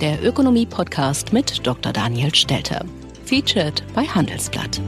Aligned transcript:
der 0.00 0.24
Ökonomie-Podcast 0.24 1.32
mit 1.32 1.64
Dr. 1.64 1.92
Daniel 1.92 2.34
Stelter. 2.34 2.84
Featured 3.24 3.84
bei 3.94 4.02
Handelsblatt. 4.02 4.80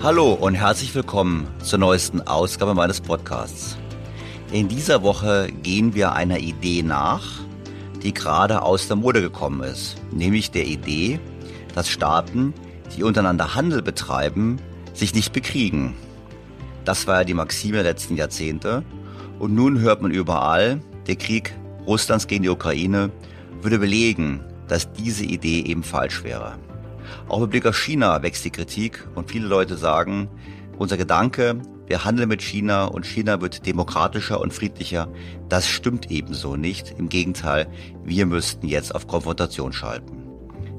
Hallo 0.00 0.34
und 0.34 0.54
herzlich 0.54 0.94
willkommen 0.94 1.48
zur 1.62 1.80
neuesten 1.80 2.20
Ausgabe 2.22 2.74
meines 2.74 3.00
Podcasts. 3.00 3.76
In 4.52 4.68
dieser 4.68 5.02
Woche 5.02 5.48
gehen 5.62 5.94
wir 5.94 6.12
einer 6.12 6.38
Idee 6.38 6.82
nach, 6.82 7.40
die 8.02 8.14
gerade 8.14 8.62
aus 8.62 8.86
der 8.86 8.96
Mode 8.96 9.20
gekommen 9.20 9.62
ist, 9.62 9.96
nämlich 10.12 10.52
der 10.52 10.66
Idee, 10.66 11.18
dass 11.74 11.88
Staaten, 11.88 12.54
die 12.96 13.02
untereinander 13.02 13.56
Handel 13.56 13.82
betreiben, 13.82 14.60
sich 14.94 15.14
nicht 15.14 15.32
bekriegen. 15.32 15.94
Das 16.84 17.06
war 17.08 17.18
ja 17.18 17.24
die 17.24 17.34
Maxime 17.34 17.74
der 17.74 17.84
letzten 17.84 18.16
Jahrzehnte. 18.16 18.84
Und 19.38 19.54
nun 19.54 19.80
hört 19.80 20.02
man 20.02 20.12
überall, 20.12 20.80
der 21.06 21.16
Krieg 21.16 21.54
Russlands 21.86 22.26
gegen 22.26 22.42
die 22.42 22.48
Ukraine 22.48 23.10
würde 23.60 23.78
belegen, 23.78 24.40
dass 24.68 24.92
diese 24.92 25.24
Idee 25.24 25.60
eben 25.62 25.82
falsch 25.82 26.24
wäre. 26.24 26.58
Auch 27.28 27.40
mit 27.40 27.50
Blick 27.50 27.66
auf 27.66 27.76
China 27.76 28.22
wächst 28.22 28.44
die 28.44 28.50
Kritik 28.50 29.06
und 29.14 29.30
viele 29.30 29.46
Leute 29.46 29.76
sagen, 29.76 30.28
unser 30.78 30.96
Gedanke, 30.96 31.60
wir 31.86 32.04
handeln 32.04 32.28
mit 32.28 32.42
China 32.42 32.86
und 32.86 33.04
China 33.04 33.40
wird 33.40 33.66
demokratischer 33.66 34.40
und 34.40 34.52
friedlicher, 34.52 35.08
das 35.48 35.68
stimmt 35.68 36.10
ebenso 36.10 36.56
nicht. 36.56 36.94
Im 36.98 37.08
Gegenteil, 37.08 37.66
wir 38.04 38.26
müssten 38.26 38.66
jetzt 38.66 38.94
auf 38.94 39.06
Konfrontation 39.06 39.72
schalten. 39.72 40.22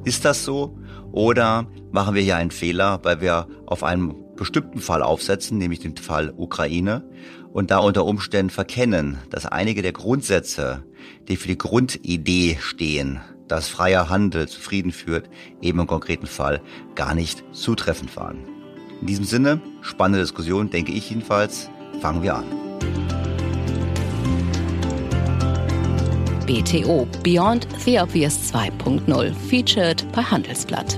Ist 0.05 0.25
das 0.25 0.43
so? 0.43 0.77
Oder 1.11 1.67
machen 1.91 2.15
wir 2.15 2.23
hier 2.23 2.37
einen 2.37 2.51
Fehler, 2.51 2.99
weil 3.03 3.21
wir 3.21 3.47
auf 3.67 3.83
einen 3.83 4.15
bestimmten 4.35 4.79
Fall 4.79 5.03
aufsetzen, 5.03 5.57
nämlich 5.57 5.79
den 5.79 5.95
Fall 5.95 6.33
Ukraine, 6.35 7.03
und 7.53 7.69
da 7.71 7.77
unter 7.77 8.05
Umständen 8.05 8.49
verkennen, 8.49 9.19
dass 9.29 9.45
einige 9.45 9.81
der 9.81 9.93
Grundsätze, 9.93 10.83
die 11.27 11.37
für 11.37 11.47
die 11.47 11.57
Grundidee 11.57 12.57
stehen, 12.59 13.21
dass 13.47 13.69
freier 13.69 14.09
Handel 14.09 14.47
zu 14.47 14.59
Frieden 14.59 14.91
führt, 14.91 15.29
eben 15.61 15.79
im 15.79 15.87
konkreten 15.87 16.25
Fall 16.25 16.61
gar 16.95 17.13
nicht 17.13 17.43
zutreffend 17.51 18.15
waren. 18.17 18.39
In 19.01 19.07
diesem 19.07 19.25
Sinne, 19.25 19.61
spannende 19.81 20.19
Diskussion, 20.19 20.69
denke 20.69 20.91
ich 20.91 21.09
jedenfalls. 21.09 21.69
Fangen 22.01 22.23
wir 22.23 22.35
an. 22.35 22.45
BTO 26.47 27.07
Beyond 27.23 27.67
the 27.85 27.99
Obvious 27.99 28.51
2.0 28.51 29.33
featured 29.33 30.05
bei 30.11 30.23
Handelsblatt. 30.23 30.97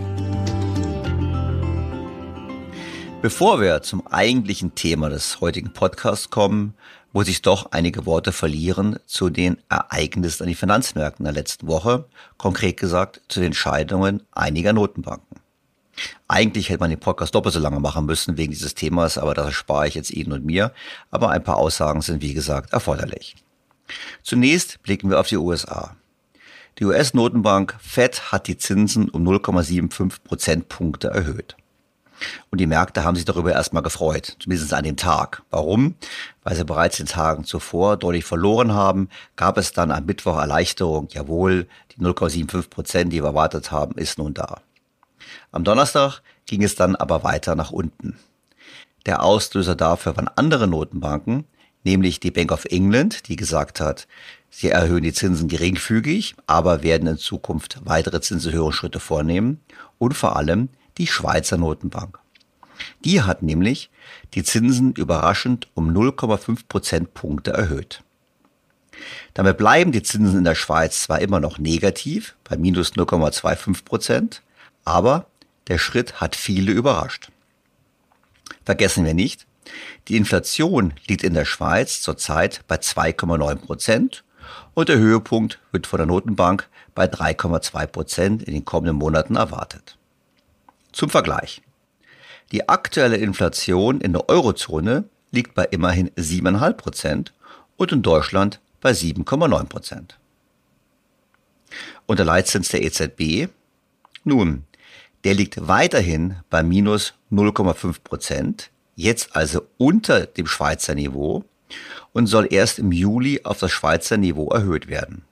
Bevor 3.26 3.60
wir 3.60 3.82
zum 3.82 4.06
eigentlichen 4.06 4.76
Thema 4.76 5.10
des 5.10 5.42
heutigen 5.42 5.74
Podcasts 5.74 6.30
kommen, 6.30 6.76
muss 7.12 7.28
ich 7.28 7.42
doch 7.42 7.72
einige 7.72 8.06
Worte 8.06 8.32
verlieren 8.32 9.00
zu 9.08 9.32
den 9.32 9.58
Ereignissen 9.68 10.44
an 10.44 10.50
den 10.50 10.56
Finanzmärkten 10.56 11.24
der 11.24 11.34
letzten 11.34 11.66
Woche, 11.66 12.06
konkret 12.38 12.78
gesagt 12.78 13.22
zu 13.28 13.40
den 13.40 13.48
Entscheidungen 13.48 14.22
einiger 14.32 14.74
Notenbanken. 14.74 15.40
Eigentlich 16.28 16.70
hätte 16.70 16.82
man 16.82 16.92
den 16.92 17.00
Podcast 17.00 17.34
doppelt 17.34 17.56
so 17.56 17.60
lange 17.60 17.80
machen 17.80 18.06
müssen 18.06 18.38
wegen 18.38 18.52
dieses 18.52 18.76
Themas, 18.76 19.18
aber 19.18 19.34
das 19.34 19.56
spare 19.56 19.88
ich 19.88 19.96
jetzt 19.96 20.12
Ihnen 20.12 20.32
und 20.32 20.46
mir. 20.46 20.72
Aber 21.10 21.32
ein 21.32 21.44
paar 21.44 21.58
Aussagen 21.58 22.04
sind 22.04 22.22
wie 22.22 22.36
gesagt 22.36 22.74
erforderlich. 22.74 23.36
Zunächst 24.22 24.84
blicken 24.84 25.10
wir 25.10 25.20
auf 25.20 25.30
die 25.30 25.38
USA. 25.38 25.96
Die 26.78 26.86
US-Notenbank 26.86 27.76
Fed 27.80 28.32
hat 28.32 28.46
die 28.46 28.60
Zinsen 28.60 29.10
um 29.10 29.28
0,75 29.28 30.14
Prozentpunkte 30.24 31.08
erhöht. 31.08 31.56
Und 32.52 32.60
die 32.60 32.68
Märkte 32.68 33.04
haben 33.04 33.16
sich 33.16 33.26
darüber 33.26 33.52
erstmal 33.52 33.84
gefreut, 33.84 34.38
zumindest 34.40 34.74
an 34.74 34.84
dem 34.84 34.98
Tag. 34.98 35.44
Warum? 35.50 35.96
Weil 36.44 36.56
sie 36.56 36.66
bereits 36.66 36.98
den 36.98 37.06
Tagen 37.06 37.44
zuvor 37.44 37.98
deutlich 37.98 38.26
verloren 38.26 38.74
haben, 38.74 39.10
gab 39.36 39.58
es 39.58 39.74
dann 39.74 39.92
am 39.92 40.06
Mittwoch 40.06 40.38
Erleichterung. 40.38 41.08
Jawohl, 41.12 41.68
die 41.92 42.04
0,75 42.04 42.70
Prozent, 42.70 43.14
die 43.14 43.22
wir 43.22 43.30
erwartet 43.30 43.72
haben, 43.72 43.96
ist 43.98 44.18
nun 44.18 44.34
da. 44.34 44.62
Am 45.52 45.64
Donnerstag 45.64 46.22
ging 46.46 46.64
es 46.64 46.76
dann 46.76 46.96
aber 46.96 47.24
weiter 47.24 47.56
nach 47.56 47.72
unten. 47.72 48.18
Der 49.06 49.24
Auslöser 49.24 49.76
dafür 49.76 50.18
waren 50.18 50.30
andere 50.36 50.68
Notenbanken, 50.68 51.46
nämlich 51.84 52.20
die 52.20 52.32
Bank 52.32 52.52
of 52.52 52.66
England, 52.66 53.28
die 53.28 53.36
gesagt 53.36 53.80
hat, 53.80 54.08
sie 54.50 54.70
erhöhen 54.70 55.04
die 55.04 55.14
Zinsen 55.14 55.48
geringfügig, 55.48 56.36
aber 56.48 56.82
werden 56.82 57.08
in 57.08 57.18
Zukunft 57.18 57.80
weitere 57.84 58.22
Zinserhöhungsschritte 58.22 59.00
vornehmen 59.00 59.62
und 60.00 60.16
vor 60.16 60.36
allem 60.36 60.70
die 60.98 61.08
Schweizer 61.08 61.58
Notenbank. 61.58 62.20
Die 63.04 63.22
hat 63.22 63.42
nämlich 63.42 63.90
die 64.34 64.44
Zinsen 64.44 64.94
überraschend 64.94 65.68
um 65.74 65.90
0,5 65.90 66.62
Prozentpunkte 66.68 67.52
erhöht. 67.52 68.04
Damit 69.34 69.58
bleiben 69.58 69.92
die 69.92 70.04
Zinsen 70.04 70.40
in 70.40 70.44
der 70.44 70.56
Schweiz 70.56 71.02
zwar 71.02 71.20
immer 71.20 71.40
noch 71.40 71.58
negativ 71.58 72.36
bei 72.44 72.58
minus 72.58 72.94
0,25 72.94 73.84
Prozent, 73.84 74.42
aber 74.84 75.28
der 75.68 75.78
Schritt 75.78 76.22
hat 76.22 76.36
viele 76.36 76.72
überrascht. 76.72 77.30
Vergessen 78.64 79.06
wir 79.06 79.14
nicht, 79.14 79.46
die 80.08 80.16
Inflation 80.16 80.94
liegt 81.08 81.24
in 81.24 81.34
der 81.34 81.46
Schweiz 81.46 82.02
zurzeit 82.02 82.62
bei 82.68 82.76
2,9 82.76 83.56
Prozent 83.56 84.24
und 84.74 84.90
der 84.90 84.98
Höhepunkt 84.98 85.60
wird 85.72 85.88
von 85.88 85.98
der 85.98 86.06
Notenbank 86.06 86.70
bei 86.94 87.06
3,2 87.06 87.88
Prozent 87.88 88.44
in 88.44 88.54
den 88.54 88.66
kommenden 88.66 88.96
Monaten 88.96 89.36
erwartet. 89.36 89.98
Zum 90.96 91.10
Vergleich. 91.10 91.62
Die 92.54 92.70
aktuelle 92.70 93.18
Inflation 93.18 94.00
in 94.00 94.14
der 94.14 94.30
Eurozone 94.30 95.04
liegt 95.30 95.54
bei 95.54 95.66
immerhin 95.66 96.10
7,5 96.12 96.74
Prozent 96.74 97.34
und 97.76 97.92
in 97.92 98.02
Deutschland 98.02 98.62
bei 98.80 98.92
7,9 98.92 99.66
Prozent. 99.66 100.18
Und 102.06 102.20
der 102.20 102.26
Leitzins 102.26 102.70
der 102.70 102.82
EZB? 102.82 103.50
Nun, 104.24 104.64
der 105.26 105.34
liegt 105.34 105.68
weiterhin 105.68 106.38
bei 106.50 106.64
minus 106.64 107.14
0,5 107.30 107.98
Prozent, 108.02 108.72
jetzt 108.96 109.36
also 109.36 109.64
unter 109.78 110.26
dem 110.26 110.48
Schweizer 110.48 110.96
Niveau 110.96 111.44
und 112.14 112.28
soll 112.28 112.48
erst 112.50 112.80
im 112.80 112.94
Juli 112.94 113.42
auf 113.44 113.60
das 113.60 113.74
Schweizer 113.74 114.16
Niveau 114.16 114.48
erhöht 114.48 114.88
werden. 114.88 115.26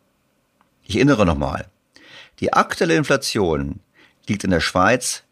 Ich 0.83 0.98
erinnere 0.98 1.25
nochmal, 1.25 1.68
die 2.42 2.51
aktuelle 2.51 2.98
Inflation 2.98 3.80
liegt 4.27 4.44
in 4.44 4.51
der 4.51 4.60
Schweiz 4.60 5.24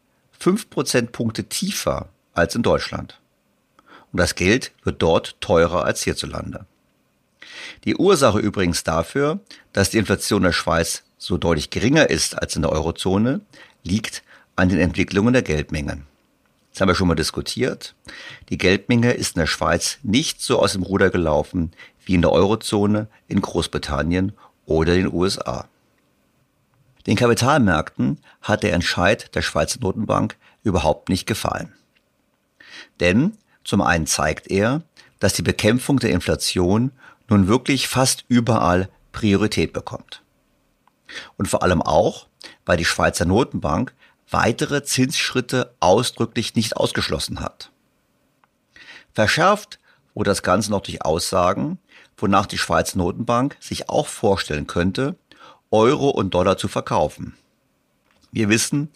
5 0.42 0.72
Prozentpunkte 0.72 1.44
tiefer 1.44 2.10
als 2.34 2.56
in 2.56 2.64
Deutschland. 2.64 3.20
Und 4.12 4.18
das 4.20 4.34
Geld 4.34 4.72
wird 4.84 5.00
dort 5.00 5.40
teurer 5.40 5.86
als 5.86 6.02
hierzulande. 6.02 6.66
Die 7.86 7.96
Ursache 7.96 8.40
übrigens 8.40 8.84
dafür, 8.84 9.40
dass 9.72 9.92
die 9.92 10.00
Inflation 10.00 10.40
in 10.40 10.46
der 10.46 10.52
Schweiz 10.52 11.04
so 11.20 11.38
deutlich 11.38 11.70
geringer 11.70 12.10
ist 12.10 12.42
als 12.42 12.56
in 12.56 12.64
der 12.64 12.72
Eurozone, 12.72 13.42
liegt 13.84 14.24
an 14.56 14.70
den 14.70 14.80
Entwicklungen 14.80 15.34
der 15.34 15.44
Geldmengen. 15.44 16.08
Das 16.72 16.82
haben 16.82 16.90
wir 16.90 16.96
schon 16.96 17.08
mal 17.08 17.14
diskutiert. 17.14 17.94
Die 18.50 18.58
Geldmenge 18.58 19.12
ist 19.12 19.36
in 19.36 19.42
der 19.42 19.48
Schweiz 19.48 20.00
nicht 20.02 20.42
so 20.42 20.58
aus 20.58 20.74
dem 20.74 20.82
Ruder 20.82 21.12
gelaufen 21.12 21.72
wie 22.04 22.16
in 22.16 22.22
der 22.24 22.32
Eurozone, 22.32 23.10
in 23.28 23.42
Großbritannien 23.42 24.32
oder 24.66 24.96
den 24.96 25.14
USA. 25.14 25.68
Den 27.08 27.16
Kapitalmärkten 27.16 28.20
hat 28.42 28.64
der 28.64 28.74
Entscheid 28.74 29.34
der 29.36 29.42
Schweizer 29.42 29.80
Notenbank 29.82 30.38
überhaupt 30.64 31.10
nicht 31.10 31.26
gefallen. 31.26 31.74
Denn 33.00 33.38
zum 33.64 33.82
einen 33.82 34.08
zeigt 34.08 34.50
er, 34.50 34.84
dass 35.20 35.34
die 35.34 35.42
Bekämpfung 35.42 36.00
der 36.00 36.12
Inflation 36.12 36.92
nun 37.28 37.48
wirklich 37.48 37.88
fast 37.88 38.26
überall 38.28 38.90
Priorität 39.12 39.74
bekommt. 39.74 40.22
Und 41.38 41.48
vor 41.48 41.64
allem 41.64 41.82
auch, 41.82 42.28
weil 42.66 42.78
die 42.78 42.86
Schweizer 42.86 43.26
Notenbank 43.26 43.94
weitere 44.30 44.84
Zinsschritte 44.84 45.74
ausdrücklich 45.80 46.56
nicht 46.56 46.78
ausgeschlossen 46.78 47.42
hat. 47.42 47.72
Verschärft 49.14 49.80
wurde 50.14 50.32
das 50.32 50.44
Ganze 50.44 50.72
noch 50.72 50.82
durch 50.82 51.04
Aussagen, 51.04 51.80
wonach 52.18 52.46
die 52.46 52.58
Schweizer 52.58 52.98
Notenbank 52.98 53.58
sich 53.60 53.90
auch 53.90 54.08
vorstellen 54.08 54.68
könnte, 54.68 55.16
Euro 55.72 56.10
und 56.10 56.34
Dollar 56.34 56.58
zu 56.58 56.68
verkaufen. 56.68 57.36
Wir 58.32 58.50
wissen, 58.50 58.90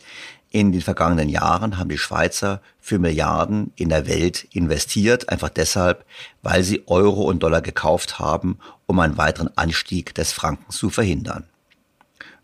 in 0.51 0.71
den 0.71 0.81
vergangenen 0.81 1.27
Jahren 1.27 1.77
haben 1.77 1.89
die 1.89 1.97
Schweizer 1.97 2.61
für 2.79 2.99
Milliarden 2.99 3.73
in 3.75 3.89
der 3.89 4.07
Welt 4.07 4.47
investiert, 4.51 5.29
einfach 5.29 5.49
deshalb, 5.49 6.05
weil 6.43 6.63
sie 6.63 6.83
Euro 6.87 7.23
und 7.23 7.43
Dollar 7.43 7.61
gekauft 7.61 8.19
haben, 8.19 8.59
um 8.85 8.99
einen 8.99 9.17
weiteren 9.17 9.49
Anstieg 9.57 10.15
des 10.15 10.31
Frankens 10.31 10.77
zu 10.77 10.89
verhindern. 10.89 11.45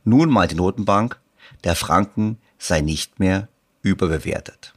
Nun 0.03 0.29
meint 0.29 0.51
die 0.51 0.55
Notenbank, 0.55 1.19
der 1.63 1.75
Franken 1.75 2.37
sei 2.57 2.81
nicht 2.81 3.19
mehr 3.19 3.47
überbewertet. 3.81 4.73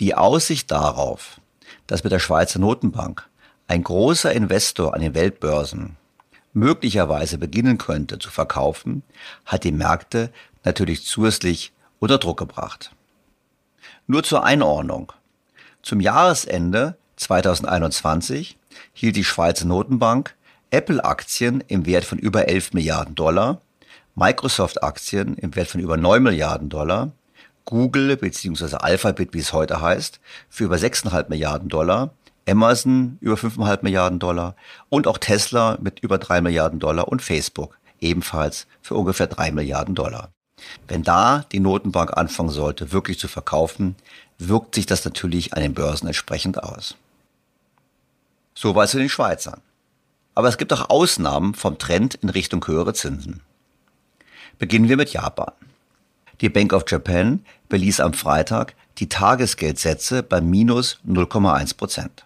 Die 0.00 0.14
Aussicht 0.14 0.70
darauf, 0.70 1.40
dass 1.86 2.04
mit 2.04 2.12
der 2.12 2.18
Schweizer 2.18 2.58
Notenbank 2.58 3.28
ein 3.66 3.82
großer 3.82 4.32
Investor 4.32 4.94
an 4.94 5.00
den 5.00 5.14
Weltbörsen 5.14 5.96
möglicherweise 6.54 7.36
beginnen 7.36 7.76
könnte 7.78 8.18
zu 8.18 8.30
verkaufen, 8.30 9.02
hat 9.44 9.64
die 9.64 9.72
Märkte 9.72 10.32
natürlich 10.64 11.04
zusätzlich 11.04 11.72
unter 11.98 12.18
Druck 12.18 12.38
gebracht. 12.38 12.92
Nur 14.06 14.22
zur 14.22 14.44
Einordnung. 14.44 15.12
Zum 15.82 16.00
Jahresende 16.00 16.96
2021 17.16 18.58
hielt 18.92 19.16
die 19.16 19.24
Schweizer 19.24 19.66
Notenbank 19.66 20.34
Apple-Aktien 20.70 21.62
im 21.68 21.86
Wert 21.86 22.04
von 22.04 22.18
über 22.18 22.48
11 22.48 22.72
Milliarden 22.72 23.14
Dollar, 23.14 23.60
Microsoft-Aktien 24.16 25.36
im 25.36 25.54
Wert 25.54 25.68
von 25.68 25.80
über 25.80 25.96
9 25.96 26.22
Milliarden 26.22 26.68
Dollar, 26.68 27.12
Google 27.64 28.16
bzw. 28.16 28.76
Alphabet, 28.76 29.32
wie 29.32 29.38
es 29.38 29.52
heute 29.52 29.80
heißt, 29.80 30.20
für 30.48 30.64
über 30.64 30.76
6,5 30.76 31.28
Milliarden 31.28 31.68
Dollar 31.68 32.14
Amazon 32.48 33.18
über 33.20 33.34
5,5 33.36 33.78
Milliarden 33.82 34.18
Dollar 34.18 34.54
und 34.88 35.06
auch 35.06 35.18
Tesla 35.18 35.78
mit 35.80 36.00
über 36.00 36.18
3 36.18 36.40
Milliarden 36.40 36.78
Dollar 36.78 37.08
und 37.08 37.22
Facebook 37.22 37.78
ebenfalls 38.00 38.66
für 38.82 38.94
ungefähr 38.94 39.26
3 39.26 39.52
Milliarden 39.52 39.94
Dollar. 39.94 40.30
Wenn 40.88 41.02
da 41.02 41.44
die 41.52 41.60
Notenbank 41.60 42.16
anfangen 42.16 42.50
sollte, 42.50 42.92
wirklich 42.92 43.18
zu 43.18 43.28
verkaufen, 43.28 43.96
wirkt 44.38 44.74
sich 44.74 44.86
das 44.86 45.04
natürlich 45.04 45.54
an 45.54 45.62
den 45.62 45.74
Börsen 45.74 46.06
entsprechend 46.06 46.62
aus. 46.62 46.96
Soweit 48.54 48.88
zu 48.88 48.98
den 48.98 49.08
Schweizern. 49.08 49.60
Aber 50.34 50.48
es 50.48 50.58
gibt 50.58 50.72
auch 50.72 50.90
Ausnahmen 50.90 51.54
vom 51.54 51.78
Trend 51.78 52.16
in 52.16 52.28
Richtung 52.28 52.66
höhere 52.66 52.94
Zinsen. 52.94 53.40
Beginnen 54.58 54.88
wir 54.88 54.96
mit 54.96 55.12
Japan. 55.12 55.52
Die 56.40 56.48
Bank 56.48 56.72
of 56.72 56.84
Japan 56.88 57.44
beließ 57.68 58.00
am 58.00 58.12
Freitag 58.12 58.74
die 58.98 59.08
Tagesgeldsätze 59.08 60.22
bei 60.22 60.40
minus 60.40 60.98
0,1 61.06 61.76
Prozent. 61.76 62.23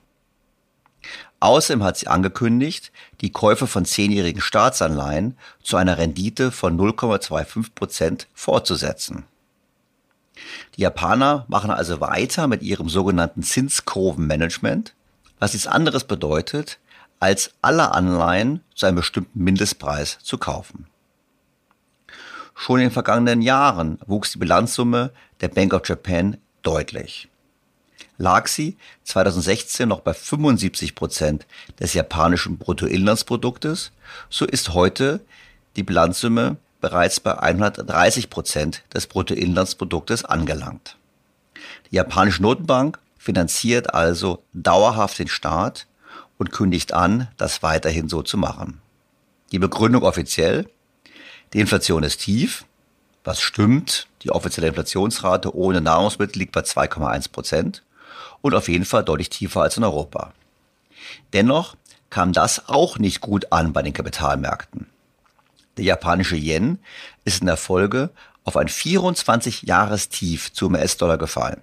Außerdem 1.40 1.85
hat 1.85 1.97
sie 1.97 2.09
angekündigt, 2.09 2.90
die 3.21 3.30
Käufe 3.30 3.66
von 3.66 3.85
zehnjährigen 3.85 4.40
Staatsanleihen 4.40 5.37
zu 5.62 5.76
einer 5.76 5.99
Rendite 5.99 6.50
von 6.50 6.76
0,25 6.76 7.75
Prozent 7.75 8.26
fortzusetzen. 8.35 9.25
Die 10.76 10.83
Japaner 10.83 11.45
machen 11.49 11.71
also 11.71 12.00
weiter 12.00 12.49
mit 12.49 12.62
ihrem 12.62 12.88
sogenannten 12.88 13.42
Zinskurvenmanagement, 13.42 14.95
was 15.38 15.52
nichts 15.52 15.68
anderes 15.68 16.04
bedeutet, 16.04 16.78
als 17.21 17.52
alle 17.62 17.92
Anleihen 17.92 18.62
zu 18.75 18.87
einem 18.87 18.97
bestimmten 18.97 19.42
Mindestpreis 19.42 20.18
zu 20.21 20.38
kaufen. 20.38 20.87
Schon 22.54 22.80
in 22.80 22.87
den 22.87 22.92
vergangenen 22.92 23.42
Jahren 23.42 23.99
wuchs 24.07 24.33
die 24.33 24.38
Bilanzsumme 24.38 25.12
der 25.40 25.49
Bank 25.49 25.73
of 25.73 25.88
Japan 25.88 26.38
deutlich 26.62 27.28
lag 28.18 28.48
sie 28.48 28.76
2016 29.04 29.88
noch 29.88 30.00
bei 30.00 30.12
75 30.12 30.94
Prozent 30.94 31.46
des 31.80 31.94
japanischen 31.94 32.58
Bruttoinlandsproduktes, 32.58 33.92
so 34.28 34.44
ist 34.44 34.75
heute 34.75 35.20
die 35.76 35.84
Bilanzsumme 35.84 36.56
bereits 36.80 37.20
bei 37.20 37.38
130 37.38 38.28
Prozent 38.28 38.82
des 38.92 39.06
Bruttoinlandsproduktes 39.06 40.25
angelangt. 40.25 40.96
Die 41.90 41.96
japanische 41.96 42.42
Notenbank 42.42 42.98
finanziert 43.18 43.94
also 43.94 44.42
dauerhaft 44.52 45.18
den 45.18 45.28
Staat 45.28 45.87
und 46.38 46.52
kündigt 46.52 46.92
an, 46.92 47.28
das 47.37 47.62
weiterhin 47.62 48.08
so 48.08 48.22
zu 48.22 48.37
machen. 48.37 48.80
Die 49.52 49.58
Begründung 49.58 50.02
offiziell, 50.02 50.68
die 51.52 51.60
Inflation 51.60 52.02
ist 52.02 52.20
tief, 52.20 52.64
was 53.25 53.40
stimmt, 53.40 54.06
die 54.22 54.30
offizielle 54.30 54.68
Inflationsrate 54.68 55.54
ohne 55.54 55.80
Nahrungsmittel 55.80 56.38
liegt 56.38 56.52
bei 56.52 56.60
2,1 56.60 57.30
Prozent 57.30 57.82
und 58.40 58.54
auf 58.54 58.68
jeden 58.68 58.85
Fall 58.85 59.04
deutlich 59.04 59.30
tiefer 59.30 59.62
als 59.62 59.76
in 59.76 59.85
Europa. 59.85 60.33
Dennoch 61.33 61.76
kam 62.11 62.33
das 62.33 62.68
auch 62.68 62.99
nicht 62.99 63.21
gut 63.21 63.52
an 63.52 63.73
bei 63.73 63.83
den 63.83 63.92
Kapitalmärkten. 63.92 64.87
Der 65.76 65.85
japanische 65.85 66.37
Yen 66.37 66.78
ist 67.25 67.40
in 67.40 67.47
der 67.47 67.57
Folge 67.57 68.11
auf 68.45 68.57
ein 68.57 68.68
24-Jahres-Tief 68.68 70.52
zum 70.52 70.75
US-Dollar 70.75 71.18
gefallen. 71.18 71.61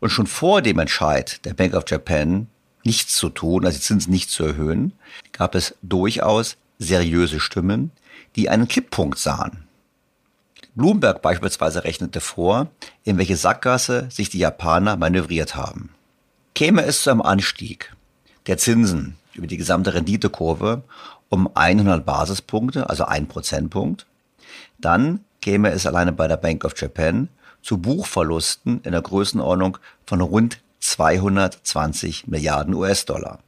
Und 0.00 0.10
schon 0.10 0.26
vor 0.26 0.62
dem 0.62 0.78
Entscheid 0.78 1.44
der 1.44 1.54
Bank 1.54 1.74
of 1.74 1.84
Japan, 1.86 2.48
nichts 2.84 3.14
zu 3.14 3.28
tun, 3.28 3.66
also 3.66 3.76
die 3.76 3.84
Zinsen 3.84 4.12
nicht 4.12 4.30
zu 4.30 4.44
erhöhen, 4.44 4.92
gab 5.32 5.54
es 5.54 5.74
durchaus 5.82 6.56
seriöse 6.78 7.40
Stimmen, 7.40 7.90
die 8.36 8.48
einen 8.48 8.68
Kipppunkt 8.68 9.18
sahen. 9.18 9.67
Bloomberg 10.78 11.20
beispielsweise 11.22 11.84
rechnete 11.84 12.20
vor, 12.20 12.68
in 13.04 13.18
welche 13.18 13.36
Sackgasse 13.36 14.06
sich 14.10 14.30
die 14.30 14.38
Japaner 14.38 14.96
manövriert 14.96 15.56
haben. 15.56 15.90
Käme 16.54 16.84
es 16.84 17.02
zu 17.02 17.10
einem 17.10 17.20
Anstieg 17.20 17.94
der 18.46 18.58
Zinsen 18.58 19.16
über 19.34 19.46
die 19.46 19.56
gesamte 19.56 19.92
Renditekurve 19.92 20.82
um 21.28 21.50
100 21.52 22.06
Basispunkte, 22.06 22.88
also 22.88 23.04
ein 23.04 23.26
Prozentpunkt, 23.26 24.06
dann 24.78 25.24
käme 25.40 25.70
es 25.70 25.84
alleine 25.84 26.12
bei 26.12 26.28
der 26.28 26.36
Bank 26.36 26.64
of 26.64 26.80
Japan 26.80 27.28
zu 27.60 27.78
Buchverlusten 27.78 28.80
in 28.82 28.92
der 28.92 29.02
Größenordnung 29.02 29.78
von 30.06 30.20
rund 30.20 30.60
220 30.78 32.28
Milliarden 32.28 32.72
US-Dollar. 32.74 33.40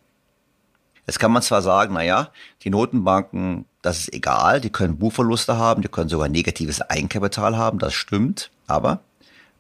Jetzt 1.07 1.19
kann 1.19 1.33
man 1.33 1.43
zwar 1.43 1.63
sagen, 1.63 1.95
naja, 1.95 2.31
die 2.63 2.71
Notenbanken, 2.71 3.67
das 3.83 4.01
ist 4.01 4.13
egal, 4.13 4.61
die 4.61 4.71
können 4.71 4.99
Buchverluste 4.99 5.57
haben, 5.57 5.83
die 5.83 5.89
können 5.89 6.09
sogar 6.09 6.29
negatives 6.29 6.81
Eigenkapital 6.83 7.57
haben, 7.57 7.79
das 7.79 7.95
stimmt, 7.95 8.51
aber 8.67 9.01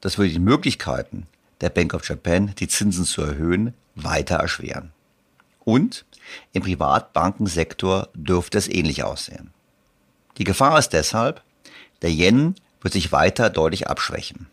das 0.00 0.18
würde 0.18 0.32
die 0.32 0.38
Möglichkeiten 0.38 1.26
der 1.60 1.70
Bank 1.70 1.94
of 1.94 2.08
Japan, 2.08 2.54
die 2.58 2.68
Zinsen 2.68 3.04
zu 3.04 3.22
erhöhen, 3.22 3.74
weiter 3.94 4.36
erschweren. 4.36 4.92
Und 5.64 6.04
im 6.52 6.62
Privatbankensektor 6.62 8.08
dürfte 8.14 8.58
es 8.58 8.68
ähnlich 8.68 9.04
aussehen. 9.04 9.50
Die 10.38 10.44
Gefahr 10.44 10.78
ist 10.78 10.90
deshalb, 10.90 11.42
der 12.02 12.10
Yen 12.10 12.54
wird 12.80 12.94
sich 12.94 13.12
weiter 13.12 13.50
deutlich 13.50 13.88
abschwächen. 13.88 14.46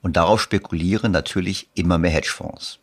Und 0.00 0.16
darauf 0.16 0.40
spekulieren 0.40 1.12
natürlich 1.12 1.68
immer 1.74 1.98
mehr 1.98 2.10
Hedgefonds. 2.10 2.78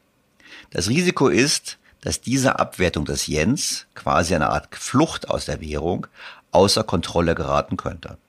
Das 0.69 0.89
Risiko 0.89 1.27
ist, 1.27 1.77
dass 2.05 2.21
diese 2.21 2.59
Abwertung 2.59 3.03
des 3.03 3.27
Yens, 3.27 3.87
quasi 3.95 4.35
eine 4.35 4.51
Art 4.51 4.67
Flucht 4.75 5.27
aus 5.27 5.45
der 5.45 5.59
Währung, 5.59 6.05
außer 6.51 6.83
Kontrolle 6.83 7.33
geraten 7.33 7.77
könnte. 7.77 8.19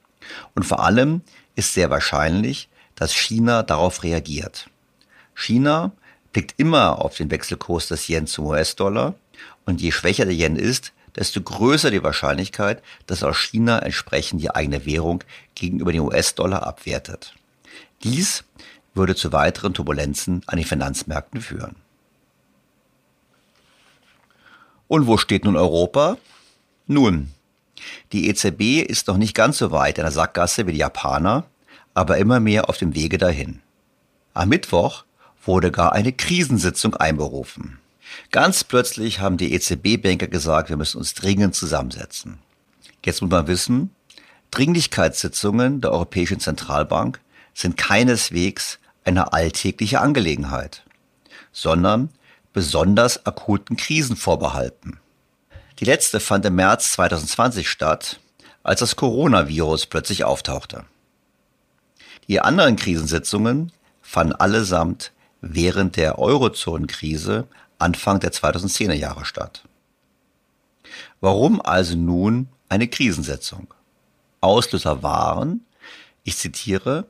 Und 0.55 0.63
vor 0.63 0.83
allem 0.83 1.21
ist 1.57 1.75
sehr 1.75 1.91
wahrscheinlich, 1.91 2.71
dass 2.95 3.13
China 3.13 3.63
darauf 3.63 4.03
reagiert. 4.03 4.71
China 5.35 5.93
blickt 6.33 6.55
immer 6.57 7.05
auf 7.05 7.19
den 7.19 7.31
Wechselkurs 7.31 7.89
des 7.89 8.09
Yen 8.09 8.27
zum 8.27 8.47
US-Dollar 8.47 9.15
und 9.67 9.83
je 9.83 9.93
schwächer 9.93 10.25
der 10.25 10.35
Yen 10.35 10.57
ist, 10.57 10.95
desto 11.15 11.43
größer 11.43 11.91
die 11.91 12.03
Wahrscheinlichkeit, 12.03 12.83
dass 13.07 13.23
auch 13.23 13.37
China 13.37 13.81
entsprechend 13.81 14.41
die 14.41 14.55
eigene 14.55 14.87
Währung 14.87 15.23
gegenüber 15.55 15.93
dem 15.93 16.07
US-Dollar 16.07 16.67
abwertet. 16.67 17.35
Dies 18.05 18.43
würde 18.95 19.15
zu 19.15 19.33
weiteren 19.33 19.75
Turbulenzen 19.75 20.41
an 20.47 20.57
den 20.57 20.67
Finanzmärkten 20.67 21.43
führen. 21.43 21.77
Und 24.89 25.07
wo 25.07 25.17
steht 25.17 25.45
nun 25.45 25.57
Europa? 25.57 26.17
Nun, 26.87 27.33
die 28.13 28.29
EZB 28.29 28.83
ist 28.83 29.09
noch 29.09 29.17
nicht 29.17 29.35
ganz 29.35 29.59
so 29.59 29.71
weit 29.71 29.99
in 29.99 30.05
der 30.05 30.13
Sackgasse 30.13 30.67
wie 30.67 30.73
die 30.73 30.79
Japaner, 30.79 31.45
aber 31.95 32.19
immer 32.19 32.41
mehr 32.41 32.69
auf 32.69 32.79
dem 32.79 32.95
Wege 32.95 33.19
dahin. 33.19 33.61
Am 34.35 34.49
Mittwoch 34.49 35.05
wurde 35.45 35.71
gar 35.71 35.93
eine 35.93 36.13
Krisensitzung 36.13 36.95
einberufen. 36.95 37.79
Ganz 38.31 38.65
plötzlich 38.65 39.21
haben 39.21 39.37
die 39.37 39.53
EZB-Banker 39.55 40.29
gesagt, 40.29 40.69
wir 40.69 40.77
müssen 40.77 40.99
uns 40.99 41.15
dringend 41.15 41.55
zusammensetzen. 41.55 42.39
Jetzt 43.05 43.23
muss 43.23 43.31
man 43.31 43.47
wissen, 43.47 43.91
Dringlichkeitssitzungen 44.51 45.81
der 45.81 45.93
Europäischen 45.93 46.41
Zentralbank 46.41 47.21
sind 47.55 47.77
keineswegs 47.77 48.79
eine 49.05 49.33
alltägliche 49.33 50.01
Angelegenheit, 50.01 50.85
sondern 51.53 52.11
besonders 52.57 53.27
akuten 53.27 53.77
Krisen 53.77 54.17
vorbehalten. 54.17 54.99
Die 55.79 55.85
letzte 55.85 56.21
fand 56.21 56.43
im 56.47 56.55
März 56.55 56.93
2020 56.93 57.69
statt, 57.69 58.19
als 58.63 58.81
das 58.81 58.97
Coronavirus 58.97 59.85
plötzlich 59.85 60.25
auftauchte. 60.25 60.87
Die 62.29 62.41
anderen 62.41 62.77
Krisensitzungen 62.77 63.73
fanden 64.01 64.33
allesamt 64.33 65.13
während 65.43 65.97
der 65.97 66.19
Eurozonenkrise 66.19 67.47
Anfang 67.77 68.21
der 68.21 68.33
2010er 68.33 68.95
Jahre 68.95 69.27
statt. 69.27 69.65
Warum 71.21 71.61
also 71.61 71.95
nun 71.95 72.49
eine 72.71 72.89
Krisensetzung? 72.89 73.75
Auslöser 74.41 75.03
waren, 75.03 75.67
ich 76.25 76.39
zitiere, 76.39 77.07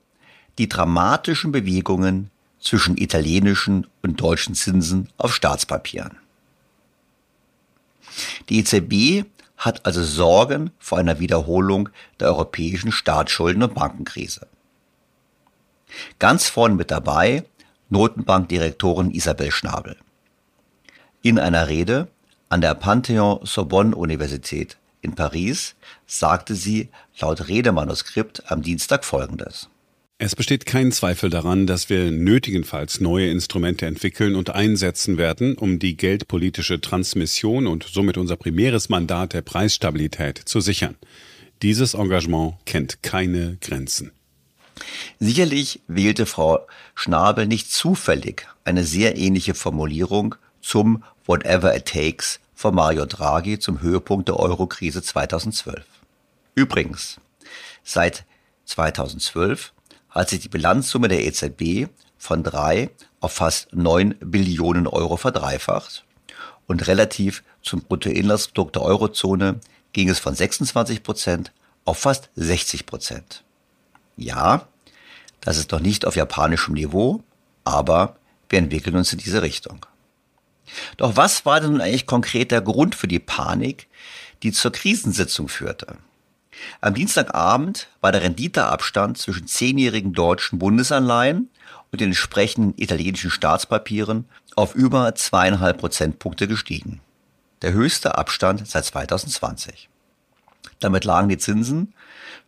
die 0.58 0.68
dramatischen 0.68 1.52
Bewegungen 1.52 2.32
zwischen 2.60 2.96
italienischen 2.96 3.86
und 4.02 4.20
deutschen 4.20 4.54
Zinsen 4.54 5.08
auf 5.18 5.34
Staatspapieren. 5.34 6.18
Die 8.48 8.58
EZB 8.58 9.26
hat 9.56 9.86
also 9.86 10.02
Sorgen 10.02 10.70
vor 10.78 10.98
einer 10.98 11.18
Wiederholung 11.18 11.88
der 12.20 12.28
europäischen 12.28 12.92
Staatsschulden- 12.92 13.64
und 13.64 13.74
Bankenkrise. 13.74 14.46
Ganz 16.18 16.48
vorne 16.48 16.74
mit 16.74 16.90
dabei 16.90 17.44
Notenbankdirektorin 17.88 19.10
Isabel 19.10 19.50
Schnabel. 19.50 19.96
In 21.22 21.38
einer 21.38 21.68
Rede 21.68 22.08
an 22.48 22.60
der 22.60 22.78
Panthéon-Sorbonne-Universität 22.80 24.76
in 25.00 25.14
Paris 25.14 25.74
sagte 26.06 26.54
sie 26.54 26.88
laut 27.20 27.48
Redemanuskript 27.48 28.50
am 28.50 28.62
Dienstag 28.62 29.04
Folgendes. 29.04 29.68
Es 30.18 30.34
besteht 30.34 30.64
kein 30.64 30.92
Zweifel 30.92 31.28
daran, 31.28 31.66
dass 31.66 31.90
wir 31.90 32.10
nötigenfalls 32.10 33.00
neue 33.00 33.28
Instrumente 33.28 33.84
entwickeln 33.84 34.34
und 34.34 34.48
einsetzen 34.48 35.18
werden, 35.18 35.58
um 35.58 35.78
die 35.78 35.94
geldpolitische 35.94 36.80
Transmission 36.80 37.66
und 37.66 37.84
somit 37.84 38.16
unser 38.16 38.36
primäres 38.36 38.88
Mandat 38.88 39.34
der 39.34 39.42
Preisstabilität 39.42 40.38
zu 40.38 40.60
sichern. 40.60 40.96
Dieses 41.60 41.92
Engagement 41.92 42.54
kennt 42.64 43.02
keine 43.02 43.58
Grenzen. 43.60 44.10
Sicherlich 45.18 45.80
wählte 45.86 46.24
Frau 46.24 46.66
Schnabel 46.94 47.46
nicht 47.46 47.70
zufällig 47.70 48.46
eine 48.64 48.84
sehr 48.84 49.18
ähnliche 49.18 49.54
Formulierung 49.54 50.34
zum 50.62 51.04
Whatever 51.26 51.76
It 51.76 51.86
Takes 51.86 52.40
von 52.54 52.74
Mario 52.74 53.04
Draghi 53.04 53.58
zum 53.58 53.82
Höhepunkt 53.82 54.28
der 54.28 54.40
Eurokrise 54.40 55.02
2012. 55.02 55.84
Übrigens, 56.54 57.20
seit 57.84 58.24
2012 58.64 59.74
hat 60.20 60.30
sich 60.30 60.40
die 60.40 60.48
Bilanzsumme 60.48 61.08
der 61.08 61.24
EZB 61.24 61.88
von 62.18 62.42
drei 62.42 62.90
auf 63.20 63.32
fast 63.32 63.74
neun 63.74 64.14
Billionen 64.20 64.86
Euro 64.86 65.16
verdreifacht 65.16 66.04
und 66.66 66.86
relativ 66.86 67.42
zum 67.62 67.82
Bruttoinlandsprodukt 67.82 68.76
der 68.76 68.82
Eurozone 68.82 69.60
ging 69.92 70.08
es 70.08 70.18
von 70.18 70.34
26 70.34 71.02
Prozent 71.02 71.52
auf 71.84 71.98
fast 71.98 72.30
60 72.36 72.86
Prozent. 72.86 73.44
Ja, 74.16 74.66
das 75.40 75.58
ist 75.58 75.70
noch 75.70 75.80
nicht 75.80 76.06
auf 76.06 76.16
japanischem 76.16 76.74
Niveau, 76.74 77.22
aber 77.64 78.16
wir 78.48 78.58
entwickeln 78.58 78.96
uns 78.96 79.12
in 79.12 79.18
diese 79.18 79.42
Richtung. 79.42 79.84
Doch 80.96 81.16
was 81.16 81.44
war 81.46 81.60
denn 81.60 81.72
nun 81.72 81.80
eigentlich 81.80 82.06
konkret 82.06 82.50
der 82.50 82.60
Grund 82.60 82.94
für 82.94 83.06
die 83.06 83.20
Panik, 83.20 83.86
die 84.42 84.52
zur 84.52 84.72
Krisensitzung 84.72 85.48
führte? 85.48 85.98
Am 86.80 86.94
Dienstagabend 86.94 87.88
war 88.00 88.12
der 88.12 88.22
Renditeabstand 88.22 89.18
zwischen 89.18 89.46
zehnjährigen 89.46 90.12
deutschen 90.12 90.58
Bundesanleihen 90.58 91.50
und 91.90 92.00
den 92.00 92.08
entsprechenden 92.08 92.74
italienischen 92.76 93.30
Staatspapieren 93.30 94.26
auf 94.54 94.74
über 94.74 95.14
zweieinhalb 95.14 95.78
Prozentpunkte 95.78 96.48
gestiegen. 96.48 97.00
Der 97.62 97.72
höchste 97.72 98.18
Abstand 98.18 98.66
seit 98.66 98.84
2020. 98.84 99.88
Damit 100.80 101.04
lagen 101.04 101.28
die 101.28 101.38
Zinsen 101.38 101.94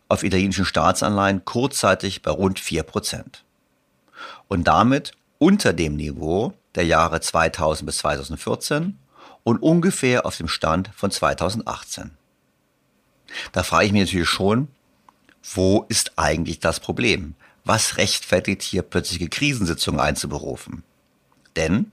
auf 0.07 0.23
italienischen 0.23 0.65
Staatsanleihen 0.65 1.45
kurzzeitig 1.45 2.21
bei 2.21 2.31
rund 2.31 2.59
vier 2.59 2.83
Prozent. 2.83 3.43
Und 4.47 4.67
damit 4.67 5.11
unter 5.37 5.73
dem 5.73 5.95
Niveau 5.95 6.53
der 6.75 6.85
Jahre 6.85 7.21
2000 7.21 7.85
bis 7.85 7.97
2014 7.99 8.99
und 9.43 9.61
ungefähr 9.61 10.25
auf 10.25 10.37
dem 10.37 10.47
Stand 10.47 10.89
von 10.95 11.11
2018. 11.11 12.11
Da 13.51 13.63
frage 13.63 13.85
ich 13.87 13.91
mich 13.91 14.01
natürlich 14.01 14.29
schon, 14.29 14.67
wo 15.53 15.85
ist 15.89 16.13
eigentlich 16.17 16.59
das 16.59 16.79
Problem? 16.79 17.35
Was 17.63 17.97
rechtfertigt 17.97 18.61
hier 18.61 18.81
plötzliche 18.81 19.29
Krisensitzungen 19.29 19.99
einzuberufen? 19.99 20.83
Denn 21.55 21.91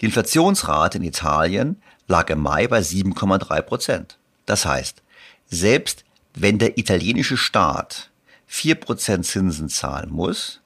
die 0.00 0.06
Inflationsrate 0.06 0.98
in 0.98 1.04
Italien 1.04 1.82
lag 2.06 2.28
im 2.30 2.40
Mai 2.40 2.66
bei 2.68 2.80
7,3 2.80 3.62
Prozent. 3.62 4.18
Das 4.46 4.66
heißt, 4.66 5.02
selbst 5.46 6.04
wenn 6.34 6.58
der 6.58 6.78
italienische 6.78 7.36
Staat 7.36 8.10
4 8.46 8.74
Prozent 8.76 9.26
Zinsen 9.26 9.68
zahlen 9.68 10.10
muss, 10.10 10.60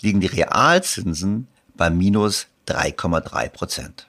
liegen 0.00 0.20
die 0.20 0.26
Realzinsen 0.26 1.48
bei 1.74 1.90
minus 1.90 2.46
3,3 2.68 3.48
Prozent. 3.48 4.08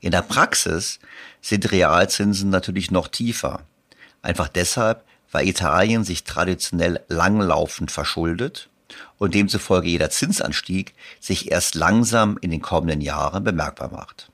In 0.00 0.10
der 0.10 0.22
Praxis 0.22 0.98
sind 1.40 1.70
Realzinsen 1.70 2.50
natürlich 2.50 2.90
noch 2.90 3.08
tiefer. 3.08 3.62
Einfach 4.26 4.48
deshalb, 4.48 5.04
weil 5.30 5.46
Italien 5.46 6.02
sich 6.02 6.24
traditionell 6.24 7.00
langlaufend 7.06 7.92
verschuldet 7.92 8.68
und 9.18 9.36
demzufolge 9.36 9.88
jeder 9.88 10.10
Zinsanstieg 10.10 10.94
sich 11.20 11.52
erst 11.52 11.76
langsam 11.76 12.36
in 12.40 12.50
den 12.50 12.60
kommenden 12.60 13.00
Jahren 13.02 13.44
bemerkbar 13.44 13.88
macht. 13.92 14.28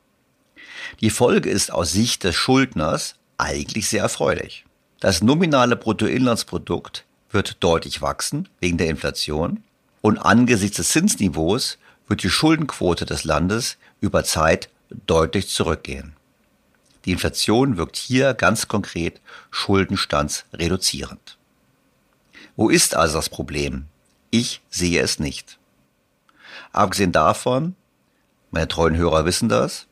Die 1.02 1.10
Folge 1.10 1.50
ist 1.50 1.70
aus 1.70 1.92
Sicht 1.92 2.24
des 2.24 2.34
Schuldners 2.34 3.16
eigentlich 3.36 3.86
sehr 3.86 4.04
erfreulich. 4.04 4.64
Das 4.98 5.22
nominale 5.22 5.76
Bruttoinlandsprodukt 5.76 7.04
wird 7.30 7.62
deutlich 7.62 8.00
wachsen 8.00 8.48
wegen 8.60 8.78
der 8.78 8.88
Inflation 8.88 9.62
und 10.00 10.16
angesichts 10.16 10.78
des 10.78 10.88
Zinsniveaus 10.88 11.76
wird 12.08 12.22
die 12.22 12.30
Schuldenquote 12.30 13.04
des 13.04 13.24
Landes 13.24 13.76
über 14.00 14.24
Zeit 14.24 14.70
deutlich 15.06 15.48
zurückgehen. 15.48 16.16
Die 17.04 17.12
Inflation 17.12 17.76
wirkt 17.76 17.96
hier 17.96 18.34
ganz 18.34 18.68
konkret 18.68 19.20
schuldenstandsreduzierend. 19.50 21.36
Wo 22.56 22.68
ist 22.68 22.94
also 22.94 23.16
das 23.16 23.28
Problem? 23.28 23.86
Ich 24.30 24.60
sehe 24.70 25.00
es 25.00 25.18
nicht. 25.18 25.58
Abgesehen 26.72 27.12
davon, 27.12 27.74
meine 28.50 28.68
treuen 28.68 28.96
Hörer 28.96 29.24
wissen 29.24 29.48
das, 29.48 29.86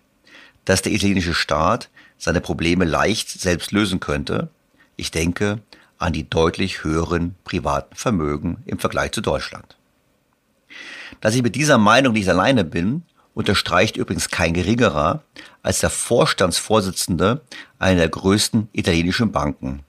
dass 0.64 0.82
der 0.82 0.92
italienische 0.92 1.34
Staat 1.34 1.88
seine 2.18 2.40
Probleme 2.40 2.84
leicht 2.84 3.28
selbst 3.28 3.72
lösen 3.72 3.98
könnte. 3.98 4.48
Ich 4.96 5.10
denke 5.10 5.60
an 5.98 6.12
die 6.12 6.28
deutlich 6.28 6.84
höheren 6.84 7.34
privaten 7.44 7.94
Vermögen 7.96 8.62
im 8.66 8.78
Vergleich 8.78 9.12
zu 9.12 9.20
Deutschland. 9.20 9.76
Dass 11.20 11.34
ich 11.34 11.42
mit 11.42 11.54
dieser 11.54 11.78
Meinung 11.78 12.12
nicht 12.12 12.28
alleine 12.28 12.64
bin, 12.64 13.02
unterstreicht 13.34 13.96
übrigens 13.96 14.28
kein 14.28 14.54
geringerer 14.54 15.22
als 15.62 15.80
der 15.80 15.90
Vorstandsvorsitzende 15.90 17.42
einer 17.78 18.00
der 18.00 18.08
größten 18.08 18.68
italienischen 18.72 19.32
Banken, 19.32 19.82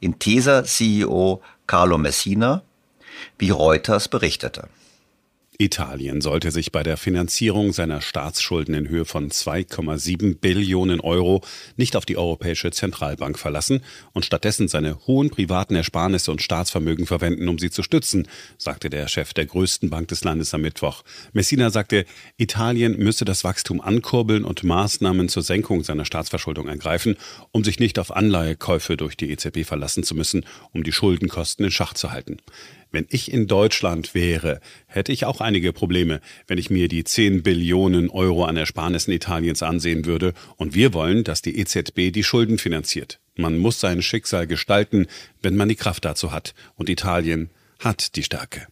Intesa 0.00 0.64
CEO 0.64 1.42
Carlo 1.66 1.98
Messina, 1.98 2.62
wie 3.38 3.50
Reuters 3.50 4.08
berichtete. 4.08 4.68
Italien 5.58 6.20
sollte 6.20 6.50
sich 6.50 6.72
bei 6.72 6.82
der 6.82 6.96
Finanzierung 6.96 7.72
seiner 7.72 8.00
Staatsschulden 8.00 8.74
in 8.74 8.88
Höhe 8.88 9.04
von 9.04 9.30
2,7 9.30 10.38
Billionen 10.38 11.00
Euro 11.00 11.42
nicht 11.76 11.96
auf 11.96 12.04
die 12.04 12.16
Europäische 12.16 12.70
Zentralbank 12.70 13.38
verlassen 13.38 13.82
und 14.12 14.24
stattdessen 14.24 14.68
seine 14.68 15.06
hohen 15.06 15.30
privaten 15.30 15.74
Ersparnisse 15.74 16.30
und 16.30 16.42
Staatsvermögen 16.42 17.06
verwenden, 17.06 17.48
um 17.48 17.58
sie 17.58 17.70
zu 17.70 17.82
stützen, 17.82 18.28
sagte 18.58 18.90
der 18.90 19.08
Chef 19.08 19.32
der 19.32 19.46
größten 19.46 19.90
Bank 19.90 20.08
des 20.08 20.24
Landes 20.24 20.52
am 20.52 20.62
Mittwoch. 20.62 21.02
Messina 21.32 21.70
sagte, 21.70 22.04
Italien 22.36 22.98
müsse 22.98 23.24
das 23.24 23.44
Wachstum 23.44 23.80
ankurbeln 23.80 24.44
und 24.44 24.64
Maßnahmen 24.64 25.28
zur 25.28 25.42
Senkung 25.42 25.84
seiner 25.84 26.04
Staatsverschuldung 26.04 26.68
ergreifen, 26.68 27.16
um 27.52 27.64
sich 27.64 27.78
nicht 27.78 27.98
auf 27.98 28.14
Anleihekäufe 28.14 28.96
durch 28.96 29.16
die 29.16 29.30
EZB 29.30 29.64
verlassen 29.64 30.02
zu 30.02 30.14
müssen, 30.14 30.44
um 30.72 30.82
die 30.82 30.92
Schuldenkosten 30.92 31.64
in 31.64 31.70
Schach 31.70 31.94
zu 31.94 32.12
halten. 32.12 32.38
Wenn 32.90 33.06
ich 33.10 33.32
in 33.32 33.46
Deutschland 33.46 34.14
wäre, 34.14 34.60
hätte 34.86 35.12
ich 35.12 35.24
auch 35.24 35.40
einige 35.40 35.72
Probleme, 35.72 36.20
wenn 36.46 36.58
ich 36.58 36.70
mir 36.70 36.88
die 36.88 37.04
10 37.04 37.42
Billionen 37.42 38.10
Euro 38.10 38.44
an 38.44 38.56
Ersparnissen 38.56 39.12
Italiens 39.12 39.62
ansehen 39.62 40.06
würde. 40.06 40.34
Und 40.56 40.74
wir 40.74 40.94
wollen, 40.94 41.24
dass 41.24 41.42
die 41.42 41.58
EZB 41.58 42.12
die 42.12 42.24
Schulden 42.24 42.58
finanziert. 42.58 43.18
Man 43.36 43.58
muss 43.58 43.80
sein 43.80 44.02
Schicksal 44.02 44.46
gestalten, 44.46 45.06
wenn 45.42 45.56
man 45.56 45.68
die 45.68 45.74
Kraft 45.74 46.04
dazu 46.04 46.32
hat. 46.32 46.54
Und 46.74 46.88
Italien 46.88 47.50
hat 47.80 48.16
die 48.16 48.22
Stärke. 48.22 48.66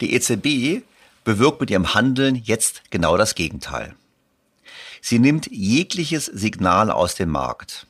Die 0.00 0.12
EZB 0.12 0.84
bewirkt 1.24 1.60
mit 1.60 1.70
ihrem 1.70 1.94
Handeln 1.94 2.36
jetzt 2.36 2.82
genau 2.90 3.16
das 3.16 3.34
Gegenteil. 3.34 3.94
Sie 5.00 5.18
nimmt 5.18 5.48
jegliches 5.50 6.26
Signal 6.26 6.90
aus 6.90 7.14
dem 7.14 7.30
Markt. 7.30 7.86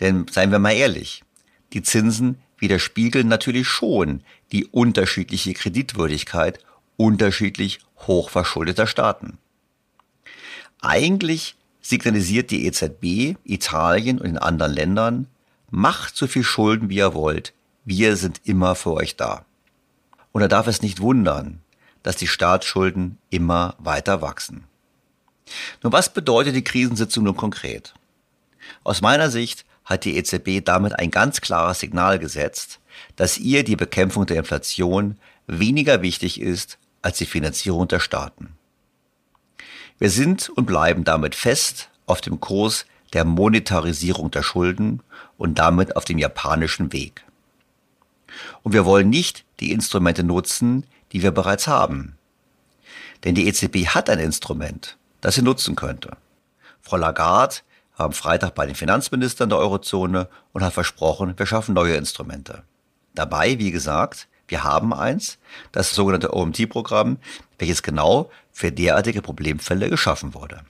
Denn 0.00 0.26
seien 0.30 0.50
wir 0.50 0.58
mal 0.58 0.72
ehrlich, 0.72 1.22
die 1.72 1.82
Zinsen 1.82 2.38
widerspiegeln 2.62 3.28
natürlich 3.28 3.66
schon 3.66 4.22
die 4.52 4.64
unterschiedliche 4.66 5.52
Kreditwürdigkeit 5.52 6.60
unterschiedlich 6.96 7.80
hochverschuldeter 7.98 8.86
Staaten. 8.86 9.38
Eigentlich 10.80 11.56
signalisiert 11.80 12.50
die 12.52 12.64
EZB 12.66 13.36
Italien 13.44 14.18
und 14.18 14.26
den 14.26 14.38
anderen 14.38 14.72
Ländern, 14.72 15.26
macht 15.70 16.16
so 16.16 16.26
viel 16.26 16.44
Schulden, 16.44 16.88
wie 16.88 16.96
ihr 16.96 17.14
wollt, 17.14 17.52
wir 17.84 18.16
sind 18.16 18.40
immer 18.44 18.76
für 18.76 18.92
euch 18.92 19.16
da. 19.16 19.44
Und 20.30 20.42
da 20.42 20.48
darf 20.48 20.68
es 20.68 20.82
nicht 20.82 21.00
wundern, 21.00 21.60
dass 22.04 22.16
die 22.16 22.28
Staatsschulden 22.28 23.18
immer 23.30 23.74
weiter 23.78 24.22
wachsen. 24.22 24.64
Nun, 25.82 25.92
was 25.92 26.12
bedeutet 26.12 26.54
die 26.54 26.64
Krisensitzung 26.64 27.24
nun 27.24 27.36
konkret? 27.36 27.94
Aus 28.84 29.00
meiner 29.00 29.30
Sicht 29.30 29.64
hat 29.84 30.04
die 30.04 30.16
EZB 30.16 30.64
damit 30.64 30.98
ein 30.98 31.10
ganz 31.10 31.40
klares 31.40 31.80
Signal 31.80 32.18
gesetzt, 32.18 32.80
dass 33.16 33.38
ihr 33.38 33.64
die 33.64 33.76
Bekämpfung 33.76 34.26
der 34.26 34.38
Inflation 34.38 35.18
weniger 35.46 36.02
wichtig 36.02 36.40
ist 36.40 36.78
als 37.02 37.18
die 37.18 37.26
Finanzierung 37.26 37.88
der 37.88 38.00
Staaten. 38.00 38.56
Wir 39.98 40.10
sind 40.10 40.48
und 40.48 40.66
bleiben 40.66 41.04
damit 41.04 41.34
fest 41.34 41.90
auf 42.06 42.20
dem 42.20 42.40
Kurs 42.40 42.86
der 43.12 43.24
Monetarisierung 43.24 44.30
der 44.30 44.42
Schulden 44.42 45.02
und 45.36 45.58
damit 45.58 45.96
auf 45.96 46.04
dem 46.04 46.18
japanischen 46.18 46.92
Weg. 46.92 47.24
Und 48.62 48.72
wir 48.72 48.84
wollen 48.84 49.10
nicht 49.10 49.44
die 49.60 49.72
Instrumente 49.72 50.24
nutzen, 50.24 50.86
die 51.12 51.22
wir 51.22 51.30
bereits 51.30 51.66
haben. 51.66 52.16
Denn 53.24 53.34
die 53.34 53.46
EZB 53.46 53.88
hat 53.88 54.08
ein 54.08 54.18
Instrument, 54.18 54.96
das 55.20 55.34
sie 55.34 55.42
nutzen 55.42 55.76
könnte. 55.76 56.16
Frau 56.80 56.96
Lagarde 56.96 57.56
am 57.96 58.12
Freitag 58.12 58.54
bei 58.54 58.66
den 58.66 58.74
Finanzministern 58.74 59.48
der 59.48 59.58
Eurozone 59.58 60.28
und 60.52 60.62
hat 60.62 60.72
versprochen, 60.72 61.34
wir 61.36 61.46
schaffen 61.46 61.74
neue 61.74 61.96
Instrumente. 61.96 62.62
Dabei, 63.14 63.58
wie 63.58 63.70
gesagt, 63.70 64.28
wir 64.48 64.64
haben 64.64 64.92
eins, 64.92 65.38
das 65.72 65.94
sogenannte 65.94 66.34
OMT-Programm, 66.34 67.18
welches 67.58 67.82
genau 67.82 68.30
für 68.50 68.72
derartige 68.72 69.22
Problemfälle 69.22 69.88
geschaffen 69.88 70.34
wurde. 70.34 70.62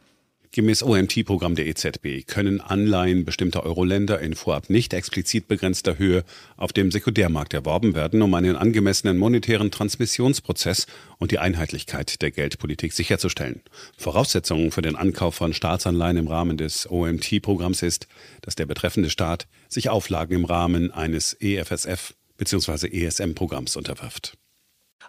Gemäß 0.54 0.82
OMT-Programm 0.82 1.54
der 1.54 1.66
EZB 1.66 2.26
können 2.26 2.60
Anleihen 2.60 3.24
bestimmter 3.24 3.64
Euro-Länder 3.64 4.20
in 4.20 4.34
vorab 4.34 4.68
nicht 4.68 4.92
explizit 4.92 5.48
begrenzter 5.48 5.96
Höhe 5.96 6.24
auf 6.58 6.74
dem 6.74 6.90
Sekundärmarkt 6.90 7.54
erworben 7.54 7.94
werden, 7.94 8.20
um 8.20 8.34
einen 8.34 8.56
angemessenen 8.56 9.16
monetären 9.16 9.70
Transmissionsprozess 9.70 10.86
und 11.16 11.30
die 11.30 11.38
Einheitlichkeit 11.38 12.20
der 12.20 12.32
Geldpolitik 12.32 12.92
sicherzustellen. 12.92 13.62
Voraussetzung 13.96 14.72
für 14.72 14.82
den 14.82 14.94
Ankauf 14.94 15.36
von 15.36 15.54
Staatsanleihen 15.54 16.18
im 16.18 16.28
Rahmen 16.28 16.58
des 16.58 16.86
OMT-Programms 16.86 17.80
ist, 17.80 18.06
dass 18.42 18.54
der 18.54 18.66
betreffende 18.66 19.08
Staat 19.08 19.46
sich 19.70 19.88
Auflagen 19.88 20.34
im 20.34 20.44
Rahmen 20.44 20.90
eines 20.90 21.34
EFSF 21.40 22.12
bzw. 22.36 22.88
ESM-Programms 22.88 23.76
unterwirft. 23.76 24.36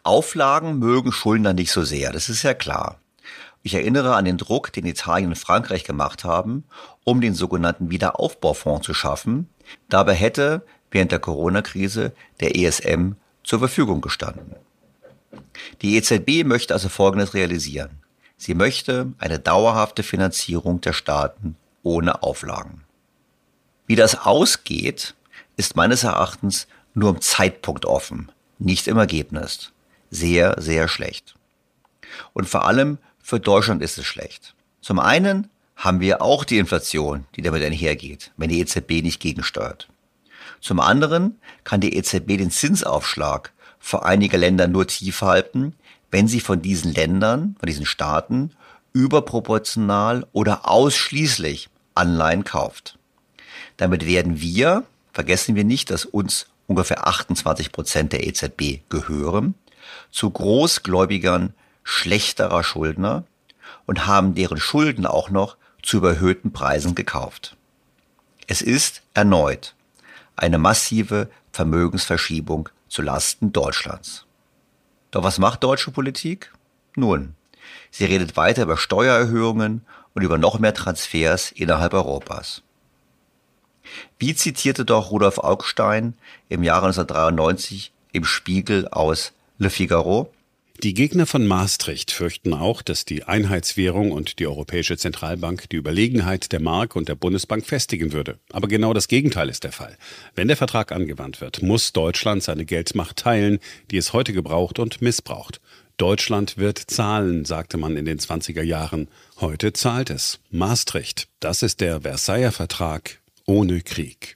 Auflagen 0.03 0.79
mögen 0.79 1.12
Schuldner 1.12 1.53
nicht 1.53 1.71
so 1.71 1.84
sehr, 1.84 2.13
das 2.13 2.29
ist 2.29 2.43
ja 2.43 2.53
klar. 2.53 3.02
Ich 3.65 3.73
erinnere 3.76 4.15
an 4.15 4.26
den 4.26 4.38
Druck, 4.38 4.73
den 4.73 4.86
Italien 4.86 5.30
und 5.30 5.38
Frankreich 5.38 5.86
gemacht 5.86 6.26
haben, 6.26 6.65
um 7.06 7.21
den 7.21 7.34
sogenannten 7.34 7.89
Wiederaufbaufonds 7.89 8.86
zu 8.86 8.93
schaffen. 8.93 9.47
Dabei 9.88 10.13
hätte 10.13 10.65
während 10.91 11.13
der 11.13 11.19
Corona-Krise 11.19 12.12
der 12.41 12.58
ESM 12.58 13.13
zur 13.43 13.60
Verfügung 13.60 14.02
gestanden. 14.02 14.56
Die 15.82 15.95
EZB 15.95 16.45
möchte 16.45 16.73
also 16.73 16.89
Folgendes 16.89 17.34
realisieren. 17.34 18.02
Sie 18.38 18.54
möchte 18.54 19.13
eine 19.17 19.39
dauerhafte 19.39 20.04
Finanzierung 20.04 20.82
der 20.82 20.91
Staaten 20.91 21.56
ohne 21.84 22.21
Auflagen. 22.21 22.84
Wie 23.88 23.95
das 23.95 24.26
ausgeht, 24.26 25.15
ist 25.56 25.78
meines 25.78 26.04
Erachtens 26.04 26.67
nur 26.93 27.12
im 27.12 27.21
Zeitpunkt 27.21 27.86
offen, 27.86 28.30
nicht 28.60 28.88
im 28.88 28.97
Ergebnis. 28.97 29.71
Sehr, 30.12 30.56
sehr 30.62 30.89
schlecht. 30.89 31.36
Und 32.34 32.49
vor 32.49 32.65
allem 32.67 32.97
für 33.23 33.39
Deutschland 33.39 33.81
ist 33.81 33.97
es 33.97 34.05
schlecht. 34.05 34.53
Zum 34.81 34.99
einen 34.99 35.49
haben 35.77 36.01
wir 36.01 36.21
auch 36.21 36.43
die 36.43 36.59
Inflation, 36.59 37.25
die 37.36 37.41
damit 37.41 37.63
einhergeht, 37.63 38.31
wenn 38.38 38.49
die 38.49 38.59
EZB 38.59 39.01
nicht 39.01 39.19
gegensteuert. 39.19 39.88
Zum 40.59 40.79
anderen 40.79 41.39
kann 41.63 41.81
die 41.81 41.95
EZB 41.95 42.38
den 42.38 42.51
Zinsaufschlag 42.51 43.51
für 43.79 44.03
einige 44.03 44.38
Länder 44.38 44.67
nur 44.67 44.88
tief 44.88 45.21
halten, 45.21 45.73
wenn 46.12 46.27
sie 46.27 46.41
von 46.41 46.62
diesen 46.62 46.93
Ländern, 46.93 47.55
von 47.59 47.67
diesen 47.67 47.86
Staaten 47.86 48.51
überproportional 48.91 50.27
oder 50.33 50.69
ausschließlich 50.69 51.69
Anleihen 51.95 52.43
kauft. 52.43 52.99
Damit 53.77 54.05
werden 54.05 54.41
wir, 54.41 54.83
vergessen 55.13 55.55
wir 55.55 55.63
nicht, 55.63 55.89
dass 55.89 56.05
uns 56.05 56.47
ungefähr 56.67 57.07
28 57.07 57.71
Prozent 57.71 58.13
der 58.13 58.27
EZB 58.27 58.81
gehören, 58.89 59.55
zu 60.12 60.29
Großgläubigern 60.29 61.53
schlechterer 61.84 62.63
Schuldner 62.63 63.24
und 63.86 64.06
haben 64.06 64.36
deren 64.36 64.60
Schulden 64.60 65.06
auch 65.06 65.30
noch 65.30 65.58
zu 65.82 65.98
überhöhten 65.98 66.54
Preisen 66.54 66.96
gekauft. 66.96 67.56
Es 68.48 68.62
ist 68.62 69.02
erneut 69.13 69.76
eine 70.36 70.58
massive 70.58 71.30
Vermögensverschiebung 71.52 72.69
zu 72.88 73.02
Lasten 73.02 73.54
Deutschlands. 73.54 74.26
Doch 75.12 75.24
was 75.24 75.38
macht 75.38 75.63
deutsche 75.63 75.91
Politik? 75.91 76.52
Nun, 76.96 77.36
sie 77.91 78.06
redet 78.06 78.36
weiter 78.36 78.63
über 78.63 78.78
Steuererhöhungen 78.78 79.86
und 80.13 80.22
über 80.24 80.38
noch 80.38 80.60
mehr 80.60 80.74
Transfers 80.74 81.52
innerhalb 81.52 81.93
Europas. 81.93 82.63
Wie 84.17 84.34
zitierte 84.34 84.86
doch 84.86 85.12
Rudolf 85.12 85.38
Augstein 85.38 86.15
im 86.50 86.63
Jahre 86.63 86.88
1993 86.88 87.91
im 88.12 88.26
Spiegel 88.26 88.88
aus 88.88 89.34
Le 89.58 89.69
Figaro. 89.69 90.32
Die 90.81 90.95
Gegner 90.95 91.27
von 91.27 91.45
Maastricht 91.45 92.12
fürchten 92.12 92.53
auch, 92.53 92.81
dass 92.81 93.05
die 93.05 93.23
Einheitswährung 93.23 94.12
und 94.12 94.39
die 94.39 94.47
Europäische 94.47 94.97
Zentralbank 94.97 95.69
die 95.69 95.75
Überlegenheit 95.77 96.51
der 96.51 96.59
Mark 96.59 96.95
und 96.95 97.07
der 97.07 97.15
Bundesbank 97.15 97.65
festigen 97.65 98.12
würde. 98.12 98.39
Aber 98.51 98.67
genau 98.67 98.93
das 98.93 99.07
Gegenteil 99.07 99.49
ist 99.49 99.63
der 99.63 99.71
Fall. 99.71 99.97
Wenn 100.36 100.47
der 100.47 100.57
Vertrag 100.57 100.91
angewandt 100.91 101.41
wird, 101.41 101.62
muss 101.62 101.93
Deutschland 101.93 102.43
seine 102.43 102.65
Geldmacht 102.65 103.17
teilen, 103.17 103.59
die 103.91 103.97
es 103.97 104.13
heute 104.13 104.33
gebraucht 104.33 104.79
und 104.79 105.01
missbraucht. 105.01 105.62
Deutschland 105.97 106.57
wird 106.57 106.79
zahlen, 106.79 107.45
sagte 107.45 107.77
man 107.77 107.95
in 107.95 108.05
den 108.05 108.19
20er 108.19 108.63
Jahren. 108.63 109.07
Heute 109.39 109.73
zahlt 109.73 110.09
es. 110.09 110.39
Maastricht, 110.49 111.27
das 111.39 111.62
ist 111.62 111.81
der 111.81 112.01
Versailler 112.01 112.51
Vertrag 112.51 113.21
ohne 113.45 113.81
Krieg. 113.81 114.36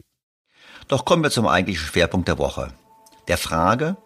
Doch 0.88 1.04
kommen 1.04 1.24
wir 1.24 1.32
zum 1.32 1.48
eigentlichen 1.48 1.88
Schwerpunkt 1.88 2.28
der 2.28 2.38
Woche. 2.38 2.74
Der 3.28 3.38
Frage, 3.38 3.98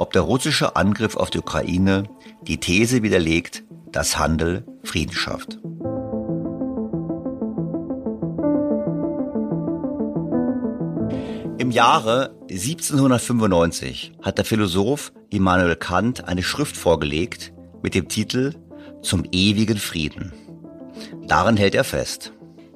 ob 0.00 0.14
der 0.14 0.22
russische 0.22 0.76
Angriff 0.76 1.14
auf 1.14 1.28
die 1.28 1.40
Ukraine 1.40 2.04
die 2.40 2.58
These 2.58 3.02
widerlegt, 3.02 3.64
dass 3.92 4.18
Handel 4.18 4.64
Frieden 4.82 5.12
schafft. 5.12 5.58
Im 11.58 11.70
Jahre 11.70 12.34
1795 12.48 14.12
hat 14.22 14.38
der 14.38 14.46
Philosoph 14.46 15.12
Immanuel 15.28 15.76
Kant 15.76 16.26
eine 16.26 16.42
Schrift 16.42 16.78
vorgelegt 16.78 17.52
mit 17.82 17.94
dem 17.94 18.08
Titel 18.08 18.54
Zum 19.02 19.24
ewigen 19.32 19.76
Frieden. 19.76 20.32
Darin 21.28 21.58
hält 21.58 21.74
er 21.74 21.84
fest. 21.84 22.32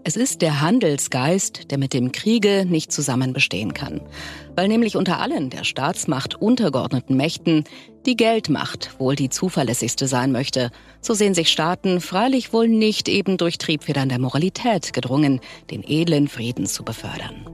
Es 0.06 0.16
ist 0.16 0.42
der 0.42 0.60
Handelsgeist, 0.60 1.70
der 1.70 1.78
mit 1.78 1.94
dem 1.94 2.12
Kriege 2.12 2.66
nicht 2.66 2.92
zusammen 2.92 3.32
bestehen 3.32 3.72
kann. 3.72 4.02
Weil 4.54 4.68
nämlich 4.68 4.96
unter 4.96 5.18
allen 5.18 5.48
der 5.48 5.64
Staatsmacht 5.64 6.34
untergeordneten 6.34 7.16
Mächten 7.16 7.64
die 8.04 8.14
Geldmacht 8.14 9.00
wohl 9.00 9.16
die 9.16 9.30
zuverlässigste 9.30 10.06
sein 10.06 10.30
möchte. 10.30 10.70
So 11.00 11.14
sehen 11.14 11.32
sich 11.32 11.48
Staaten 11.48 12.02
freilich 12.02 12.52
wohl 12.52 12.68
nicht 12.68 13.08
eben 13.08 13.38
durch 13.38 13.56
Triebfedern 13.56 14.10
der 14.10 14.18
Moralität 14.18 14.92
gedrungen, 14.92 15.40
den 15.70 15.82
edlen 15.82 16.28
Frieden 16.28 16.66
zu 16.66 16.84
befördern. 16.84 17.48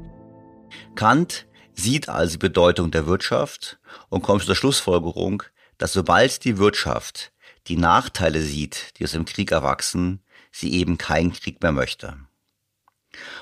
Kant 0.97 1.47
sieht 1.75 2.09
also 2.09 2.33
die 2.33 2.39
Bedeutung 2.39 2.91
der 2.91 3.07
Wirtschaft 3.07 3.79
und 4.09 4.23
kommt 4.23 4.43
zur 4.43 4.57
Schlussfolgerung, 4.57 5.45
dass 5.79 5.93
sobald 5.93 6.45
die 6.45 6.59
Wirtschaft 6.59 7.31
die 7.69 7.77
Nachteile 7.77 8.41
sieht, 8.41 8.99
die 8.99 9.05
aus 9.05 9.13
dem 9.13 9.25
Krieg 9.25 9.53
erwachsen, 9.53 10.25
sie 10.51 10.73
eben 10.73 10.99
keinen 10.99 11.33
Krieg 11.33 11.63
mehr 11.63 11.71
möchte. 11.71 12.17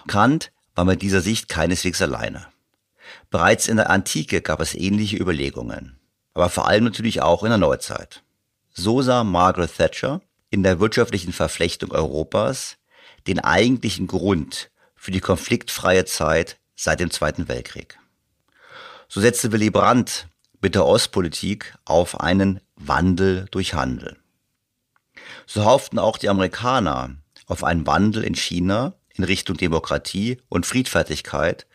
Kant 0.07 0.53
war 0.75 0.85
mit 0.85 1.03
dieser 1.03 1.21
Sicht 1.21 1.49
keineswegs 1.49 2.01
alleine. 2.03 2.47
Bereits 3.31 3.69
in 3.69 3.77
der 3.77 3.91
Antike 3.91 4.41
gab 4.41 4.61
es 4.61 4.75
ähnliche 4.75 5.17
Überlegungen, 5.17 5.99
aber 6.35 6.49
vor 6.49 6.69
allem 6.69 6.85
natürlich 6.85 7.21
auch 7.21 7.43
in 7.43 7.51
der 7.51 7.59
Neuzeit. 7.59 8.23
So 8.73 9.03
sah 9.03 9.25
Margaret 9.25 9.77
Thatcher 9.77 10.21
in 10.51 10.63
der 10.63 10.81
wirtschaftlichen 10.81 11.33
Verflechtung 11.33 11.91
Europas 11.91 12.77
den 13.27 13.41
eigentlichen 13.41 14.07
Grund 14.07 14.71
für 14.95 15.11
die 15.11 15.21
konfliktfreie 15.21 16.05
Zeit 16.05 16.59
seit 16.75 17.01
dem 17.01 17.11
Zweiten 17.11 17.49
Weltkrieg. 17.49 17.99
So 19.09 19.21
setzte 19.21 19.53
Willy 19.53 19.71
Brandt 19.71 20.29
mit 20.61 20.75
der 20.75 20.87
Ostpolitik 20.87 21.75
auf 21.85 22.21
einen 22.21 22.61
Wandel 22.77 23.47
durch 23.51 23.75
Handel. 23.75 24.17
So 25.47 25.65
hofften 25.65 25.99
auch 25.99 26.19
die 26.19 26.29
Amerikaner 26.29 27.17
auf 27.47 27.65
einen 27.65 27.87
Wandel 27.87 28.23
in 28.23 28.35
China 28.35 28.95
in 29.19 29.25
Richtung 29.25 29.57
Demokratie 29.57 30.39
und 30.49 30.65
Friedfertigkeit 30.65 31.67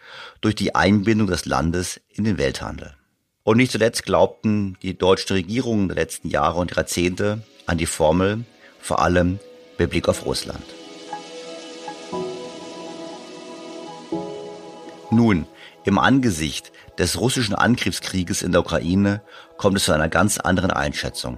durch 0.42 0.56
die 0.56 0.74
Einbindung 0.74 1.28
des 1.28 1.46
Landes 1.46 2.02
in 2.10 2.24
den 2.24 2.38
Welthandel. 2.38 2.96
Und 3.44 3.58
nicht 3.58 3.74
zuletzt 3.74 4.06
glaubten 4.06 4.78
die 4.82 4.98
deutschen 4.98 5.34
Regierungen 5.34 5.90
der 5.90 5.98
letzten 5.98 6.30
Jahre 6.30 6.60
und 6.60 6.74
Jahrzehnte 6.74 7.44
an 7.66 7.78
die 7.78 7.86
Formel, 7.86 8.46
vor 8.80 9.02
allem 9.02 9.40
mit 9.78 9.90
Blick 9.90 10.08
auf 10.08 10.26
Russland. 10.26 10.64
Nun, 15.12 15.46
im 15.84 16.00
Angesicht 16.00 16.72
des 16.98 17.20
russischen 17.20 17.54
Angriffskrieges 17.54 18.42
in 18.42 18.54
der 18.54 18.62
Ukraine 18.62 19.22
kommt 19.58 19.78
es 19.78 19.84
zu 19.84 19.92
einer 19.92 20.10
ganz 20.10 20.38
anderen 20.38 20.72
Einschätzung. 20.72 21.38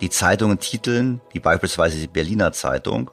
Die 0.00 0.10
Zeitungen 0.10 0.58
titeln, 0.60 1.20
wie 1.32 1.40
beispielsweise 1.40 1.98
die 1.98 2.06
Berliner 2.06 2.52
Zeitung, 2.52 3.10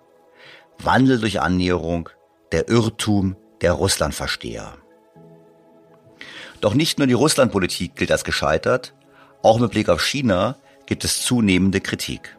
Wandel 0.85 1.19
durch 1.19 1.41
Annäherung, 1.41 2.09
der 2.51 2.69
Irrtum 2.69 3.35
der 3.61 3.73
Russlandversteher. 3.73 4.77
Doch 6.59 6.73
nicht 6.73 6.97
nur 6.97 7.07
die 7.07 7.13
Russlandpolitik 7.13 7.95
gilt 7.95 8.11
als 8.11 8.23
gescheitert, 8.23 8.93
auch 9.43 9.59
mit 9.59 9.71
Blick 9.71 9.89
auf 9.89 10.03
China 10.03 10.55
gibt 10.85 11.03
es 11.03 11.23
zunehmende 11.23 11.81
Kritik. 11.81 12.37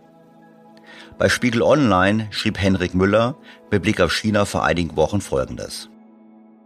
Bei 1.18 1.28
Spiegel 1.28 1.62
Online 1.62 2.28
schrieb 2.30 2.58
Henrik 2.58 2.94
Müller 2.94 3.36
mit 3.70 3.82
Blick 3.82 4.00
auf 4.00 4.12
China 4.12 4.44
vor 4.44 4.64
einigen 4.64 4.96
Wochen 4.96 5.20
Folgendes. 5.20 5.88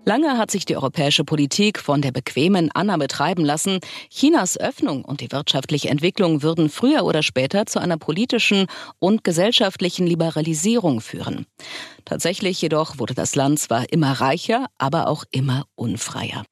Lange 0.09 0.39
hat 0.39 0.53
sich 0.53 0.65
die 0.65 0.77
europäische 0.77 1.25
Politik 1.25 1.81
von 1.81 2.01
der 2.01 2.13
bequemen 2.13 2.71
Anna 2.73 2.97
betreiben 2.97 3.45
lassen, 3.45 3.81
Chinas 4.09 4.57
Öffnung 4.57 5.05
und 5.05 5.21
die 5.21 5.33
wirtschaftliche 5.33 5.89
Entwicklung 5.89 6.45
würden 6.45 6.71
früher 6.71 7.05
oder 7.05 7.25
später 7.25 7.67
zu 7.67 7.81
einer 7.81 7.97
politischen 7.97 8.67
und 9.01 9.25
gesellschaftlichen 9.25 10.07
Liberalisierung 10.07 11.01
führen. 11.01 11.45
Tatsächlich 12.05 12.63
jedoch 12.63 13.01
wurde 13.01 13.15
das 13.15 13.35
Land 13.35 13.59
zwar 13.59 13.93
immer 13.93 14.13
reicher, 14.13 14.67
aber 14.79 15.09
auch 15.09 15.25
immer 15.33 15.65
unfreier. 15.75 16.45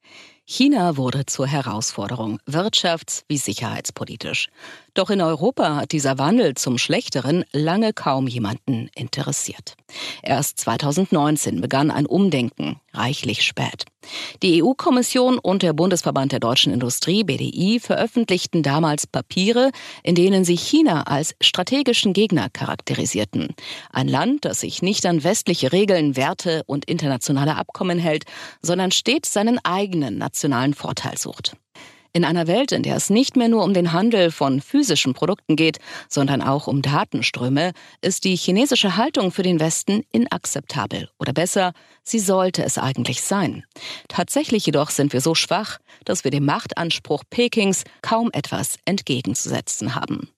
China 0.47 0.95
wurde 0.95 1.25
zur 1.25 1.47
Herausforderung, 1.47 2.37
wirtschafts- 2.47 3.23
wie 3.27 3.39
sicherheitspolitisch. 3.39 4.49
Doch 4.93 5.09
in 5.09 5.19
Europa 5.19 5.75
hat 5.75 5.91
dieser 5.91 6.19
Wandel 6.19 6.53
zum 6.53 6.77
Schlechteren 6.77 7.45
lange 7.51 7.93
kaum 7.93 8.27
jemanden 8.27 8.91
interessiert. 8.95 9.75
Erst 10.21 10.59
2019 10.59 11.61
begann 11.61 11.89
ein 11.89 12.05
Umdenken, 12.05 12.79
reichlich 12.93 13.41
spät. 13.41 13.85
Die 14.43 14.63
EU-Kommission 14.63 15.39
und 15.39 15.63
der 15.63 15.73
Bundesverband 15.73 16.31
der 16.31 16.39
deutschen 16.39 16.73
Industrie, 16.73 17.23
BDI, 17.23 17.79
veröffentlichten 17.79 18.63
damals 18.63 19.07
Papiere, 19.07 19.71
in 20.03 20.15
denen 20.15 20.45
sie 20.45 20.57
China 20.57 21.03
als 21.03 21.35
strategischen 21.41 22.13
Gegner 22.13 22.49
charakterisierten. 22.51 23.55
Ein 23.91 24.07
Land, 24.07 24.45
das 24.45 24.61
sich 24.61 24.81
nicht 24.81 25.05
an 25.05 25.23
westliche 25.23 25.71
Regeln, 25.71 26.15
Werte 26.15 26.63
und 26.65 26.85
internationale 26.85 27.55
Abkommen 27.55 27.99
hält, 27.99 28.25
sondern 28.61 28.91
stets 28.91 29.33
seinen 29.33 29.59
eigenen 29.63 30.17
nationalen 30.17 30.73
Vorteil 30.73 31.17
sucht. 31.17 31.55
In 32.15 32.23
einer 32.23 32.47
Welt, 32.47 32.71
in 32.71 32.81
der 32.81 32.95
es 32.95 33.09
nicht 33.09 33.35
mehr 33.35 33.49
nur 33.49 33.65
um 33.65 33.73
den 33.73 33.91
Handel 33.91 34.31
von 34.31 34.61
physischen 34.61 35.13
Produkten 35.13 35.57
geht, 35.57 35.79
sondern 36.07 36.41
auch 36.41 36.65
um 36.65 36.81
Datenströme, 36.81 37.73
ist 37.99 38.23
die 38.23 38.37
chinesische 38.37 38.95
Haltung 38.95 39.33
für 39.33 39.43
den 39.43 39.59
Westen 39.59 40.01
inakzeptabel. 40.13 41.09
Oder 41.19 41.33
besser, 41.33 41.73
sie 42.03 42.19
sollte 42.19 42.63
es 42.63 42.77
eigentlich 42.77 43.21
sein. 43.21 43.65
Tatsächlich 44.07 44.65
jedoch 44.65 44.91
sind 44.91 45.11
wir 45.11 45.19
so 45.19 45.35
schwach, 45.35 45.79
dass 46.05 46.23
wir 46.23 46.31
dem 46.31 46.45
Machtanspruch 46.45 47.25
Pekings 47.29 47.83
kaum 48.01 48.29
etwas 48.31 48.77
entgegenzusetzen 48.85 49.93
haben. 49.93 50.29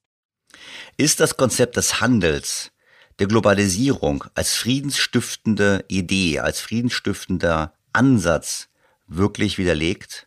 Ist 0.97 1.19
das 1.19 1.37
Konzept 1.37 1.77
des 1.77 2.01
Handels, 2.01 2.71
der 3.19 3.27
Globalisierung 3.27 4.23
als 4.33 4.55
friedensstiftende 4.55 5.85
Idee, 5.89 6.39
als 6.39 6.59
friedensstiftender 6.59 7.75
Ansatz 7.93 8.67
wirklich 9.05 9.59
widerlegt? 9.59 10.26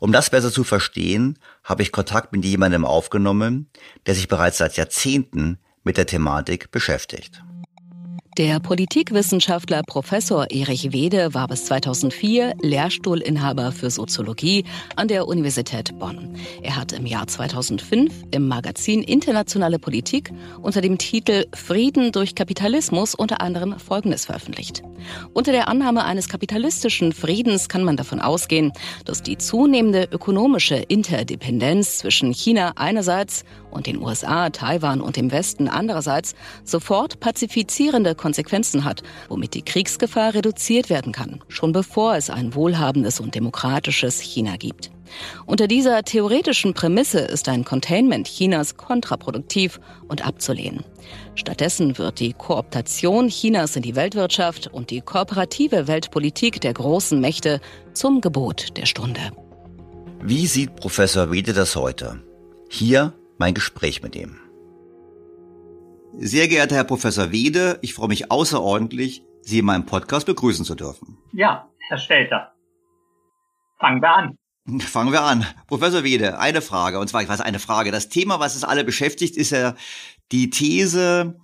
Um 0.00 0.12
das 0.12 0.30
besser 0.30 0.50
zu 0.50 0.64
verstehen, 0.64 1.38
habe 1.62 1.82
ich 1.82 1.92
Kontakt 1.92 2.32
mit 2.32 2.44
jemandem 2.44 2.84
aufgenommen, 2.84 3.70
der 4.06 4.14
sich 4.14 4.28
bereits 4.28 4.58
seit 4.58 4.76
Jahrzehnten 4.76 5.58
mit 5.84 5.96
der 5.96 6.06
Thematik 6.06 6.70
beschäftigt. 6.70 7.43
Der 8.36 8.58
Politikwissenschaftler 8.58 9.82
Professor 9.86 10.50
Erich 10.50 10.92
Wede 10.92 11.34
war 11.34 11.46
bis 11.46 11.66
2004 11.66 12.54
Lehrstuhlinhaber 12.60 13.70
für 13.70 13.90
Soziologie 13.90 14.64
an 14.96 15.06
der 15.06 15.28
Universität 15.28 15.96
Bonn. 16.00 16.34
Er 16.60 16.74
hat 16.74 16.90
im 16.90 17.06
Jahr 17.06 17.28
2005 17.28 18.12
im 18.32 18.48
Magazin 18.48 19.04
Internationale 19.04 19.78
Politik 19.78 20.32
unter 20.60 20.80
dem 20.80 20.98
Titel 20.98 21.46
Frieden 21.54 22.10
durch 22.10 22.34
Kapitalismus 22.34 23.14
unter 23.14 23.40
anderem 23.40 23.78
Folgendes 23.78 24.24
veröffentlicht. 24.24 24.82
Unter 25.32 25.52
der 25.52 25.68
Annahme 25.68 26.04
eines 26.04 26.28
kapitalistischen 26.28 27.12
Friedens 27.12 27.68
kann 27.68 27.84
man 27.84 27.96
davon 27.96 28.18
ausgehen, 28.18 28.72
dass 29.04 29.22
die 29.22 29.38
zunehmende 29.38 30.08
ökonomische 30.10 30.74
Interdependenz 30.76 31.98
zwischen 31.98 32.32
China 32.32 32.72
einerseits 32.74 33.44
und 33.70 33.86
den 33.86 34.00
USA, 34.00 34.50
Taiwan 34.50 35.00
und 35.00 35.16
dem 35.16 35.30
Westen 35.30 35.68
andererseits 35.68 36.34
sofort 36.64 37.20
pazifizierende 37.20 38.14
Konsequenzen 38.24 38.84
hat, 38.84 39.02
womit 39.28 39.52
die 39.52 39.60
Kriegsgefahr 39.60 40.32
reduziert 40.32 40.88
werden 40.88 41.12
kann, 41.12 41.42
schon 41.48 41.72
bevor 41.72 42.16
es 42.16 42.30
ein 42.30 42.54
wohlhabendes 42.54 43.20
und 43.20 43.34
demokratisches 43.34 44.18
China 44.18 44.56
gibt. 44.56 44.90
Unter 45.44 45.66
dieser 45.66 46.02
theoretischen 46.04 46.72
Prämisse 46.72 47.18
ist 47.18 47.50
ein 47.50 47.66
Containment 47.66 48.26
Chinas 48.26 48.78
kontraproduktiv 48.78 49.78
und 50.08 50.26
abzulehnen. 50.26 50.84
Stattdessen 51.34 51.98
wird 51.98 52.18
die 52.18 52.32
Kooptation 52.32 53.28
Chinas 53.28 53.76
in 53.76 53.82
die 53.82 53.94
Weltwirtschaft 53.94 54.68
und 54.68 54.88
die 54.88 55.02
kooperative 55.02 55.86
Weltpolitik 55.86 56.62
der 56.62 56.72
großen 56.72 57.20
Mächte 57.20 57.60
zum 57.92 58.22
Gebot 58.22 58.78
der 58.78 58.86
Stunde. 58.86 59.20
Wie 60.22 60.46
sieht 60.46 60.76
Professor 60.76 61.30
Wede 61.30 61.52
das 61.52 61.76
heute? 61.76 62.22
Hier 62.70 63.12
mein 63.36 63.52
Gespräch 63.52 64.02
mit 64.02 64.16
ihm. 64.16 64.38
Sehr 66.18 66.48
geehrter 66.48 66.76
Herr 66.76 66.84
Professor 66.84 67.32
Wede, 67.32 67.78
ich 67.82 67.94
freue 67.94 68.08
mich 68.08 68.30
außerordentlich, 68.30 69.24
Sie 69.42 69.58
in 69.58 69.64
meinem 69.64 69.84
Podcast 69.84 70.26
begrüßen 70.26 70.64
zu 70.64 70.74
dürfen. 70.74 71.18
Ja, 71.32 71.68
Herr 71.88 71.98
Stelter. 71.98 72.52
Fangen 73.78 74.00
wir 74.00 74.10
an. 74.10 74.38
Fangen 74.80 75.12
wir 75.12 75.22
an. 75.22 75.44
Professor 75.66 76.04
Wede, 76.04 76.38
eine 76.38 76.62
Frage, 76.62 76.98
und 76.98 77.08
zwar, 77.08 77.22
ich 77.22 77.28
weiß, 77.28 77.40
eine 77.40 77.58
Frage. 77.58 77.90
Das 77.90 78.08
Thema, 78.08 78.40
was 78.40 78.54
es 78.54 78.64
alle 78.64 78.84
beschäftigt, 78.84 79.36
ist 79.36 79.50
ja 79.50 79.74
die 80.32 80.50
These, 80.50 81.38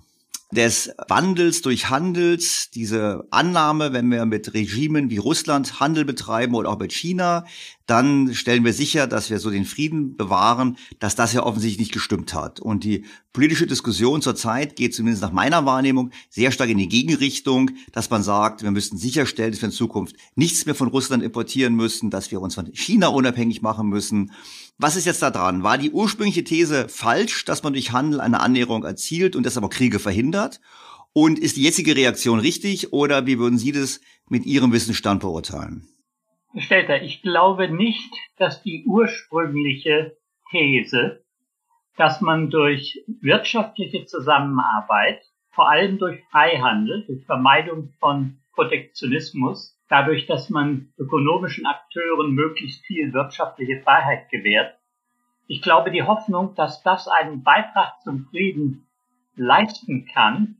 des 0.52 0.90
Wandels 1.08 1.62
durch 1.62 1.90
Handels, 1.90 2.70
diese 2.74 3.26
Annahme, 3.30 3.92
wenn 3.92 4.10
wir 4.10 4.26
mit 4.26 4.52
Regimen 4.52 5.08
wie 5.08 5.18
Russland 5.18 5.78
Handel 5.78 6.04
betreiben 6.04 6.54
oder 6.54 6.70
auch 6.70 6.78
mit 6.78 6.92
China, 6.92 7.44
dann 7.86 8.34
stellen 8.34 8.64
wir 8.64 8.72
sicher, 8.72 9.06
dass 9.06 9.30
wir 9.30 9.38
so 9.38 9.50
den 9.50 9.64
Frieden 9.64 10.16
bewahren, 10.16 10.76
dass 10.98 11.14
das 11.16 11.32
ja 11.32 11.44
offensichtlich 11.44 11.78
nicht 11.78 11.92
gestimmt 11.92 12.34
hat. 12.34 12.60
Und 12.60 12.84
die 12.84 13.04
politische 13.32 13.66
Diskussion 13.66 14.22
zurzeit 14.22 14.76
geht 14.76 14.94
zumindest 14.94 15.22
nach 15.22 15.32
meiner 15.32 15.66
Wahrnehmung 15.66 16.10
sehr 16.28 16.50
stark 16.50 16.70
in 16.70 16.78
die 16.78 16.88
Gegenrichtung, 16.88 17.70
dass 17.92 18.10
man 18.10 18.22
sagt, 18.22 18.62
wir 18.62 18.70
müssten 18.70 18.96
sicherstellen, 18.96 19.52
dass 19.52 19.62
wir 19.62 19.68
in 19.68 19.74
Zukunft 19.74 20.16
nichts 20.34 20.66
mehr 20.66 20.74
von 20.74 20.88
Russland 20.88 21.22
importieren 21.22 21.74
müssen, 21.74 22.10
dass 22.10 22.30
wir 22.30 22.40
uns 22.40 22.56
von 22.56 22.72
China 22.72 23.08
unabhängig 23.08 23.62
machen 23.62 23.88
müssen 23.88 24.32
was 24.80 24.96
ist 24.96 25.04
jetzt 25.04 25.22
da 25.22 25.30
dran? 25.30 25.62
War 25.62 25.76
die 25.76 25.90
ursprüngliche 25.90 26.42
These 26.42 26.88
falsch, 26.88 27.44
dass 27.44 27.62
man 27.62 27.74
durch 27.74 27.92
Handel 27.92 28.20
eine 28.20 28.40
Annäherung 28.40 28.82
erzielt 28.84 29.36
und 29.36 29.44
deshalb 29.44 29.66
auch 29.66 29.70
Kriege 29.70 29.98
verhindert? 29.98 30.60
Und 31.12 31.38
ist 31.38 31.56
die 31.56 31.64
jetzige 31.64 31.94
Reaktion 31.94 32.38
richtig 32.38 32.92
oder 32.92 33.26
wie 33.26 33.38
würden 33.38 33.58
Sie 33.58 33.72
das 33.72 34.00
mit 34.28 34.46
Ihrem 34.46 34.72
Wissensstand 34.72 35.20
beurteilen? 35.20 35.86
Stelter, 36.56 37.02
ich 37.02 37.20
glaube 37.20 37.68
nicht, 37.68 38.10
dass 38.38 38.62
die 38.62 38.84
ursprüngliche 38.86 40.16
These, 40.50 41.24
dass 41.96 42.20
man 42.22 42.48
durch 42.48 43.04
wirtschaftliche 43.20 44.06
Zusammenarbeit, 44.06 45.20
vor 45.50 45.68
allem 45.68 45.98
durch 45.98 46.20
Freihandel, 46.30 47.04
durch 47.06 47.24
Vermeidung 47.26 47.92
von 47.98 48.38
Protektionismus, 48.54 49.76
dadurch, 49.90 50.26
dass 50.26 50.48
man 50.48 50.92
ökonomischen 50.96 51.66
Akteuren 51.66 52.32
möglichst 52.32 52.86
viel 52.86 53.12
wirtschaftliche 53.12 53.82
Freiheit 53.82 54.30
gewährt. 54.30 54.78
Ich 55.48 55.60
glaube, 55.60 55.90
die 55.90 56.04
Hoffnung, 56.04 56.54
dass 56.54 56.82
das 56.82 57.08
einen 57.08 57.42
Beitrag 57.42 58.00
zum 58.02 58.26
Frieden 58.30 58.86
leisten 59.36 60.06
kann, 60.06 60.56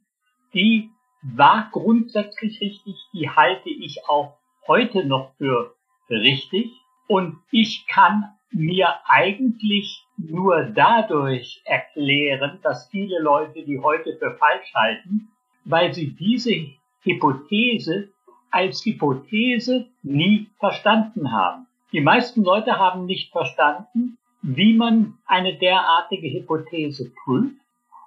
die 0.53 0.90
war 1.23 1.69
grundsätzlich 1.71 2.61
richtig, 2.61 2.97
die 3.12 3.31
halte 3.31 3.71
ich 3.71 4.09
auch 4.09 4.37
heute 4.66 5.05
noch 5.05 5.33
für 5.37 5.75
richtig. 6.09 6.73
Und 7.07 7.38
ich 7.51 7.87
kann 7.87 8.25
mir 8.51 8.88
eigentlich 9.05 10.05
nur 10.16 10.64
dadurch 10.64 11.62
erklären, 11.64 12.59
dass 12.62 12.88
viele 12.90 13.21
Leute 13.21 13.62
die 13.62 13.79
heute 13.81 14.16
für 14.19 14.37
falsch 14.37 14.75
halten, 14.75 15.29
weil 15.64 15.95
sie 15.95 16.14
diese 16.14 16.66
Hypothese 17.03 18.12
als 18.50 18.84
Hypothese 18.84 19.86
nie 20.02 20.48
verstanden 20.58 21.32
haben. 21.32 21.66
Die 21.92 22.00
meisten 22.00 22.42
Leute 22.44 22.78
haben 22.78 23.06
nicht 23.06 23.32
verstanden, 23.32 24.18
wie 24.42 24.74
man 24.74 25.18
eine 25.26 25.58
derartige 25.58 26.30
Hypothese 26.30 27.12
prüft 27.24 27.56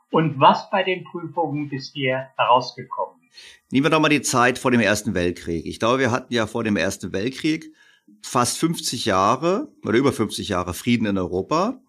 und 0.10 0.40
was 0.40 0.70
bei 0.70 0.84
den 0.84 1.04
Prüfungen 1.04 1.70
bisher 1.70 2.30
herausgekommen 2.38 3.16
ist. 3.30 3.72
Nehmen 3.72 3.86
wir 3.86 3.90
doch 3.90 4.00
mal 4.00 4.10
die 4.10 4.22
Zeit 4.22 4.58
vor 4.58 4.72
dem 4.72 4.80
Ersten 4.80 5.14
Weltkrieg. 5.14 5.66
Ich 5.66 5.80
glaube, 5.80 6.00
wir 6.00 6.12
hatten 6.12 6.34
ja 6.34 6.48
vor 6.48 6.64
dem 6.64 6.78
Ersten 6.78 7.12
Weltkrieg 7.14 7.74
fast 8.22 8.58
50 8.60 9.06
Jahre 9.06 9.70
oder 9.84 9.98
über 9.98 10.12
50 10.12 10.50
Jahre 10.50 10.74
Frieden 10.74 11.08
in 11.08 11.18
Europa. 11.18 11.82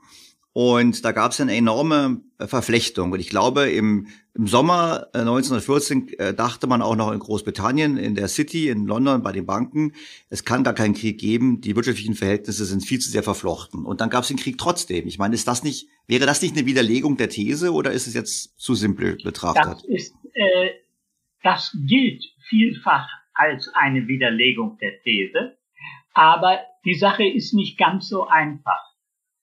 Und 0.54 1.04
da 1.04 1.10
gab 1.10 1.32
es 1.32 1.40
eine 1.40 1.56
enorme 1.56 2.20
äh, 2.38 2.46
Verflechtung. 2.46 3.10
Und 3.10 3.18
ich 3.18 3.28
glaube, 3.28 3.70
im, 3.70 4.06
im 4.34 4.46
Sommer 4.46 5.08
1914 5.12 6.08
äh, 6.10 6.28
äh, 6.28 6.34
dachte 6.34 6.68
man 6.68 6.80
auch 6.80 6.94
noch 6.94 7.10
in 7.10 7.18
Großbritannien, 7.18 7.96
in 7.96 8.14
der 8.14 8.28
City, 8.28 8.68
in 8.68 8.86
London, 8.86 9.24
bei 9.24 9.32
den 9.32 9.46
Banken, 9.46 9.94
es 10.30 10.44
kann 10.44 10.62
gar 10.62 10.72
keinen 10.72 10.94
Krieg 10.94 11.18
geben. 11.18 11.60
Die 11.60 11.74
wirtschaftlichen 11.74 12.14
Verhältnisse 12.14 12.64
sind 12.66 12.84
viel 12.84 13.00
zu 13.00 13.10
sehr 13.10 13.24
verflochten. 13.24 13.84
Und 13.84 14.00
dann 14.00 14.10
gab 14.10 14.22
es 14.22 14.28
den 14.28 14.36
Krieg 14.36 14.56
trotzdem. 14.56 15.08
Ich 15.08 15.18
meine, 15.18 15.34
ist 15.34 15.48
das 15.48 15.64
nicht, 15.64 15.88
wäre 16.06 16.24
das 16.24 16.40
nicht 16.40 16.56
eine 16.56 16.66
Widerlegung 16.66 17.16
der 17.16 17.30
These 17.30 17.72
oder 17.72 17.90
ist 17.90 18.06
es 18.06 18.14
jetzt 18.14 18.56
zu 18.56 18.76
simpel 18.76 19.16
betrachtet? 19.24 19.82
Das 19.82 19.84
ist, 19.84 20.14
äh, 20.34 20.70
das 21.42 21.76
gilt 21.84 22.22
vielfach 22.48 23.08
als 23.34 23.68
eine 23.74 24.06
Widerlegung 24.06 24.78
der 24.78 25.02
These. 25.02 25.56
Aber 26.12 26.60
die 26.84 26.94
Sache 26.94 27.24
ist 27.24 27.54
nicht 27.54 27.76
ganz 27.76 28.08
so 28.08 28.28
einfach. 28.28 28.93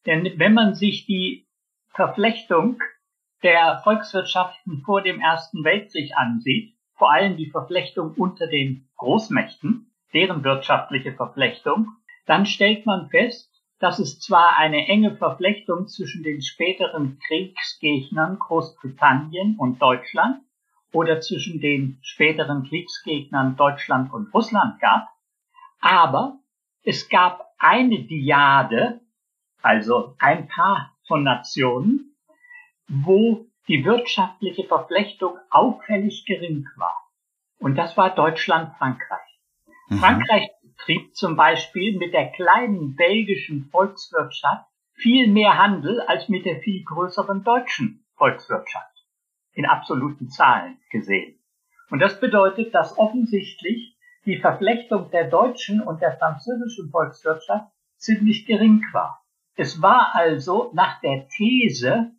Denn 0.06 0.34
wenn 0.38 0.54
man 0.54 0.74
sich 0.74 1.06
die 1.06 1.48
Verflechtung 1.90 2.80
der 3.44 3.82
Volkswirtschaften 3.84 4.82
vor 4.86 5.02
dem 5.02 5.20
Ersten 5.20 5.64
Weltkrieg 5.64 6.12
ansieht, 6.16 6.76
vor 6.96 7.12
allem 7.12 7.38
die 7.38 7.50
Verflechtung 7.50 8.14
unter 8.16 8.48
den 8.48 8.88
Großmächten, 8.98 9.92
deren 10.14 10.44
wirtschaftliche 10.44 11.14
Verflechtung, 11.14 11.88
dann 12.26 12.46
stellt 12.46 12.86
man 12.86 13.10
fest, 13.10 13.52
dass 13.80 13.98
es 13.98 14.20
zwar 14.20 14.58
eine 14.58 14.88
enge 14.88 15.18
Verflechtung 15.18 15.88
zwischen 15.88 16.22
den 16.22 16.42
späteren 16.42 17.20
Kriegsgegnern 17.28 18.38
Großbritannien 18.38 19.56
und 19.58 19.82
Deutschland 19.82 20.44
oder 20.94 21.20
zwischen 21.20 21.60
den 21.60 21.98
späteren 22.04 22.64
Kriegsgegnern 22.64 23.56
Deutschland 23.56 24.14
und 24.14 24.32
Russland 24.34 24.80
gab, 24.80 25.08
aber 25.80 26.38
es 26.84 27.10
gab 27.10 27.44
eine 27.58 28.04
Diade 28.04 29.01
also 29.62 30.16
ein 30.20 30.48
Paar 30.48 30.96
von 31.08 31.24
Nationen, 31.24 32.16
wo 32.88 33.46
die 33.68 33.86
wirtschaftliche 33.86 34.66
Verflechtung 34.66 35.38
auffällig 35.50 36.26
gering 36.26 36.68
war. 36.76 36.98
Und 37.60 37.76
das 37.76 37.96
war 37.96 38.14
Deutschland, 38.14 38.76
Frankreich. 38.78 39.40
Mhm. 39.88 39.98
Frankreich 39.98 40.50
trieb 40.84 41.16
zum 41.16 41.36
Beispiel 41.36 41.98
mit 41.98 42.14
der 42.14 42.32
kleinen 42.32 42.96
belgischen 42.96 43.70
Volkswirtschaft 43.72 44.66
viel 44.94 45.28
mehr 45.28 45.58
Handel 45.58 46.02
als 46.02 46.28
mit 46.28 46.46
der 46.46 46.60
viel 46.62 46.84
größeren 46.84 47.44
deutschen 47.44 48.04
Volkswirtschaft. 48.16 48.88
In 49.54 49.66
absoluten 49.66 50.30
Zahlen 50.30 50.78
gesehen. 50.90 51.40
Und 51.90 52.00
das 52.00 52.20
bedeutet, 52.20 52.74
dass 52.74 52.98
offensichtlich 52.98 53.98
die 54.26 54.38
Verflechtung 54.38 55.12
der 55.12 55.30
deutschen 55.30 55.82
und 55.82 56.02
der 56.02 56.18
französischen 56.18 56.90
Volkswirtschaft 56.90 57.72
ziemlich 57.98 58.46
gering 58.46 58.84
war. 58.94 59.21
Es 59.56 59.82
war 59.82 60.16
also 60.16 60.72
nach 60.74 61.02
der 61.02 61.28
These 61.28 62.12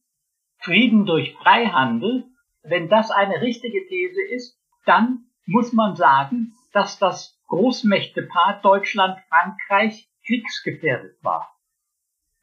Frieden 0.59 1.07
durch 1.07 1.35
Freihandel, 1.35 2.25
wenn 2.63 2.89
das 2.89 3.11
eine 3.11 3.41
richtige 3.41 3.87
These 3.89 4.23
ist, 4.23 4.57
dann 4.87 5.25
muss 5.47 5.73
man 5.73 5.97
sagen, 5.97 6.53
dass 6.73 6.99
das 6.99 7.39
Großmächtepaar 7.49 8.61
Deutschland-Frankreich 8.63 10.09
kriegsgefährdet 10.25 11.17
war. 11.23 11.53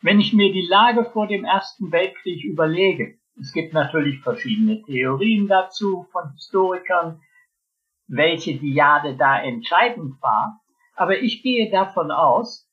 Wenn 0.01 0.19
ich 0.19 0.33
mir 0.33 0.51
die 0.51 0.67
Lage 0.67 1.05
vor 1.05 1.27
dem 1.27 1.45
Ersten 1.45 1.91
Weltkrieg 1.91 2.43
überlege, 2.43 3.17
es 3.39 3.53
gibt 3.53 3.73
natürlich 3.73 4.19
verschiedene 4.21 4.81
Theorien 4.83 5.47
dazu 5.47 6.07
von 6.11 6.31
Historikern, 6.33 7.21
welche 8.07 8.57
Diade 8.57 9.15
da 9.15 9.41
entscheidend 9.41 10.21
war, 10.21 10.59
aber 10.95 11.19
ich 11.19 11.41
gehe 11.41 11.71
davon 11.71 12.11
aus, 12.11 12.68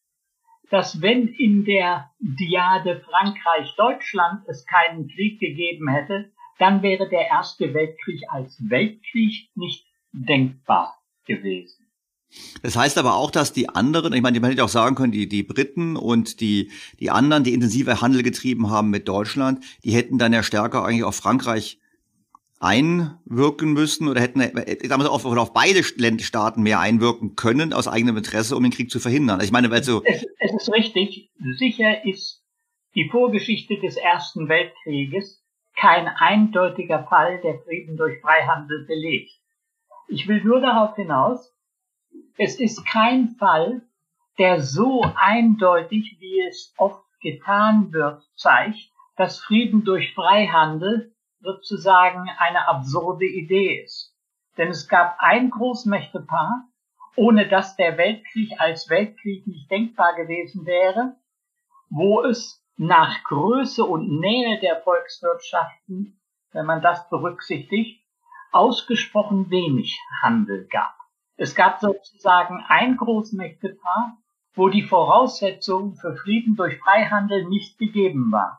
dass 0.70 1.00
wenn 1.00 1.28
in 1.28 1.64
der 1.64 2.10
Diade 2.18 3.02
Frankreich-Deutschland 3.08 4.42
es 4.48 4.66
keinen 4.66 5.08
Krieg 5.08 5.38
gegeben 5.40 5.88
hätte, 5.88 6.30
dann 6.58 6.82
wäre 6.82 7.08
der 7.08 7.28
Erste 7.28 7.74
Weltkrieg 7.74 8.22
als 8.28 8.56
Weltkrieg 8.68 9.48
nicht 9.54 9.86
denkbar 10.12 10.98
gewesen. 11.26 11.86
Das 12.62 12.76
heißt 12.76 12.98
aber 12.98 13.14
auch, 13.14 13.30
dass 13.30 13.52
die 13.52 13.68
anderen, 13.68 14.12
ich 14.12 14.22
meine, 14.22 14.40
man 14.40 14.50
hätte 14.50 14.64
auch 14.64 14.68
sagen 14.68 14.96
können, 14.96 15.12
die, 15.12 15.28
die 15.28 15.42
Briten 15.42 15.96
und 15.96 16.40
die, 16.40 16.70
die 16.98 17.10
anderen, 17.10 17.44
die 17.44 17.54
intensiver 17.54 18.00
Handel 18.00 18.22
getrieben 18.22 18.70
haben 18.70 18.90
mit 18.90 19.06
Deutschland, 19.08 19.64
die 19.84 19.92
hätten 19.92 20.18
dann 20.18 20.32
ja 20.32 20.42
stärker 20.42 20.84
eigentlich 20.84 21.04
auf 21.04 21.16
Frankreich 21.16 21.78
einwirken 22.58 23.72
müssen 23.72 24.08
oder 24.08 24.20
hätten 24.20 24.40
damals 24.88 25.10
auf, 25.10 25.24
auf 25.24 25.52
beide 25.52 25.82
Staaten 25.84 26.62
mehr 26.62 26.80
einwirken 26.80 27.36
können 27.36 27.72
aus 27.72 27.88
eigenem 27.88 28.16
Interesse, 28.16 28.56
um 28.56 28.62
den 28.62 28.72
Krieg 28.72 28.90
zu 28.90 28.98
verhindern. 28.98 29.40
Ich 29.42 29.52
meine, 29.52 29.70
weil 29.70 29.84
so 29.84 30.02
es, 30.04 30.24
es 30.38 30.54
ist 30.54 30.72
richtig. 30.72 31.30
Sicher 31.58 32.04
ist 32.04 32.42
die 32.94 33.08
Vorgeschichte 33.10 33.78
des 33.78 33.96
Ersten 33.96 34.48
Weltkrieges 34.48 35.42
kein 35.78 36.08
eindeutiger 36.08 37.04
Fall, 37.04 37.40
der 37.42 37.58
Frieden 37.60 37.96
durch 37.96 38.20
Freihandel 38.22 38.86
belegt. 38.86 39.32
Ich 40.08 40.26
will 40.26 40.42
nur 40.42 40.60
darauf 40.60 40.96
hinaus, 40.96 41.52
es 42.38 42.58
ist 42.58 42.86
kein 42.86 43.36
Fall, 43.38 43.82
der 44.38 44.62
so 44.62 45.04
eindeutig, 45.16 46.16
wie 46.20 46.40
es 46.48 46.72
oft 46.78 47.04
getan 47.20 47.92
wird, 47.92 48.22
zeigt, 48.36 48.90
dass 49.16 49.40
Frieden 49.40 49.84
durch 49.84 50.14
Freihandel 50.14 51.14
sozusagen 51.40 52.28
eine 52.38 52.68
absurde 52.68 53.26
Idee 53.26 53.82
ist. 53.82 54.14
Denn 54.56 54.68
es 54.68 54.88
gab 54.88 55.16
ein 55.18 55.50
Großmächtepaar, 55.50 56.64
ohne 57.16 57.48
dass 57.48 57.76
der 57.76 57.98
Weltkrieg 57.98 58.52
als 58.58 58.88
Weltkrieg 58.88 59.46
nicht 59.46 59.70
denkbar 59.70 60.14
gewesen 60.14 60.66
wäre, 60.66 61.16
wo 61.88 62.22
es 62.22 62.62
nach 62.76 63.22
Größe 63.24 63.84
und 63.84 64.20
Nähe 64.20 64.60
der 64.60 64.82
Volkswirtschaften, 64.82 66.20
wenn 66.52 66.66
man 66.66 66.82
das 66.82 67.08
berücksichtigt, 67.08 68.02
ausgesprochen 68.52 69.50
wenig 69.50 69.98
Handel 70.22 70.66
gab. 70.68 70.94
Es 71.36 71.54
gab 71.54 71.80
sozusagen 71.80 72.64
ein 72.68 72.96
Großmächtepaar, 72.96 74.16
wo 74.54 74.68
die 74.68 74.82
Voraussetzungen 74.82 75.96
für 75.96 76.16
Frieden 76.16 76.56
durch 76.56 76.78
Freihandel 76.78 77.44
nicht 77.48 77.78
gegeben 77.78 78.32
waren. 78.32 78.58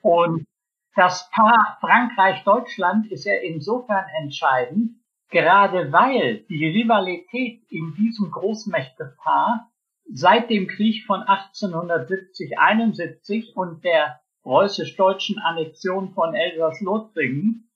Und 0.00 0.46
das 0.94 1.30
Paar 1.30 1.78
Frankreich-Deutschland 1.80 3.10
ist 3.10 3.24
ja 3.24 3.32
insofern 3.34 4.04
entscheidend, 4.20 4.98
gerade 5.30 5.90
weil 5.92 6.44
die 6.48 6.66
Rivalität 6.66 7.62
in 7.70 7.94
diesem 7.94 8.30
Großmächtepaar 8.30 9.70
seit 10.12 10.50
dem 10.50 10.66
Krieg 10.66 11.06
von 11.06 11.20
1870-71 11.20 13.54
und 13.54 13.82
der 13.84 14.20
preußisch-deutschen 14.42 15.38
Annexion 15.38 16.12
von 16.12 16.34
Elsass-Lothringen 16.34 17.70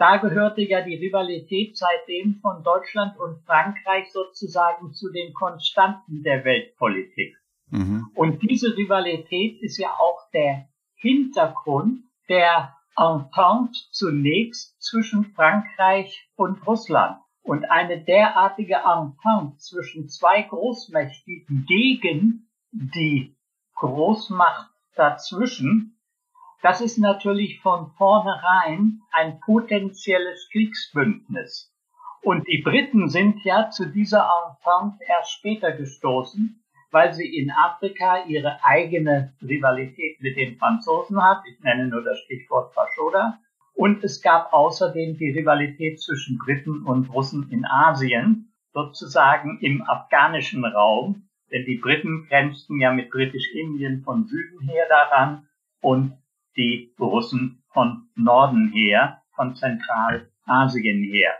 da 0.00 0.16
gehörte 0.16 0.62
ja 0.62 0.80
die 0.80 0.94
Rivalität 0.94 1.76
seitdem 1.76 2.36
von 2.40 2.64
Deutschland 2.64 3.18
und 3.18 3.44
Frankreich 3.44 4.10
sozusagen 4.10 4.94
zu 4.94 5.12
den 5.12 5.34
Konstanten 5.34 6.22
der 6.22 6.42
Weltpolitik. 6.46 7.36
Mhm. 7.68 8.10
Und 8.14 8.42
diese 8.42 8.74
Rivalität 8.78 9.60
ist 9.60 9.76
ja 9.76 9.90
auch 9.90 10.30
der 10.32 10.70
Hintergrund 10.94 12.04
der 12.30 12.74
Entente 12.96 13.76
zunächst 13.92 14.80
zwischen 14.82 15.26
Frankreich 15.34 16.30
und 16.36 16.66
Russland. 16.66 17.18
Und 17.42 17.70
eine 17.70 18.02
derartige 18.02 18.84
Entente 18.84 19.58
zwischen 19.58 20.08
zwei 20.08 20.42
Großmächtigen 20.42 21.66
gegen 21.66 22.48
die 22.72 23.36
Großmacht 23.74 24.70
dazwischen 24.94 26.00
das 26.62 26.82
ist 26.82 26.98
natürlich 26.98 27.60
von 27.60 27.90
vornherein 27.92 29.00
ein 29.12 29.40
potenzielles 29.40 30.48
Kriegsbündnis. 30.50 31.72
Und 32.22 32.46
die 32.48 32.60
Briten 32.62 33.08
sind 33.08 33.42
ja 33.44 33.70
zu 33.70 33.86
dieser 33.86 34.28
Entente 34.28 34.98
erst 35.00 35.32
später 35.32 35.72
gestoßen, 35.72 36.62
weil 36.90 37.12
sie 37.14 37.36
in 37.36 37.50
Afrika 37.50 38.24
ihre 38.26 38.62
eigene 38.64 39.34
Rivalität 39.42 40.20
mit 40.20 40.36
den 40.36 40.56
Franzosen 40.56 41.22
hat. 41.22 41.42
Ich 41.50 41.60
nenne 41.60 41.86
nur 41.86 42.02
das 42.02 42.18
Stichwort 42.20 42.72
Faschoda. 42.74 43.38
Und 43.74 44.02
es 44.04 44.20
gab 44.20 44.52
außerdem 44.52 45.16
die 45.16 45.30
Rivalität 45.30 46.00
zwischen 46.00 46.38
Briten 46.38 46.82
und 46.82 47.12
Russen 47.12 47.48
in 47.50 47.64
Asien, 47.64 48.52
sozusagen 48.72 49.58
im 49.60 49.82
afghanischen 49.82 50.64
Raum, 50.64 51.28
denn 51.50 51.64
die 51.64 51.78
Briten 51.78 52.26
grenzten 52.28 52.78
ja 52.80 52.92
mit 52.92 53.10
Britisch-Indien 53.10 54.02
von 54.02 54.26
Süden 54.26 54.60
her 54.68 54.84
daran 54.88 55.48
und 55.80 56.12
die 56.56 56.94
Russen 56.98 57.62
von 57.72 58.08
Norden 58.14 58.70
her, 58.72 59.22
von 59.34 59.56
Zentralasien 59.56 61.02
her. 61.02 61.32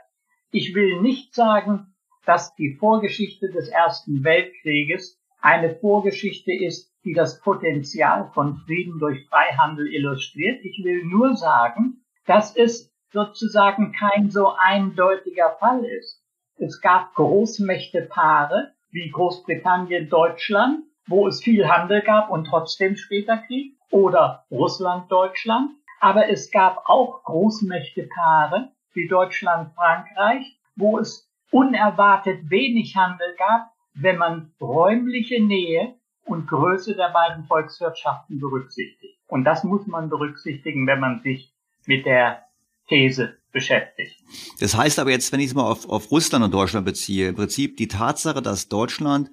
Ich 0.50 0.74
will 0.74 1.00
nicht 1.00 1.34
sagen, 1.34 1.94
dass 2.24 2.54
die 2.54 2.74
Vorgeschichte 2.74 3.50
des 3.50 3.68
Ersten 3.68 4.24
Weltkrieges 4.24 5.19
eine 5.40 5.74
Vorgeschichte 5.76 6.52
ist, 6.52 6.90
die 7.04 7.14
das 7.14 7.40
Potenzial 7.40 8.30
von 8.34 8.56
Frieden 8.66 8.98
durch 8.98 9.26
Freihandel 9.28 9.92
illustriert. 9.92 10.64
Ich 10.64 10.82
will 10.84 11.04
nur 11.04 11.36
sagen, 11.36 12.04
dass 12.26 12.54
es 12.54 12.92
sozusagen 13.12 13.92
kein 13.92 14.30
so 14.30 14.52
eindeutiger 14.56 15.56
Fall 15.58 15.84
ist. 15.84 16.22
Es 16.56 16.80
gab 16.80 17.14
Großmächtepaare 17.14 18.72
wie 18.90 19.10
Großbritannien, 19.10 20.08
Deutschland, 20.10 20.84
wo 21.06 21.26
es 21.26 21.42
viel 21.42 21.68
Handel 21.68 22.02
gab 22.02 22.30
und 22.30 22.44
trotzdem 22.44 22.96
später 22.96 23.38
Krieg 23.38 23.76
oder 23.90 24.44
Russland, 24.50 25.10
Deutschland. 25.10 25.70
Aber 26.00 26.28
es 26.28 26.50
gab 26.50 26.88
auch 26.88 27.24
Großmächtepaare 27.24 28.72
wie 28.92 29.08
Deutschland, 29.08 29.74
Frankreich, 29.74 30.58
wo 30.76 30.98
es 30.98 31.30
unerwartet 31.50 32.50
wenig 32.50 32.96
Handel 32.96 33.34
gab, 33.36 33.69
wenn 33.94 34.18
man 34.18 34.52
räumliche 34.60 35.42
Nähe 35.42 35.94
und 36.24 36.46
Größe 36.46 36.94
der 36.94 37.10
beiden 37.10 37.44
Volkswirtschaften 37.44 38.40
berücksichtigt. 38.40 39.18
Und 39.26 39.44
das 39.44 39.64
muss 39.64 39.86
man 39.86 40.10
berücksichtigen, 40.10 40.86
wenn 40.86 41.00
man 41.00 41.20
sich 41.20 41.52
mit 41.86 42.06
der 42.06 42.44
These 42.88 43.36
beschäftigt. 43.52 44.16
Das 44.60 44.76
heißt 44.76 44.98
aber 44.98 45.10
jetzt, 45.10 45.32
wenn 45.32 45.40
ich 45.40 45.46
es 45.46 45.54
mal 45.54 45.64
auf, 45.64 45.88
auf 45.88 46.10
Russland 46.10 46.44
und 46.44 46.54
Deutschland 46.54 46.86
beziehe, 46.86 47.28
im 47.28 47.34
Prinzip 47.34 47.76
die 47.76 47.88
Tatsache, 47.88 48.42
dass 48.42 48.68
Deutschland 48.68 49.30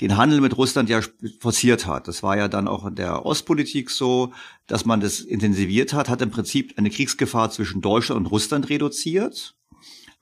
den 0.00 0.16
Handel 0.16 0.40
mit 0.40 0.56
Russland 0.56 0.88
ja 0.88 1.00
forciert 1.38 1.86
hat. 1.86 2.08
Das 2.08 2.22
war 2.22 2.36
ja 2.36 2.48
dann 2.48 2.66
auch 2.66 2.86
in 2.86 2.94
der 2.94 3.24
Ostpolitik 3.24 3.90
so, 3.90 4.32
dass 4.66 4.86
man 4.86 5.00
das 5.00 5.20
intensiviert 5.20 5.92
hat, 5.92 6.08
hat 6.08 6.22
im 6.22 6.30
Prinzip 6.30 6.74
eine 6.78 6.90
Kriegsgefahr 6.90 7.50
zwischen 7.50 7.80
Deutschland 7.80 8.20
und 8.20 8.26
Russland 8.26 8.68
reduziert, 8.70 9.54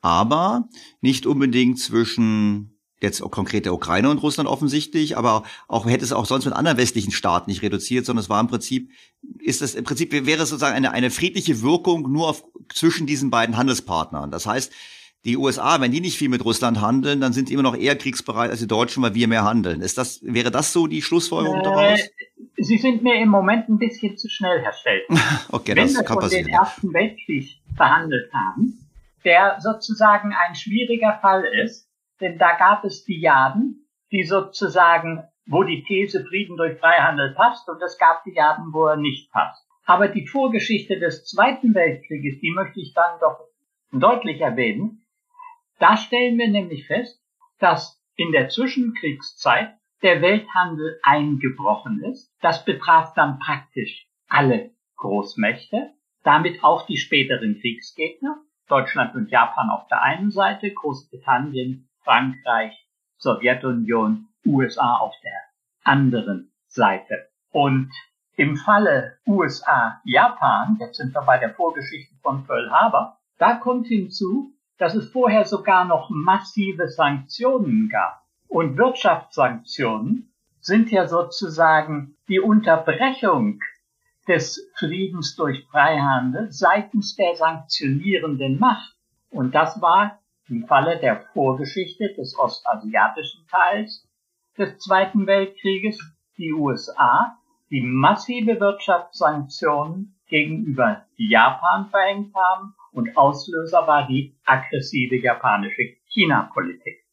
aber 0.01 0.68
nicht 1.01 1.27
unbedingt 1.27 1.79
zwischen 1.79 2.78
jetzt 3.01 3.21
konkret 3.21 3.65
der 3.65 3.75
Ukraine 3.75 4.11
und 4.11 4.19
Russland 4.19 4.49
offensichtlich, 4.49 5.17
aber 5.17 5.45
auch 5.69 5.87
hätte 5.87 6.05
es 6.05 6.13
auch 6.13 6.27
sonst 6.27 6.45
mit 6.45 6.55
anderen 6.55 6.79
westlichen 6.79 7.13
Staaten 7.13 7.51
nicht 7.51 7.63
reduziert, 7.63 8.07
sondern 8.07 8.23
es 8.23 8.29
war 8.29 8.41
im 8.41 8.49
Prinzip, 8.49 8.91
ist 9.39 9.63
es 9.63 9.75
im 9.75 9.85
Prinzip 9.85 10.13
wäre 10.13 10.43
es 10.43 10.51
sozusagen 10.51 10.77
eine, 10.77 10.93
eine 10.93 11.11
friedliche 11.11 11.63
Wirkung 11.63 12.11
nur 12.11 12.29
auf, 12.29 12.45
zwischen 12.73 13.07
diesen 13.07 13.31
beiden 13.31 13.57
Handelspartnern. 13.57 14.31
Das 14.31 14.47
heißt, 14.47 14.73
die 15.25 15.37
USA, 15.37 15.81
wenn 15.81 15.91
die 15.91 16.01
nicht 16.01 16.17
viel 16.17 16.29
mit 16.29 16.45
Russland 16.45 16.81
handeln, 16.81 17.21
dann 17.21 17.33
sind 17.33 17.49
die 17.49 17.55
immer 17.55 17.63
noch 17.63 17.77
eher 17.77 17.97
kriegsbereit 17.97 18.51
als 18.51 18.61
die 18.61 18.69
Deutschen, 18.69 19.03
weil 19.03 19.15
wir 19.15 19.29
mehr 19.29 19.45
handeln. 19.45 19.81
Ist 19.81 19.99
das, 19.99 20.21
wäre 20.23 20.51
das 20.51 20.73
so 20.73 20.87
die 20.87 21.03
Schlussfolgerung 21.03 21.61
äh, 21.61 21.65
daraus? 21.65 22.01
Sie 22.57 22.79
sind 22.79 23.03
mir 23.03 23.21
im 23.21 23.29
Moment 23.29 23.69
ein 23.69 23.79
bisschen 23.79 24.17
zu 24.17 24.29
schnell, 24.29 24.63
Herr 24.63 24.73
Stelz. 24.73 25.05
okay, 25.51 25.75
wenn 25.75 25.87
das 25.87 25.97
wir 25.97 26.05
kann 26.05 26.19
passieren. 26.19 26.47
den 26.47 26.55
Ersten 26.55 26.95
Weltkrieg 26.95 27.61
verhandelt 27.77 28.33
haben, 28.33 28.79
der 29.25 29.59
sozusagen 29.61 30.33
ein 30.33 30.55
schwieriger 30.55 31.19
Fall 31.21 31.45
ist, 31.65 31.88
denn 32.20 32.38
da 32.38 32.57
gab 32.57 32.85
es 32.85 33.04
Diaden, 33.04 33.88
die 34.11 34.24
sozusagen, 34.24 35.24
wo 35.46 35.62
die 35.62 35.83
These 35.85 36.24
Frieden 36.24 36.57
durch 36.57 36.78
Freihandel 36.78 37.35
passt 37.35 37.68
und 37.68 37.83
es 37.83 37.98
gab 37.98 38.24
Diaden, 38.24 38.72
wo 38.72 38.87
er 38.87 38.96
nicht 38.96 39.31
passt. 39.33 39.66
Aber 39.85 40.09
die 40.09 40.26
Vorgeschichte 40.26 40.98
des 40.98 41.24
Zweiten 41.24 41.74
Weltkrieges, 41.74 42.40
die 42.40 42.52
möchte 42.52 42.81
ich 42.81 42.92
dann 42.92 43.18
doch 43.20 43.40
deutlich 43.92 44.40
erwähnen. 44.40 45.07
Da 45.78 45.96
stellen 45.96 46.37
wir 46.38 46.48
nämlich 46.48 46.87
fest, 46.87 47.22
dass 47.59 48.02
in 48.16 48.33
der 48.33 48.48
Zwischenkriegszeit 48.48 49.74
der 50.02 50.20
Welthandel 50.20 51.00
eingebrochen 51.02 52.02
ist. 52.04 52.33
Das 52.40 52.64
betraf 52.64 53.14
dann 53.14 53.38
praktisch 53.38 54.07
alle 54.28 54.70
Großmächte, 54.96 55.92
damit 56.24 56.62
auch 56.62 56.87
die 56.87 56.96
späteren 56.96 57.59
Kriegsgegner, 57.61 58.42
Deutschland 58.68 59.14
und 59.14 59.31
Japan 59.31 59.70
auf 59.70 59.87
der 59.88 60.02
einen 60.02 60.31
Seite, 60.31 60.72
Großbritannien, 60.72 61.88
Frankreich, 62.09 62.73
Sowjetunion, 63.18 64.29
USA 64.47 64.97
auf 64.97 65.14
der 65.23 65.42
anderen 65.85 66.51
Seite. 66.66 67.29
Und 67.51 67.90
im 68.35 68.57
Falle 68.57 69.18
USA-Japan, 69.27 70.79
jetzt 70.81 70.97
sind 70.97 71.14
wir 71.14 71.21
bei 71.21 71.37
der 71.37 71.53
Vorgeschichte 71.53 72.14
von 72.23 72.47
Pearl 72.47 72.71
Harbor, 72.71 73.18
da 73.37 73.57
kommt 73.57 73.88
hinzu, 73.88 74.55
dass 74.79 74.94
es 74.94 75.11
vorher 75.11 75.44
sogar 75.44 75.85
noch 75.85 76.09
massive 76.09 76.88
Sanktionen 76.88 77.90
gab. 77.90 78.23
Und 78.49 78.79
Wirtschaftssanktionen 78.79 80.33
sind 80.62 80.90
ja 80.90 81.07
sozusagen 81.07 82.16
die 82.27 82.40
Unterbrechung 82.40 83.61
des 84.27 84.66
Friedens 84.79 85.37
durch 85.37 85.62
Freihandel 85.71 86.51
seitens 86.53 87.16
der 87.16 87.37
sanktionierenden 87.37 88.59
Macht. 88.59 88.97
Und 89.29 89.55
das 89.55 89.83
war 89.83 90.18
im 90.49 90.67
Falle 90.67 90.99
der 91.01 91.25
Vorgeschichte 91.33 92.15
des 92.15 92.39
ostasiatischen 92.39 93.47
Teils 93.51 94.07
des 94.57 94.79
Zweiten 94.79 95.27
Weltkrieges 95.27 96.01
die 96.37 96.53
USA, 96.53 97.39
die 97.71 97.83
massive 97.83 98.61
Wirtschaftssanktionen 98.61 100.15
gegenüber 100.29 101.05
Japan 101.17 101.88
verhängt 101.90 102.35
haben 102.35 102.75
und 102.92 103.17
Auslöser 103.17 103.87
war 103.87 104.07
die 104.07 104.37
aggressive 104.44 105.17
japanische 105.17 105.96
China-Politik. 106.07 107.05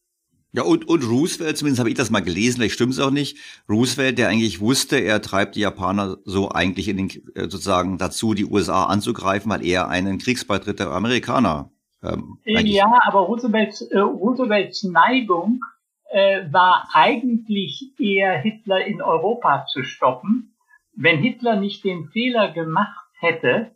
Ja, 0.54 0.64
und, 0.64 0.88
und 0.88 1.04
Roosevelt, 1.04 1.58
zumindest 1.58 1.80
habe 1.80 1.90
ich 1.90 1.96
das 1.96 2.12
mal 2.12 2.22
gelesen, 2.22 2.60
vielleicht 2.60 2.76
stimmt 2.76 2.94
es 2.94 3.00
auch 3.00 3.12
nicht, 3.12 3.38
Roosevelt, 3.68 4.18
der 4.18 4.30
eigentlich 4.30 4.62
wusste, 4.62 4.98
er 4.98 5.22
treibt 5.22 5.56
die 5.56 5.60
Japaner 5.60 6.18
so 6.24 6.50
eigentlich 6.50 6.88
in 6.88 6.96
den, 6.96 7.10
äh, 7.36 7.42
sozusagen 7.50 7.98
dazu, 7.98 8.34
die 8.34 8.46
USA 8.46 8.86
anzugreifen, 8.86 9.52
weil 9.52 9.66
er 9.66 9.90
einen 9.90 10.18
Kriegsbeitritt 10.18 10.80
der 10.80 10.92
Amerikaner 10.92 11.72
ähm, 12.06 12.39
Ja, 12.43 12.99
aber 13.03 13.22
Roosevelts, 13.22 13.82
äh, 13.82 13.99
Roosevelts 13.99 14.84
Neigung 14.84 15.62
äh, 16.10 16.51
war 16.51 16.88
eigentlich 16.93 17.93
eher 17.99 18.38
Hitler 18.38 18.86
in 18.86 19.01
Europa 19.01 19.66
zu 19.68 19.84
stoppen. 19.84 20.56
Wenn 20.95 21.20
Hitler 21.20 21.58
nicht 21.58 21.84
den 21.84 22.08
Fehler 22.08 22.51
gemacht 22.51 23.10
hätte, 23.20 23.72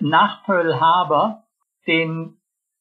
nach 0.00 0.44
Pearl 0.44 0.80
Harbor 0.80 1.44
den 1.86 2.36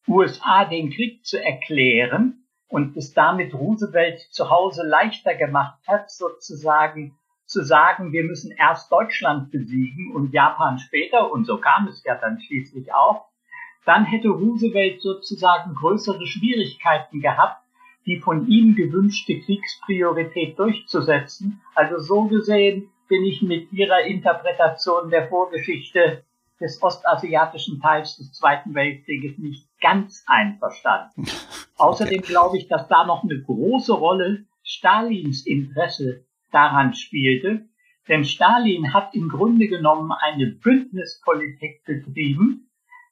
USA 0.07 0.65
den 0.65 0.91
Krieg 0.91 1.25
zu 1.25 1.43
erklären 1.43 2.45
und 2.67 2.95
es 2.97 3.13
damit 3.13 3.53
Roosevelt 3.53 4.19
zu 4.31 4.49
Hause 4.49 4.85
leichter 4.85 5.35
gemacht 5.35 5.79
hat, 5.87 6.11
sozusagen 6.11 7.17
zu 7.45 7.63
sagen, 7.63 8.11
wir 8.11 8.23
müssen 8.23 8.51
erst 8.51 8.91
Deutschland 8.91 9.51
besiegen 9.51 10.13
und 10.13 10.33
Japan 10.33 10.79
später, 10.79 11.31
und 11.31 11.45
so 11.45 11.57
kam 11.57 11.87
es 11.87 12.03
ja 12.03 12.15
dann 12.15 12.41
schließlich 12.41 12.93
auch, 12.93 13.25
dann 13.87 14.03
hätte 14.03 14.27
Roosevelt 14.27 15.01
sozusagen 15.01 15.73
größere 15.73 16.27
Schwierigkeiten 16.27 17.21
gehabt, 17.21 17.63
die 18.05 18.19
von 18.19 18.45
ihm 18.47 18.75
gewünschte 18.75 19.39
Kriegspriorität 19.39 20.59
durchzusetzen. 20.59 21.61
Also 21.73 21.97
so 21.99 22.25
gesehen 22.25 22.89
bin 23.07 23.23
ich 23.23 23.41
mit 23.41 23.71
Ihrer 23.71 24.01
Interpretation 24.01 25.09
der 25.09 25.29
Vorgeschichte 25.29 26.23
des 26.59 26.83
ostasiatischen 26.83 27.79
Teils 27.79 28.17
des 28.17 28.33
Zweiten 28.33 28.75
Weltkrieges 28.75 29.37
nicht 29.37 29.65
ganz 29.79 30.21
einverstanden. 30.27 31.25
Außerdem 31.77 32.23
glaube 32.23 32.57
ich, 32.57 32.67
dass 32.67 32.89
da 32.89 33.05
noch 33.05 33.23
eine 33.23 33.41
große 33.41 33.93
Rolle 33.93 34.43
Stalins 34.63 35.45
Interesse 35.45 36.25
daran 36.51 36.93
spielte, 36.93 37.65
denn 38.09 38.25
Stalin 38.25 38.93
hat 38.93 39.15
im 39.15 39.29
Grunde 39.29 39.67
genommen 39.67 40.11
eine 40.11 40.47
Bündnispolitik 40.47 41.85
betrieben, 41.85 42.66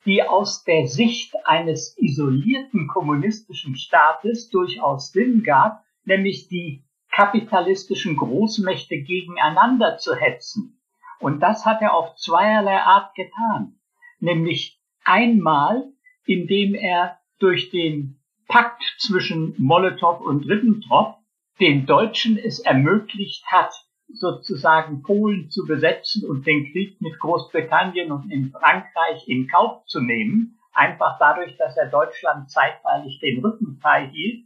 die 0.06 0.24
aus 0.24 0.64
der 0.64 0.88
Sicht 0.88 1.34
eines 1.46 1.98
isolierten 1.98 2.88
kommunistischen 2.88 3.76
Staates 3.76 4.50
durchaus 4.50 5.12
Sinn 5.12 5.44
gab, 5.44 5.84
nämlich 6.04 6.48
die 6.48 6.84
kapitalistischen 7.12 8.18
Großmächte 8.18 9.02
gegeneinander 9.02 9.98
zu 9.98 10.16
hetzen. 10.16 10.80
Und 11.20 11.40
das 11.40 11.66
hat 11.66 11.82
er 11.82 11.94
auf 11.94 12.16
zweierlei 12.16 12.78
Art 12.78 13.16
getan. 13.16 13.80
Nämlich 14.20 14.80
einmal, 15.04 15.92
indem 16.26 16.76
er 16.76 17.20
durch 17.40 17.70
den 17.72 18.20
Pakt 18.48 18.84
zwischen 19.00 19.56
Molotow 19.58 20.22
und 20.22 20.48
Ribbentrop 20.48 21.18
den 21.60 21.86
Deutschen 21.86 22.38
es 22.38 22.60
ermöglicht 22.60 23.46
hat, 23.48 23.74
sozusagen 24.14 25.02
Polen 25.02 25.50
zu 25.50 25.66
besetzen 25.66 26.28
und 26.28 26.46
den 26.46 26.72
Krieg 26.72 27.00
mit 27.02 27.20
Großbritannien 27.20 28.12
und 28.12 28.32
in 28.32 28.52
Frankreich 28.52 29.28
in 29.28 29.48
Kauf 29.48 29.86
zu 29.86 30.02
nehmen, 30.02 30.60
einfach 30.74 31.18
dadurch, 31.20 31.58
dass 31.58 31.76
er 31.78 31.90
Deutschland 31.90 32.50
zeitweilig 32.50 33.20
den 33.20 33.44
Rücken 33.44 33.80
frei 33.82 34.08
hielt. 34.08 34.46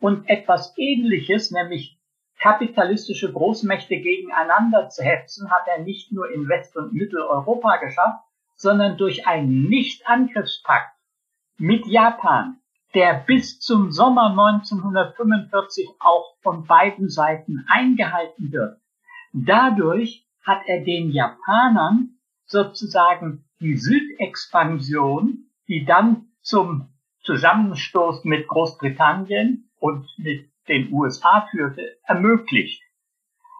Und 0.00 0.28
etwas 0.28 0.74
Ähnliches, 0.76 1.50
nämlich 1.50 1.98
kapitalistische 2.38 3.32
Großmächte 3.32 3.96
gegeneinander 4.00 4.88
zu 4.88 5.02
hetzen, 5.02 5.50
hat 5.50 5.66
er 5.66 5.82
nicht 5.82 6.12
nur 6.12 6.30
in 6.30 6.48
West- 6.48 6.76
und 6.76 6.92
Mitteleuropa 6.92 7.78
geschafft, 7.78 8.22
sondern 8.56 8.96
durch 8.96 9.26
einen 9.26 9.68
Nicht-Angriffspakt 9.68 10.94
mit 11.58 11.86
Japan, 11.86 12.60
der 12.94 13.24
bis 13.26 13.60
zum 13.60 13.90
Sommer 13.90 14.30
1945 14.30 15.88
auch 15.98 16.36
von 16.42 16.66
beiden 16.66 17.08
Seiten 17.08 17.64
eingehalten 17.68 18.52
wird. 18.52 18.80
Dadurch 19.32 20.26
hat 20.44 20.62
er 20.66 20.82
den 20.84 21.10
Japanern 21.10 22.18
sozusagen 22.46 23.44
die 23.60 23.76
Südexpansion, 23.76 25.50
die 25.68 25.84
dann 25.84 26.28
zum 26.40 26.88
Zusammenstoß 27.22 28.24
mit 28.24 28.48
Großbritannien 28.48 29.70
und 29.78 30.06
mit 30.18 30.48
den 30.68 30.92
USA 30.92 31.46
führte, 31.50 31.96
ermöglicht. 32.04 32.82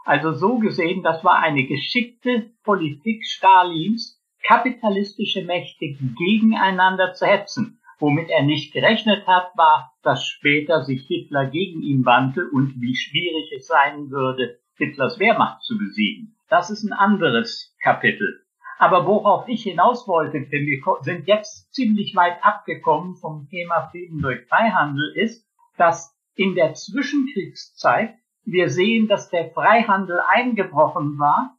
Also 0.04 0.32
so 0.32 0.58
gesehen, 0.58 1.02
das 1.02 1.22
war 1.22 1.40
eine 1.40 1.64
geschickte 1.64 2.50
Politik 2.64 3.26
Stalins, 3.26 4.22
kapitalistische 4.42 5.44
Mächte 5.44 5.96
gegeneinander 6.16 7.12
zu 7.12 7.26
hetzen. 7.26 7.80
Womit 7.98 8.30
er 8.30 8.44
nicht 8.44 8.72
gerechnet 8.72 9.26
hat, 9.26 9.50
war, 9.56 9.92
dass 10.02 10.24
später 10.24 10.84
sich 10.84 11.06
Hitler 11.06 11.46
gegen 11.46 11.82
ihn 11.82 12.06
wandte 12.06 12.48
und 12.48 12.80
wie 12.80 12.94
schwierig 12.94 13.52
es 13.54 13.66
sein 13.66 14.10
würde, 14.10 14.58
Hitlers 14.78 15.18
Wehrmacht 15.18 15.62
zu 15.62 15.76
besiegen. 15.76 16.36
Das 16.48 16.70
ist 16.70 16.84
ein 16.84 16.92
anderes 16.92 17.74
Kapitel. 17.82 18.42
Aber 18.78 19.06
worauf 19.06 19.48
ich 19.48 19.64
hinaus 19.64 20.06
wollte, 20.06 20.40
denn 20.40 20.66
wir 20.66 20.80
sind 21.02 21.26
jetzt 21.26 21.74
ziemlich 21.74 22.14
weit 22.14 22.44
abgekommen 22.44 23.16
vom 23.16 23.48
Thema 23.50 23.88
Frieden 23.90 24.22
durch 24.22 24.46
Freihandel, 24.46 25.12
ist, 25.16 25.44
dass 25.76 26.16
in 26.36 26.54
der 26.54 26.74
Zwischenkriegszeit 26.74 28.14
wir 28.44 28.70
sehen, 28.70 29.08
dass 29.08 29.30
der 29.30 29.50
Freihandel 29.50 30.20
eingebrochen 30.28 31.18
war, 31.18 31.58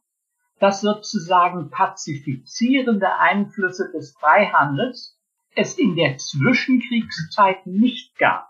dass 0.58 0.80
sozusagen 0.80 1.70
pazifizierende 1.70 3.18
Einflüsse 3.18 3.90
des 3.92 4.16
Freihandels 4.18 5.18
es 5.54 5.78
in 5.78 5.96
der 5.96 6.16
Zwischenkriegszeit 6.16 7.66
nicht 7.66 8.18
gab. 8.18 8.48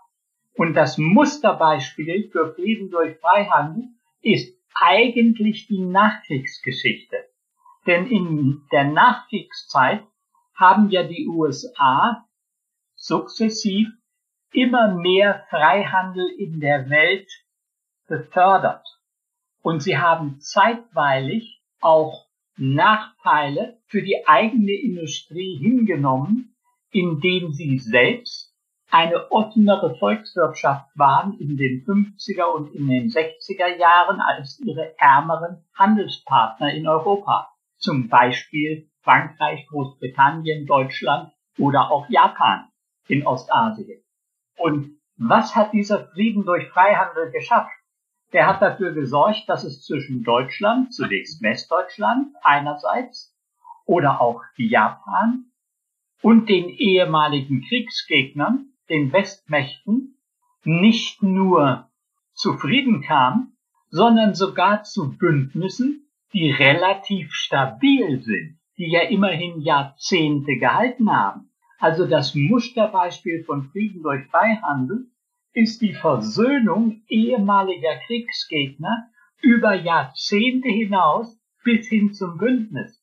Und 0.55 0.75
das 0.75 0.97
Musterbeispiel 0.97 2.29
für 2.31 2.53
Frieden 2.53 2.89
durch 2.89 3.17
Freihandel 3.19 3.89
ist 4.21 4.60
eigentlich 4.75 5.67
die 5.67 5.81
Nachkriegsgeschichte. 5.81 7.17
Denn 7.85 8.07
in 8.07 8.63
der 8.71 8.85
Nachkriegszeit 8.85 10.03
haben 10.55 10.89
ja 10.89 11.03
die 11.03 11.27
USA 11.27 12.25
sukzessiv 12.95 13.89
immer 14.53 14.93
mehr 14.95 15.45
Freihandel 15.49 16.27
in 16.37 16.59
der 16.59 16.89
Welt 16.89 17.29
befördert. 18.07 18.85
Und 19.61 19.81
sie 19.81 19.97
haben 19.97 20.39
zeitweilig 20.39 21.61
auch 21.79 22.27
Nachteile 22.57 23.79
für 23.87 24.03
die 24.03 24.27
eigene 24.27 24.73
Industrie 24.73 25.57
hingenommen, 25.57 26.55
indem 26.91 27.53
sie 27.53 27.79
selbst 27.79 28.50
eine 28.91 29.31
offenere 29.31 29.95
Volkswirtschaft 29.97 30.89
waren 30.95 31.39
in 31.39 31.55
den 31.55 31.85
50er 31.85 32.43
und 32.43 32.75
in 32.75 32.87
den 32.87 33.09
60er 33.09 33.77
Jahren 33.77 34.19
als 34.19 34.59
ihre 34.59 34.93
ärmeren 34.99 35.63
Handelspartner 35.75 36.73
in 36.73 36.87
Europa. 36.87 37.49
Zum 37.77 38.09
Beispiel 38.09 38.89
Frankreich, 39.01 39.65
Großbritannien, 39.67 40.67
Deutschland 40.67 41.31
oder 41.57 41.89
auch 41.89 42.07
Japan 42.09 42.67
in 43.07 43.25
Ostasien. 43.25 44.03
Und 44.57 44.99
was 45.17 45.55
hat 45.55 45.71
dieser 45.71 46.07
Frieden 46.09 46.43
durch 46.45 46.67
Freihandel 46.69 47.31
geschafft? 47.31 47.71
Der 48.33 48.45
hat 48.45 48.61
dafür 48.61 48.91
gesorgt, 48.91 49.43
dass 49.47 49.63
es 49.63 49.85
zwischen 49.85 50.23
Deutschland, 50.23 50.93
zunächst 50.93 51.41
Westdeutschland 51.41 52.35
einerseits, 52.43 53.35
oder 53.85 54.21
auch 54.21 54.41
Japan 54.57 55.45
und 56.21 56.49
den 56.49 56.69
ehemaligen 56.69 57.63
Kriegsgegnern 57.67 58.71
den 58.89 59.11
Westmächten 59.13 60.17
nicht 60.63 61.23
nur 61.23 61.89
zufrieden 62.33 63.01
kam, 63.01 63.53
sondern 63.89 64.35
sogar 64.35 64.83
zu 64.83 65.17
Bündnissen, 65.17 66.07
die 66.33 66.51
relativ 66.51 67.33
stabil 67.33 68.21
sind, 68.21 68.57
die 68.77 68.89
ja 68.89 69.01
immerhin 69.01 69.61
Jahrzehnte 69.61 70.55
gehalten 70.57 71.11
haben. 71.11 71.49
Also 71.77 72.05
das 72.05 72.35
Musterbeispiel 72.35 73.43
von 73.43 73.69
Frieden 73.71 74.03
durch 74.03 74.25
Freihandel 74.27 75.07
ist 75.53 75.81
die 75.81 75.93
Versöhnung 75.93 77.01
ehemaliger 77.07 77.97
Kriegsgegner 78.05 79.09
über 79.41 79.73
Jahrzehnte 79.73 80.69
hinaus 80.69 81.37
bis 81.63 81.87
hin 81.87 82.13
zum 82.13 82.37
Bündnis. 82.37 83.00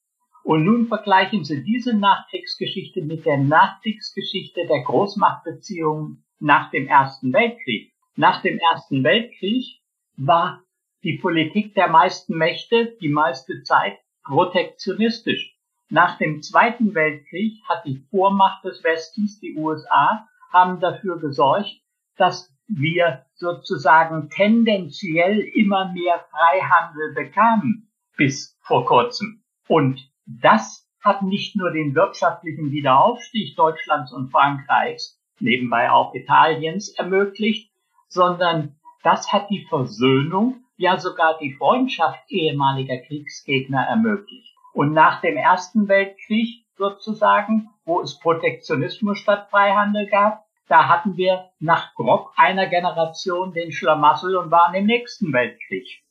Und 0.48 0.64
nun 0.64 0.86
vergleichen 0.86 1.44
Sie 1.44 1.62
diese 1.62 1.94
Nachkriegsgeschichte 1.94 3.02
mit 3.02 3.26
der 3.26 3.36
Nachkriegsgeschichte 3.36 4.66
der 4.66 4.80
Großmachtbeziehungen 4.80 6.24
nach 6.38 6.70
dem 6.70 6.86
Ersten 6.86 7.34
Weltkrieg. 7.34 7.92
Nach 8.16 8.40
dem 8.40 8.58
Ersten 8.58 9.04
Weltkrieg 9.04 9.82
war 10.16 10.62
die 11.02 11.18
Politik 11.18 11.74
der 11.74 11.88
meisten 11.88 12.34
Mächte 12.34 12.96
die 12.98 13.10
meiste 13.10 13.62
Zeit 13.62 13.98
protektionistisch. 14.24 15.54
Nach 15.90 16.16
dem 16.16 16.40
Zweiten 16.40 16.94
Weltkrieg 16.94 17.60
hat 17.68 17.84
die 17.84 18.02
Vormacht 18.10 18.64
des 18.64 18.82
Westens, 18.82 19.40
die 19.40 19.54
USA, 19.54 20.26
haben 20.50 20.80
dafür 20.80 21.18
gesorgt, 21.18 21.78
dass 22.16 22.50
wir 22.68 23.26
sozusagen 23.34 24.30
tendenziell 24.30 25.40
immer 25.40 25.92
mehr 25.92 26.24
Freihandel 26.30 27.12
bekamen 27.14 27.90
bis 28.16 28.58
vor 28.62 28.86
kurzem. 28.86 29.42
Und 29.66 30.08
das 30.28 30.86
hat 31.02 31.22
nicht 31.22 31.56
nur 31.56 31.70
den 31.70 31.94
wirtschaftlichen 31.94 32.70
Wiederaufstieg 32.70 33.56
Deutschlands 33.56 34.12
und 34.12 34.30
Frankreichs, 34.30 35.18
nebenbei 35.40 35.90
auch 35.90 36.14
Italiens, 36.14 36.90
ermöglicht, 36.90 37.70
sondern 38.08 38.76
das 39.02 39.32
hat 39.32 39.48
die 39.48 39.64
Versöhnung, 39.68 40.64
ja 40.76 40.98
sogar 40.98 41.38
die 41.38 41.54
Freundschaft 41.54 42.20
ehemaliger 42.28 42.98
Kriegsgegner 42.98 43.82
ermöglicht. 43.82 44.54
Und 44.72 44.92
nach 44.92 45.20
dem 45.22 45.36
Ersten 45.36 45.88
Weltkrieg 45.88 46.64
sozusagen, 46.76 47.70
wo 47.84 48.00
es 48.00 48.18
Protektionismus 48.18 49.18
statt 49.18 49.48
Freihandel 49.50 50.06
gab, 50.08 50.44
da 50.68 50.88
hatten 50.88 51.16
wir 51.16 51.50
nach 51.58 51.94
grob 51.94 52.30
einer 52.36 52.66
Generation 52.66 53.52
den 53.54 53.72
Schlamassel 53.72 54.36
und 54.36 54.50
waren 54.50 54.74
im 54.74 54.84
nächsten 54.84 55.32
Weltkrieg. 55.32 56.02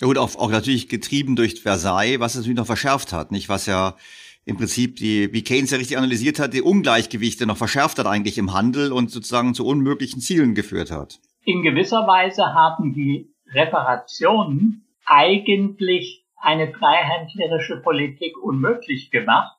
Ja 0.00 0.06
gut, 0.06 0.18
auch, 0.18 0.36
auch 0.36 0.50
natürlich 0.50 0.88
getrieben 0.88 1.34
durch 1.34 1.60
Versailles, 1.60 2.20
was 2.20 2.34
es 2.34 2.40
natürlich 2.40 2.58
noch 2.58 2.66
verschärft 2.66 3.12
hat, 3.12 3.32
nicht? 3.32 3.48
Was 3.48 3.66
ja 3.66 3.96
im 4.44 4.56
Prinzip 4.56 4.96
die, 4.96 5.32
wie 5.32 5.42
Keynes 5.42 5.70
ja 5.70 5.78
richtig 5.78 5.98
analysiert 5.98 6.38
hat, 6.38 6.54
die 6.54 6.62
Ungleichgewichte 6.62 7.46
noch 7.46 7.56
verschärft 7.56 7.98
hat 7.98 8.06
eigentlich 8.06 8.38
im 8.38 8.54
Handel 8.54 8.92
und 8.92 9.10
sozusagen 9.10 9.54
zu 9.54 9.66
unmöglichen 9.66 10.20
Zielen 10.20 10.54
geführt 10.54 10.90
hat. 10.90 11.18
In 11.44 11.62
gewisser 11.62 12.06
Weise 12.06 12.54
haben 12.54 12.94
die 12.94 13.30
Reparationen 13.52 14.86
eigentlich 15.04 16.24
eine 16.36 16.72
freihändlerische 16.72 17.76
Politik 17.78 18.38
unmöglich 18.38 19.10
gemacht, 19.10 19.56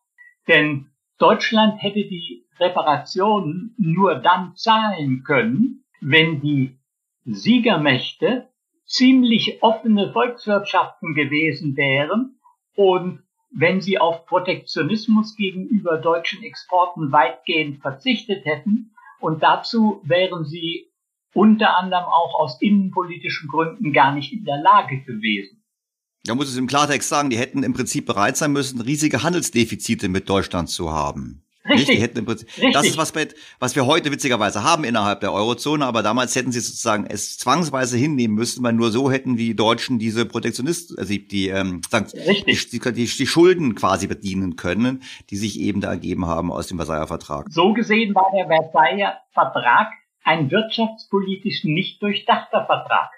denn 0.47 0.87
Deutschland 1.17 1.81
hätte 1.83 1.99
die 1.99 2.45
Reparationen 2.59 3.75
nur 3.77 4.15
dann 4.15 4.55
zahlen 4.55 5.23
können, 5.23 5.83
wenn 6.01 6.41
die 6.41 6.77
Siegermächte 7.25 8.49
ziemlich 8.89 9.61
offene 9.61 10.11
Volkswirtschaften 10.11 11.13
gewesen 11.13 11.77
wären 11.77 12.39
und 12.75 13.23
wenn 13.51 13.81
sie 13.81 13.97
auf 13.99 14.25
Protektionismus 14.25 15.35
gegenüber 15.35 15.97
deutschen 15.97 16.43
Exporten 16.43 17.11
weitgehend 17.11 17.81
verzichtet 17.81 18.45
hätten. 18.45 18.91
Und 19.19 19.43
dazu 19.43 20.01
wären 20.03 20.45
sie 20.45 20.91
unter 21.33 21.77
anderem 21.77 22.05
auch 22.05 22.39
aus 22.39 22.61
innenpolitischen 22.61 23.49
Gründen 23.49 23.91
gar 23.91 24.13
nicht 24.13 24.33
in 24.33 24.45
der 24.45 24.61
Lage 24.61 25.01
gewesen. 25.01 25.63
Da 26.25 26.35
muss 26.35 26.49
es 26.49 26.57
im 26.57 26.67
Klartext 26.67 27.09
sagen, 27.09 27.29
die 27.29 27.37
hätten 27.37 27.63
im 27.63 27.73
Prinzip 27.73 28.05
bereit 28.05 28.37
sein 28.37 28.51
müssen, 28.51 28.81
riesige 28.81 29.23
Handelsdefizite 29.23 30.09
mit 30.09 30.29
Deutschland 30.29 30.69
zu 30.69 30.91
haben. 30.91 31.45
Richtig. 31.69 32.01
Richtig. 32.01 32.73
Das 32.73 32.85
ist 32.85 32.97
was, 32.97 33.13
was 33.59 33.75
wir 33.75 33.85
heute 33.85 34.11
witzigerweise 34.11 34.63
haben 34.63 34.83
innerhalb 34.83 35.21
der 35.21 35.33
Eurozone, 35.33 35.85
aber 35.85 36.03
damals 36.03 36.35
hätten 36.35 36.51
sie 36.51 36.59
sozusagen 36.59 37.05
es 37.05 37.37
zwangsweise 37.37 37.97
hinnehmen 37.97 38.35
müssen, 38.35 38.63
weil 38.63 38.73
nur 38.73 38.91
so 38.91 39.11
hätten 39.11 39.37
die 39.37 39.55
Deutschen 39.55 39.99
diese 39.99 40.25
Protektionisten, 40.25 40.97
also 40.97 41.09
die, 41.09 41.27
die, 41.27 41.49
ähm, 41.49 41.81
die, 42.47 42.57
die, 42.69 43.05
die 43.05 43.27
Schulden 43.27 43.75
quasi 43.75 44.07
bedienen 44.07 44.55
können, 44.55 45.03
die 45.29 45.37
sich 45.37 45.59
eben 45.59 45.81
da 45.81 45.89
ergeben 45.89 46.25
haben 46.25 46.51
aus 46.51 46.67
dem 46.67 46.77
Versailler 46.77 47.07
Vertrag. 47.07 47.47
So 47.49 47.73
gesehen 47.73 48.15
war 48.15 48.31
der 48.35 48.47
Versailler 48.47 49.19
Vertrag 49.31 49.89
ein 50.23 50.51
wirtschaftspolitisch 50.51 51.63
nicht 51.63 52.01
durchdachter 52.01 52.65
Vertrag. 52.65 53.09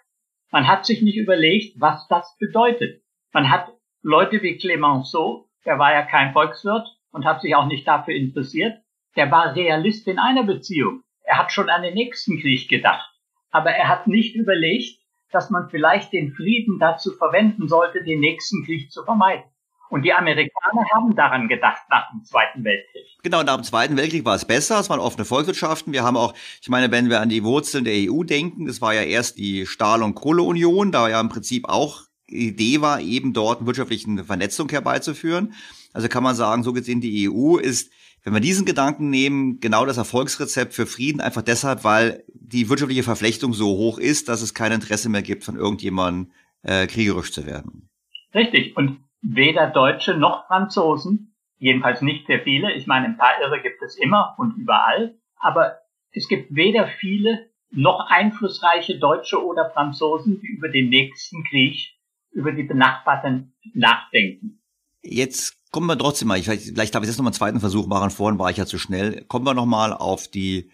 Man 0.51 0.67
hat 0.67 0.85
sich 0.85 1.01
nicht 1.01 1.17
überlegt, 1.17 1.79
was 1.79 2.07
das 2.07 2.35
bedeutet. 2.39 3.01
Man 3.33 3.49
hat 3.49 3.69
Leute 4.01 4.41
wie 4.41 4.57
Clemenceau, 4.57 5.47
der 5.65 5.79
war 5.79 5.93
ja 5.93 6.03
kein 6.03 6.33
Volkswirt, 6.33 6.87
und 7.11 7.25
hat 7.25 7.41
sich 7.41 7.55
auch 7.55 7.67
nicht 7.67 7.87
dafür 7.87 8.15
interessiert. 8.15 8.77
Der 9.15 9.29
war 9.31 9.55
Realist 9.55 10.07
in 10.07 10.19
einer 10.19 10.43
Beziehung. 10.43 11.03
Er 11.23 11.37
hat 11.37 11.51
schon 11.51 11.69
an 11.69 11.81
den 11.81 11.93
nächsten 11.93 12.39
Krieg 12.39 12.69
gedacht. 12.69 13.09
Aber 13.51 13.71
er 13.71 13.89
hat 13.89 14.07
nicht 14.07 14.35
überlegt, 14.35 14.99
dass 15.31 15.49
man 15.49 15.69
vielleicht 15.69 16.13
den 16.13 16.33
Frieden 16.33 16.79
dazu 16.79 17.11
verwenden 17.11 17.67
sollte, 17.67 18.03
den 18.03 18.19
nächsten 18.19 18.65
Krieg 18.65 18.91
zu 18.91 19.03
vermeiden. 19.03 19.43
Und 19.89 20.03
die 20.03 20.13
Amerikaner 20.13 20.85
haben 20.93 21.15
daran 21.17 21.49
gedacht 21.49 21.81
nach 21.89 22.09
dem 22.11 22.23
Zweiten 22.23 22.63
Weltkrieg. 22.63 23.03
Genau, 23.23 23.43
nach 23.43 23.55
dem 23.55 23.63
Zweiten 23.65 23.97
Weltkrieg 23.97 24.23
war 24.23 24.35
es 24.35 24.45
besser, 24.45 24.79
es 24.79 24.89
waren 24.89 25.01
offene 25.01 25.25
Volkswirtschaften. 25.25 25.91
Wir 25.91 26.03
haben 26.03 26.15
auch, 26.15 26.33
ich 26.61 26.69
meine, 26.69 26.91
wenn 26.91 27.09
wir 27.09 27.19
an 27.19 27.27
die 27.27 27.43
Wurzeln 27.43 27.83
der 27.83 28.09
EU 28.09 28.23
denken, 28.23 28.67
das 28.67 28.79
war 28.79 28.93
ja 28.93 29.01
erst 29.01 29.37
die 29.37 29.65
Stahl- 29.65 30.01
und 30.01 30.15
Kohleunion, 30.15 30.93
da 30.93 31.09
ja 31.09 31.19
im 31.19 31.27
Prinzip 31.27 31.67
auch 31.67 32.03
Idee 32.27 32.79
war, 32.79 33.01
eben 33.01 33.33
dort 33.33 33.59
eine 33.59 33.67
wirtschaftliche 33.67 34.23
Vernetzung 34.23 34.69
herbeizuführen. 34.69 35.53
Also 35.93 36.07
kann 36.07 36.23
man 36.23 36.35
sagen, 36.35 36.63
so 36.63 36.73
gesehen, 36.73 37.01
die 37.01 37.29
EU 37.29 37.57
ist, 37.57 37.91
wenn 38.23 38.33
wir 38.33 38.39
diesen 38.39 38.65
Gedanken 38.65 39.09
nehmen, 39.09 39.59
genau 39.59 39.85
das 39.85 39.97
Erfolgsrezept 39.97 40.73
für 40.73 40.85
Frieden, 40.85 41.21
einfach 41.21 41.41
deshalb, 41.41 41.83
weil 41.83 42.23
die 42.33 42.69
wirtschaftliche 42.69 43.03
Verflechtung 43.03 43.53
so 43.53 43.67
hoch 43.67 43.97
ist, 43.97 44.29
dass 44.29 44.41
es 44.41 44.53
kein 44.53 44.71
Interesse 44.71 45.09
mehr 45.09 45.23
gibt, 45.23 45.43
von 45.43 45.55
irgendjemandem 45.55 46.31
äh, 46.63 46.85
kriegerisch 46.87 47.31
zu 47.31 47.45
werden. 47.45 47.89
Richtig. 48.33 48.77
Und 48.77 48.99
weder 49.21 49.67
Deutsche 49.67 50.15
noch 50.15 50.47
Franzosen, 50.47 51.35
jedenfalls 51.57 52.01
nicht 52.01 52.27
sehr 52.27 52.41
viele, 52.41 52.73
ich 52.73 52.87
meine, 52.87 53.07
ein 53.07 53.17
paar 53.17 53.41
Irre 53.41 53.61
gibt 53.61 53.81
es 53.81 53.97
immer 53.97 54.35
und 54.37 54.57
überall, 54.57 55.15
aber 55.37 55.79
es 56.11 56.27
gibt 56.27 56.55
weder 56.55 56.87
viele 56.87 57.49
noch 57.71 58.07
einflussreiche 58.09 58.99
Deutsche 58.99 59.43
oder 59.43 59.71
Franzosen, 59.71 60.39
die 60.41 60.47
über 60.47 60.69
den 60.69 60.89
nächsten 60.89 61.43
Krieg, 61.45 61.93
über 62.31 62.51
die 62.51 62.63
Benachbarten 62.63 63.53
nachdenken. 63.73 64.61
Jetzt 65.01 65.60
Kommen 65.71 65.87
wir 65.87 65.97
trotzdem 65.97 66.27
mal, 66.27 66.41
vielleicht, 66.41 66.63
vielleicht 66.63 66.93
darf 66.93 67.03
ich 67.03 67.07
jetzt 67.07 67.17
noch 67.17 67.23
mal 67.23 67.29
einen 67.29 67.35
zweiten 67.35 67.59
Versuch 67.61 67.87
machen, 67.87 68.09
vorhin 68.09 68.37
war 68.37 68.51
ich 68.51 68.57
ja 68.57 68.65
zu 68.65 68.77
schnell. 68.77 69.23
Kommen 69.29 69.45
wir 69.45 69.53
noch 69.53 69.65
mal 69.65 69.93
auf 69.93 70.27
die, 70.27 70.69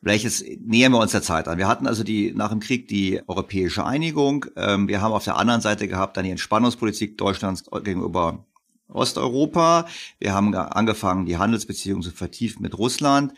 welches 0.00 0.44
nähern 0.60 0.90
wir 0.90 0.98
uns 0.98 1.12
der 1.12 1.22
Zeit 1.22 1.46
an. 1.46 1.56
Wir 1.56 1.68
hatten 1.68 1.86
also 1.86 2.02
die 2.02 2.32
nach 2.34 2.50
dem 2.50 2.58
Krieg 2.58 2.88
die 2.88 3.20
europäische 3.28 3.84
Einigung. 3.86 4.46
Ähm, 4.56 4.88
wir 4.88 5.00
haben 5.00 5.12
auf 5.12 5.22
der 5.22 5.36
anderen 5.36 5.60
Seite 5.60 5.86
gehabt 5.86 6.16
dann 6.16 6.24
die 6.24 6.32
Entspannungspolitik 6.32 7.16
Deutschlands 7.16 7.64
gegenüber 7.84 8.44
Osteuropa. 8.88 9.86
Wir 10.18 10.34
haben 10.34 10.52
angefangen, 10.54 11.26
die 11.26 11.38
Handelsbeziehungen 11.38 12.02
zu 12.02 12.10
vertiefen 12.10 12.62
mit 12.62 12.76
Russland 12.76 13.34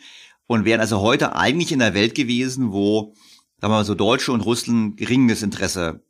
und 0.47 0.65
wären 0.65 0.81
also 0.81 1.01
heute 1.01 1.35
eigentlich 1.35 1.71
in 1.71 1.79
der 1.79 1.93
Welt 1.93 2.15
gewesen, 2.15 2.71
wo 2.71 3.13
sagen 3.61 3.71
wir 3.71 3.77
mal 3.77 3.85
so 3.85 3.93
Deutsche 3.93 4.31
und 4.31 4.41
Russen 4.41 4.95
geringes 4.95 5.43
Interesse 5.43 6.01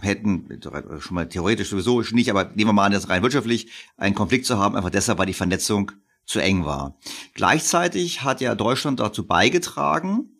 hätten, 0.00 0.60
schon 1.00 1.14
mal 1.14 1.28
theoretisch 1.28 1.70
sowieso 1.70 2.00
nicht, 2.12 2.30
aber 2.30 2.44
nehmen 2.44 2.68
wir 2.68 2.72
mal 2.72 2.86
an, 2.86 2.92
das 2.92 3.08
rein 3.08 3.22
wirtschaftlich, 3.22 3.70
einen 3.96 4.14
Konflikt 4.14 4.46
zu 4.46 4.58
haben, 4.58 4.76
einfach 4.76 4.90
deshalb, 4.90 5.18
weil 5.18 5.26
die 5.26 5.34
Vernetzung 5.34 5.92
zu 6.24 6.38
eng 6.38 6.64
war. 6.64 6.96
Gleichzeitig 7.34 8.22
hat 8.22 8.40
ja 8.40 8.54
Deutschland 8.54 9.00
dazu 9.00 9.26
beigetragen, 9.26 10.30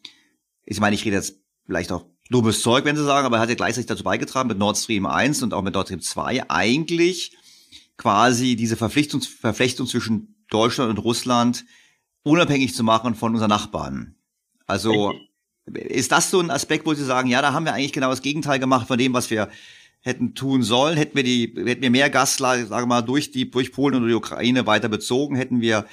ich 0.65 0.79
meine, 0.79 0.95
ich 0.95 1.05
rede 1.05 1.17
jetzt 1.17 1.41
vielleicht 1.67 1.91
auch 1.91 2.07
dummes 2.31 2.63
Zeug, 2.63 2.85
wenn 2.85 2.97
Sie 2.97 3.05
sagen, 3.05 3.27
aber 3.27 3.39
er 3.39 3.43
hat 3.43 3.49
ja 3.49 3.57
gleichzeitig 3.57 3.89
dazu 3.89 4.05
beigetragen, 4.05 4.49
mit 4.49 4.59
Nord 4.59 4.77
Stream 4.79 5.05
1 5.05 5.43
und 5.43 5.53
auch 5.53 5.63
mit 5.63 5.75
Nord 5.75 5.89
Stream 5.89 6.01
2 6.01 6.49
eigentlich 6.49 7.37
quasi 7.97 8.55
diese 8.55 8.77
Verpflichtung, 8.77 9.21
Verflechtung 9.21 9.87
zwischen 9.87 10.45
Deutschland 10.49 10.91
und 10.91 10.99
Russland 10.99 11.65
unabhängig 12.23 12.75
zu 12.75 12.85
machen 12.85 13.15
von 13.15 13.33
unseren 13.33 13.49
Nachbarn. 13.49 14.15
Also 14.67 15.13
ist 15.67 16.13
das 16.13 16.31
so 16.31 16.41
ein 16.41 16.51
Aspekt, 16.51 16.87
wo 16.87 16.95
Sie 16.95 17.05
sagen, 17.05 17.29
ja, 17.29 17.43
da 17.43 17.53
haben 17.53 17.65
wir 17.65 17.75
eigentlich 17.75 17.93
genau 17.93 18.11
das 18.11 18.23
Gegenteil 18.23 18.59
gemacht 18.59 18.89
von 18.89 18.99
dem, 18.99 19.13
was 19.13 19.31
wir 19.31 19.49
hätten 20.01 20.35
tun 20.35 20.63
sollen? 20.63 20.97
Hätten 20.97 21.17
wir 21.17 21.23
die, 21.23 21.53
hätten 21.57 21.83
wir 21.83 21.91
mehr 21.91 22.11
Gas, 22.11 22.37
sagen 22.37 22.69
wir 22.69 22.87
mal, 22.87 23.03
durch 23.03 23.31
die, 23.31 23.51
durch 23.51 23.73
Polen 23.73 23.97
und 23.97 24.09
die 24.09 24.15
Ukraine 24.15 24.67
weiter 24.67 24.89
bezogen, 24.89 25.37
hätten 25.37 25.61
wir 25.61 25.87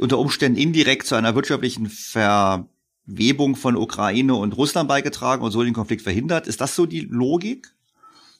unter 0.00 0.18
Umständen 0.18 0.58
indirekt 0.58 1.06
zu 1.06 1.14
einer 1.14 1.34
wirtschaftlichen 1.34 1.86
Verwebung 1.86 3.56
von 3.56 3.76
Ukraine 3.76 4.34
und 4.34 4.56
Russland 4.56 4.88
beigetragen 4.88 5.42
und 5.42 5.50
so 5.50 5.62
den 5.62 5.74
Konflikt 5.74 6.02
verhindert. 6.02 6.46
Ist 6.46 6.60
das 6.60 6.74
so 6.74 6.86
die 6.86 7.00
Logik? 7.00 7.68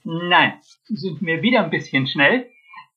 Nein, 0.05 0.55
sind 0.86 1.22
mir 1.22 1.42
wieder 1.42 1.64
ein 1.64 1.70
bisschen 1.70 2.07
schnell. 2.07 2.46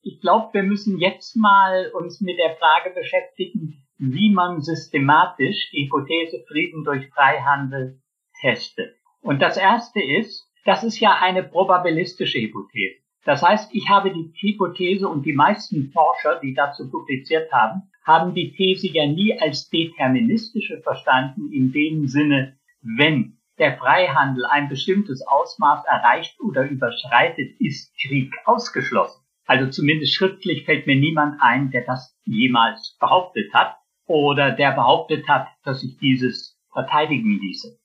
Ich 0.01 0.21
glaube, 0.21 0.53
wir 0.53 0.63
müssen 0.63 0.99
jetzt 0.99 1.35
mal 1.35 1.91
uns 1.93 2.21
mit 2.21 2.37
der 2.37 2.55
Frage 2.57 2.91
beschäftigen, 2.95 3.83
wie 3.99 4.31
man 4.31 4.61
systematisch 4.61 5.69
die 5.71 5.85
Hypothese 5.85 6.43
Frieden 6.47 6.83
durch 6.83 7.07
Freihandel 7.09 7.99
testet. 8.41 8.95
Und 9.21 9.41
das 9.41 9.57
erste 9.57 10.01
ist, 10.01 10.47
das 10.65 10.83
ist 10.83 10.99
ja 10.99 11.17
eine 11.19 11.43
probabilistische 11.43 12.39
Hypothese. 12.39 13.01
Das 13.25 13.41
heißt, 13.41 13.73
ich 13.73 13.89
habe 13.89 14.13
die 14.13 14.31
Hypothese 14.39 15.07
und 15.07 15.25
die 15.25 15.33
meisten 15.33 15.91
Forscher, 15.91 16.39
die 16.39 16.53
dazu 16.53 16.89
publiziert 16.89 17.51
haben, 17.51 17.89
haben 18.05 18.33
die 18.33 18.53
These 18.53 18.87
ja 18.87 19.05
nie 19.05 19.37
als 19.37 19.69
deterministische 19.69 20.79
verstanden 20.81 21.51
in 21.51 21.71
dem 21.73 22.07
Sinne, 22.07 22.57
wenn 22.81 23.37
der 23.57 23.77
Freihandel 23.77 24.45
ein 24.45 24.69
bestimmtes 24.69 25.25
Ausmaß 25.27 25.83
erreicht 25.85 26.39
oder 26.39 26.69
überschreitet, 26.69 27.59
ist 27.59 27.93
Krieg 27.99 28.31
ausgeschlossen. 28.45 29.21
Also 29.45 29.69
zumindest 29.71 30.15
schriftlich 30.15 30.65
fällt 30.65 30.87
mir 30.87 30.95
niemand 30.95 31.41
ein, 31.41 31.71
der 31.71 31.83
das 31.85 32.17
jemals 32.23 32.97
behauptet 32.99 33.53
hat 33.53 33.77
oder 34.07 34.51
der 34.51 34.71
behauptet 34.71 35.27
hat, 35.27 35.47
dass 35.63 35.81
sich 35.81 35.97
dieses 35.97 36.59
verteidigen 36.71 37.39
ließe. 37.39 37.77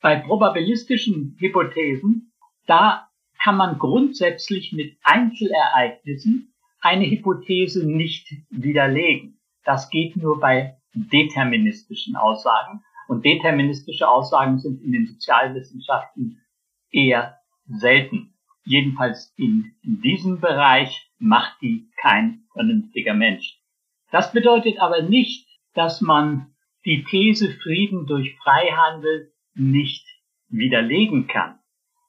Bei 0.00 0.16
probabilistischen 0.16 1.36
Hypothesen, 1.38 2.32
da 2.66 3.08
kann 3.42 3.56
man 3.56 3.78
grundsätzlich 3.78 4.72
mit 4.72 4.96
Einzelereignissen 5.02 6.54
eine 6.80 7.08
Hypothese 7.08 7.86
nicht 7.86 8.32
widerlegen. 8.50 9.38
Das 9.64 9.90
geht 9.90 10.16
nur 10.16 10.40
bei 10.40 10.76
deterministischen 10.94 12.16
Aussagen. 12.16 12.82
Und 13.08 13.24
deterministische 13.24 14.08
Aussagen 14.08 14.58
sind 14.58 14.82
in 14.82 14.92
den 14.92 15.06
Sozialwissenschaften 15.06 16.40
eher 16.90 17.38
selten. 17.66 18.34
Jedenfalls 18.64 19.32
in, 19.36 19.74
diesem 19.82 20.40
Bereich 20.40 21.10
macht 21.18 21.60
die 21.60 21.90
kein 22.00 22.44
vernünftiger 22.52 23.14
Mensch. 23.14 23.58
Das 24.10 24.32
bedeutet 24.32 24.78
aber 24.78 25.02
nicht, 25.02 25.49
dass 25.74 26.00
man 26.00 26.54
die 26.84 27.04
These 27.04 27.52
Frieden 27.62 28.06
durch 28.06 28.36
Freihandel 28.42 29.32
nicht 29.54 30.06
widerlegen 30.48 31.26
kann. 31.26 31.58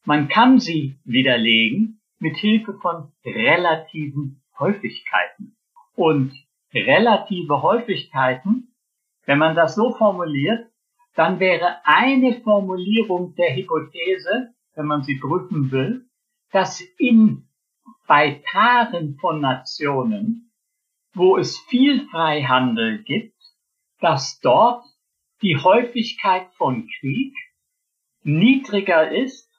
Man 0.06 0.28
kann 0.28 0.60
sie 0.60 1.00
widerlegen 1.04 2.02
mit 2.20 2.38
Hilfe 2.38 2.74
von 2.74 3.12
relativen 3.26 4.42
Häufigkeiten. 4.58 5.58
Und 5.96 6.34
relative 6.74 7.62
Häufigkeiten, 7.62 8.74
wenn 9.26 9.38
man 9.38 9.56
das 9.56 9.76
so 9.76 9.94
formuliert, 9.94 10.68
dann 11.16 11.40
wäre 11.40 11.78
eine 11.84 12.42
Formulierung 12.42 13.36
der 13.36 13.56
Hypothese, 13.56 14.54
wenn 14.76 14.86
man 14.86 15.04
sie 15.04 15.20
prüfen 15.20 15.72
will, 15.72 16.06
dass 16.52 16.82
in 16.98 17.48
bei 18.08 18.42
Paaren 18.52 19.18
von 19.20 19.42
Nationen, 19.42 20.52
wo 21.14 21.38
es 21.38 21.58
viel 21.70 22.08
Freihandel 22.10 23.04
gibt, 23.04 23.41
dass 24.02 24.40
dort 24.42 24.84
die 25.42 25.58
Häufigkeit 25.58 26.48
von 26.56 26.88
Krieg 27.00 27.34
niedriger 28.24 29.10
ist 29.12 29.50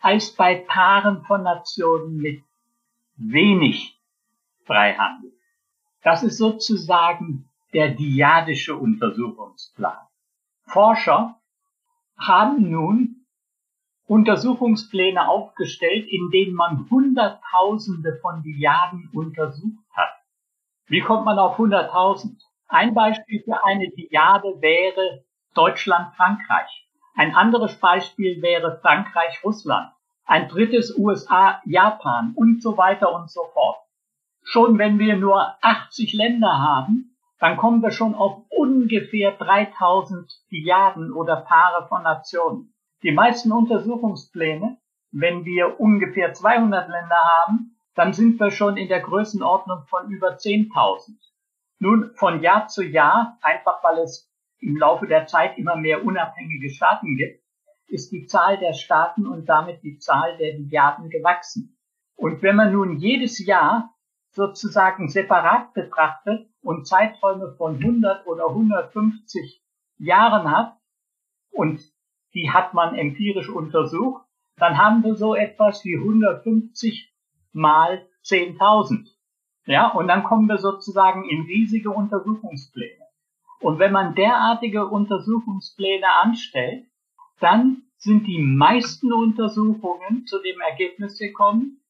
als 0.00 0.34
bei 0.34 0.56
Paaren 0.56 1.22
von 1.24 1.42
Nationen 1.42 2.16
mit 2.16 2.42
wenig 3.16 3.98
Freihandel. 4.64 5.32
Das 6.02 6.22
ist 6.22 6.38
sozusagen 6.38 7.48
der 7.72 7.90
diadische 7.90 8.76
Untersuchungsplan. 8.76 10.06
Forscher 10.66 11.40
haben 12.18 12.70
nun 12.70 13.26
Untersuchungspläne 14.06 15.28
aufgestellt, 15.28 16.06
in 16.08 16.30
denen 16.30 16.54
man 16.54 16.88
Hunderttausende 16.90 18.18
von 18.20 18.42
Diaden 18.42 19.08
untersucht 19.12 19.84
hat. 19.92 20.12
Wie 20.86 21.00
kommt 21.00 21.24
man 21.24 21.38
auf 21.38 21.58
100.000? 21.58 22.43
Ein 22.68 22.94
Beispiel 22.94 23.42
für 23.44 23.64
eine 23.64 23.90
Diade 23.90 24.60
wäre 24.60 25.24
Deutschland-Frankreich. 25.54 26.88
Ein 27.14 27.34
anderes 27.34 27.78
Beispiel 27.78 28.42
wäre 28.42 28.80
Frankreich-Russland. 28.80 29.92
Ein 30.24 30.48
drittes 30.48 30.96
USA-Japan 30.96 32.32
und 32.34 32.62
so 32.62 32.76
weiter 32.76 33.14
und 33.14 33.30
so 33.30 33.44
fort. 33.52 33.76
Schon 34.42 34.78
wenn 34.78 34.98
wir 34.98 35.16
nur 35.16 35.54
80 35.62 36.14
Länder 36.14 36.58
haben, 36.58 37.16
dann 37.38 37.56
kommen 37.56 37.82
wir 37.82 37.90
schon 37.90 38.14
auf 38.14 38.42
ungefähr 38.48 39.32
3000 39.32 40.32
Diaden 40.50 41.12
oder 41.12 41.36
Paare 41.36 41.86
von 41.88 42.02
Nationen. 42.02 42.74
Die 43.02 43.12
meisten 43.12 43.52
Untersuchungspläne, 43.52 44.78
wenn 45.12 45.44
wir 45.44 45.78
ungefähr 45.78 46.32
200 46.32 46.88
Länder 46.88 47.16
haben, 47.16 47.76
dann 47.94 48.12
sind 48.12 48.40
wir 48.40 48.50
schon 48.50 48.76
in 48.76 48.88
der 48.88 49.00
Größenordnung 49.00 49.84
von 49.86 50.10
über 50.10 50.36
10.000. 50.36 51.12
Nun, 51.84 52.12
von 52.14 52.40
Jahr 52.40 52.66
zu 52.66 52.82
Jahr, 52.82 53.38
einfach 53.42 53.84
weil 53.84 53.98
es 53.98 54.32
im 54.58 54.78
Laufe 54.78 55.06
der 55.06 55.26
Zeit 55.26 55.58
immer 55.58 55.76
mehr 55.76 56.02
unabhängige 56.02 56.70
Staaten 56.70 57.14
gibt, 57.14 57.42
ist 57.88 58.10
die 58.10 58.24
Zahl 58.24 58.56
der 58.56 58.72
Staaten 58.72 59.26
und 59.26 59.50
damit 59.50 59.82
die 59.82 59.98
Zahl 59.98 60.38
der 60.38 60.58
Milliarden 60.58 61.10
gewachsen. 61.10 61.76
Und 62.16 62.40
wenn 62.40 62.56
man 62.56 62.72
nun 62.72 62.96
jedes 62.96 63.44
Jahr 63.44 63.94
sozusagen 64.30 65.10
separat 65.10 65.74
betrachtet 65.74 66.48
und 66.62 66.86
Zeiträume 66.86 67.54
von 67.58 67.76
100 67.76 68.26
oder 68.26 68.46
150 68.48 69.62
Jahren 69.98 70.50
hat, 70.50 70.78
und 71.50 71.82
die 72.32 72.50
hat 72.50 72.72
man 72.72 72.94
empirisch 72.94 73.50
untersucht, 73.50 74.24
dann 74.56 74.78
haben 74.78 75.04
wir 75.04 75.16
so 75.16 75.34
etwas 75.34 75.84
wie 75.84 75.98
150 75.98 77.14
mal 77.52 78.08
10.000. 78.22 79.13
Ja, 79.66 79.88
und 79.88 80.08
dann 80.08 80.24
kommen 80.24 80.48
wir 80.48 80.58
sozusagen 80.58 81.24
in 81.28 81.42
riesige 81.42 81.90
Untersuchungspläne. 81.90 83.04
Und 83.60 83.78
wenn 83.78 83.92
man 83.92 84.14
derartige 84.14 84.86
Untersuchungspläne 84.86 86.06
anstellt, 86.22 86.84
dann 87.40 87.82
sind 87.96 88.26
die 88.26 88.38
meisten 88.38 89.12
Untersuchungen 89.12 90.26
zu 90.26 90.38
dem 90.40 90.60
Ergebnis 90.60 91.18
gekommen, 91.18 91.80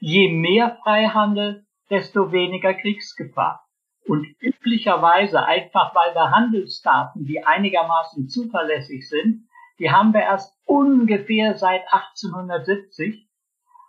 je 0.00 0.32
mehr 0.32 0.78
Freihandel, 0.82 1.66
desto 1.90 2.30
weniger 2.30 2.74
Kriegsgefahr. 2.74 3.66
Und 4.06 4.26
üblicherweise, 4.38 5.44
einfach 5.44 5.94
weil 5.94 6.14
wir 6.14 6.30
Handelsdaten, 6.30 7.24
die 7.24 7.44
einigermaßen 7.44 8.28
zuverlässig 8.28 9.08
sind, 9.08 9.48
die 9.78 9.90
haben 9.90 10.12
wir 10.12 10.20
erst 10.20 10.56
ungefähr 10.66 11.56
seit 11.56 11.82
1870 11.92 13.26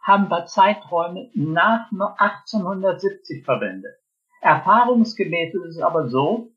haben 0.06 0.30
wir 0.30 0.46
Zeiträume 0.46 1.32
nach 1.34 1.90
1870 1.92 3.44
verwendet. 3.44 3.96
Erfahrungsgemäß 4.40 5.56
ist 5.56 5.78
es 5.78 5.82
aber 5.82 6.10
so, 6.10 6.52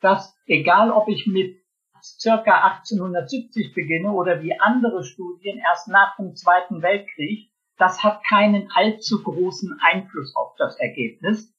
dass 0.00 0.34
egal 0.46 0.90
ob 0.90 1.08
ich 1.08 1.26
mit 1.26 1.62
circa 2.02 2.64
1870 2.78 3.74
beginne 3.74 4.10
oder 4.10 4.42
wie 4.42 4.58
andere 4.58 5.04
Studien 5.04 5.58
erst 5.58 5.88
nach 5.88 6.16
dem 6.16 6.34
Zweiten 6.34 6.80
Weltkrieg, 6.80 7.50
das 7.76 8.02
hat 8.02 8.24
keinen 8.24 8.70
allzu 8.74 9.22
großen 9.22 9.78
Einfluss 9.82 10.34
auf 10.34 10.54
das 10.56 10.78
Ergebnis. 10.78 11.52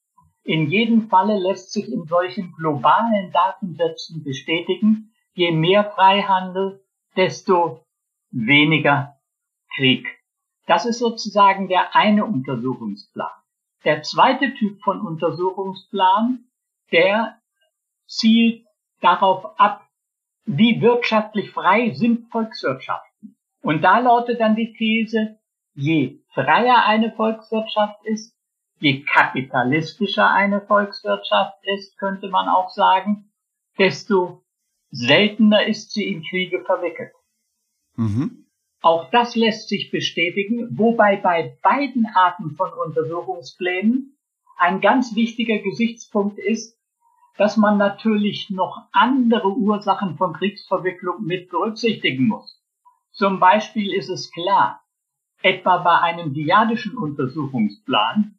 In 0.43 0.67
jedem 0.67 1.09
Falle 1.09 1.37
lässt 1.37 1.73
sich 1.73 1.91
in 1.91 2.05
solchen 2.05 2.53
globalen 2.53 3.31
Datensätzen 3.31 4.23
bestätigen, 4.23 5.13
je 5.33 5.51
mehr 5.51 5.91
Freihandel, 5.91 6.83
desto 7.15 7.85
weniger 8.31 9.19
Krieg. 9.75 10.07
Das 10.65 10.85
ist 10.85 10.99
sozusagen 10.99 11.67
der 11.67 11.95
eine 11.95 12.25
Untersuchungsplan. 12.25 13.31
Der 13.83 14.01
zweite 14.01 14.53
Typ 14.55 14.81
von 14.81 15.01
Untersuchungsplan, 15.01 16.45
der 16.91 17.39
zielt 18.07 18.65
darauf 19.01 19.59
ab, 19.59 19.87
wie 20.45 20.81
wirtschaftlich 20.81 21.51
frei 21.51 21.91
sind 21.91 22.29
Volkswirtschaften. 22.31 23.35
Und 23.61 23.81
da 23.83 23.99
lautet 23.99 24.39
dann 24.39 24.55
die 24.55 24.73
These, 24.73 25.39
je 25.73 26.19
freier 26.33 26.85
eine 26.85 27.11
Volkswirtschaft 27.11 28.03
ist, 28.05 28.35
je 28.79 29.03
kapitalistischer 29.03 30.29
eine 30.29 30.61
Volkswirtschaft 30.61 31.57
ist, 31.63 31.97
könnte 31.97 32.29
man 32.29 32.47
auch 32.47 32.69
sagen, 32.69 33.31
desto 33.77 34.43
seltener 34.91 35.65
ist 35.65 35.91
sie 35.91 36.07
in 36.07 36.23
Kriege 36.23 36.63
verwickelt. 36.63 37.13
Mhm. 37.95 38.44
Auch 38.85 39.09
das 39.09 39.35
lässt 39.35 39.67
sich 39.67 39.89
bestätigen, 39.89 40.77
wobei 40.77 41.15
bei 41.15 41.57
beiden 41.63 42.05
Arten 42.05 42.51
von 42.51 42.69
Untersuchungsplänen 42.71 44.15
ein 44.57 44.79
ganz 44.79 45.15
wichtiger 45.15 45.57
Gesichtspunkt 45.57 46.37
ist, 46.37 46.77
dass 47.35 47.57
man 47.57 47.79
natürlich 47.79 48.51
noch 48.51 48.83
andere 48.91 49.47
Ursachen 49.47 50.17
von 50.17 50.33
Kriegsverwicklung 50.33 51.23
mit 51.23 51.49
berücksichtigen 51.49 52.27
muss. 52.27 52.61
Zum 53.11 53.39
Beispiel 53.39 53.91
ist 53.91 54.09
es 54.09 54.31
klar, 54.31 54.83
etwa 55.41 55.77
bei 55.77 56.01
einem 56.01 56.35
diadischen 56.35 56.95
Untersuchungsplan, 56.95 58.37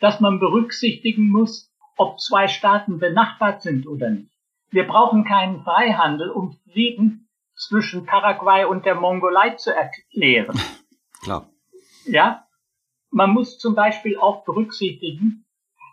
dass 0.00 0.18
man 0.18 0.40
berücksichtigen 0.40 1.28
muss, 1.28 1.72
ob 1.96 2.18
zwei 2.18 2.48
Staaten 2.48 2.98
benachbart 2.98 3.62
sind 3.62 3.86
oder 3.86 4.10
nicht. 4.10 4.32
Wir 4.70 4.88
brauchen 4.88 5.22
keinen 5.24 5.62
Freihandel, 5.62 6.30
um 6.30 6.56
Frieden 6.72 7.23
zwischen 7.56 8.06
Paraguay 8.06 8.64
und 8.64 8.84
der 8.84 8.94
Mongolei 8.94 9.50
zu 9.50 9.74
erklären. 9.74 10.58
Klar. 11.22 11.48
Ja, 12.06 12.46
man 13.10 13.30
muss 13.30 13.58
zum 13.58 13.74
Beispiel 13.74 14.18
auch 14.18 14.44
berücksichtigen, 14.44 15.46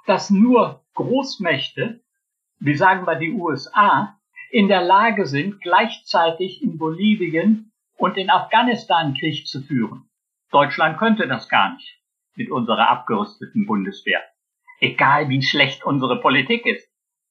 dass 0.07 0.29
nur 0.29 0.83
Großmächte, 0.95 2.01
wie 2.59 2.75
sagen 2.75 3.05
wir 3.05 3.15
die 3.15 3.31
USA, 3.31 4.17
in 4.49 4.67
der 4.67 4.81
Lage 4.81 5.25
sind, 5.25 5.61
gleichzeitig 5.61 6.61
in 6.61 6.77
Bolivien 6.77 7.71
und 7.97 8.17
in 8.17 8.29
Afghanistan 8.29 9.13
Krieg 9.13 9.47
zu 9.47 9.61
führen. 9.61 10.09
Deutschland 10.51 10.97
könnte 10.97 11.27
das 11.27 11.47
gar 11.47 11.73
nicht 11.75 12.01
mit 12.35 12.51
unserer 12.51 12.89
abgerüsteten 12.89 13.65
Bundeswehr. 13.65 14.21
Egal 14.79 15.29
wie 15.29 15.41
schlecht 15.41 15.85
unsere 15.85 16.19
Politik 16.19 16.65
ist. 16.65 16.89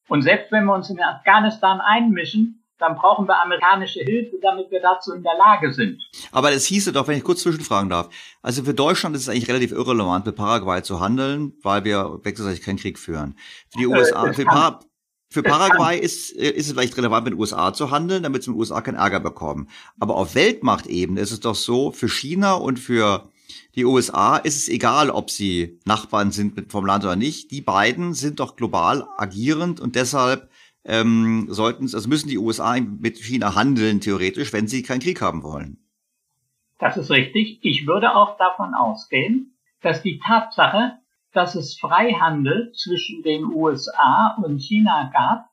Und 0.09 0.23
selbst 0.23 0.53
wenn 0.53 0.65
wir 0.65 0.75
uns 0.75 0.89
in 0.89 1.01
Afghanistan 1.01 1.81
einmischen, 1.81 2.60
dann 2.81 2.97
brauchen 2.97 3.29
wir 3.29 3.41
amerikanische 3.43 4.01
Hilfe, 4.01 4.37
damit 4.43 4.71
wir 4.71 4.81
dazu 4.81 5.13
in 5.13 5.23
der 5.23 5.37
Lage 5.37 5.73
sind. 5.73 6.03
Aber 6.33 6.51
es 6.53 6.65
hieße 6.65 6.93
doch, 6.93 7.07
wenn 7.07 7.19
ich 7.19 7.25
kurz 7.25 7.43
zwischenfragen 7.43 7.91
darf, 7.91 8.09
also 8.43 8.65
für 8.65 8.75
Deutschland 8.75 9.15
ist 9.15 9.23
es 9.23 9.29
eigentlich 9.29 9.49
relativ 9.49 9.73
irrelevant, 9.73 10.27
mit 10.27 10.35
Paraguay 10.35 10.83
zu 10.83 11.01
handeln, 11.01 11.53
weil 11.63 11.85
wir 11.85 12.21
wechselseitig 12.23 12.63
keinen 12.63 12.79
Krieg 12.79 12.99
führen. 12.99 13.37
Für 13.71 13.79
die 13.79 13.87
USA, 13.87 14.27
äh, 14.27 14.33
für, 14.33 14.45
Par 14.45 14.81
für 15.29 15.43
Paraguay 15.43 15.99
ist, 15.99 16.35
äh, 16.37 16.51
ist 16.51 16.67
es 16.67 16.73
vielleicht 16.73 16.97
relevant, 16.97 17.25
mit 17.25 17.35
den 17.35 17.41
USA 17.41 17.73
zu 17.73 17.91
handeln, 17.91 18.23
damit 18.23 18.43
sie 18.43 18.51
mit 18.51 18.57
den 18.57 18.61
USA 18.61 18.81
keinen 18.81 18.97
Ärger 18.97 19.21
bekommen. 19.21 19.69
Aber 19.99 20.17
auf 20.17 20.35
Weltmachtebene 20.35 21.21
ist 21.21 21.33
es 21.33 21.41
doch 21.41 21.55
so, 21.55 21.93
für 21.93 22.09
China 22.09 22.55
und 22.55 22.79
für 22.79 23.29
die 23.75 23.85
USA 23.85 24.37
ist 24.37 24.57
es 24.57 24.69
egal, 24.69 25.11
ob 25.11 25.31
sie 25.31 25.79
Nachbarn 25.85 26.33
sind 26.33 26.73
vom 26.73 26.87
Land 26.87 27.05
oder 27.05 27.17
nicht. 27.17 27.51
Die 27.51 27.61
beiden 27.61 28.15
sind 28.15 28.41
doch 28.41 28.57
global 28.57 29.07
agierend 29.17 29.81
und 29.81 29.95
deshalb 29.95 30.50
ähm, 30.85 31.47
sollten, 31.49 31.85
also 31.85 32.09
müssen 32.09 32.29
die 32.29 32.39
USA 32.39 32.79
mit 32.81 33.19
China 33.19 33.55
handeln, 33.55 34.01
theoretisch, 34.01 34.53
wenn 34.53 34.67
sie 34.67 34.83
keinen 34.83 35.01
Krieg 35.01 35.21
haben 35.21 35.43
wollen. 35.43 35.79
Das 36.79 36.97
ist 36.97 37.11
richtig. 37.11 37.59
Ich 37.63 37.87
würde 37.87 38.15
auch 38.15 38.39
davon 38.39 38.75
ausgehen, 38.75 39.55
dass 39.83 40.03
die 40.03 40.19
Tatsache, 40.19 40.99
dass 41.33 41.55
es 41.55 41.79
Freihandel 41.79 42.73
zwischen 42.73 43.23
den 43.23 43.45
USA 43.45 44.37
und 44.43 44.59
China 44.61 45.11
gab, 45.13 45.51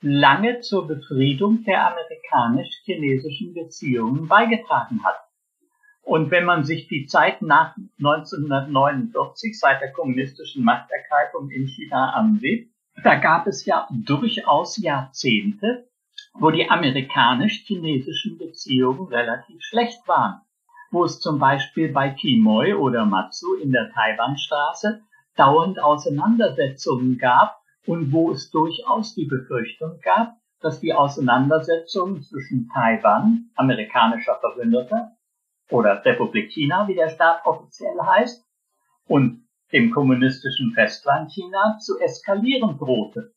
lange 0.00 0.60
zur 0.60 0.86
Befriedung 0.86 1.64
der 1.64 1.88
amerikanisch-chinesischen 1.88 3.52
Beziehungen 3.52 4.28
beigetragen 4.28 5.04
hat. 5.04 5.16
Und 6.02 6.30
wenn 6.30 6.44
man 6.44 6.64
sich 6.64 6.88
die 6.88 7.06
Zeit 7.06 7.42
nach 7.42 7.76
1949, 7.98 9.58
seit 9.58 9.82
der 9.82 9.92
kommunistischen 9.92 10.64
Machtergreifung 10.64 11.50
in 11.50 11.66
China 11.66 12.14
ansieht, 12.14 12.70
da 13.02 13.14
gab 13.16 13.46
es 13.46 13.64
ja 13.64 13.88
durchaus 13.90 14.76
Jahrzehnte, 14.76 15.88
wo 16.34 16.50
die 16.50 16.68
amerikanisch-chinesischen 16.68 18.38
Beziehungen 18.38 19.08
relativ 19.08 19.62
schlecht 19.62 20.06
waren, 20.06 20.40
wo 20.90 21.04
es 21.04 21.20
zum 21.20 21.38
Beispiel 21.38 21.92
bei 21.92 22.10
Quemoy 22.10 22.74
oder 22.74 23.06
Matsu 23.06 23.54
in 23.54 23.72
der 23.72 23.90
Taiwanstraße 23.92 25.02
dauernd 25.36 25.80
Auseinandersetzungen 25.82 27.18
gab 27.18 27.60
und 27.86 28.12
wo 28.12 28.32
es 28.32 28.50
durchaus 28.50 29.14
die 29.14 29.24
Befürchtung 29.24 30.00
gab, 30.02 30.36
dass 30.60 30.80
die 30.80 30.92
Auseinandersetzungen 30.92 32.22
zwischen 32.22 32.68
Taiwan, 32.72 33.50
amerikanischer 33.56 34.38
Verbündeter, 34.40 35.12
oder 35.70 36.04
Republik 36.04 36.50
China, 36.50 36.88
wie 36.88 36.94
der 36.94 37.10
Staat 37.10 37.46
offiziell 37.46 37.96
heißt, 38.04 38.44
und 39.06 39.39
dem 39.72 39.90
kommunistischen 39.90 40.72
Festland 40.72 41.32
China 41.32 41.78
zu 41.78 41.98
eskalieren 41.98 42.78
drohte. 42.78 43.32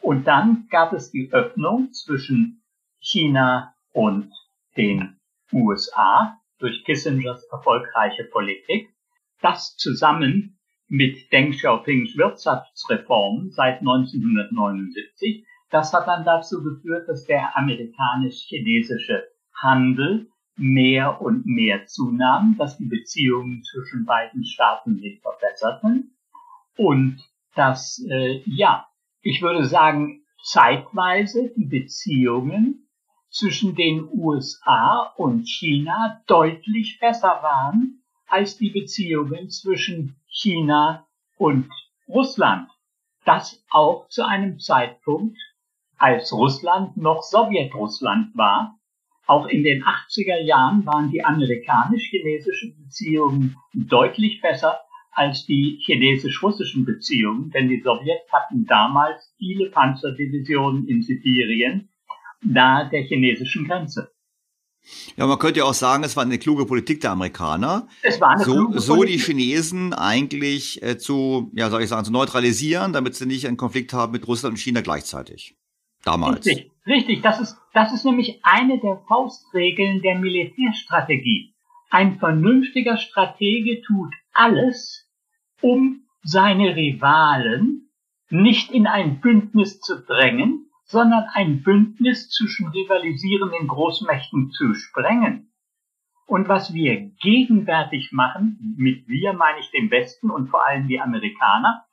Und 0.00 0.26
dann 0.26 0.66
gab 0.70 0.92
es 0.92 1.10
die 1.10 1.30
Öffnung 1.32 1.92
zwischen 1.92 2.62
China 3.00 3.74
und 3.92 4.32
den 4.76 5.18
USA 5.52 6.38
durch 6.58 6.84
Kissingers 6.84 7.44
erfolgreiche 7.50 8.24
Politik. 8.24 8.90
Das 9.40 9.76
zusammen 9.76 10.58
mit 10.88 11.32
Deng 11.32 11.50
Xiaopings 11.50 12.16
Wirtschaftsreformen 12.16 13.50
seit 13.50 13.80
1979, 13.80 15.44
das 15.70 15.92
hat 15.92 16.06
dann 16.06 16.24
dazu 16.24 16.62
geführt, 16.62 17.08
dass 17.08 17.24
der 17.24 17.56
amerikanisch-chinesische 17.56 19.24
Handel 19.54 20.30
mehr 20.56 21.20
und 21.20 21.46
mehr 21.46 21.86
zunahm, 21.86 22.56
dass 22.58 22.78
die 22.78 22.86
Beziehungen 22.86 23.62
zwischen 23.62 24.04
beiden 24.06 24.44
Staaten 24.44 24.98
sich 24.98 25.20
verbesserten 25.20 26.16
und 26.76 27.22
dass, 27.54 28.04
äh, 28.08 28.42
ja, 28.46 28.86
ich 29.22 29.42
würde 29.42 29.64
sagen, 29.66 30.22
zeitweise 30.42 31.52
die 31.56 31.66
Beziehungen 31.66 32.88
zwischen 33.30 33.74
den 33.74 34.08
USA 34.10 35.12
und 35.16 35.46
China 35.46 36.22
deutlich 36.26 36.98
besser 37.00 37.40
waren 37.42 38.02
als 38.26 38.56
die 38.56 38.70
Beziehungen 38.70 39.50
zwischen 39.50 40.16
China 40.26 41.06
und 41.36 41.70
Russland. 42.08 42.70
Das 43.24 43.62
auch 43.70 44.08
zu 44.08 44.24
einem 44.24 44.58
Zeitpunkt, 44.58 45.36
als 45.98 46.32
Russland 46.32 46.96
noch 46.96 47.22
Sowjetrussland 47.22 48.36
war 48.36 48.78
auch 49.26 49.46
in 49.46 49.64
den 49.64 49.82
80er 49.82 50.42
Jahren 50.44 50.86
waren 50.86 51.10
die 51.10 51.24
amerikanisch-chinesischen 51.24 52.76
Beziehungen 52.82 53.56
deutlich 53.74 54.40
besser 54.40 54.80
als 55.12 55.46
die 55.46 55.78
chinesisch-russischen 55.84 56.84
Beziehungen, 56.84 57.50
denn 57.50 57.68
die 57.68 57.80
Sowjets 57.80 58.30
hatten 58.32 58.66
damals 58.66 59.32
viele 59.38 59.70
Panzerdivisionen 59.70 60.86
in 60.86 61.02
Sibirien 61.02 61.88
nahe 62.42 62.88
der 62.90 63.02
chinesischen 63.02 63.66
Grenze. 63.66 64.12
Ja, 65.16 65.26
man 65.26 65.38
könnte 65.38 65.60
ja 65.60 65.64
auch 65.64 65.74
sagen, 65.74 66.04
es 66.04 66.16
war 66.16 66.22
eine 66.22 66.38
kluge 66.38 66.64
Politik 66.64 67.00
der 67.00 67.10
Amerikaner. 67.10 67.88
Es 68.02 68.20
war 68.20 68.30
eine 68.30 68.44
so, 68.44 68.78
so 68.78 69.02
die 69.02 69.18
Chinesen 69.18 69.92
eigentlich 69.92 70.80
äh, 70.82 70.96
zu, 70.96 71.50
ja, 71.54 71.70
soll 71.70 71.82
ich 71.82 71.88
sagen, 71.88 72.04
zu 72.04 72.12
neutralisieren, 72.12 72.92
damit 72.92 73.16
sie 73.16 73.26
nicht 73.26 73.48
einen 73.48 73.56
Konflikt 73.56 73.92
haben 73.92 74.12
mit 74.12 74.28
Russland 74.28 74.52
und 74.52 74.58
China 74.58 74.82
gleichzeitig. 74.82 75.56
Damals. 76.04 76.46
Richtig, 76.46 76.70
richtig. 76.86 77.22
Das 77.22 77.40
ist, 77.40 77.56
das 77.72 77.92
ist 77.92 78.04
nämlich 78.04 78.40
eine 78.42 78.78
der 78.78 78.98
Faustregeln 79.08 80.02
der 80.02 80.18
Militärstrategie. 80.18 81.54
Ein 81.90 82.18
vernünftiger 82.18 82.96
Stratege 82.96 83.82
tut 83.82 84.14
alles, 84.32 85.08
um 85.60 86.02
seine 86.22 86.74
Rivalen 86.74 87.90
nicht 88.28 88.70
in 88.70 88.86
ein 88.86 89.20
Bündnis 89.20 89.80
zu 89.80 90.04
drängen, 90.04 90.68
sondern 90.84 91.24
ein 91.32 91.62
Bündnis 91.62 92.30
zwischen 92.30 92.68
rivalisierenden 92.68 93.68
Großmächten 93.68 94.50
zu 94.50 94.74
sprengen. 94.74 95.52
Und 96.26 96.48
was 96.48 96.74
wir 96.74 97.10
gegenwärtig 97.20 98.10
machen, 98.10 98.74
mit 98.76 99.06
wir 99.06 99.32
meine 99.32 99.60
ich 99.60 99.70
den 99.70 99.90
Westen 99.90 100.30
und 100.30 100.48
vor 100.48 100.66
allem 100.66 100.88
die 100.88 101.00
Amerikaner, 101.00 101.84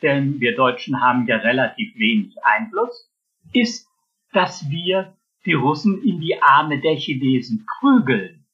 denn 0.00 0.40
wir 0.40 0.56
Deutschen 0.56 1.00
haben 1.00 1.26
ja 1.26 1.36
relativ 1.36 1.94
wenig 1.96 2.34
Einfluss, 2.42 3.10
ist, 3.52 3.86
dass 4.32 4.68
wir 4.70 5.16
die 5.44 5.54
Russen 5.54 6.02
in 6.02 6.20
die 6.20 6.40
Arme 6.40 6.80
der 6.80 6.96
Chinesen 6.96 7.66
prügeln. 7.80 8.44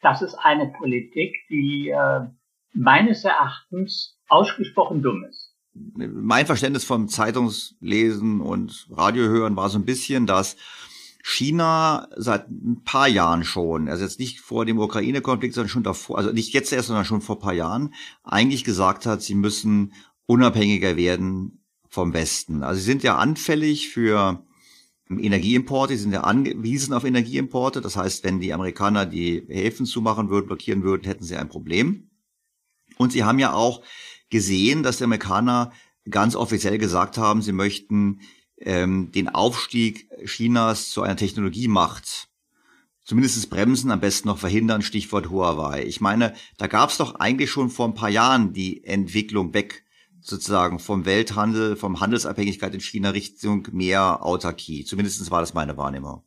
Das 0.00 0.22
ist 0.22 0.34
eine 0.34 0.68
Politik, 0.68 1.34
die 1.50 1.88
äh, 1.88 2.26
meines 2.72 3.24
Erachtens 3.24 4.18
ausgesprochen 4.28 5.02
dumm 5.02 5.24
ist. 5.24 5.54
Mein 5.74 6.46
Verständnis 6.46 6.84
vom 6.84 7.08
Zeitungslesen 7.08 8.40
und 8.40 8.88
Radiohören 8.90 9.56
war 9.56 9.68
so 9.68 9.78
ein 9.78 9.84
bisschen, 9.84 10.26
dass 10.26 10.56
China 11.22 12.08
seit 12.16 12.48
ein 12.48 12.82
paar 12.84 13.08
Jahren 13.08 13.44
schon, 13.44 13.88
also 13.88 14.04
jetzt 14.04 14.20
nicht 14.20 14.40
vor 14.40 14.64
dem 14.64 14.78
Ukraine-Konflikt, 14.78 15.54
sondern 15.54 15.68
schon 15.68 15.82
davor, 15.82 16.18
also 16.18 16.32
nicht 16.32 16.54
jetzt 16.54 16.72
erst, 16.72 16.86
sondern 16.86 17.04
schon 17.04 17.20
vor 17.20 17.40
paar 17.40 17.52
Jahren, 17.52 17.92
eigentlich 18.22 18.64
gesagt 18.64 19.06
hat, 19.06 19.22
sie 19.22 19.34
müssen 19.34 19.92
unabhängiger 20.26 20.96
werden 20.96 21.64
vom 21.88 22.12
Westen. 22.12 22.62
Also 22.62 22.78
sie 22.78 22.86
sind 22.86 23.02
ja 23.02 23.16
anfällig 23.16 23.88
für 23.88 24.45
Energieimporte, 25.08 25.96
sie 25.96 26.02
sind 26.02 26.12
ja 26.12 26.22
angewiesen 26.22 26.92
auf 26.92 27.04
Energieimporte. 27.04 27.80
Das 27.80 27.96
heißt, 27.96 28.24
wenn 28.24 28.40
die 28.40 28.52
Amerikaner 28.52 29.06
die 29.06 29.44
Häfen 29.48 29.86
zumachen 29.86 30.30
würden, 30.30 30.46
blockieren 30.46 30.82
würden, 30.82 31.04
hätten 31.04 31.24
sie 31.24 31.36
ein 31.36 31.48
Problem. 31.48 32.10
Und 32.98 33.12
sie 33.12 33.24
haben 33.24 33.38
ja 33.38 33.52
auch 33.52 33.82
gesehen, 34.30 34.82
dass 34.82 34.98
die 34.98 35.04
Amerikaner 35.04 35.72
ganz 36.08 36.34
offiziell 36.34 36.78
gesagt 36.78 37.18
haben, 37.18 37.42
sie 37.42 37.52
möchten 37.52 38.20
ähm, 38.58 39.12
den 39.12 39.28
Aufstieg 39.28 40.08
Chinas 40.24 40.90
zu 40.90 41.02
einer 41.02 41.16
Technologiemacht 41.16 42.28
zumindest 43.06 43.48
bremsen, 43.50 43.92
am 43.92 44.00
besten 44.00 44.28
noch 44.28 44.38
verhindern, 44.38 44.82
Stichwort 44.82 45.30
Huawei. 45.30 45.84
Ich 45.84 46.00
meine, 46.00 46.34
da 46.58 46.66
gab 46.66 46.90
es 46.90 46.98
doch 46.98 47.14
eigentlich 47.14 47.50
schon 47.50 47.70
vor 47.70 47.86
ein 47.86 47.94
paar 47.94 48.10
Jahren 48.10 48.52
die 48.52 48.84
Entwicklung 48.84 49.54
weg 49.54 49.84
sozusagen 50.26 50.78
vom 50.78 51.06
Welthandel, 51.06 51.76
vom 51.76 52.00
Handelsabhängigkeit 52.00 52.74
in 52.74 52.80
China 52.80 53.10
Richtung 53.10 53.68
mehr 53.72 54.24
Autarkie. 54.24 54.84
Zumindest 54.84 55.30
war 55.30 55.40
das 55.40 55.54
meine 55.54 55.76
Wahrnehmung. 55.76 56.22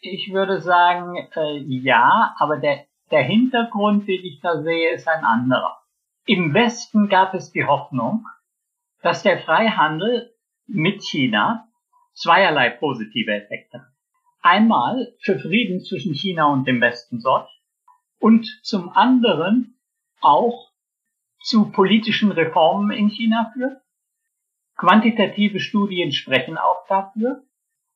Ich 0.00 0.32
würde 0.32 0.60
sagen, 0.60 1.16
äh, 1.34 1.58
ja, 1.58 2.34
aber 2.38 2.58
der, 2.58 2.86
der 3.10 3.22
Hintergrund, 3.22 4.08
den 4.08 4.24
ich 4.24 4.40
da 4.40 4.62
sehe, 4.62 4.94
ist 4.94 5.08
ein 5.08 5.24
anderer. 5.24 5.76
Im 6.24 6.54
Westen 6.54 7.08
gab 7.08 7.34
es 7.34 7.52
die 7.52 7.64
Hoffnung, 7.64 8.26
dass 9.02 9.22
der 9.22 9.40
Freihandel 9.40 10.32
mit 10.66 11.02
China 11.02 11.68
zweierlei 12.14 12.70
positive 12.70 13.32
Effekte 13.32 13.80
hat. 13.80 13.88
Einmal 14.40 15.14
für 15.20 15.38
Frieden 15.38 15.80
zwischen 15.80 16.14
China 16.14 16.46
und 16.46 16.66
dem 16.66 16.80
Westen 16.80 17.20
sorgt 17.20 17.50
und 18.18 18.46
zum 18.62 18.90
anderen 18.90 19.78
auch 20.20 20.67
zu 21.48 21.70
politischen 21.70 22.30
Reformen 22.30 22.90
in 22.90 23.08
China 23.08 23.50
führt. 23.54 23.80
Quantitative 24.76 25.60
Studien 25.60 26.12
sprechen 26.12 26.58
auch 26.58 26.86
dafür, 26.88 27.42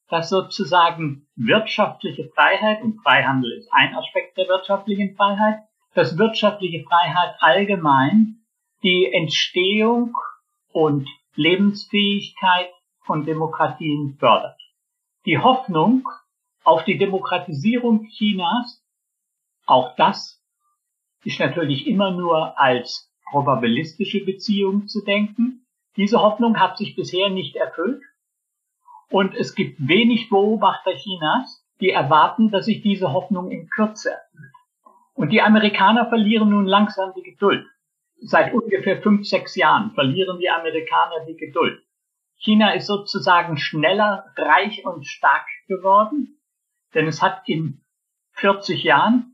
dass 0.09 0.30
sozusagen 0.30 1.28
wirtschaftliche 1.36 2.30
Freiheit, 2.30 2.82
und 2.82 3.03
Freihandel 3.03 3.53
ist 3.53 3.68
ein 3.70 3.94
Aspekt 3.94 4.38
der 4.38 4.48
wirtschaftlichen 4.48 5.14
Freiheit, 5.16 5.59
dass 5.92 6.16
wirtschaftliche 6.16 6.82
Freiheit 6.84 7.34
allgemein 7.40 8.38
die 8.82 9.12
Entstehung 9.12 10.16
und 10.72 11.07
Lebensfähigkeit 11.34 12.70
von 13.05 13.26
Demokratien 13.26 14.16
fördert. 14.18 14.59
Die 15.26 15.38
Hoffnung 15.38 16.09
auf 16.64 16.84
die 16.84 16.96
Demokratisierung 16.96 18.07
Chinas, 18.16 18.82
auch 19.66 19.94
das 19.96 20.42
ist 21.24 21.38
natürlich 21.38 21.86
immer 21.86 22.12
nur 22.12 22.59
als 22.59 23.11
probabilistische 23.32 24.24
Beziehung 24.24 24.86
zu 24.86 25.02
denken. 25.02 25.66
Diese 25.96 26.20
Hoffnung 26.20 26.60
hat 26.60 26.78
sich 26.78 26.94
bisher 26.94 27.30
nicht 27.30 27.56
erfüllt. 27.56 28.02
Und 29.10 29.34
es 29.34 29.54
gibt 29.54 29.76
wenig 29.88 30.28
Beobachter 30.28 30.94
Chinas, 30.94 31.66
die 31.80 31.90
erwarten, 31.90 32.50
dass 32.50 32.66
sich 32.66 32.82
diese 32.82 33.12
Hoffnung 33.12 33.50
in 33.50 33.68
Kürze 33.68 34.12
erfüllt. 34.12 34.52
Und 35.14 35.30
die 35.30 35.42
Amerikaner 35.42 36.08
verlieren 36.08 36.50
nun 36.50 36.66
langsam 36.66 37.12
die 37.14 37.22
Geduld. 37.22 37.66
Seit 38.20 38.54
ungefähr 38.54 39.02
fünf, 39.02 39.26
sechs 39.26 39.56
Jahren 39.56 39.90
verlieren 39.92 40.38
die 40.38 40.48
Amerikaner 40.48 41.24
die 41.26 41.36
Geduld. 41.36 41.82
China 42.36 42.72
ist 42.72 42.86
sozusagen 42.86 43.56
schneller, 43.56 44.26
reich 44.36 44.84
und 44.84 45.06
stark 45.06 45.46
geworden, 45.68 46.38
denn 46.94 47.06
es 47.06 47.20
hat 47.22 47.42
in 47.46 47.82
40 48.32 48.82
Jahren 48.82 49.31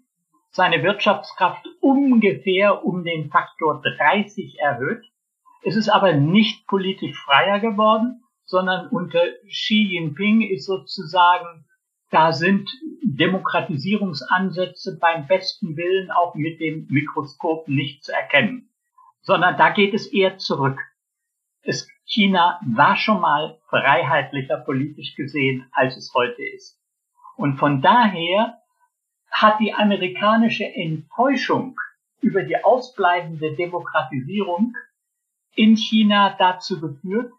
seine 0.51 0.83
Wirtschaftskraft 0.83 1.67
ungefähr 1.81 2.85
um 2.85 3.05
den 3.05 3.31
Faktor 3.31 3.83
30 3.83 4.59
erhöht. 4.59 5.05
Es 5.63 5.77
ist 5.77 5.89
aber 5.89 6.13
nicht 6.15 6.67
politisch 6.67 7.17
freier 7.19 7.61
geworden, 7.61 8.23
sondern 8.45 8.89
unter 8.89 9.23
Xi 9.47 9.89
Jinping 9.93 10.43
ist 10.43 10.67
sozusagen, 10.67 11.67
da 12.11 12.33
sind 12.33 12.71
Demokratisierungsansätze 13.03 14.99
beim 14.99 15.27
besten 15.27 15.77
Willen 15.77 16.11
auch 16.11 16.35
mit 16.35 16.59
dem 16.61 16.87
Mikroskop 16.89 17.69
nicht 17.69 18.05
zu 18.05 18.13
erkennen, 18.13 18.71
sondern 19.21 19.59
da 19.59 19.71
geht 19.71 19.93
es 19.93 20.07
eher 20.07 20.39
zurück. 20.39 20.81
Es, 21.63 21.87
China 22.05 22.59
war 22.65 22.97
schon 22.97 23.21
mal 23.21 23.59
freiheitlicher 23.69 24.57
politisch 24.59 25.15
gesehen, 25.15 25.67
als 25.73 25.99
es 25.99 26.15
heute 26.15 26.43
ist. 26.43 26.81
Und 27.37 27.59
von 27.59 27.83
daher 27.83 28.59
hat 29.31 29.61
die 29.61 29.75
amerikanische 29.75 30.65
Enttäuschung 30.65 31.77
über 32.21 32.43
die 32.43 32.63
ausbleibende 32.65 33.55
Demokratisierung 33.55 34.75
in 35.55 35.77
China 35.77 36.35
dazu 36.39 36.81
geführt, 36.81 37.33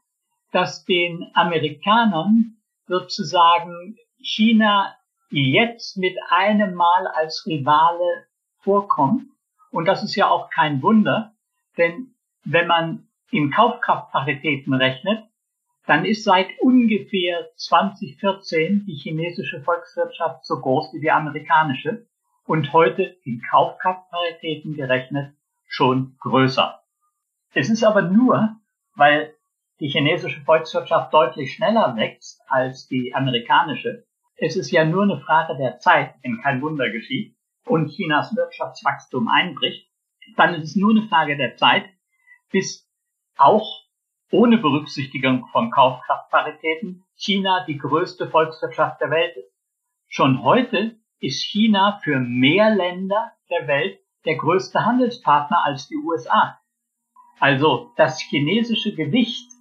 dass 0.51 0.85
den 0.85 1.29
Amerikanern 1.33 2.57
sozusagen 2.87 3.97
China 4.21 4.95
jetzt 5.29 5.97
mit 5.97 6.17
einem 6.29 6.73
Mal 6.73 7.07
als 7.07 7.43
Rivale 7.45 8.25
vorkommt. 8.61 9.23
Und 9.71 9.85
das 9.85 10.03
ist 10.03 10.15
ja 10.15 10.29
auch 10.29 10.49
kein 10.49 10.81
Wunder, 10.81 11.33
denn 11.77 12.15
wenn 12.43 12.67
man 12.67 13.07
in 13.31 13.51
Kaufkraftparitäten 13.51 14.73
rechnet, 14.73 15.23
dann 15.89 16.05
ist 16.05 16.23
seit 16.23 16.47
ungefähr 16.59 17.49
2014 17.55 18.85
die 18.85 18.93
chinesische 18.93 19.59
Volkswirtschaft 19.63 20.45
so 20.45 20.59
groß 20.61 20.93
wie 20.93 20.99
die 20.99 21.09
amerikanische 21.09 22.05
und 22.45 22.71
heute 22.73 23.17
in 23.23 23.41
Kaufkraftparitäten 23.41 24.75
gerechnet 24.75 25.33
schon 25.65 26.15
größer. 26.19 26.79
Es 27.55 27.71
ist 27.71 27.83
aber 27.83 28.03
nur, 28.03 28.55
weil 28.93 29.33
die 29.79 29.87
chinesische 29.87 30.41
Volkswirtschaft 30.41 31.11
deutlich 31.11 31.55
schneller 31.55 31.95
wächst 31.95 32.39
als 32.47 32.87
die 32.87 33.15
amerikanische. 33.15 34.05
Es 34.35 34.55
ist 34.57 34.69
ja 34.69 34.85
nur 34.85 35.01
eine 35.01 35.19
Frage 35.19 35.57
der 35.57 35.79
Zeit, 35.79 36.13
wenn 36.21 36.39
kein 36.39 36.61
Wunder 36.61 36.91
geschieht 36.91 37.35
und 37.65 37.87
Chinas 37.87 38.35
Wirtschaftswachstum 38.35 39.27
einbricht, 39.27 39.89
dann 40.37 40.53
ist 40.53 40.65
es 40.65 40.75
nur 40.75 40.91
eine 40.91 41.07
Frage 41.07 41.35
der 41.35 41.55
Zeit, 41.55 41.85
bis 42.51 42.87
auch 43.37 43.78
ohne 44.31 44.57
Berücksichtigung 44.57 45.47
von 45.51 45.71
Kaufkraftparitäten 45.71 47.03
China 47.15 47.65
die 47.67 47.77
größte 47.77 48.29
Volkswirtschaft 48.29 49.01
der 49.01 49.09
Welt 49.09 49.35
ist. 49.37 49.51
Schon 50.07 50.43
heute 50.43 50.97
ist 51.19 51.43
China 51.43 51.99
für 52.03 52.19
mehr 52.19 52.73
Länder 52.75 53.31
der 53.49 53.67
Welt 53.67 53.99
der 54.25 54.35
größte 54.35 54.85
Handelspartner 54.85 55.63
als 55.63 55.87
die 55.87 55.97
USA. 55.97 56.59
Also 57.39 57.91
das 57.95 58.19
chinesische 58.19 58.93
Gewicht 58.93 59.51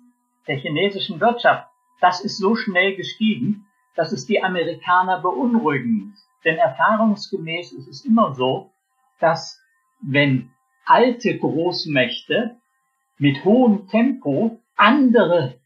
der 0.47 0.57
chinesischen 0.57 1.21
Wirtschaft, 1.21 1.69
das 2.01 2.21
ist 2.21 2.39
so 2.39 2.57
schnell 2.57 2.97
gestiegen, 2.97 3.67
dass 3.95 4.13
es 4.13 4.27
die 4.27 4.43
Amerikaner 4.43 5.21
beunruhigen 5.21 6.09
muss. 6.09 6.29
Denn 6.45 6.57
erfahrungsgemäß 6.57 7.73
ist 7.73 7.89
es 7.89 8.05
immer 8.05 8.35
so, 8.35 8.71
dass 9.21 9.61
wenn 10.01 10.51
alte 10.85 11.39
Großmächte 11.39 12.57
mit 13.19 13.45
hohem 13.45 13.89
Tempo 13.89 14.61
andere 14.77 15.61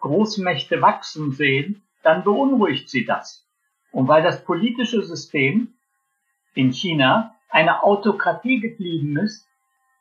Großmächte 0.00 0.80
wachsen 0.80 1.32
sehen, 1.32 1.82
dann 2.02 2.24
beunruhigt 2.24 2.88
sie 2.88 3.04
das. 3.04 3.46
Und 3.90 4.08
weil 4.08 4.22
das 4.22 4.44
politische 4.44 5.02
System 5.02 5.74
in 6.54 6.72
China 6.72 7.34
eine 7.48 7.82
Autokratie 7.82 8.60
geblieben 8.60 9.16
ist, 9.18 9.46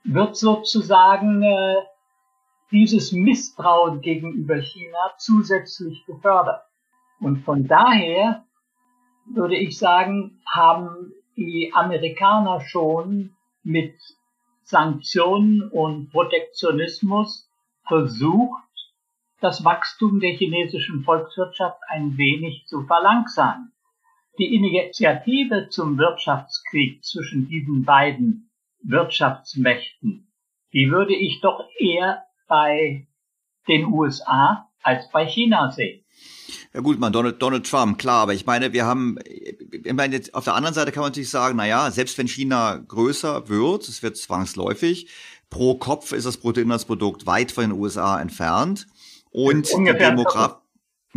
wird 0.03 0.35
sozusagen 0.35 1.41
äh, 1.43 1.75
dieses 2.71 3.11
Misstrauen 3.11 4.01
gegenüber 4.01 4.57
China 4.57 5.13
zusätzlich 5.17 6.05
gefördert. 6.05 6.63
Und 7.19 7.43
von 7.43 7.67
daher 7.67 8.45
würde 9.25 9.57
ich 9.57 9.77
sagen, 9.77 10.41
haben 10.45 11.13
die 11.35 11.71
Amerikaner 11.73 12.61
schon 12.61 13.35
mit 13.63 13.95
Sanktionen 14.67 15.61
und 15.69 16.11
Protektionismus 16.11 17.49
versucht, 17.87 18.63
das 19.39 19.63
Wachstum 19.63 20.19
der 20.19 20.31
chinesischen 20.31 21.03
Volkswirtschaft 21.05 21.79
ein 21.87 22.17
wenig 22.17 22.65
zu 22.65 22.83
verlangsamen. 22.83 23.71
Die 24.37 24.53
Initiative 24.53 25.69
zum 25.69 25.97
Wirtschaftskrieg 25.97 27.01
zwischen 27.05 27.47
diesen 27.47 27.85
beiden 27.85 28.51
Wirtschaftsmächten, 28.83 30.27
die 30.73 30.91
würde 30.91 31.15
ich 31.15 31.39
doch 31.39 31.63
eher 31.79 32.25
bei 32.49 33.07
den 33.69 33.85
USA 33.85 34.67
als 34.87 35.09
bei 35.11 35.27
China 35.27 35.71
sehen. 35.71 36.03
Ja 36.73 36.79
gut, 36.81 36.99
man 36.99 37.11
Donald, 37.11 37.41
Donald 37.41 37.69
Trump, 37.69 37.97
klar, 37.97 38.21
aber 38.23 38.33
ich 38.33 38.45
meine, 38.45 38.71
wir 38.71 38.85
haben, 38.85 39.17
ich 39.25 39.93
meine, 39.93 40.15
jetzt 40.15 40.33
auf 40.33 40.45
der 40.45 40.55
anderen 40.55 40.73
Seite 40.73 40.91
kann 40.91 41.01
man 41.01 41.09
natürlich 41.09 41.29
sagen, 41.29 41.57
na 41.57 41.65
ja, 41.65 41.91
selbst 41.91 42.17
wenn 42.17 42.27
China 42.27 42.77
größer 42.87 43.49
wird, 43.49 43.87
es 43.87 44.01
wird 44.01 44.17
zwangsläufig, 44.17 45.09
pro 45.49 45.75
Kopf 45.75 46.11
ist 46.13 46.25
das 46.25 46.37
Bruttoinlandsprodukt 46.37 47.25
weit 47.25 47.51
von 47.51 47.69
den 47.69 47.71
USA 47.73 48.19
entfernt 48.21 48.87
und 49.31 49.67
die 49.67 49.93
Demograf 49.97 50.57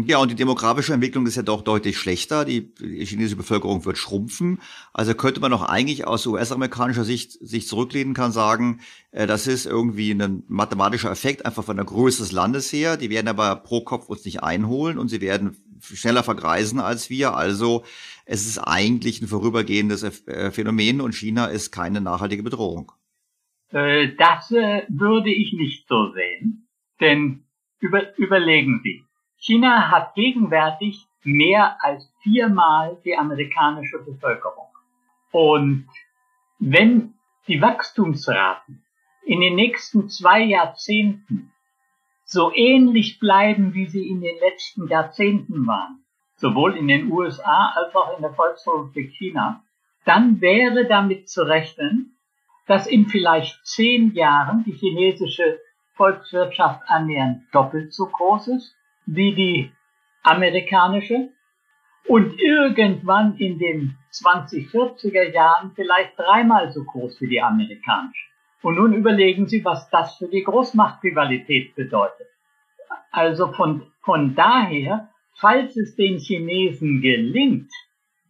ja, 0.07 0.19
und 0.19 0.31
die 0.31 0.37
demografische 0.37 0.93
Entwicklung 0.93 1.27
ist 1.27 1.37
ja 1.37 1.43
doch 1.43 1.63
deutlich 1.63 1.99
schlechter. 1.99 2.45
Die, 2.45 2.73
chinesische 2.79 3.37
Bevölkerung 3.37 3.85
wird 3.85 3.99
schrumpfen. 3.99 4.61
Also 4.93 5.15
könnte 5.15 5.41
man 5.41 5.51
doch 5.51 5.63
eigentlich 5.63 6.07
aus 6.07 6.27
US-amerikanischer 6.27 7.05
Sicht 7.05 7.33
sich 7.33 7.67
zurücklehnen 7.67 8.15
kann, 8.15 8.33
sagen, 8.33 8.81
äh, 9.11 9.27
das 9.27 9.47
ist 9.47 9.67
irgendwie 9.67 10.13
ein 10.13 10.45
mathematischer 10.49 11.11
Effekt 11.11 11.47
einfach 11.47 11.65
von 11.65 11.77
der 11.77 11.85
Größe 11.85 12.23
des 12.23 12.33
Landes 12.33 12.73
her. 12.73 12.97
Die 12.97 13.11
werden 13.11 13.29
aber 13.29 13.57
pro 13.57 13.83
Kopf 13.83 14.09
uns 14.09 14.25
nicht 14.25 14.43
einholen 14.43 14.99
und 14.99 15.09
sie 15.09 15.21
werden 15.21 15.57
schneller 15.81 16.23
vergreisen 16.23 16.81
als 16.81 17.11
wir. 17.11 17.35
Also 17.35 17.85
es 18.25 18.47
ist 18.47 18.59
eigentlich 18.59 19.21
ein 19.23 19.29
vorübergehendes 19.29 20.27
äh, 20.27 20.51
Phänomen 20.51 21.01
und 21.01 21.15
China 21.15 21.47
ist 21.47 21.73
keine 21.73 22.01
nachhaltige 22.01 22.43
Bedrohung. 22.43 22.93
Äh, 23.73 24.15
das 24.17 24.51
würde 24.51 25.31
ich 25.31 25.53
nicht 25.53 25.89
so 25.89 26.13
sehen. 26.13 26.69
Denn 27.01 27.45
über, 27.81 28.17
überlegen 28.19 28.81
Sie, 28.85 29.05
China 29.41 29.91
hat 29.91 30.15
gegenwärtig 30.15 31.07
mehr 31.23 31.79
als 31.81 32.13
viermal 32.23 32.99
die 33.05 33.17
amerikanische 33.17 33.99
Bevölkerung. 33.99 34.69
Und 35.33 35.89
wenn 36.59 37.15
die 37.49 37.63
Wachstumsraten 37.63 38.85
in 39.25 39.41
den 39.41 39.55
nächsten 39.55 40.11
zwei 40.11 40.43
Jahrzehnten 40.43 41.53
so 42.25 42.53
ähnlich 42.55 43.19
bleiben, 43.19 43.73
wie 43.73 43.87
sie 43.87 44.09
in 44.09 44.21
den 44.21 44.39
letzten 44.41 44.89
Jahrzehnten 44.89 45.67
waren, 45.67 46.05
sowohl 46.37 46.77
in 46.77 46.89
den 46.89 47.11
USA 47.11 47.73
als 47.75 47.95
auch 47.95 48.15
in 48.17 48.23
der 48.23 48.35
Volksrepublik 48.35 49.11
China, 49.13 49.65
dann 50.05 50.43
wäre 50.43 50.87
damit 50.87 51.31
zu 51.31 51.43
rechnen, 51.43 52.15
dass 52.67 52.87
in 52.87 53.07
vielleicht 53.07 53.67
zehn 53.67 54.13
Jahren 54.13 54.65
die 54.65 54.73
chinesische 54.73 55.61
Volkswirtschaft 55.95 56.83
annähernd 56.89 57.43
doppelt 57.53 57.95
so 57.95 58.07
groß 58.07 58.49
ist 58.49 58.77
wie 59.07 59.35
die 59.35 59.73
amerikanische 60.23 61.31
und 62.07 62.39
irgendwann 62.41 63.37
in 63.37 63.59
den 63.59 63.97
2040er 64.13 65.33
Jahren 65.33 65.73
vielleicht 65.75 66.19
dreimal 66.19 66.73
so 66.73 66.85
groß 66.85 67.21
wie 67.21 67.29
die 67.29 67.41
amerikanische. 67.41 68.27
Und 68.63 68.75
nun 68.77 68.93
überlegen 68.93 69.47
Sie, 69.47 69.65
was 69.65 69.89
das 69.91 70.17
für 70.17 70.29
die 70.29 70.43
Großmachtrivalität 70.43 71.75
bedeutet. 71.75 72.27
Also 73.11 73.53
von, 73.53 73.91
von 74.03 74.35
daher, 74.35 75.09
falls 75.35 75.77
es 75.77 75.97
den 75.97 76.19
Chinesen 76.19 77.01
gelingt, 77.01 77.73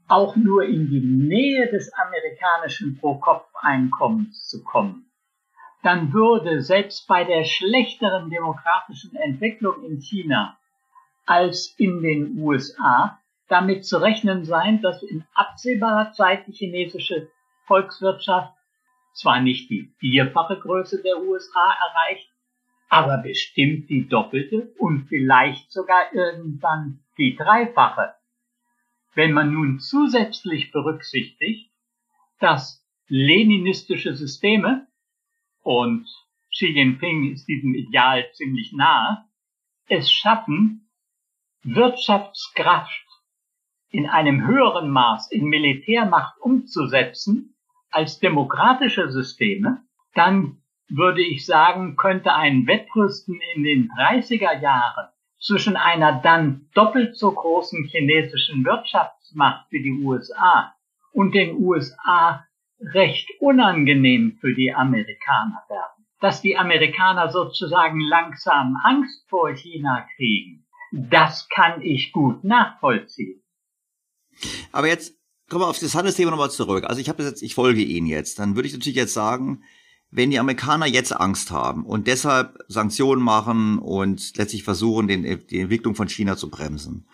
auch 0.08 0.36
nur 0.36 0.64
in 0.64 0.88
die 0.88 1.00
Nähe 1.00 1.68
des 1.70 1.92
amerikanischen 1.94 2.98
Pro-Kopf-Einkommens 2.98 4.48
zu 4.48 4.62
kommen, 4.64 5.06
dann 5.82 6.12
würde 6.12 6.62
selbst 6.62 7.06
bei 7.08 7.24
der 7.24 7.44
schlechteren 7.44 8.28
demografischen 8.28 9.14
Entwicklung 9.16 9.84
in 9.84 10.00
China 10.00 10.58
als 11.30 11.76
in 11.78 12.02
den 12.02 12.38
USA 12.38 13.20
damit 13.46 13.86
zu 13.86 13.98
rechnen 13.98 14.44
sein, 14.44 14.82
dass 14.82 15.00
in 15.04 15.24
absehbarer 15.32 16.10
Zeit 16.10 16.48
die 16.48 16.52
chinesische 16.52 17.28
Volkswirtschaft 17.66 18.52
zwar 19.14 19.40
nicht 19.40 19.70
die 19.70 19.94
vierfache 19.98 20.58
Größe 20.58 21.00
der 21.04 21.20
USA 21.20 21.72
erreicht, 21.88 22.28
aber 22.88 23.18
bestimmt 23.18 23.88
die 23.88 24.08
doppelte 24.08 24.74
und 24.78 25.06
vielleicht 25.06 25.70
sogar 25.70 26.12
irgendwann 26.12 26.98
die 27.16 27.36
dreifache. 27.36 28.14
Wenn 29.14 29.30
man 29.30 29.52
nun 29.52 29.78
zusätzlich 29.78 30.72
berücksichtigt, 30.72 31.70
dass 32.40 32.84
leninistische 33.06 34.16
Systeme, 34.16 34.88
und 35.62 36.08
Xi 36.52 36.66
Jinping 36.66 37.32
ist 37.32 37.46
diesem 37.46 37.76
Ideal 37.76 38.28
ziemlich 38.32 38.72
nahe, 38.72 39.24
es 39.86 40.10
schaffen, 40.10 40.89
Wirtschaftskraft 41.62 43.06
in 43.90 44.06
einem 44.06 44.46
höheren 44.46 44.88
Maß 44.90 45.30
in 45.30 45.44
Militärmacht 45.44 46.40
umzusetzen 46.40 47.54
als 47.90 48.18
demokratische 48.18 49.10
Systeme, 49.10 49.82
dann 50.14 50.62
würde 50.88 51.22
ich 51.22 51.44
sagen, 51.44 51.96
könnte 51.96 52.32
ein 52.34 52.66
Wettrüsten 52.66 53.38
in 53.54 53.62
den 53.64 53.90
30er 53.90 54.58
Jahren 54.60 55.08
zwischen 55.38 55.76
einer 55.76 56.20
dann 56.22 56.68
doppelt 56.74 57.16
so 57.16 57.32
großen 57.32 57.84
chinesischen 57.84 58.64
Wirtschaftsmacht 58.64 59.66
wie 59.70 59.82
die 59.82 60.04
USA 60.04 60.74
und 61.12 61.34
den 61.34 61.56
USA 61.62 62.46
recht 62.80 63.28
unangenehm 63.38 64.38
für 64.40 64.54
die 64.54 64.72
Amerikaner 64.72 65.62
werden. 65.68 66.06
Dass 66.20 66.40
die 66.40 66.56
Amerikaner 66.56 67.30
sozusagen 67.30 68.00
langsam 68.00 68.76
Angst 68.82 69.28
vor 69.28 69.52
China 69.54 70.06
kriegen, 70.16 70.66
das 70.92 71.48
kann 71.48 71.82
ich 71.82 72.12
gut 72.12 72.44
nachvollziehen. 72.44 73.42
Aber 74.72 74.88
jetzt 74.88 75.14
kommen 75.48 75.62
wir 75.62 75.68
auf 75.68 75.78
das 75.78 75.94
Handelsthema 75.94 76.30
nochmal 76.30 76.50
zurück. 76.50 76.84
Also 76.84 77.00
ich 77.00 77.08
habe 77.08 77.22
jetzt, 77.22 77.42
ich 77.42 77.54
folge 77.54 77.82
Ihnen 77.82 78.06
jetzt. 78.06 78.38
Dann 78.38 78.56
würde 78.56 78.68
ich 78.68 78.74
natürlich 78.74 78.96
jetzt 78.96 79.14
sagen, 79.14 79.62
wenn 80.10 80.30
die 80.30 80.38
Amerikaner 80.38 80.86
jetzt 80.86 81.12
Angst 81.12 81.50
haben 81.50 81.84
und 81.84 82.06
deshalb 82.06 82.58
Sanktionen 82.68 83.22
machen 83.22 83.78
und 83.78 84.36
letztlich 84.36 84.64
versuchen, 84.64 85.06
den, 85.06 85.46
die 85.46 85.60
Entwicklung 85.60 85.94
von 85.94 86.08
China 86.08 86.36
zu 86.36 86.50
bremsen, 86.50 87.06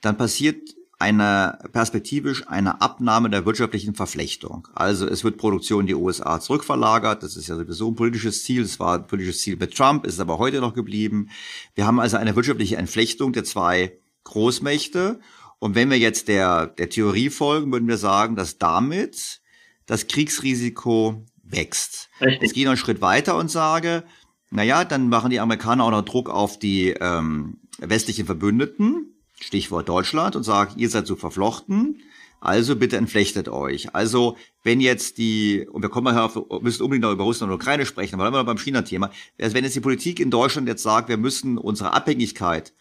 dann 0.00 0.16
passiert 0.16 0.60
eine 0.98 1.58
perspektivisch 1.72 2.48
eine 2.48 2.80
Abnahme 2.80 3.30
der 3.30 3.46
wirtschaftlichen 3.46 3.94
Verflechtung. 3.94 4.66
Also 4.74 5.06
es 5.06 5.22
wird 5.22 5.36
Produktion 5.36 5.82
in 5.82 5.86
die 5.86 5.94
USA 5.94 6.40
zurückverlagert. 6.40 7.22
Das 7.22 7.36
ist 7.36 7.48
ja 7.48 7.56
sowieso 7.56 7.90
ein 7.90 7.94
politisches 7.94 8.42
Ziel. 8.42 8.62
Es 8.62 8.80
war 8.80 8.98
ein 8.98 9.06
politisches 9.06 9.40
Ziel 9.40 9.56
mit 9.56 9.76
Trump, 9.76 10.04
ist 10.04 10.18
aber 10.18 10.38
heute 10.38 10.60
noch 10.60 10.74
geblieben. 10.74 11.30
Wir 11.76 11.86
haben 11.86 12.00
also 12.00 12.16
eine 12.16 12.34
wirtschaftliche 12.34 12.76
Entflechtung 12.76 13.32
der 13.32 13.44
zwei 13.44 13.96
Großmächte. 14.24 15.20
Und 15.60 15.76
wenn 15.76 15.88
wir 15.88 15.98
jetzt 15.98 16.26
der, 16.26 16.66
der 16.66 16.88
Theorie 16.88 17.30
folgen, 17.30 17.70
würden 17.72 17.88
wir 17.88 17.96
sagen, 17.96 18.34
dass 18.34 18.58
damit 18.58 19.40
das 19.86 20.08
Kriegsrisiko 20.08 21.24
wächst. 21.44 22.08
Richtig. 22.20 22.42
Ich 22.42 22.54
gehe 22.54 22.64
noch 22.64 22.72
einen 22.72 22.76
Schritt 22.76 23.00
weiter 23.00 23.36
und 23.36 23.50
sage, 23.50 24.02
naja, 24.50 24.84
dann 24.84 25.08
machen 25.08 25.30
die 25.30 25.40
Amerikaner 25.40 25.84
auch 25.84 25.90
noch 25.90 26.04
Druck 26.04 26.28
auf 26.28 26.58
die 26.58 26.90
ähm, 26.90 27.60
westlichen 27.78 28.26
Verbündeten 28.26 29.14
Stichwort 29.40 29.88
Deutschland, 29.88 30.36
und 30.36 30.42
sagt, 30.42 30.76
ihr 30.76 30.90
seid 30.90 31.06
so 31.06 31.16
verflochten, 31.16 32.02
also 32.40 32.76
bitte 32.76 32.96
entflechtet 32.96 33.48
euch. 33.48 33.94
Also 33.94 34.36
wenn 34.62 34.80
jetzt 34.80 35.18
die, 35.18 35.66
und 35.70 35.82
wir 35.82 35.88
kommen 35.88 36.14
mal 36.14 36.18
auf, 36.18 36.38
müssen 36.62 36.82
unbedingt 36.82 37.02
noch 37.02 37.12
über 37.12 37.24
Russland 37.24 37.52
und 37.52 37.56
Ukraine 37.56 37.86
sprechen, 37.86 38.20
aber 38.20 38.30
dann 38.30 38.46
beim 38.46 38.58
China-Thema, 38.58 39.10
also 39.40 39.54
wenn 39.54 39.64
jetzt 39.64 39.76
die 39.76 39.80
Politik 39.80 40.20
in 40.20 40.30
Deutschland 40.30 40.68
jetzt 40.68 40.82
sagt, 40.82 41.08
wir 41.08 41.16
müssen 41.16 41.58
unsere 41.58 41.92
Abhängigkeit 41.92 42.72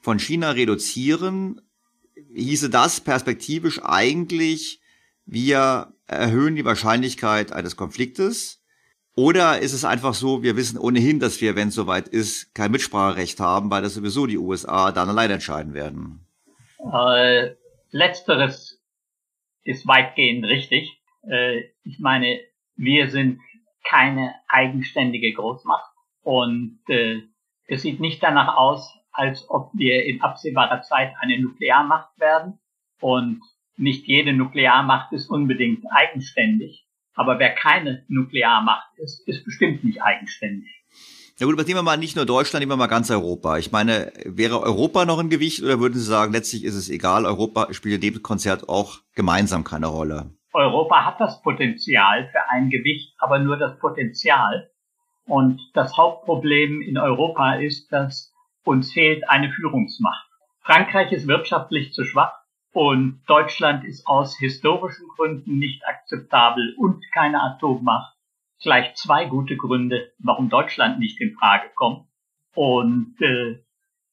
von 0.00 0.18
China 0.18 0.50
reduzieren, 0.50 1.60
hieße 2.34 2.70
das 2.70 3.00
perspektivisch 3.00 3.80
eigentlich, 3.82 4.80
wir 5.24 5.94
erhöhen 6.06 6.56
die 6.56 6.64
Wahrscheinlichkeit 6.64 7.52
eines 7.52 7.76
Konfliktes 7.76 8.59
oder 9.20 9.58
ist 9.58 9.74
es 9.74 9.84
einfach 9.84 10.14
so, 10.14 10.42
wir 10.42 10.56
wissen 10.56 10.78
ohnehin, 10.78 11.20
dass 11.20 11.42
wir, 11.42 11.54
wenn 11.54 11.68
es 11.68 11.74
soweit 11.74 12.08
ist, 12.08 12.54
kein 12.54 12.70
Mitspracherecht 12.70 13.38
haben, 13.38 13.70
weil 13.70 13.82
das 13.82 13.92
sowieso 13.92 14.26
die 14.26 14.38
USA 14.38 14.92
dann 14.92 15.10
allein 15.10 15.30
entscheiden 15.30 15.74
werden? 15.74 16.26
Äh, 16.78 17.50
letzteres 17.90 18.80
ist 19.62 19.86
weitgehend 19.86 20.46
richtig. 20.46 21.02
Äh, 21.28 21.64
ich 21.84 21.98
meine, 21.98 22.40
wir 22.76 23.10
sind 23.10 23.40
keine 23.86 24.34
eigenständige 24.48 25.34
Großmacht 25.34 25.92
und 26.22 26.78
äh, 26.88 27.20
es 27.66 27.82
sieht 27.82 28.00
nicht 28.00 28.22
danach 28.22 28.56
aus, 28.56 28.90
als 29.12 29.44
ob 29.50 29.70
wir 29.74 30.02
in 30.04 30.22
absehbarer 30.22 30.80
Zeit 30.80 31.12
eine 31.20 31.38
Nuklearmacht 31.38 32.18
werden. 32.18 32.58
Und 33.00 33.42
nicht 33.76 34.06
jede 34.06 34.32
Nuklearmacht 34.32 35.12
ist 35.12 35.28
unbedingt 35.28 35.84
eigenständig. 35.90 36.86
Aber 37.20 37.38
wer 37.38 37.54
keine 37.54 38.02
Nuklearmacht 38.08 38.96
ist, 38.96 39.28
ist 39.28 39.44
bestimmt 39.44 39.84
nicht 39.84 40.02
eigenständig. 40.02 40.70
Ja 41.36 41.44
gut, 41.44 41.54
aber 41.54 41.64
nehmen 41.64 41.80
wir 41.80 41.82
mal 41.82 41.98
nicht 41.98 42.16
nur 42.16 42.24
Deutschland, 42.24 42.62
nehmen 42.62 42.72
wir 42.72 42.78
mal 42.78 42.86
ganz 42.86 43.10
Europa. 43.10 43.58
Ich 43.58 43.70
meine, 43.70 44.10
wäre 44.24 44.62
Europa 44.62 45.04
noch 45.04 45.18
ein 45.18 45.28
Gewicht 45.28 45.62
oder 45.62 45.80
würden 45.80 45.98
Sie 45.98 46.04
sagen, 46.04 46.32
letztlich 46.32 46.64
ist 46.64 46.76
es 46.76 46.88
egal, 46.88 47.26
Europa 47.26 47.74
spielt 47.74 47.96
in 48.02 48.14
dem 48.14 48.22
Konzert 48.22 48.70
auch 48.70 49.00
gemeinsam 49.14 49.64
keine 49.64 49.88
Rolle? 49.88 50.30
Europa 50.54 51.04
hat 51.04 51.20
das 51.20 51.42
Potenzial 51.42 52.26
für 52.32 52.48
ein 52.48 52.70
Gewicht, 52.70 53.12
aber 53.18 53.38
nur 53.38 53.58
das 53.58 53.78
Potenzial. 53.78 54.70
Und 55.26 55.60
das 55.74 55.98
Hauptproblem 55.98 56.80
in 56.80 56.96
Europa 56.96 57.56
ist, 57.56 57.92
dass 57.92 58.32
uns 58.64 58.94
fehlt 58.94 59.28
eine 59.28 59.52
Führungsmacht. 59.52 60.26
Frankreich 60.62 61.12
ist 61.12 61.28
wirtschaftlich 61.28 61.92
zu 61.92 62.04
schwach. 62.04 62.32
Und 62.72 63.22
Deutschland 63.26 63.84
ist 63.84 64.06
aus 64.06 64.38
historischen 64.38 65.08
Gründen 65.16 65.58
nicht 65.58 65.84
akzeptabel 65.86 66.74
und 66.78 67.04
keine 67.12 67.42
Atommacht. 67.42 68.16
Gleich 68.62 68.94
zwei 68.94 69.24
gute 69.24 69.56
Gründe, 69.56 70.12
warum 70.18 70.50
Deutschland 70.50 70.98
nicht 70.98 71.20
in 71.20 71.34
Frage 71.34 71.70
kommt. 71.74 72.06
Und 72.54 73.16
äh, 73.20 73.62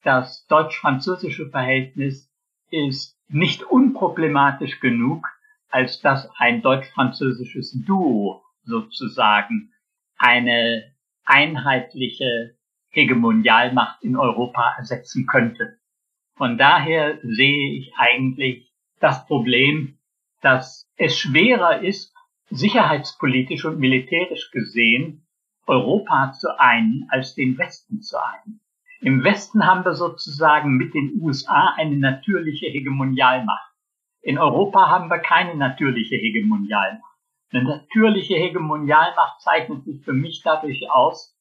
das 0.03 0.47
deutsch-französische 0.47 1.49
Verhältnis 1.49 2.32
ist 2.72 3.18
nicht 3.28 3.64
unproblematisch 3.64 4.80
genug, 4.80 5.28
als 5.70 6.01
dass 6.01 6.30
ein 6.38 6.62
deutsch-französisches 6.62 7.84
Duo 7.86 8.41
sozusagen 8.64 9.74
eine 10.18 10.95
einheitliche 11.26 12.55
Hegemonialmacht 12.89 14.03
in 14.03 14.16
Europa 14.16 14.76
ersetzen 14.78 15.28
könnte. 15.28 15.78
Von 16.38 16.58
daher 16.58 17.20
sehe 17.24 17.72
ich 17.72 17.94
eigentlich 17.98 18.72
das 19.00 19.26
Problem, 19.26 19.98
dass 20.42 20.88
es 20.96 21.18
schwerer 21.18 21.82
ist, 21.82 22.14
sicherheitspolitisch 22.50 23.66
und 23.66 23.80
militärisch 23.80 24.52
gesehen, 24.52 25.26
Europa 25.66 26.32
zu 26.34 26.60
einen 26.60 27.08
als 27.10 27.36
den 27.36 27.58
Westen 27.58 28.02
zu 28.02 28.18
einen. 28.18 28.62
Im 29.02 29.24
Westen 29.24 29.66
haben 29.66 29.84
wir 29.84 29.94
sozusagen 29.94 30.78
mit 30.78 30.94
den 30.94 31.20
USA 31.22 31.74
eine 31.76 31.98
natürliche 31.98 32.68
Hegemonialmacht. 32.68 33.72
In 34.22 34.38
Europa 34.38 34.90
haben 34.90 35.10
wir 35.10 35.20
keine 35.20 35.56
natürliche 35.56 36.16
Hegemonialmacht. 36.16 37.04
Eine 37.52 37.64
natürliche 37.64 38.36
Hegemonialmacht 38.36 39.42
zeichnet 39.42 39.86
sich 39.86 40.04
für 40.04 40.14
mich 40.14 40.42
dadurch 40.44 40.90
aus, 40.92 41.36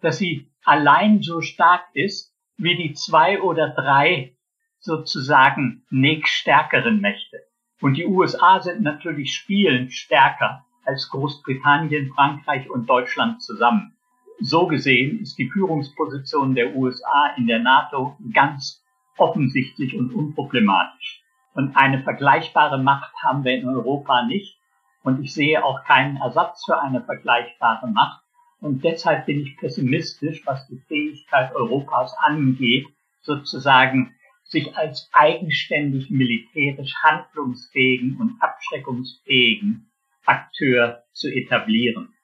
dass 0.00 0.18
sie 0.18 0.50
allein 0.64 1.22
so 1.22 1.40
stark 1.40 1.84
ist, 1.94 2.31
wie 2.62 2.76
die 2.76 2.94
zwei 2.94 3.40
oder 3.42 3.70
drei 3.70 4.36
sozusagen 4.78 5.84
nächststärkeren 5.90 7.00
Mächte. 7.00 7.38
Und 7.80 7.94
die 7.96 8.06
USA 8.06 8.60
sind 8.60 8.82
natürlich 8.82 9.34
spielend 9.34 9.92
stärker 9.92 10.64
als 10.84 11.08
Großbritannien, 11.10 12.12
Frankreich 12.14 12.70
und 12.70 12.88
Deutschland 12.88 13.42
zusammen. 13.42 13.96
So 14.40 14.66
gesehen 14.66 15.20
ist 15.20 15.38
die 15.38 15.50
Führungsposition 15.50 16.54
der 16.54 16.74
USA 16.74 17.34
in 17.36 17.46
der 17.46 17.58
NATO 17.58 18.16
ganz 18.32 18.84
offensichtlich 19.16 19.96
und 19.96 20.12
unproblematisch. 20.14 21.22
Und 21.54 21.76
eine 21.76 22.02
vergleichbare 22.02 22.78
Macht 22.78 23.12
haben 23.22 23.44
wir 23.44 23.54
in 23.54 23.68
Europa 23.68 24.24
nicht. 24.24 24.58
Und 25.02 25.22
ich 25.22 25.34
sehe 25.34 25.64
auch 25.64 25.84
keinen 25.84 26.16
Ersatz 26.16 26.64
für 26.64 26.80
eine 26.80 27.02
vergleichbare 27.02 27.88
Macht. 27.88 28.22
Und 28.62 28.84
deshalb 28.84 29.26
bin 29.26 29.40
ich 29.40 29.56
pessimistisch, 29.56 30.46
was 30.46 30.68
die 30.68 30.78
Fähigkeit 30.86 31.52
Europas 31.54 32.14
angeht, 32.18 32.86
sozusagen 33.20 34.14
sich 34.44 34.76
als 34.76 35.10
eigenständig 35.12 36.10
militärisch 36.10 36.94
handlungsfähigen 37.02 38.16
und 38.18 38.40
abschreckungsfähigen 38.40 39.90
Akteur 40.24 41.02
zu 41.12 41.28
etablieren. 41.28 42.14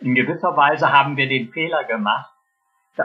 In 0.00 0.14
gewisser 0.14 0.54
Weise 0.54 0.92
haben 0.92 1.16
wir 1.16 1.28
den 1.28 1.50
Fehler 1.50 1.84
gemacht, 1.84 2.30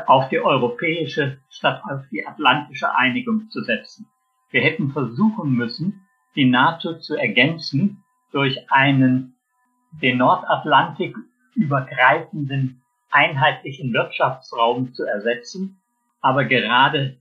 auf 0.07 0.27
die 0.27 0.39
europäische 0.39 1.39
statt 1.49 1.81
auf 1.89 2.01
die 2.11 2.27
atlantische 2.27 2.93
Einigung 2.93 3.49
zu 3.51 3.61
setzen. 3.61 4.07
Wir 4.49 4.61
hätten 4.61 4.91
versuchen 4.91 5.53
müssen, 5.53 6.05
die 6.35 6.45
NATO 6.45 6.99
zu 6.99 7.15
ergänzen 7.15 8.03
durch 8.33 8.69
einen 8.69 9.37
den 9.91 10.17
Nordatlantik 10.17 11.15
übergreifenden 11.55 12.81
einheitlichen 13.09 13.93
Wirtschaftsraum 13.93 14.93
zu 14.93 15.03
ersetzen. 15.03 15.81
Aber 16.21 16.45
gerade 16.45 17.17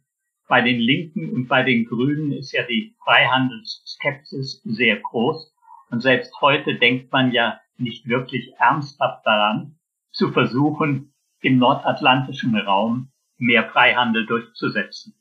bei 0.49 0.61
den 0.61 0.80
Linken 0.80 1.30
und 1.30 1.49
bei 1.49 1.62
den 1.62 1.87
Grünen 1.87 2.32
ist 2.32 2.53
ja 2.53 2.64
die 2.64 2.95
Freihandelsskepsis 3.05 4.62
sehr 4.64 4.97
groß. 4.97 5.53
Und 5.91 6.01
selbst 6.01 6.32
heute 6.41 6.76
denkt 6.78 7.12
man 7.12 7.32
ja 7.32 7.61
nicht 7.78 8.09
wirklich 8.09 8.53
ernsthaft 8.59 9.24
daran, 9.24 9.76
zu 10.12 10.32
versuchen, 10.32 11.12
im 11.41 11.59
nordatlantischen 11.59 12.57
Raum 12.57 13.11
mehr 13.37 13.68
Freihandel 13.70 14.26
durchzusetzen. 14.26 15.14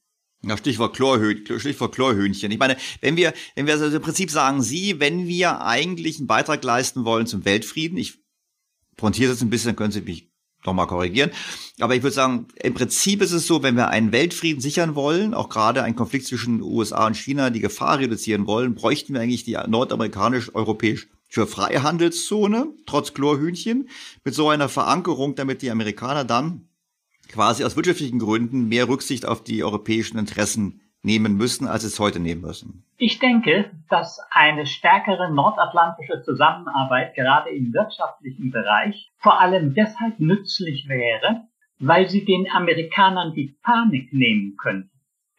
Ja, 0.45 0.57
Stichwort, 0.57 0.95
Chlorhö 0.95 1.36
Stichwort 1.57 1.95
Chlorhühnchen. 1.95 2.51
Ich 2.51 2.59
meine, 2.59 2.76
wenn 3.01 3.16
wir, 3.16 3.34
wenn 3.55 3.66
wir 3.66 3.74
also 3.74 3.95
im 3.95 4.01
Prinzip 4.01 4.30
sagen 4.30 4.61
Sie, 4.61 4.99
wenn 4.99 5.26
wir 5.26 5.61
eigentlich 5.61 6.18
einen 6.20 6.28
Beitrag 6.28 6.64
leisten 6.64 7.05
wollen 7.05 7.28
zum 7.28 7.45
Weltfrieden, 7.45 7.97
ich 7.97 8.22
pointiere 8.98 9.32
das 9.32 9.41
ein 9.41 9.50
bisschen, 9.50 9.76
können 9.76 9.91
Sie 9.91 10.02
mich 10.02 10.30
doch 10.64 10.74
mal 10.74 10.86
korrigieren. 10.86 11.32
Aber 11.80 11.96
ich 11.96 12.04
würde 12.04 12.16
sagen, 12.16 12.48
im 12.56 12.74
Prinzip 12.74 13.22
ist 13.22 13.32
es 13.32 13.48
so, 13.48 13.64
wenn 13.64 13.76
wir 13.76 13.89
einen 13.89 14.12
Weltfrieden 14.12 14.62
sichern 14.62 14.96
wollen, 14.96 15.34
auch 15.34 15.50
gerade 15.50 15.84
einen 15.84 15.96
Konflikt 15.96 16.26
zwischen 16.26 16.62
USA 16.62 17.06
und 17.08 17.18
China, 17.18 17.50
die 17.50 17.60
Gefahr 17.60 18.00
reduzieren 18.00 18.48
wollen, 18.48 18.76
bräuchten 18.76 19.14
wir 19.14 19.22
eigentlich 19.22 19.44
die 19.44 19.58
nordamerikanisch-europäische 19.68 21.08
Freihandelszone, 21.48 22.68
trotz 22.86 23.14
Chlorhühnchen, 23.14 23.89
mit 24.24 24.34
so 24.34 24.50
einer 24.50 24.70
Verankerung, 24.70 25.36
damit 25.36 25.62
die 25.62 25.72
Amerikaner 25.72 26.24
dann 26.24 26.70
quasi 27.28 27.64
aus 27.64 27.76
wirtschaftlichen 27.76 28.20
Gründen 28.20 28.68
mehr 28.68 28.88
Rücksicht 28.88 29.26
auf 29.26 29.44
die 29.44 29.64
europäischen 29.64 30.18
Interessen 30.18 30.82
nehmen 31.04 31.36
müssen, 31.36 31.68
als 31.68 31.84
es 31.84 31.99
heute 31.99 32.20
nehmen 32.20 32.41
müssen? 32.41 32.86
Ich 32.97 33.20
denke, 33.20 33.72
dass 33.89 34.20
eine 34.32 34.66
stärkere 34.66 35.32
nordatlantische 35.32 36.22
Zusammenarbeit 36.24 37.14
gerade 37.16 37.49
im 37.49 37.74
wirtschaftlichen 37.74 38.51
Bereich 38.51 39.12
vor 39.18 39.39
allem 39.39 39.74
deshalb 39.74 40.20
nützlich 40.20 40.88
wäre, 40.88 41.47
weil 41.80 42.10
sie 42.10 42.24
den 42.24 42.49
Amerikanern 42.49 43.34
die 43.34 43.58
Panik 43.62 44.14
nehmen 44.14 44.56
könnte. 44.58 44.89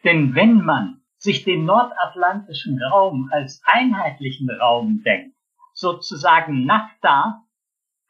Denn 0.03 0.35
wenn 0.35 0.63
man 0.63 1.01
sich 1.17 1.43
den 1.43 1.65
nordatlantischen 1.65 2.79
Raum 2.91 3.29
als 3.31 3.61
einheitlichen 3.65 4.49
Raum 4.51 5.01
denkt, 5.03 5.35
sozusagen 5.73 6.65
NAFTA 6.65 7.43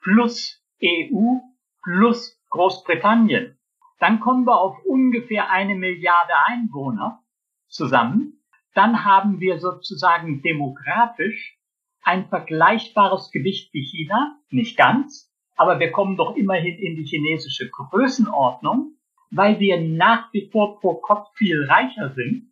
plus 0.02 0.62
EU 0.84 1.38
plus 1.84 2.38
Großbritannien, 2.50 3.58
dann 4.00 4.20
kommen 4.20 4.46
wir 4.46 4.60
auf 4.60 4.78
ungefähr 4.86 5.50
eine 5.50 5.76
Milliarde 5.76 6.34
Einwohner 6.48 7.24
zusammen. 7.76 8.42
dann 8.74 9.06
haben 9.06 9.40
wir 9.40 9.60
sozusagen 9.60 10.42
demografisch 10.42 11.58
ein 12.02 12.28
vergleichbares 12.28 13.32
Gewicht 13.32 13.74
wie 13.74 13.84
China, 13.84 14.38
nicht 14.50 14.78
ganz, 14.78 15.32
aber 15.56 15.80
wir 15.80 15.92
kommen 15.92 16.18
doch 16.18 16.36
immerhin 16.36 16.78
in 16.78 16.96
die 16.96 17.06
chinesische 17.06 17.70
Größenordnung, 17.70 18.98
weil 19.32 19.60
wir 19.60 19.80
nach 19.82 20.32
wie 20.34 20.50
vor 20.52 20.80
pro 20.80 20.96
Kopf 20.96 21.30
viel 21.36 21.64
reicher 21.66 22.14
sind. 22.14 22.52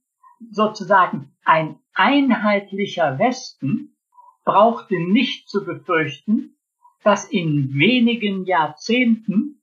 Sozusagen 0.52 1.36
ein 1.44 1.80
einheitlicher 1.94 3.20
Westen 3.20 3.96
brauchte 4.46 5.00
nicht 5.00 5.50
zu 5.50 5.64
befürchten, 5.64 6.58
dass 7.04 7.30
in 7.30 7.74
wenigen 7.74 8.46
Jahrzehnten 8.46 9.62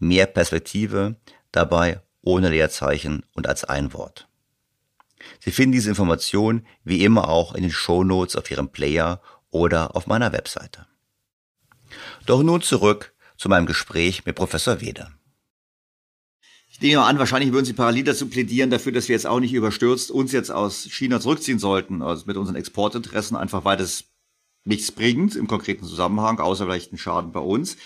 mehr 0.00 0.26
Perspektive, 0.26 1.16
dabei 1.52 2.00
ohne 2.22 2.50
Leerzeichen 2.50 3.24
und 3.34 3.46
als 3.46 3.64
ein 3.64 3.92
Wort. 3.92 4.28
Sie 5.38 5.50
finden 5.50 5.72
diese 5.72 5.90
Information 5.90 6.66
wie 6.84 7.04
immer 7.04 7.28
auch 7.28 7.54
in 7.54 7.62
den 7.62 7.70
Show 7.70 8.04
Notes 8.04 8.36
auf 8.36 8.50
Ihrem 8.50 8.70
Player 8.70 9.20
oder 9.50 9.94
auf 9.94 10.06
meiner 10.06 10.32
Webseite. 10.32 10.86
Doch 12.26 12.42
nun 12.42 12.62
zurück 12.62 13.14
zu 13.36 13.48
meinem 13.48 13.66
Gespräch 13.66 14.24
mit 14.26 14.36
Professor 14.36 14.80
Wede. 14.80 15.08
Ich 16.68 16.80
nehme 16.80 17.02
an, 17.02 17.18
wahrscheinlich 17.18 17.52
würden 17.52 17.66
Sie 17.66 17.72
parallel 17.72 18.04
dazu 18.04 18.28
plädieren 18.28 18.70
dafür, 18.70 18.92
dass 18.92 19.08
wir 19.08 19.14
jetzt 19.14 19.26
auch 19.26 19.40
nicht 19.40 19.52
überstürzt 19.52 20.10
uns 20.10 20.32
jetzt 20.32 20.50
aus 20.50 20.84
China 20.84 21.20
zurückziehen 21.20 21.58
sollten, 21.58 22.00
also 22.00 22.24
mit 22.26 22.36
unseren 22.36 22.56
Exportinteressen 22.56 23.36
einfach, 23.36 23.64
weil 23.64 23.76
das 23.76 24.04
nichts 24.64 24.92
bringt 24.92 25.36
im 25.36 25.46
konkreten 25.46 25.84
Zusammenhang, 25.84 26.38
außer 26.38 26.64
vielleicht 26.64 26.92
einen 26.92 26.98
Schaden 26.98 27.32
bei 27.32 27.40
uns. 27.40 27.76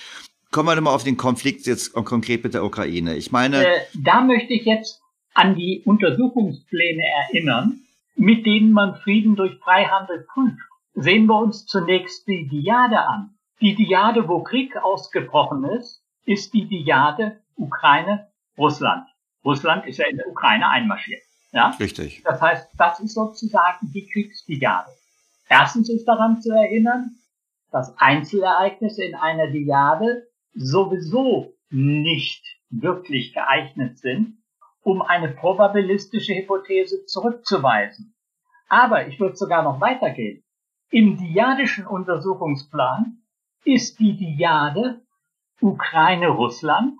Kommen 0.55 0.69
wir 0.69 0.81
mal 0.81 0.95
auf 0.95 1.03
den 1.03 1.17
Konflikt 1.17 1.67
jetzt 1.67 1.95
konkret 1.95 2.45
mit 2.45 2.55
der 2.55 2.63
Ukraine. 2.63 3.17
Ich 3.17 3.33
meine, 3.33 3.67
äh, 3.67 3.81
da 3.93 4.21
möchte 4.21 4.53
ich 4.53 4.65
jetzt 4.65 5.03
an 5.35 5.57
die 5.57 5.83
Untersuchungspläne 5.85 7.03
erinnern, 7.03 7.81
mit 8.15 8.47
denen 8.47 8.71
man 8.71 8.95
Frieden 8.95 9.35
durch 9.35 9.59
Freihandel 9.59 10.25
prüft. 10.33 10.63
Sehen 10.95 11.27
wir 11.27 11.41
uns 11.41 11.67
zunächst 11.67 12.29
die 12.29 12.47
Diade 12.47 13.01
an. 13.01 13.31
Die 13.61 13.75
Diade, 13.75 14.29
wo 14.29 14.45
Krieg 14.45 14.77
ausgebrochen 14.77 15.65
ist, 15.65 16.05
ist 16.25 16.55
die 16.55 16.69
Diade 16.69 17.41
Ukraine 17.57 18.29
Russland. 18.57 19.09
Russland 19.45 19.85
ist 19.87 19.99
ja 19.99 20.07
in 20.07 20.19
der 20.19 20.29
Ukraine 20.29 20.69
einmarschiert. 20.69 21.23
Ja? 21.51 21.71
Richtig. 21.81 22.23
Das 22.23 22.41
heißt, 22.41 22.69
das 22.79 23.01
ist 23.01 23.15
sozusagen 23.15 23.91
die 23.93 24.07
Kriegsdiade. 24.07 24.93
Erstens 25.49 25.91
ist 25.91 26.05
daran 26.05 26.41
zu 26.41 26.53
erinnern, 26.53 27.17
dass 27.73 27.99
Einzelereignisse 27.99 29.03
in 29.03 29.17
einer 29.17 29.49
Diade 29.49 30.29
sowieso 30.55 31.55
nicht 31.71 32.45
wirklich 32.71 33.35
geeignet 33.35 33.99
sind, 33.99 34.39
um 34.83 35.03
eine 35.03 35.29
probabilistische 35.29 36.35
Hypothese 36.35 37.05
zurückzuweisen. 37.07 38.15
Aber 38.69 39.07
ich 39.07 39.19
würde 39.21 39.37
sogar 39.37 39.63
noch 39.63 39.81
weitergehen. 39.81 40.45
Im 40.91 41.17
diadischen 41.17 41.87
Untersuchungsplan 41.87 43.19
ist 43.65 43.99
die 43.99 44.17
Diade 44.17 45.03
Ukraine-Russland 45.61 46.99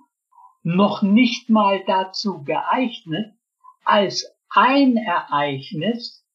noch 0.63 1.01
nicht 1.03 1.49
mal 1.49 1.83
dazu 1.85 2.43
geeignet, 2.43 3.33
als 3.83 4.25
ein 4.49 4.97
Ereignis 4.97 6.25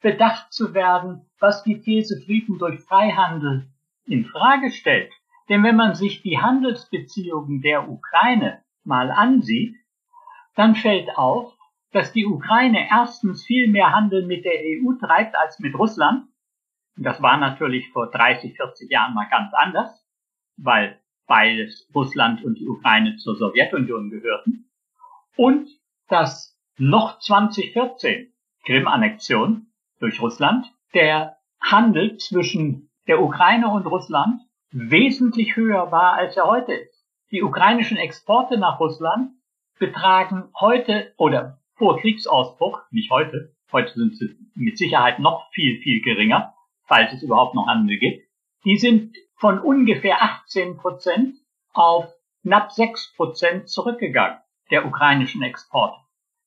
bedacht 0.00 0.52
zu 0.52 0.74
werden, 0.74 1.26
was 1.38 1.62
die 1.62 1.80
These 1.80 2.20
Frieden 2.24 2.58
durch 2.58 2.80
Freihandel 2.80 3.70
in 4.04 4.26
Frage 4.26 4.70
stellt. 4.70 5.12
Denn 5.50 5.64
wenn 5.64 5.74
man 5.74 5.96
sich 5.96 6.22
die 6.22 6.38
Handelsbeziehungen 6.38 7.60
der 7.60 7.90
Ukraine 7.90 8.62
mal 8.84 9.10
ansieht, 9.10 9.74
dann 10.54 10.76
fällt 10.76 11.18
auf, 11.18 11.52
dass 11.90 12.12
die 12.12 12.24
Ukraine 12.24 12.88
erstens 12.88 13.44
viel 13.44 13.68
mehr 13.68 13.92
Handel 13.92 14.24
mit 14.24 14.44
der 14.44 14.60
EU 14.62 14.92
treibt 14.94 15.34
als 15.34 15.58
mit 15.58 15.76
Russland. 15.76 16.28
Das 16.96 17.20
war 17.20 17.36
natürlich 17.36 17.90
vor 17.90 18.10
30, 18.12 18.56
40 18.56 18.90
Jahren 18.92 19.12
mal 19.12 19.28
ganz 19.28 19.52
anders, 19.52 20.06
weil 20.56 21.00
beides 21.26 21.90
Russland 21.92 22.44
und 22.44 22.56
die 22.56 22.68
Ukraine 22.68 23.16
zur 23.16 23.34
Sowjetunion 23.34 24.08
gehörten. 24.10 24.70
Und 25.36 25.68
dass 26.06 26.56
noch 26.76 27.18
2014, 27.18 28.32
Krim-Annexion 28.66 29.66
durch 29.98 30.22
Russland, 30.22 30.72
der 30.94 31.38
Handel 31.60 32.18
zwischen 32.18 32.90
der 33.08 33.20
Ukraine 33.20 33.68
und 33.68 33.86
Russland 33.86 34.40
wesentlich 34.72 35.56
höher 35.56 35.90
war, 35.90 36.14
als 36.14 36.36
er 36.36 36.46
heute 36.46 36.72
ist. 36.72 37.04
Die 37.30 37.42
ukrainischen 37.42 37.96
Exporte 37.96 38.58
nach 38.58 38.80
Russland 38.80 39.32
betragen 39.78 40.50
heute 40.58 41.12
oder 41.16 41.58
vor 41.74 41.98
Kriegsausbruch, 41.98 42.82
nicht 42.90 43.10
heute, 43.10 43.54
heute 43.72 43.92
sind 43.94 44.16
sie 44.16 44.36
mit 44.54 44.78
Sicherheit 44.78 45.18
noch 45.18 45.50
viel, 45.52 45.80
viel 45.80 46.02
geringer, 46.02 46.54
falls 46.84 47.12
es 47.12 47.22
überhaupt 47.22 47.54
noch 47.54 47.66
Handel 47.66 47.98
gibt, 47.98 48.28
die 48.64 48.76
sind 48.76 49.16
von 49.36 49.58
ungefähr 49.58 50.22
18 50.22 50.76
Prozent 50.76 51.36
auf 51.72 52.12
knapp 52.42 52.72
6 52.72 53.14
Prozent 53.16 53.68
zurückgegangen, 53.68 54.38
der 54.70 54.86
ukrainischen 54.86 55.42
Exporte. 55.42 55.98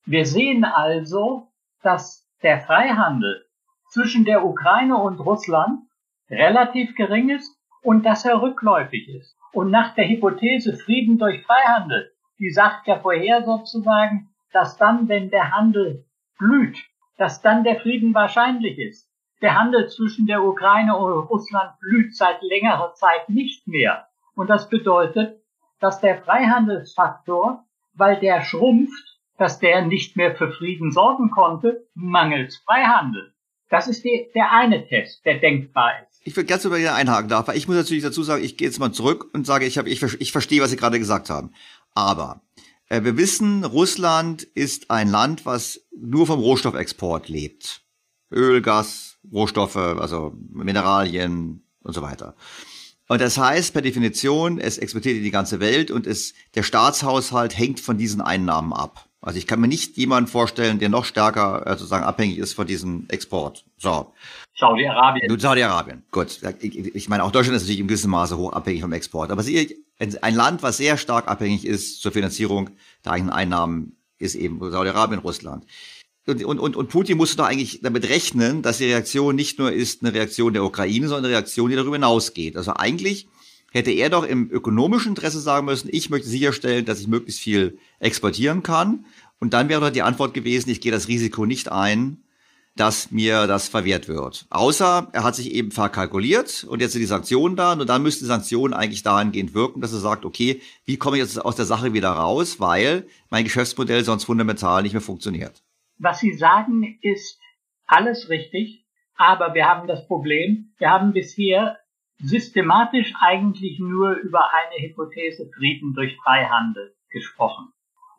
Wir 0.05 0.25
sehen 0.25 0.63
also, 0.63 1.51
dass 1.81 2.29
der 2.43 2.59
Freihandel 2.59 3.45
zwischen 3.89 4.25
der 4.25 4.45
Ukraine 4.45 4.97
und 4.97 5.19
Russland 5.19 5.79
relativ 6.29 6.95
gering 6.95 7.29
ist 7.29 7.57
und 7.83 8.03
dass 8.05 8.25
er 8.25 8.41
rückläufig 8.41 9.07
ist. 9.09 9.37
Und 9.51 9.69
nach 9.69 9.93
der 9.95 10.07
Hypothese 10.07 10.75
Frieden 10.77 11.17
durch 11.17 11.45
Freihandel, 11.45 12.11
die 12.39 12.49
sagt 12.49 12.87
ja 12.87 12.99
vorher 12.99 13.43
sozusagen, 13.43 14.29
dass 14.51 14.77
dann, 14.77 15.07
wenn 15.07 15.29
der 15.29 15.51
Handel 15.51 16.05
blüht, 16.37 16.77
dass 17.17 17.41
dann 17.41 17.63
der 17.63 17.79
Frieden 17.79 18.13
wahrscheinlich 18.13 18.79
ist. 18.79 19.09
Der 19.41 19.59
Handel 19.59 19.89
zwischen 19.89 20.25
der 20.25 20.43
Ukraine 20.43 20.95
und 20.95 21.29
Russland 21.29 21.77
blüht 21.79 22.15
seit 22.15 22.41
längerer 22.41 22.93
Zeit 22.93 23.29
nicht 23.29 23.67
mehr. 23.67 24.07
Und 24.35 24.49
das 24.49 24.69
bedeutet, 24.69 25.41
dass 25.79 25.99
der 25.99 26.21
Freihandelsfaktor, 26.21 27.63
weil 27.93 28.19
der 28.19 28.41
schrumpft, 28.41 29.19
dass 29.37 29.59
der 29.59 29.85
nicht 29.85 30.15
mehr 30.15 30.35
für 30.35 30.51
Frieden 30.51 30.91
sorgen 30.91 31.29
konnte, 31.29 31.85
mangels 31.93 32.57
Freihandel. 32.65 33.33
Das 33.69 33.87
ist 33.87 34.03
die, 34.05 34.29
der 34.33 34.51
eine 34.51 34.87
Test, 34.87 35.25
der 35.25 35.39
denkbar 35.39 36.03
ist. 36.03 36.12
Ich 36.23 36.35
will 36.35 36.45
ganz 36.45 36.65
über 36.65 36.77
hier 36.77 36.95
einhaken 36.95 37.29
darf, 37.29 37.47
weil 37.47 37.57
ich 37.57 37.67
muss 37.67 37.75
natürlich 37.75 38.03
dazu 38.03 38.23
sagen, 38.23 38.43
ich 38.43 38.57
gehe 38.57 38.67
jetzt 38.67 38.79
mal 38.79 38.91
zurück 38.91 39.29
und 39.33 39.45
sage, 39.45 39.65
ich, 39.65 39.77
hab, 39.77 39.87
ich, 39.87 40.01
ich 40.01 40.31
verstehe, 40.31 40.61
was 40.61 40.69
Sie 40.69 40.77
gerade 40.77 40.99
gesagt 40.99 41.29
haben. 41.29 41.51
Aber 41.93 42.41
Äh, 42.93 43.03
wir 43.03 43.17
wissen, 43.17 43.63
Russland 43.63 44.43
ist 44.43 44.91
ein 44.91 45.09
Land, 45.09 45.45
was 45.45 45.81
nur 45.97 46.27
vom 46.27 46.39
Rohstoffexport 46.39 47.27
lebt. 47.27 47.81
Öl, 48.31 48.61
Gas, 48.61 49.17
Rohstoffe, 49.31 49.75
also 49.75 50.33
Mineralien 50.51 51.63
und 51.81 51.93
so 51.93 52.01
weiter. 52.01 52.35
Und 53.07 53.19
das 53.19 53.37
heißt 53.37 53.73
per 53.73 53.81
Definition, 53.81 54.59
es 54.59 54.77
exportiert 54.77 55.17
in 55.17 55.23
die 55.23 55.31
ganze 55.31 55.59
Welt 55.59 55.91
und 55.91 56.07
es, 56.07 56.33
der 56.55 56.63
Staatshaushalt 56.63 57.57
hängt 57.57 57.79
von 57.79 57.97
diesen 57.97 58.21
Einnahmen 58.21 58.73
ab. 58.73 59.09
Also 59.21 59.37
ich 59.37 59.47
kann 59.47 59.59
mir 59.59 59.67
nicht 59.67 59.97
jemanden 59.97 60.29
vorstellen, 60.29 60.79
der 60.79 60.89
noch 60.89 61.05
stärker 61.05 61.65
äh, 61.65 61.71
sozusagen 61.71 62.03
abhängig 62.03 62.37
ist 62.37 62.53
von 62.53 62.67
diesem 62.67 63.05
Export. 63.09 63.65
So. 63.77 64.13
Saudi-Arabien. 64.55 65.39
Saudi-Arabien. 65.39 66.03
Gut. 66.11 66.39
Ich, 66.61 67.09
meine, 67.09 67.23
auch 67.23 67.31
Deutschland 67.31 67.55
ist 67.55 67.63
natürlich 67.63 67.79
im 67.79 67.87
gewissen 67.87 68.11
Maße 68.11 68.37
hoch 68.37 68.53
abhängig 68.53 68.81
vom 68.81 68.93
Export. 68.93 69.31
Aber 69.31 69.41
Sie, 69.41 69.83
ein 69.97 70.35
Land, 70.35 70.61
was 70.61 70.77
sehr 70.77 70.97
stark 70.97 71.27
abhängig 71.27 71.65
ist 71.65 72.01
zur 72.01 72.11
Finanzierung 72.11 72.69
der 73.03 73.13
eigenen 73.13 73.31
Einnahmen, 73.31 73.97
ist 74.19 74.35
eben 74.35 74.59
Saudi-Arabien, 74.59 75.19
Russland. 75.19 75.65
Und, 76.25 76.43
und, 76.45 76.75
und 76.77 76.89
Putin 76.89 77.17
musste 77.17 77.37
doch 77.37 77.45
eigentlich 77.45 77.81
damit 77.81 78.07
rechnen, 78.07 78.61
dass 78.61 78.77
die 78.77 78.85
Reaktion 78.85 79.35
nicht 79.35 79.59
nur 79.59 79.71
ist 79.71 80.03
eine 80.03 80.13
Reaktion 80.13 80.53
der 80.53 80.63
Ukraine, 80.63 81.07
sondern 81.07 81.25
eine 81.25 81.33
Reaktion, 81.33 81.69
die 81.69 81.75
darüber 81.75 81.95
hinausgeht. 81.95 82.55
Also 82.55 82.73
eigentlich 82.75 83.27
hätte 83.71 83.91
er 83.91 84.09
doch 84.09 84.23
im 84.23 84.49
ökonomischen 84.49 85.09
Interesse 85.09 85.41
sagen 85.41 85.65
müssen, 85.65 85.89
ich 85.91 86.09
möchte 86.09 86.29
sicherstellen, 86.29 86.85
dass 86.85 87.01
ich 87.01 87.07
möglichst 87.07 87.41
viel 87.41 87.77
exportieren 87.99 88.63
kann. 88.63 89.05
Und 89.39 89.53
dann 89.53 89.67
wäre 89.67 89.81
doch 89.81 89.89
die 89.89 90.03
Antwort 90.03 90.33
gewesen, 90.33 90.69
ich 90.69 90.79
gehe 90.79 90.91
das 90.91 91.09
Risiko 91.09 91.45
nicht 91.45 91.69
ein, 91.69 92.22
dass 92.75 93.11
mir 93.11 93.45
das 93.45 93.69
verwehrt 93.69 94.07
wird. 94.07 94.45
Außer 94.49 95.09
er 95.11 95.23
hat 95.23 95.35
sich 95.35 95.53
eben 95.53 95.71
verkalkuliert 95.71 96.63
und 96.63 96.81
jetzt 96.81 96.93
sind 96.93 97.01
die 97.01 97.07
Sanktionen 97.07 97.55
da 97.55 97.73
und 97.73 97.87
dann 97.87 98.01
müssten 98.01 98.25
die 98.25 98.29
Sanktionen 98.29 98.73
eigentlich 98.73 99.03
dahingehend 99.03 99.53
wirken, 99.53 99.81
dass 99.81 99.93
er 99.93 99.99
sagt, 99.99 100.25
okay, 100.25 100.61
wie 100.85 100.97
komme 100.97 101.17
ich 101.17 101.23
jetzt 101.23 101.43
aus 101.43 101.55
der 101.55 101.65
Sache 101.65 101.93
wieder 101.93 102.09
raus, 102.09 102.59
weil 102.59 103.07
mein 103.29 103.43
Geschäftsmodell 103.43 104.03
sonst 104.03 104.23
fundamental 104.23 104.81
nicht 104.81 104.93
mehr 104.93 105.01
funktioniert. 105.01 105.63
Was 105.99 106.19
Sie 106.19 106.33
sagen, 106.33 106.97
ist 107.01 107.39
alles 107.85 108.29
richtig, 108.29 108.85
aber 109.15 109.53
wir 109.53 109.67
haben 109.67 109.87
das 109.87 110.07
Problem, 110.07 110.73
wir 110.79 110.89
haben 110.89 111.13
bisher 111.13 111.77
systematisch 112.17 113.13
eigentlich 113.19 113.79
nur 113.79 114.13
über 114.13 114.49
eine 114.53 114.87
Hypothese 114.87 115.49
Frieden 115.55 115.93
durch 115.93 116.15
Freihandel 116.23 116.95
gesprochen. 117.09 117.67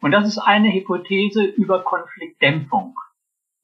Und 0.00 0.12
das 0.12 0.28
ist 0.28 0.38
eine 0.38 0.72
Hypothese 0.72 1.42
über 1.44 1.82
Konfliktdämpfung. 1.82 2.94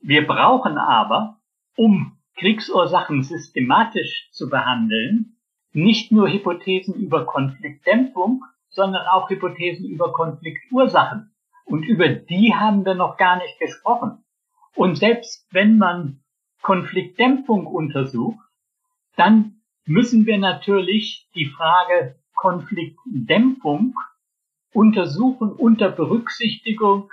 Wir 0.01 0.27
brauchen 0.27 0.79
aber, 0.79 1.39
um 1.77 2.19
Kriegsursachen 2.37 3.23
systematisch 3.23 4.29
zu 4.33 4.49
behandeln, 4.49 5.37
nicht 5.73 6.11
nur 6.11 6.29
Hypothesen 6.29 6.95
über 6.95 7.27
Konfliktdämpfung, 7.27 8.45
sondern 8.71 9.07
auch 9.07 9.29
Hypothesen 9.29 9.87
über 9.89 10.13
Konfliktursachen. 10.13 11.33
Und 11.65 11.85
über 11.85 12.09
die 12.09 12.55
haben 12.55 12.85
wir 12.85 12.95
noch 12.95 13.17
gar 13.17 13.37
nicht 13.37 13.59
gesprochen. 13.59 14.25
Und 14.75 14.97
selbst 14.97 15.47
wenn 15.53 15.79
man 15.79 16.21
Konfliktdämpfung 16.63 17.67
untersucht, 17.67 18.39
dann 19.17 19.61
müssen 19.85 20.27
wir 20.27 20.39
natürlich 20.39 21.29
die 21.35 21.47
Frage 21.47 22.17
Konfliktdämpfung 22.35 23.95
untersuchen 24.73 25.53
unter 25.53 25.91
Berücksichtigung 25.91 27.11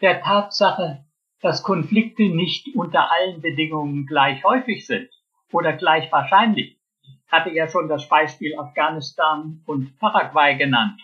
der 0.00 0.22
Tatsache, 0.22 1.03
dass 1.44 1.62
Konflikte 1.62 2.22
nicht 2.22 2.74
unter 2.74 3.12
allen 3.12 3.42
Bedingungen 3.42 4.06
gleich 4.06 4.42
häufig 4.44 4.86
sind 4.86 5.10
oder 5.52 5.74
gleich 5.74 6.10
wahrscheinlich. 6.10 6.78
Ich 7.02 7.30
hatte 7.30 7.50
ja 7.50 7.68
schon 7.68 7.86
das 7.86 8.08
Beispiel 8.08 8.58
Afghanistan 8.58 9.62
und 9.66 9.98
Paraguay 9.98 10.56
genannt 10.56 11.02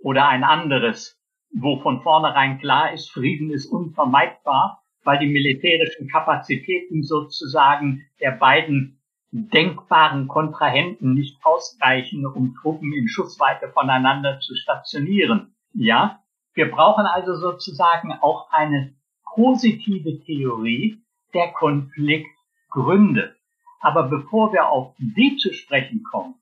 oder 0.00 0.26
ein 0.26 0.42
anderes, 0.42 1.16
wo 1.52 1.78
von 1.78 2.02
vornherein 2.02 2.58
klar 2.58 2.92
ist, 2.94 3.12
Frieden 3.12 3.52
ist 3.52 3.66
unvermeidbar, 3.66 4.82
weil 5.04 5.20
die 5.20 5.28
militärischen 5.28 6.08
Kapazitäten 6.08 7.04
sozusagen 7.04 8.04
der 8.20 8.32
beiden 8.32 9.00
denkbaren 9.30 10.26
Kontrahenten 10.26 11.14
nicht 11.14 11.38
ausreichen, 11.44 12.26
um 12.26 12.56
Truppen 12.60 12.92
in 12.92 13.06
Schussweite 13.06 13.68
voneinander 13.68 14.40
zu 14.40 14.52
stationieren. 14.56 15.54
Ja, 15.74 16.24
wir 16.54 16.72
brauchen 16.72 17.06
also 17.06 17.36
sozusagen 17.36 18.12
auch 18.14 18.50
eine 18.50 18.95
positive 19.36 20.24
Theorie 20.24 20.98
der 21.34 21.52
Konfliktgründe. 21.52 23.36
Aber 23.80 24.04
bevor 24.04 24.52
wir 24.54 24.70
auf 24.70 24.94
die 24.98 25.36
zu 25.36 25.52
sprechen 25.52 26.02
kommen, 26.10 26.34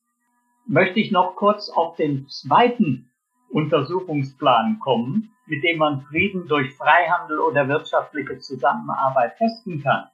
möchte 0.66 1.00
ich 1.00 1.10
noch 1.10 1.34
kurz 1.34 1.68
auf 1.68 1.96
den 1.96 2.28
zweiten 2.28 3.10
Untersuchungsplan 3.50 4.78
kommen, 4.78 5.32
mit 5.46 5.64
dem 5.64 5.78
man 5.78 6.02
Frieden 6.02 6.46
durch 6.46 6.72
Freihandel 6.74 7.40
oder 7.40 7.68
wirtschaftliche 7.68 8.38
Zusammenarbeit 8.38 9.36
testen 9.38 9.82
kann. 9.82 10.06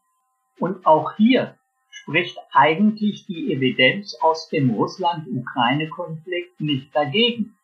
Und 0.58 0.86
auch 0.86 1.12
hier 1.16 1.56
spricht 1.90 2.38
eigentlich 2.52 3.26
die 3.26 3.52
Evidenz 3.52 4.16
aus 4.22 4.48
dem 4.48 4.70
Russland-Ukraine-Konflikt 4.70 6.60
nicht 6.60 6.96
dagegen. 6.96 7.56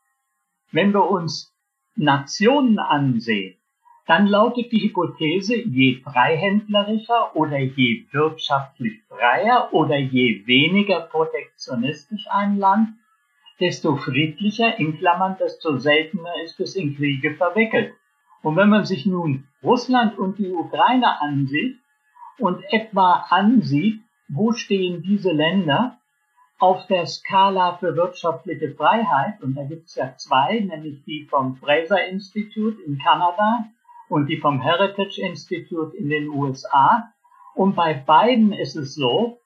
Wenn 0.72 0.93
wir 0.93 1.10
uns 1.10 1.55
Nationen 1.94 2.78
ansehen, 2.78 3.55
dann 4.06 4.28
lautet 4.28 4.70
die 4.70 4.82
Hypothese, 4.82 5.56
je 5.56 6.00
freihändlerischer 6.00 7.34
oder 7.34 7.58
je 7.58 8.06
wirtschaftlich 8.12 9.02
freier 9.08 9.68
oder 9.72 9.96
je 9.96 10.46
weniger 10.46 11.00
protektionistisch 11.00 12.26
ein 12.30 12.56
Land, 12.56 12.90
desto 13.58 13.96
friedlicher, 13.96 14.78
in 14.78 14.96
Klammern, 14.98 15.36
desto 15.40 15.78
seltener 15.78 16.34
ist 16.44 16.60
es 16.60 16.76
in 16.76 16.96
Kriege 16.96 17.34
verwickelt. 17.34 17.94
Und 18.42 18.54
wenn 18.56 18.68
man 18.68 18.84
sich 18.84 19.06
nun 19.06 19.48
Russland 19.62 20.16
und 20.18 20.38
die 20.38 20.52
Ukraine 20.52 21.20
ansieht 21.20 21.78
und 22.38 22.62
etwa 22.70 23.26
ansieht, 23.30 24.00
wo 24.28 24.52
stehen 24.52 25.02
diese 25.02 25.32
Länder 25.32 25.98
auf 26.58 26.86
der 26.86 27.06
Skala 27.06 27.76
für 27.78 27.96
wirtschaftliche 27.96 28.72
Freiheit, 28.74 29.42
und 29.42 29.56
da 29.56 29.64
gibt 29.64 29.86
es 29.86 29.96
ja 29.96 30.14
zwei, 30.16 30.60
nämlich 30.60 31.02
die 31.04 31.26
vom 31.28 31.56
Fraser 31.56 32.06
Institute 32.06 32.80
in 32.82 32.98
Kanada 32.98 33.66
und 34.08 34.26
die 34.26 34.38
vom 34.38 34.60
Heritage 34.60 35.20
Institute 35.20 35.96
in 35.96 36.08
den 36.08 36.28
USA. 36.28 37.12
Und 37.54 37.74
bei 37.74 37.94
beiden 37.94 38.52
ist 38.52 38.76
es 38.76 38.94
so, 38.94 39.40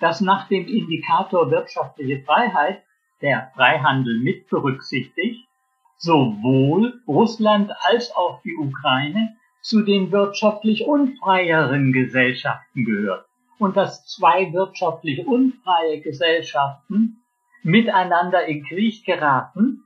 dass 0.00 0.20
nach 0.20 0.48
dem 0.48 0.66
Indikator 0.66 1.50
wirtschaftliche 1.50 2.22
Freiheit, 2.22 2.82
der 3.20 3.50
Freihandel 3.54 4.20
mit 4.20 4.48
berücksichtigt, 4.48 5.48
sowohl 5.96 7.00
Russland 7.08 7.72
als 7.80 8.14
auch 8.14 8.40
die 8.42 8.56
Ukraine 8.56 9.36
zu 9.60 9.82
den 9.82 10.12
wirtschaftlich 10.12 10.86
unfreieren 10.86 11.92
Gesellschaften 11.92 12.84
gehört. 12.84 13.26
Und 13.58 13.76
dass 13.76 14.06
zwei 14.06 14.52
wirtschaftlich 14.52 15.26
unfreie 15.26 16.00
Gesellschaften 16.00 17.24
miteinander 17.64 18.46
in 18.46 18.64
Krieg 18.64 19.04
geraten, 19.04 19.82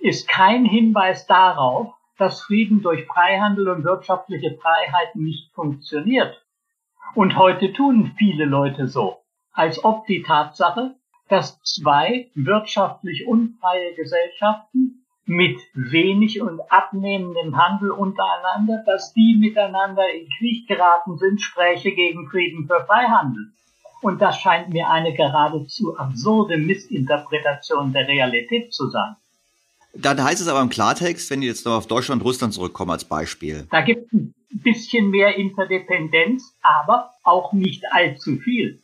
ist 0.00 0.28
kein 0.28 0.64
Hinweis 0.64 1.26
darauf, 1.26 1.94
dass 2.18 2.42
Frieden 2.42 2.82
durch 2.82 3.06
Freihandel 3.06 3.68
und 3.68 3.84
wirtschaftliche 3.84 4.58
Freiheit 4.60 5.14
nicht 5.14 5.52
funktioniert. 5.54 6.44
Und 7.14 7.36
heute 7.36 7.72
tun 7.72 8.12
viele 8.18 8.44
Leute 8.44 8.88
so, 8.88 9.18
als 9.52 9.82
ob 9.84 10.06
die 10.06 10.22
Tatsache, 10.22 10.94
dass 11.28 11.60
zwei 11.62 12.30
wirtschaftlich 12.34 13.26
unfreie 13.26 13.94
Gesellschaften 13.94 15.04
mit 15.24 15.58
wenig 15.74 16.40
und 16.40 16.60
abnehmendem 16.70 17.56
Handel 17.56 17.90
untereinander, 17.90 18.82
dass 18.86 19.12
die 19.12 19.36
miteinander 19.38 20.04
in 20.10 20.26
Krieg 20.38 20.66
geraten 20.66 21.18
sind, 21.18 21.40
spräche 21.40 21.92
gegen 21.92 22.28
Frieden 22.30 22.66
für 22.66 22.84
Freihandel. 22.86 23.52
Und 24.00 24.22
das 24.22 24.40
scheint 24.40 24.70
mir 24.70 24.88
eine 24.88 25.12
geradezu 25.12 25.96
absurde 25.98 26.56
Missinterpretation 26.56 27.92
der 27.92 28.08
Realität 28.08 28.72
zu 28.72 28.88
sein. 28.88 29.16
Dann 29.94 30.22
heißt 30.22 30.40
es 30.40 30.48
aber 30.48 30.60
im 30.60 30.68
Klartext, 30.68 31.30
wenn 31.30 31.40
die 31.40 31.46
jetzt 31.46 31.64
noch 31.64 31.76
auf 31.76 31.86
Deutschland 31.86 32.20
und 32.22 32.26
Russland 32.26 32.54
zurückkommen 32.54 32.90
als 32.90 33.04
Beispiel. 33.04 33.66
Da 33.70 33.80
gibt 33.80 34.12
es 34.12 34.20
ein 34.20 34.34
bisschen 34.50 35.10
mehr 35.10 35.36
Interdependenz, 35.36 36.54
aber 36.62 37.10
auch 37.24 37.52
nicht 37.52 37.84
allzu 37.90 38.36
viel. 38.36 38.82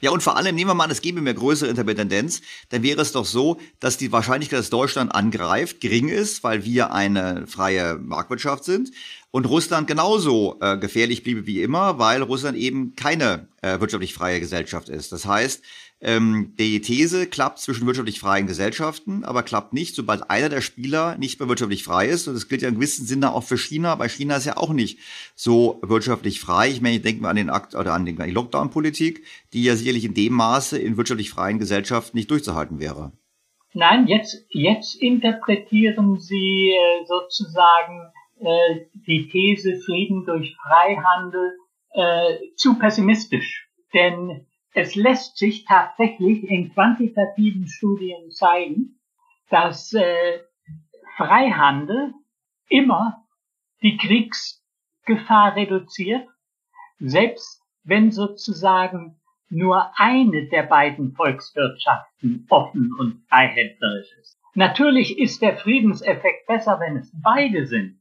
Ja, 0.00 0.10
und 0.10 0.22
vor 0.22 0.36
allem 0.36 0.54
nehmen 0.54 0.68
wir 0.68 0.74
mal 0.74 0.84
an, 0.84 0.90
es 0.90 1.00
gäbe 1.00 1.22
mehr 1.22 1.34
größere 1.34 1.70
Interdependenz, 1.70 2.42
dann 2.68 2.82
wäre 2.82 3.00
es 3.00 3.12
doch 3.12 3.24
so, 3.24 3.58
dass 3.80 3.96
die 3.96 4.12
Wahrscheinlichkeit, 4.12 4.58
dass 4.58 4.68
Deutschland 4.68 5.14
angreift, 5.14 5.80
gering 5.80 6.08
ist, 6.08 6.44
weil 6.44 6.64
wir 6.64 6.92
eine 6.92 7.46
freie 7.46 7.94
Marktwirtschaft 7.96 8.64
sind 8.64 8.90
und 9.30 9.46
Russland 9.46 9.86
genauso 9.86 10.58
äh, 10.60 10.76
gefährlich 10.76 11.22
bliebe 11.22 11.46
wie 11.46 11.62
immer, 11.62 11.98
weil 11.98 12.22
Russland 12.22 12.58
eben 12.58 12.94
keine 12.96 13.48
äh, 13.62 13.80
wirtschaftlich 13.80 14.12
freie 14.12 14.40
Gesellschaft 14.40 14.88
ist. 14.88 15.10
Das 15.10 15.24
heißt, 15.26 15.62
ähm, 16.04 16.54
die 16.58 16.80
These 16.80 17.26
klappt 17.26 17.58
zwischen 17.58 17.86
wirtschaftlich 17.86 18.20
freien 18.20 18.46
Gesellschaften, 18.46 19.24
aber 19.24 19.42
klappt 19.42 19.72
nicht, 19.72 19.94
sobald 19.94 20.30
einer 20.30 20.50
der 20.50 20.60
Spieler 20.60 21.16
nicht 21.16 21.40
mehr 21.40 21.48
wirtschaftlich 21.48 21.82
frei 21.82 22.06
ist. 22.06 22.28
Und 22.28 22.34
das 22.34 22.48
gilt 22.48 22.62
ja 22.62 22.68
in 22.68 22.74
gewissem 22.74 23.06
Sinne 23.06 23.32
auch 23.32 23.42
für 23.42 23.56
China, 23.56 23.98
weil 23.98 24.08
China 24.08 24.36
ist 24.36 24.44
ja 24.44 24.56
auch 24.58 24.72
nicht 24.72 24.98
so 25.34 25.80
wirtschaftlich 25.82 26.40
frei. 26.40 26.68
Ich 26.68 26.80
meine, 26.82 26.96
ich 26.96 27.02
denke 27.02 27.22
mal 27.22 27.30
an 27.30 27.36
den 27.36 27.50
Akt 27.50 27.74
oder 27.74 27.94
an, 27.94 28.04
die 28.04 28.12
Lockdown-Politik, 28.12 29.24
die 29.52 29.64
ja 29.64 29.76
sicherlich 29.76 30.04
in 30.04 30.14
dem 30.14 30.34
Maße 30.34 30.78
in 30.78 30.96
wirtschaftlich 30.96 31.30
freien 31.30 31.58
Gesellschaften 31.58 32.16
nicht 32.16 32.30
durchzuhalten 32.30 32.78
wäre. 32.78 33.12
Nein, 33.72 34.06
jetzt, 34.06 34.46
jetzt 34.50 34.94
interpretieren 35.02 36.20
Sie 36.20 36.70
äh, 36.70 37.04
sozusagen 37.06 38.12
äh, 38.40 38.86
die 39.06 39.28
These 39.28 39.80
Frieden 39.84 40.24
durch 40.26 40.54
Freihandel 40.62 41.54
äh, 41.92 42.54
zu 42.56 42.78
pessimistisch. 42.78 43.68
Denn 43.92 44.46
es 44.74 44.96
lässt 44.96 45.38
sich 45.38 45.64
tatsächlich 45.64 46.50
in 46.50 46.72
quantitativen 46.74 47.68
Studien 47.68 48.30
zeigen, 48.30 49.00
dass 49.48 49.92
äh, 49.94 50.40
Freihandel 51.16 52.12
immer 52.68 53.24
die 53.82 53.96
Kriegsgefahr 53.96 55.54
reduziert, 55.54 56.26
selbst 56.98 57.62
wenn 57.84 58.10
sozusagen 58.10 59.20
nur 59.48 59.92
eine 59.96 60.48
der 60.48 60.64
beiden 60.64 61.12
Volkswirtschaften 61.12 62.46
offen 62.48 62.92
und 62.98 63.24
freihändlerisch 63.28 64.10
ist. 64.20 64.40
Natürlich 64.54 65.18
ist 65.18 65.40
der 65.42 65.56
Friedenseffekt 65.56 66.46
besser, 66.46 66.80
wenn 66.80 66.96
es 66.96 67.12
beide 67.22 67.66
sind. 67.66 68.00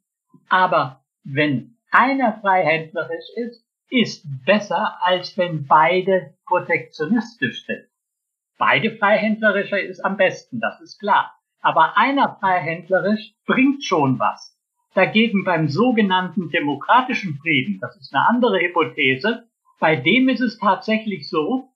Aber 0.49 1.03
wenn 1.23 1.77
einer 1.91 2.39
freihändlerisch 2.41 3.29
ist, 3.35 3.62
ist 3.89 4.25
besser, 4.45 4.97
als 5.01 5.37
wenn 5.37 5.67
beide 5.67 6.35
protektionistisch 6.45 7.65
sind. 7.65 7.85
Beide 8.57 8.95
freihändlerische 8.97 9.79
ist 9.79 10.03
am 10.03 10.17
besten, 10.17 10.59
das 10.59 10.79
ist 10.81 10.99
klar. 10.99 11.33
Aber 11.61 11.97
einer 11.97 12.37
freihändlerisch 12.39 13.33
bringt 13.45 13.83
schon 13.83 14.19
was. 14.19 14.57
Dagegen 14.93 15.43
beim 15.43 15.69
sogenannten 15.69 16.49
demokratischen 16.49 17.39
Frieden, 17.39 17.79
das 17.79 17.95
ist 17.97 18.13
eine 18.13 18.27
andere 18.27 18.59
Hypothese, 18.59 19.47
bei 19.79 19.95
dem 19.95 20.29
ist 20.29 20.41
es 20.41 20.59
tatsächlich 20.59 21.29
so, 21.29 21.69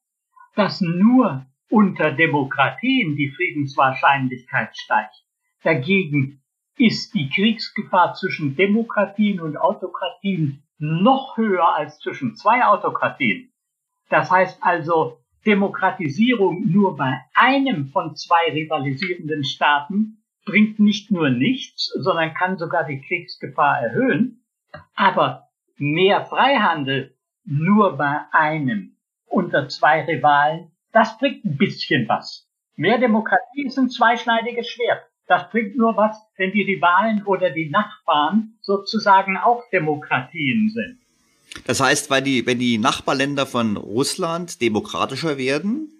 dass 0.55 0.81
nur 0.81 1.45
unter 1.69 2.11
Demokratien 2.11 3.15
die 3.15 3.29
Friedenswahrscheinlichkeit 3.29 4.77
steigt. 4.77 5.15
Dagegen 5.63 6.41
ist 6.77 7.13
die 7.15 7.29
Kriegsgefahr 7.29 8.13
zwischen 8.13 8.55
Demokratien 8.55 9.39
und 9.39 9.57
Autokratien 9.57 10.63
noch 10.79 11.37
höher 11.37 11.75
als 11.75 11.99
zwischen 11.99 12.35
zwei 12.35 12.65
Autokratien. 12.65 13.51
Das 14.09 14.31
heißt 14.31 14.59
also, 14.61 15.19
Demokratisierung 15.45 16.69
nur 16.69 16.97
bei 16.97 17.21
einem 17.33 17.87
von 17.87 18.15
zwei 18.15 18.51
rivalisierenden 18.51 19.43
Staaten 19.43 20.23
bringt 20.45 20.79
nicht 20.79 21.11
nur 21.11 21.29
nichts, 21.29 21.87
sondern 21.97 22.33
kann 22.33 22.57
sogar 22.57 22.85
die 22.85 23.01
Kriegsgefahr 23.01 23.79
erhöhen. 23.79 24.43
Aber 24.95 25.47
mehr 25.77 26.25
Freihandel 26.25 27.15
nur 27.45 27.97
bei 27.97 28.21
einem 28.31 28.97
unter 29.25 29.67
zwei 29.69 30.03
Rivalen, 30.03 30.71
das 30.91 31.17
bringt 31.17 31.45
ein 31.45 31.57
bisschen 31.57 32.07
was. 32.07 32.49
Mehr 32.75 32.97
Demokratie 32.97 33.65
ist 33.65 33.77
ein 33.77 33.89
zweischneidiges 33.89 34.67
Schwert. 34.67 35.03
Das 35.27 35.49
bringt 35.49 35.75
nur 35.75 35.97
was, 35.97 36.17
wenn 36.37 36.51
die 36.51 36.63
Rivalen 36.63 37.23
oder 37.25 37.49
die 37.49 37.69
Nachbarn 37.69 38.53
sozusagen 38.61 39.37
auch 39.37 39.63
Demokratien 39.71 40.69
sind. 40.73 40.99
Das 41.65 41.81
heißt, 41.81 42.09
weil 42.09 42.21
die, 42.21 42.45
wenn 42.45 42.59
die 42.59 42.77
Nachbarländer 42.77 43.45
von 43.45 43.77
Russland 43.77 44.61
demokratischer 44.61 45.37
werden, 45.37 45.91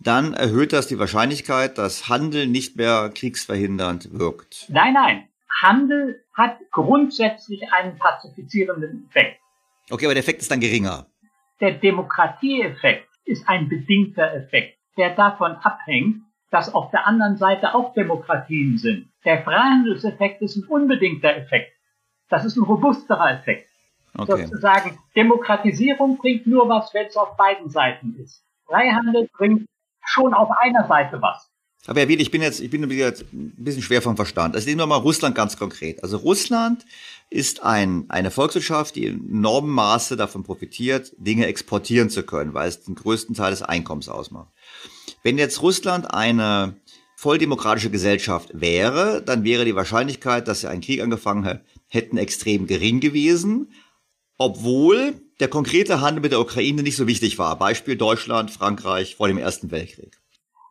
dann 0.00 0.34
erhöht 0.34 0.72
das 0.72 0.88
die 0.88 0.98
Wahrscheinlichkeit, 0.98 1.78
dass 1.78 2.08
Handel 2.08 2.46
nicht 2.46 2.76
mehr 2.76 3.10
kriegsverhindernd 3.14 4.18
wirkt. 4.18 4.66
Nein, 4.68 4.94
nein. 4.94 5.28
Handel 5.62 6.22
hat 6.34 6.58
grundsätzlich 6.70 7.62
einen 7.72 7.98
pazifizierenden 7.98 9.06
Effekt. 9.08 9.40
Okay, 9.90 10.04
aber 10.04 10.14
der 10.14 10.22
Effekt 10.22 10.42
ist 10.42 10.50
dann 10.50 10.60
geringer. 10.60 11.06
Der 11.60 11.72
Demokratieeffekt 11.72 13.08
ist 13.24 13.48
ein 13.48 13.68
bedingter 13.68 14.34
Effekt, 14.34 14.78
der 14.98 15.14
davon 15.14 15.52
abhängt, 15.52 16.25
dass 16.50 16.72
auf 16.72 16.90
der 16.90 17.06
anderen 17.06 17.36
Seite 17.36 17.74
auch 17.74 17.94
Demokratien 17.94 18.78
sind. 18.78 19.08
Der 19.24 19.42
Freihandelseffekt 19.42 20.42
ist 20.42 20.56
ein 20.56 20.64
unbedingter 20.64 21.34
Effekt. 21.36 21.72
Das 22.28 22.44
ist 22.44 22.56
ein 22.56 22.64
robusterer 22.64 23.32
Effekt. 23.32 23.68
Okay. 24.16 24.46
Sozusagen, 24.46 24.98
Demokratisierung 25.14 26.16
bringt 26.18 26.46
nur 26.46 26.68
was, 26.68 26.92
wenn 26.94 27.06
es 27.06 27.16
auf 27.16 27.36
beiden 27.36 27.68
Seiten 27.68 28.16
ist. 28.18 28.42
Freihandel 28.66 29.28
bringt 29.36 29.66
schon 30.04 30.32
auf 30.32 30.50
einer 30.58 30.86
Seite 30.86 31.20
was. 31.20 31.50
Aber 31.86 32.00
Herr 32.00 32.08
Wied, 32.08 32.20
ich 32.20 32.30
bin 32.30 32.42
jetzt, 32.42 32.60
ich 32.60 32.70
bin 32.70 32.88
jetzt 32.90 33.32
ein 33.32 33.52
bisschen 33.56 33.82
schwer 33.82 34.02
vom 34.02 34.16
Verstand. 34.16 34.56
Also 34.56 34.68
nehmen 34.68 34.80
wir 34.80 34.86
mal 34.86 34.96
Russland 34.96 35.36
ganz 35.36 35.56
konkret. 35.56 36.02
Also 36.02 36.16
Russland 36.16 36.84
ist 37.30 37.62
ein, 37.62 38.06
eine 38.08 38.30
Volkswirtschaft, 38.30 38.96
die 38.96 39.06
in 39.06 39.28
enormem 39.30 39.70
Maße 39.70 40.16
davon 40.16 40.42
profitiert, 40.42 41.12
Dinge 41.18 41.46
exportieren 41.46 42.10
zu 42.10 42.24
können, 42.24 42.54
weil 42.54 42.68
es 42.68 42.82
den 42.82 42.96
größten 42.96 43.36
Teil 43.36 43.50
des 43.50 43.62
Einkommens 43.62 44.08
ausmacht. 44.08 44.48
Wenn 45.26 45.38
jetzt 45.38 45.60
Russland 45.60 46.14
eine 46.14 46.76
volldemokratische 47.16 47.90
Gesellschaft 47.90 48.48
wäre, 48.52 49.20
dann 49.22 49.42
wäre 49.42 49.64
die 49.64 49.74
Wahrscheinlichkeit, 49.74 50.46
dass 50.46 50.60
sie 50.60 50.70
einen 50.70 50.82
Krieg 50.82 51.02
angefangen 51.02 51.62
hätten, 51.88 52.16
extrem 52.16 52.68
gering 52.68 53.00
gewesen, 53.00 53.72
obwohl 54.38 55.14
der 55.40 55.48
konkrete 55.48 56.00
Handel 56.00 56.22
mit 56.22 56.30
der 56.30 56.38
Ukraine 56.38 56.84
nicht 56.84 56.94
so 56.94 57.08
wichtig 57.08 57.40
war. 57.40 57.58
Beispiel 57.58 57.96
Deutschland, 57.96 58.52
Frankreich 58.52 59.16
vor 59.16 59.26
dem 59.26 59.36
Ersten 59.36 59.72
Weltkrieg. 59.72 60.16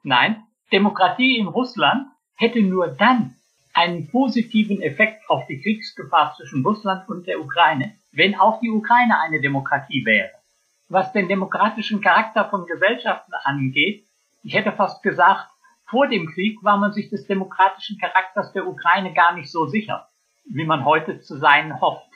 Nein, 0.03 0.41
Demokratie 0.71 1.37
in 1.37 1.47
Russland 1.47 2.07
hätte 2.35 2.61
nur 2.61 2.87
dann 2.87 3.35
einen 3.73 4.07
positiven 4.07 4.81
Effekt 4.81 5.29
auf 5.29 5.45
die 5.47 5.59
Kriegsgefahr 5.61 6.33
zwischen 6.37 6.65
Russland 6.65 7.09
und 7.09 7.27
der 7.27 7.41
Ukraine, 7.41 7.95
wenn 8.13 8.35
auch 8.35 8.61
die 8.61 8.69
Ukraine 8.69 9.19
eine 9.19 9.41
Demokratie 9.41 10.05
wäre. 10.05 10.31
Was 10.87 11.11
den 11.11 11.27
demokratischen 11.27 11.99
Charakter 11.99 12.49
von 12.49 12.65
Gesellschaften 12.65 13.33
angeht, 13.43 14.04
ich 14.45 14.53
hätte 14.53 14.71
fast 14.71 15.01
gesagt, 15.01 15.49
vor 15.87 16.07
dem 16.07 16.27
Krieg 16.27 16.63
war 16.63 16.77
man 16.77 16.93
sich 16.93 17.09
des 17.09 17.25
demokratischen 17.25 17.97
Charakters 17.99 18.53
der 18.53 18.67
Ukraine 18.67 19.13
gar 19.13 19.33
nicht 19.33 19.51
so 19.51 19.65
sicher, 19.65 20.07
wie 20.45 20.65
man 20.65 20.85
heute 20.85 21.19
zu 21.19 21.37
sein 21.37 21.81
hofft. 21.81 22.09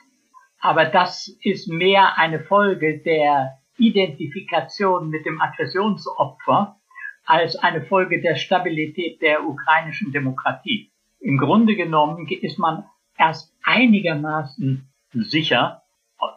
Aber 0.60 0.86
das 0.86 1.28
ist 1.42 1.68
mehr 1.68 2.18
eine 2.18 2.40
Folge 2.42 3.00
der 3.00 3.58
Identifikation 3.78 5.10
mit 5.10 5.26
dem 5.26 5.42
Aggressionsopfer 5.42 6.78
als 7.26 7.56
eine 7.56 7.82
Folge 7.82 8.22
der 8.22 8.36
Stabilität 8.36 9.22
der 9.22 9.46
ukrainischen 9.46 10.12
Demokratie. 10.12 10.92
Im 11.20 11.38
Grunde 11.38 11.76
genommen 11.76 12.28
ist 12.28 12.60
man 12.60 12.86
erst 13.18 13.56
einigermaßen 13.64 14.88
sicher, 15.14 15.82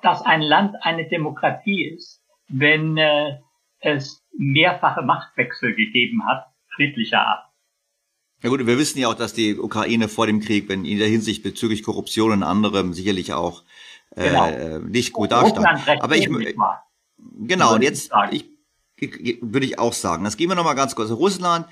dass 0.03 0.23
ein 0.23 0.41
Land 0.41 0.77
eine 0.81 1.09
Demokratie 1.09 1.85
ist, 1.85 2.23
wenn 2.49 2.97
äh, 2.97 3.39
es 3.83 4.23
mehrfache 4.37 5.03
Machtwechsel 5.03 5.75
gegeben 5.75 6.25
hat, 6.27 6.47
friedlicher 6.75 7.21
Art. 7.21 7.45
Ja 8.43 8.49
gut, 8.49 8.67
wir 8.67 8.79
wissen 8.79 8.99
ja 8.99 9.09
auch, 9.09 9.15
dass 9.15 9.35
die 9.35 9.57
Ukraine 9.57 10.09
vor 10.09 10.27
dem 10.27 10.41
Krieg, 10.41 10.69
wenn 10.69 10.85
in 10.85 10.99
der 10.99 11.09
Hinsicht 11.09 11.43
bezüglich 11.43 11.83
Korruption 11.83 12.33
und 12.33 12.43
anderem 12.43 12.93
sicherlich 12.93 13.33
auch 13.33 13.63
äh, 14.17 14.29
genau. 14.29 14.79
nicht 14.81 15.13
gut 15.13 15.31
dastand. 15.31 15.89
Aber 16.01 16.17
ich, 16.17 16.29
genau, 17.39 17.75
und 17.75 17.83
jetzt, 17.83 18.11
ich 18.33 18.47
würde 19.43 19.67
ich 19.67 19.79
auch 19.79 19.93
sagen. 19.93 20.25
Das 20.25 20.37
gehen 20.37 20.49
wir 20.49 20.55
nochmal 20.55 20.75
ganz 20.75 20.95
kurz. 20.95 21.11
Russland, 21.11 21.67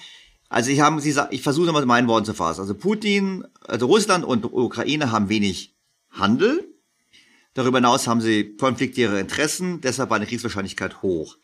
also 0.48 0.70
ich 0.70 0.80
habe, 0.80 1.00
Sie 1.00 1.14
ich 1.30 1.42
versuche 1.42 1.66
nochmal 1.66 1.86
meinen 1.86 2.08
Worten 2.08 2.26
zu 2.26 2.34
fassen. 2.34 2.60
Also 2.60 2.74
Putin, 2.74 3.46
also 3.66 3.86
Russland 3.86 4.24
und 4.24 4.44
Ukraine 4.44 5.10
haben 5.10 5.28
wenig 5.28 5.74
Handel. 6.10 6.66
Darüber 7.54 7.78
hinaus 7.78 8.06
haben 8.06 8.20
sie 8.20 8.56
konfliktäre 8.56 9.18
Interessen, 9.18 9.80
deshalb 9.80 10.10
war 10.10 10.16
eine 10.16 10.26
Kriegswahrscheinlichkeit 10.26 11.02
hoch. 11.02 11.36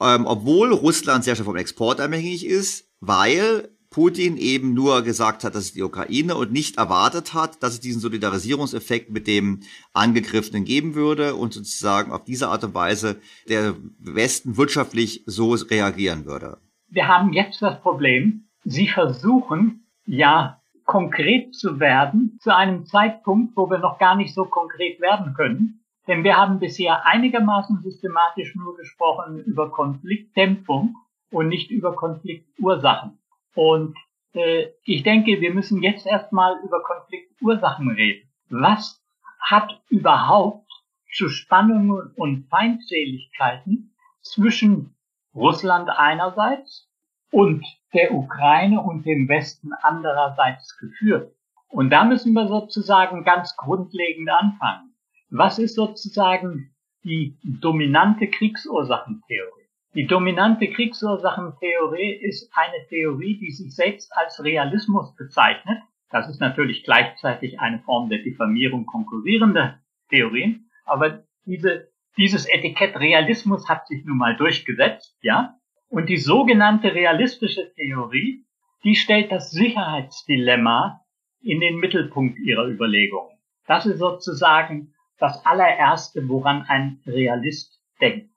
Ähm, 0.00 0.26
obwohl 0.26 0.72
Russland 0.72 1.24
sehr 1.24 1.34
stark 1.34 1.46
vom 1.46 1.56
Export 1.56 2.00
abhängig 2.00 2.46
ist, 2.46 2.88
weil 3.00 3.68
Putin 3.94 4.36
eben 4.36 4.74
nur 4.74 5.02
gesagt 5.02 5.44
hat, 5.44 5.54
dass 5.54 5.66
es 5.66 5.72
die 5.72 5.82
Ukraine 5.82 6.34
und 6.34 6.50
nicht 6.50 6.78
erwartet 6.78 7.32
hat, 7.32 7.62
dass 7.62 7.74
es 7.74 7.80
diesen 7.80 8.00
Solidarisierungseffekt 8.00 9.10
mit 9.10 9.28
dem 9.28 9.60
Angegriffenen 9.92 10.64
geben 10.64 10.96
würde 10.96 11.36
und 11.36 11.52
sozusagen 11.52 12.10
auf 12.10 12.24
diese 12.24 12.48
Art 12.48 12.64
und 12.64 12.74
Weise 12.74 13.20
der 13.48 13.76
Westen 14.00 14.56
wirtschaftlich 14.56 15.22
so 15.26 15.52
reagieren 15.52 16.24
würde. 16.26 16.58
Wir 16.88 17.06
haben 17.06 17.32
jetzt 17.32 17.62
das 17.62 17.80
Problem, 17.82 18.48
Sie 18.64 18.88
versuchen 18.88 19.86
ja 20.06 20.60
konkret 20.86 21.54
zu 21.54 21.78
werden 21.78 22.38
zu 22.42 22.54
einem 22.54 22.86
Zeitpunkt, 22.86 23.56
wo 23.56 23.70
wir 23.70 23.78
noch 23.78 23.98
gar 23.98 24.16
nicht 24.16 24.34
so 24.34 24.44
konkret 24.44 25.00
werden 25.00 25.34
können. 25.34 25.83
Denn 26.06 26.22
wir 26.22 26.36
haben 26.36 26.58
bisher 26.58 27.06
einigermaßen 27.06 27.80
systematisch 27.82 28.54
nur 28.54 28.76
gesprochen 28.76 29.38
über 29.38 29.70
Konfliktdämpfung 29.70 30.96
und 31.30 31.48
nicht 31.48 31.70
über 31.70 31.94
Konfliktursachen. 31.94 33.18
Und 33.54 33.96
äh, 34.34 34.66
ich 34.84 35.02
denke, 35.02 35.40
wir 35.40 35.54
müssen 35.54 35.82
jetzt 35.82 36.06
erstmal 36.06 36.60
über 36.64 36.82
Konfliktursachen 36.82 37.90
reden. 37.90 38.28
Was 38.50 39.02
hat 39.40 39.80
überhaupt 39.88 40.70
zu 41.12 41.28
Spannungen 41.28 42.12
und 42.16 42.48
Feindseligkeiten 42.48 43.94
zwischen 44.20 44.94
Russland 45.34 45.88
einerseits 45.88 46.90
und 47.30 47.64
der 47.92 48.12
Ukraine 48.12 48.80
und 48.80 49.06
dem 49.06 49.28
Westen 49.28 49.72
andererseits 49.82 50.76
geführt? 50.78 51.32
Und 51.68 51.90
da 51.90 52.04
müssen 52.04 52.34
wir 52.34 52.46
sozusagen 52.46 53.24
ganz 53.24 53.56
grundlegend 53.56 54.30
anfangen. 54.30 54.93
Was 55.36 55.58
ist 55.58 55.74
sozusagen 55.74 56.70
die 57.02 57.36
dominante 57.42 58.28
Kriegsursachentheorie? 58.28 59.66
Die 59.96 60.06
dominante 60.06 60.68
Kriegsursachentheorie 60.68 62.12
ist 62.12 62.52
eine 62.54 62.86
Theorie, 62.88 63.36
die 63.38 63.50
sich 63.50 63.74
selbst 63.74 64.16
als 64.16 64.44
Realismus 64.44 65.12
bezeichnet. 65.16 65.78
Das 66.10 66.28
ist 66.28 66.40
natürlich 66.40 66.84
gleichzeitig 66.84 67.58
eine 67.58 67.80
Form 67.80 68.10
der 68.10 68.20
Diffamierung 68.20 68.86
konkurrierender 68.86 69.80
Theorien, 70.08 70.70
aber 70.84 71.24
diese, 71.46 71.88
dieses 72.16 72.46
Etikett 72.46 72.94
Realismus 72.94 73.68
hat 73.68 73.88
sich 73.88 74.04
nun 74.04 74.18
mal 74.18 74.36
durchgesetzt, 74.36 75.18
ja. 75.22 75.56
Und 75.88 76.08
die 76.08 76.16
sogenannte 76.16 76.94
realistische 76.94 77.74
Theorie, 77.74 78.44
die 78.84 78.94
stellt 78.94 79.32
das 79.32 79.50
Sicherheitsdilemma 79.50 81.00
in 81.42 81.58
den 81.58 81.78
Mittelpunkt 81.78 82.38
ihrer 82.38 82.68
Überlegungen. 82.68 83.36
Das 83.66 83.84
ist 83.84 83.98
sozusagen 83.98 84.93
das 85.24 85.46
allererste, 85.46 86.28
woran 86.28 86.66
ein 86.68 87.00
Realist 87.06 87.80
denkt. 87.98 88.28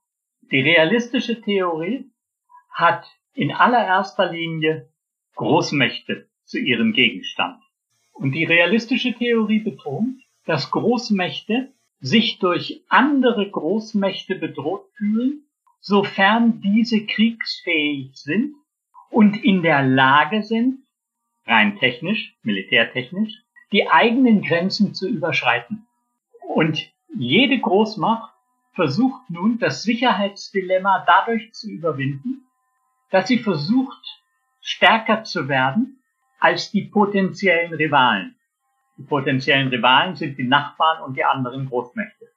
Die 0.51 0.61
realistische 0.61 1.41
Theorie 1.41 2.09
hat 2.71 3.05
in 3.33 3.51
allererster 3.51 4.31
Linie 4.31 4.87
Großmächte 5.35 6.29
zu 6.45 6.57
ihrem 6.57 6.93
Gegenstand. 6.93 7.61
Und 8.13 8.31
die 8.31 8.45
realistische 8.45 9.13
Theorie 9.13 9.59
betont, 9.59 10.21
dass 10.45 10.71
Großmächte 10.71 11.73
sich 11.99 12.39
durch 12.39 12.81
andere 12.87 13.51
Großmächte 13.51 14.35
bedroht 14.35 14.85
fühlen, 14.95 15.45
sofern 15.81 16.61
diese 16.61 17.05
kriegsfähig 17.05 18.15
sind 18.15 18.55
und 19.09 19.43
in 19.43 19.61
der 19.61 19.83
Lage 19.83 20.41
sind, 20.41 20.85
rein 21.45 21.77
technisch, 21.79 22.37
militärtechnisch, 22.43 23.33
die 23.73 23.89
eigenen 23.89 24.41
Grenzen 24.41 24.93
zu 24.93 25.09
überschreiten. 25.09 25.86
Und 26.47 26.91
jede 27.15 27.59
Großmacht 27.59 28.33
versucht 28.73 29.29
nun, 29.29 29.59
das 29.59 29.83
Sicherheitsdilemma 29.83 31.03
dadurch 31.05 31.51
zu 31.53 31.69
überwinden, 31.69 32.47
dass 33.09 33.27
sie 33.27 33.39
versucht, 33.39 34.21
stärker 34.61 35.23
zu 35.23 35.47
werden 35.49 36.01
als 36.39 36.71
die 36.71 36.83
potenziellen 36.83 37.73
Rivalen. 37.73 38.35
Die 38.97 39.03
potenziellen 39.03 39.67
Rivalen 39.67 40.15
sind 40.15 40.37
die 40.37 40.47
Nachbarn 40.47 41.03
und 41.03 41.15
die 41.15 41.23
anderen 41.23 41.67
Großmächte. 41.67 42.27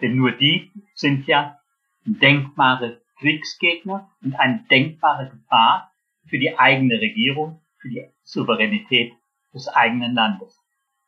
Denn 0.00 0.16
nur 0.16 0.32
die 0.32 0.70
sind 0.94 1.26
ja 1.26 1.58
denkbare 2.04 3.00
Kriegsgegner 3.18 4.10
und 4.22 4.34
eine 4.34 4.64
denkbare 4.70 5.30
Gefahr 5.30 5.92
für 6.26 6.38
die 6.38 6.58
eigene 6.58 7.00
Regierung, 7.00 7.62
für 7.78 7.88
die 7.88 8.04
Souveränität 8.22 9.12
des 9.54 9.68
eigenen 9.68 10.14
Landes. 10.14 10.60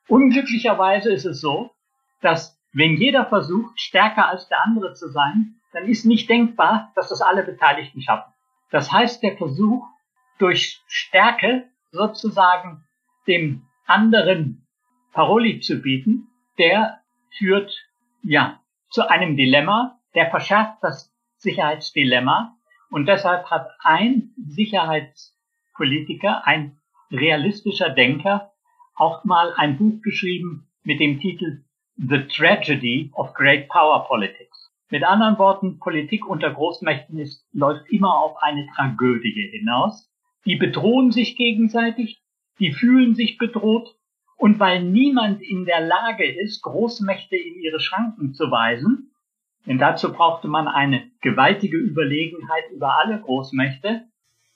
Unglücklicherweise 0.06 1.12
ist 1.12 1.24
es 1.24 1.40
so, 1.40 1.73
dass 2.24 2.58
wenn 2.72 2.96
jeder 2.96 3.26
versucht, 3.26 3.78
stärker 3.78 4.28
als 4.28 4.48
der 4.48 4.64
andere 4.64 4.94
zu 4.94 5.08
sein, 5.08 5.60
dann 5.72 5.84
ist 5.84 6.06
nicht 6.06 6.28
denkbar, 6.28 6.90
dass 6.96 7.10
das 7.10 7.20
alle 7.20 7.44
Beteiligten 7.44 8.00
schaffen. 8.00 8.32
Das 8.70 8.90
heißt, 8.90 9.22
der 9.22 9.36
Versuch, 9.36 9.86
durch 10.38 10.82
Stärke 10.88 11.68
sozusagen 11.92 12.82
dem 13.28 13.66
anderen 13.86 14.66
Paroli 15.12 15.60
zu 15.60 15.80
bieten, 15.80 16.26
der 16.58 17.00
führt, 17.38 17.72
ja, 18.22 18.60
zu 18.90 19.08
einem 19.08 19.36
Dilemma, 19.36 20.00
der 20.14 20.30
verschärft 20.30 20.78
das 20.82 21.14
Sicherheitsdilemma 21.36 22.56
und 22.90 23.06
deshalb 23.06 23.48
hat 23.50 23.70
ein 23.80 24.34
Sicherheitspolitiker, 24.36 26.46
ein 26.46 26.80
realistischer 27.10 27.90
Denker, 27.90 28.52
auch 28.96 29.24
mal 29.24 29.52
ein 29.54 29.78
Buch 29.78 30.00
geschrieben 30.02 30.68
mit 30.82 31.00
dem 31.00 31.20
Titel 31.20 31.64
The 31.96 32.26
Tragedy 32.26 33.12
of 33.14 33.34
Great 33.34 33.68
Power 33.68 34.04
Politics. 34.08 34.72
Mit 34.90 35.04
anderen 35.04 35.38
Worten, 35.38 35.78
Politik 35.78 36.26
unter 36.26 36.52
Großmächten 36.52 37.18
ist, 37.18 37.46
läuft 37.52 37.88
immer 37.88 38.18
auf 38.18 38.36
eine 38.42 38.66
Tragödie 38.74 39.50
hinaus. 39.52 40.10
Die 40.44 40.56
bedrohen 40.56 41.12
sich 41.12 41.36
gegenseitig, 41.36 42.20
die 42.58 42.72
fühlen 42.72 43.14
sich 43.14 43.38
bedroht 43.38 43.94
und 44.36 44.58
weil 44.58 44.82
niemand 44.82 45.40
in 45.40 45.66
der 45.66 45.80
Lage 45.80 46.24
ist, 46.24 46.62
Großmächte 46.62 47.36
in 47.36 47.60
ihre 47.60 47.78
Schranken 47.78 48.34
zu 48.34 48.50
weisen, 48.50 49.12
denn 49.64 49.78
dazu 49.78 50.12
brauchte 50.12 50.48
man 50.48 50.66
eine 50.66 51.10
gewaltige 51.20 51.76
Überlegenheit 51.76 52.64
über 52.72 52.98
alle 52.98 53.20
Großmächte, 53.20 54.02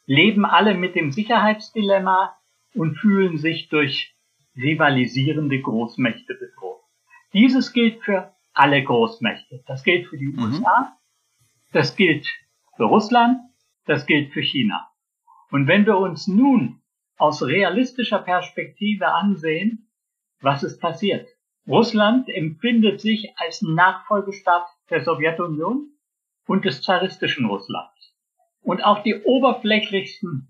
leben 0.06 0.44
alle 0.44 0.74
mit 0.74 0.96
dem 0.96 1.12
Sicherheitsdilemma 1.12 2.36
und 2.74 2.96
fühlen 2.96 3.38
sich 3.38 3.68
durch 3.68 4.14
rivalisierende 4.56 5.60
Großmächte 5.60 6.34
bedroht. 6.34 6.57
Dieses 7.32 7.72
gilt 7.72 8.02
für 8.02 8.34
alle 8.52 8.82
Großmächte. 8.82 9.62
Das 9.66 9.84
gilt 9.84 10.08
für 10.08 10.18
die 10.18 10.28
mhm. 10.28 10.42
USA, 10.42 10.96
das 11.72 11.96
gilt 11.96 12.26
für 12.76 12.84
Russland, 12.84 13.38
das 13.86 14.06
gilt 14.06 14.32
für 14.32 14.42
China. 14.42 14.90
Und 15.50 15.66
wenn 15.66 15.86
wir 15.86 15.98
uns 15.98 16.26
nun 16.26 16.82
aus 17.16 17.42
realistischer 17.42 18.20
Perspektive 18.20 19.08
ansehen, 19.08 19.90
was 20.40 20.62
ist 20.62 20.80
passiert? 20.80 21.28
Russland 21.66 22.28
empfindet 22.28 23.00
sich 23.00 23.32
als 23.36 23.60
Nachfolgestaat 23.62 24.66
der 24.88 25.02
Sowjetunion 25.02 25.90
und 26.46 26.64
des 26.64 26.82
zaristischen 26.82 27.46
Russlands. 27.46 28.14
Und 28.62 28.82
auch 28.84 29.02
die 29.02 29.22
oberflächlichsten 29.22 30.48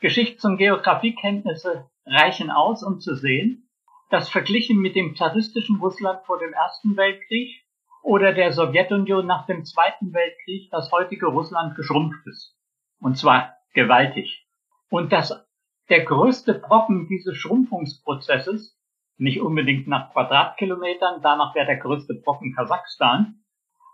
Geschichts- 0.00 0.44
und 0.44 0.58
Geografiekenntnisse 0.58 1.88
reichen 2.04 2.50
aus, 2.50 2.82
um 2.82 3.00
zu 3.00 3.14
sehen, 3.14 3.67
das 4.10 4.28
verglichen 4.28 4.78
mit 4.78 4.96
dem 4.96 5.14
zaristischen 5.14 5.76
Russland 5.76 6.24
vor 6.24 6.38
dem 6.38 6.52
Ersten 6.52 6.96
Weltkrieg 6.96 7.62
oder 8.02 8.32
der 8.32 8.52
Sowjetunion 8.52 9.26
nach 9.26 9.46
dem 9.46 9.64
Zweiten 9.64 10.12
Weltkrieg 10.14 10.70
das 10.70 10.90
heutige 10.92 11.26
Russland 11.26 11.76
geschrumpft 11.76 12.26
ist. 12.26 12.56
Und 13.00 13.18
zwar 13.18 13.54
gewaltig. 13.74 14.46
Und 14.88 15.12
dass 15.12 15.46
der 15.88 16.04
größte 16.04 16.54
Brocken 16.54 17.06
dieses 17.08 17.36
Schrumpfungsprozesses, 17.36 18.78
nicht 19.18 19.40
unbedingt 19.40 19.88
nach 19.88 20.12
Quadratkilometern, 20.12 21.20
danach 21.22 21.54
wäre 21.54 21.66
der 21.66 21.78
größte 21.78 22.14
Brocken 22.14 22.54
Kasachstan, 22.54 23.42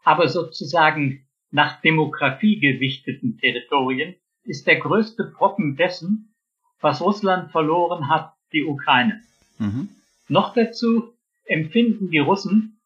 aber 0.05 0.29
sozusagen 0.29 1.27
nach 1.51 1.81
Demografie 1.81 2.61
gewichteten 2.61 3.39
Territorien, 3.39 4.17
ist 4.45 4.67
der 4.67 4.79
größte 4.79 5.25
Brocken 5.37 5.77
dessen, 5.77 6.35
was 6.81 7.01
Russland 7.01 7.51
verloren 7.51 8.11
hat, 8.11 8.35
die 8.53 8.65
Ukraine. 8.65 9.23
Mhm. 9.59 9.89
Noch 10.29 10.55
dazu 10.55 11.13
empfinden 11.45 12.11
die 12.11 12.19
Russen 12.19 12.81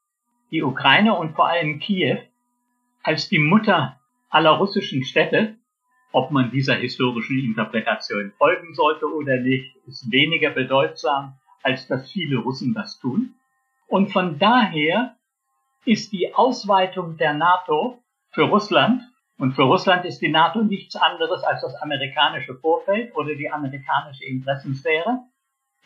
die 0.50 0.62
Ukraine 0.62 1.14
und 1.14 1.34
vor 1.34 1.48
allem 1.48 1.78
Kiew 1.78 2.18
als 3.02 3.28
die 3.28 3.38
Mutter 3.38 4.00
aller 4.30 4.50
russischen 4.52 5.04
Städte. 5.04 5.56
Ob 6.12 6.30
man 6.30 6.50
dieser 6.50 6.74
historischen 6.74 7.38
Interpretation 7.38 8.32
folgen 8.38 8.74
sollte 8.74 9.06
oder 9.06 9.36
nicht, 9.36 9.76
ist 9.86 10.10
weniger 10.10 10.50
bedeutsam, 10.50 11.34
als 11.62 11.86
dass 11.86 12.10
viele 12.10 12.38
Russen 12.38 12.72
das 12.74 12.98
tun. 12.98 13.34
Und 13.86 14.10
von 14.10 14.38
daher 14.38 15.16
ist 15.84 16.12
die 16.12 16.34
Ausweitung 16.34 17.18
der 17.18 17.34
NATO 17.34 18.02
für 18.30 18.44
Russland, 18.44 19.02
und 19.38 19.52
für 19.52 19.62
Russland 19.62 20.04
ist 20.04 20.20
die 20.20 20.30
NATO 20.30 20.62
nichts 20.62 20.96
anderes 20.96 21.44
als 21.44 21.62
das 21.62 21.74
amerikanische 21.76 22.56
Vorfeld 22.56 23.14
oder 23.14 23.36
die 23.36 23.50
amerikanische 23.50 24.24
Interessensphäre, 24.24 25.20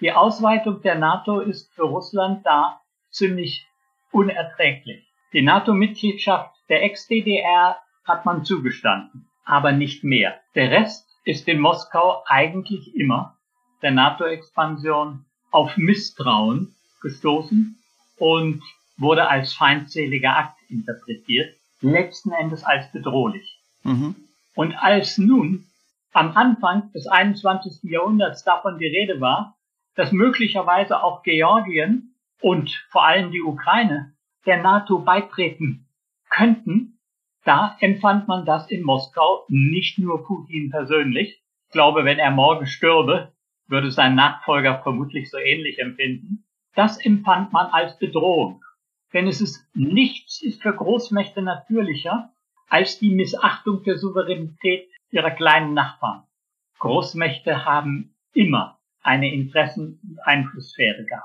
die 0.02 0.12
Ausweitung 0.12 0.82
der 0.82 0.96
NATO 0.96 1.38
ist 1.40 1.72
für 1.74 1.84
Russland 1.84 2.44
da 2.44 2.80
ziemlich 3.10 3.64
unerträglich. 4.10 5.06
Die 5.32 5.42
NATO-Mitgliedschaft 5.42 6.50
der 6.68 6.82
Ex-DDR 6.82 7.76
hat 8.04 8.26
man 8.26 8.44
zugestanden, 8.44 9.28
aber 9.44 9.70
nicht 9.70 10.02
mehr. 10.02 10.40
Der 10.56 10.72
Rest 10.72 11.06
ist 11.24 11.46
in 11.46 11.60
Moskau 11.60 12.24
eigentlich 12.26 12.96
immer 12.96 13.36
der 13.80 13.92
NATO-Expansion 13.92 15.24
auf 15.52 15.76
Misstrauen 15.76 16.74
gestoßen 17.00 17.78
und 18.18 18.60
wurde 18.96 19.28
als 19.28 19.54
feindseliger 19.54 20.36
Akt 20.36 20.58
interpretiert, 20.68 21.54
letzten 21.80 22.32
Endes 22.32 22.64
als 22.64 22.90
bedrohlich. 22.90 23.56
Mhm. 23.84 24.16
Und 24.56 24.74
als 24.74 25.16
nun 25.16 25.66
am 26.12 26.36
Anfang 26.36 26.90
des 26.92 27.06
21. 27.06 27.84
Jahrhunderts 27.84 28.42
davon 28.42 28.78
die 28.78 28.86
Rede 28.86 29.20
war, 29.20 29.54
dass 29.94 30.12
möglicherweise 30.12 31.02
auch 31.02 31.22
Georgien 31.22 32.14
und 32.40 32.70
vor 32.90 33.04
allem 33.04 33.30
die 33.30 33.42
Ukraine 33.42 34.14
der 34.46 34.62
NATO 34.62 34.98
beitreten 34.98 35.88
könnten, 36.30 36.98
da 37.44 37.76
empfand 37.80 38.28
man 38.28 38.44
das 38.44 38.70
in 38.70 38.82
Moskau 38.82 39.44
nicht 39.48 39.98
nur 39.98 40.24
Putin 40.24 40.70
persönlich. 40.70 41.42
Ich 41.66 41.72
glaube, 41.72 42.04
wenn 42.04 42.18
er 42.18 42.30
morgen 42.30 42.66
stürbe, 42.66 43.32
würde 43.66 43.90
sein 43.90 44.14
Nachfolger 44.14 44.82
vermutlich 44.82 45.30
so 45.30 45.38
ähnlich 45.38 45.78
empfinden. 45.78 46.44
Das 46.74 47.04
empfand 47.04 47.52
man 47.52 47.66
als 47.66 47.98
Bedrohung. 47.98 48.62
Denn 49.12 49.26
es 49.26 49.40
ist 49.40 49.68
nichts 49.74 50.42
ist 50.42 50.62
für 50.62 50.74
Großmächte 50.74 51.42
natürlicher 51.42 52.30
als 52.68 52.98
die 52.98 53.14
Missachtung 53.14 53.82
der 53.82 53.98
Souveränität 53.98 54.88
ihrer 55.10 55.32
kleinen 55.32 55.74
Nachbarn. 55.74 56.24
Großmächte 56.78 57.64
haben 57.66 58.14
immer 58.32 58.78
eine 59.02 59.32
Interessen- 59.32 60.00
und 60.02 60.18
Einflusssphäre 60.24 61.04
gab. 61.06 61.24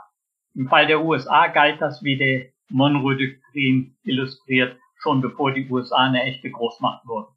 Im 0.55 0.67
Fall 0.67 0.87
der 0.87 1.03
USA 1.03 1.47
galt 1.47 1.81
das, 1.81 2.03
wie 2.03 2.17
die 2.17 2.51
Monroe-Doktrin 2.69 3.95
illustriert, 4.03 4.77
schon 4.97 5.21
bevor 5.21 5.51
die 5.53 5.69
USA 5.69 6.07
eine 6.07 6.23
echte 6.23 6.49
Großmacht 6.49 7.05
wurden. 7.05 7.33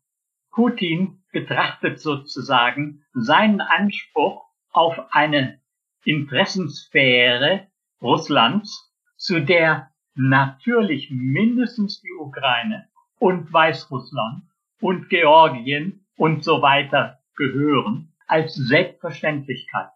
Putin 0.50 1.22
betrachtet 1.30 2.00
sozusagen 2.00 3.04
seinen 3.12 3.60
Anspruch 3.60 4.44
auf 4.72 4.98
eine 5.12 5.60
Interessensphäre 6.04 7.68
Russlands, 8.00 8.90
zu 9.16 9.40
der 9.40 9.90
natürlich 10.14 11.10
mindestens 11.10 12.00
die 12.00 12.12
Ukraine 12.18 12.88
und 13.18 13.52
Weißrussland 13.52 14.44
und 14.80 15.08
Georgien 15.10 16.06
und 16.16 16.42
so 16.42 16.62
weiter 16.62 17.20
gehören, 17.36 18.12
als 18.26 18.54
Selbstverständlichkeit. 18.54 19.90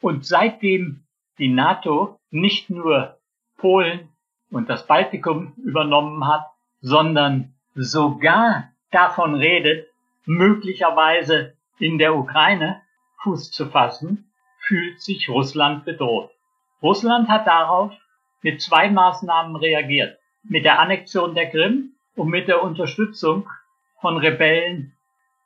Und 0.00 0.26
seitdem 0.26 1.04
die 1.38 1.48
NATO 1.48 2.18
nicht 2.30 2.70
nur 2.70 3.18
Polen 3.56 4.08
und 4.50 4.68
das 4.68 4.86
Baltikum 4.86 5.54
übernommen 5.56 6.26
hat, 6.26 6.46
sondern 6.80 7.54
sogar 7.74 8.70
davon 8.90 9.34
redet, 9.34 9.88
möglicherweise 10.24 11.54
in 11.78 11.98
der 11.98 12.14
Ukraine 12.16 12.82
Fuß 13.22 13.50
zu 13.50 13.66
fassen, 13.66 14.30
fühlt 14.60 15.00
sich 15.00 15.28
Russland 15.28 15.84
bedroht. 15.84 16.30
Russland 16.82 17.28
hat 17.28 17.46
darauf 17.46 17.92
mit 18.42 18.60
zwei 18.62 18.90
Maßnahmen 18.90 19.56
reagiert. 19.56 20.18
Mit 20.44 20.64
der 20.64 20.78
Annexion 20.78 21.34
der 21.34 21.50
Krim 21.50 21.94
und 22.14 22.28
mit 22.28 22.48
der 22.48 22.62
Unterstützung 22.62 23.48
von 24.00 24.18
Rebellen 24.18 24.92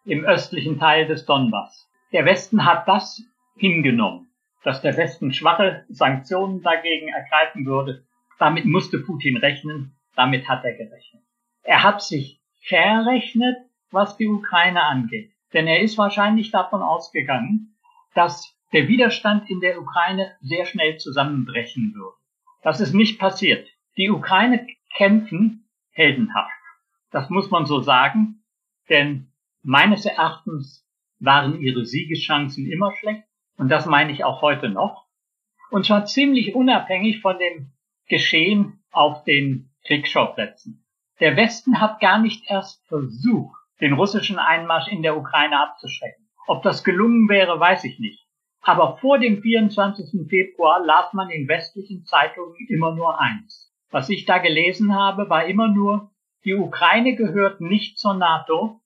im 0.05 0.25
östlichen 0.25 0.79
Teil 0.79 1.07
des 1.07 1.25
Donbass. 1.25 1.89
Der 2.13 2.25
Westen 2.25 2.65
hat 2.65 2.87
das 2.89 3.23
hingenommen, 3.57 4.29
dass 4.65 4.81
der 4.81 4.97
Westen 4.97 5.33
schwache 5.33 5.85
Sanktionen 5.89 6.63
dagegen 6.63 7.09
ergreifen 7.09 7.67
würde. 7.67 8.05
Damit 8.39 8.65
musste 8.65 8.99
Putin 8.99 9.37
rechnen, 9.37 9.97
damit 10.17 10.49
hat 10.49 10.65
er 10.65 10.73
gerechnet. 10.73 11.23
Er 11.63 11.83
hat 11.83 12.03
sich 12.03 12.41
verrechnet, 12.61 13.57
was 13.91 14.17
die 14.17 14.29
Ukraine 14.29 14.83
angeht. 14.83 15.33
Denn 15.53 15.67
er 15.67 15.81
ist 15.81 15.99
wahrscheinlich 15.99 16.51
davon 16.51 16.83
ausgegangen, 16.83 17.77
dass 18.15 18.57
der 18.73 18.89
Widerstand 18.89 19.51
in 19.51 19.61
der 19.61 19.81
Ukraine 19.81 20.35
sehr 20.41 20.65
schnell 20.65 20.97
zusammenbrechen 20.97 21.93
würde. 21.95 22.17
Das 22.63 22.81
ist 22.81 22.95
nicht 22.95 23.19
passiert. 23.19 23.69
Die 23.97 24.11
Ukraine 24.11 24.67
kämpfen 24.97 25.69
heldenhaft. 25.91 26.51
Das 27.11 27.29
muss 27.29 27.51
man 27.51 27.67
so 27.67 27.81
sagen, 27.81 28.43
denn 28.89 29.31
meines 29.63 30.07
Erachtens 30.07 30.87
waren 31.19 31.61
ihre 31.61 31.85
Siegeschancen 31.85 32.71
immer 32.71 32.93
schlecht 32.97 33.25
und 33.57 33.69
das 33.69 33.87
meine 33.87 34.13
ich 34.13 34.25
auch 34.25 34.43
heute 34.43 34.69
noch. 34.69 35.07
Und 35.71 35.87
zwar 35.87 36.05
ziemlich 36.05 36.55
unabhängig 36.55 37.21
von 37.21 37.39
dem 37.39 37.73
Geschehen 38.09 38.83
auf 38.91 39.25
den 39.25 39.71
Kriegsschauplätzen. 39.87 40.85
Der 41.21 41.37
Westen 41.37 41.81
hat 41.81 42.01
gar 42.01 42.19
nicht 42.19 42.51
erst 42.51 42.87
versucht, 42.89 43.57
den 43.81 43.95
russischen 43.95 44.39
Einmarsch 44.39 44.89
in 44.89 45.03
der 45.03 45.17
Ukraine 45.17 45.61
abzuschrecken. 45.61 46.29
Ob 46.47 46.63
das 46.63 46.85
gelungen 46.85 47.29
wäre, 47.29 47.59
weiß 47.59 47.85
ich 47.85 47.99
nicht. 47.99 48.27
Aber 48.61 48.97
vor 48.99 49.19
dem 49.19 49.43
24. 49.43 50.29
Februar 50.29 50.85
las 50.85 51.13
man 51.13 51.31
in 51.31 51.49
westlichen 51.49 52.05
Zeitungen 52.05 52.55
immer 52.69 52.95
nur 52.95 53.21
eins. 53.21 53.73
Was 53.91 54.09
ich 54.09 54.25
da 54.25 54.39
gelesen 54.39 54.95
habe, 54.95 55.29
war 55.29 55.47
immer 55.47 55.69
nur, 55.69 56.11
die 56.45 56.55
Ukraine 56.55 57.15
gehört 57.15 57.61
nicht 57.61 57.99
zur 57.99 58.15
NATO. 58.15 58.81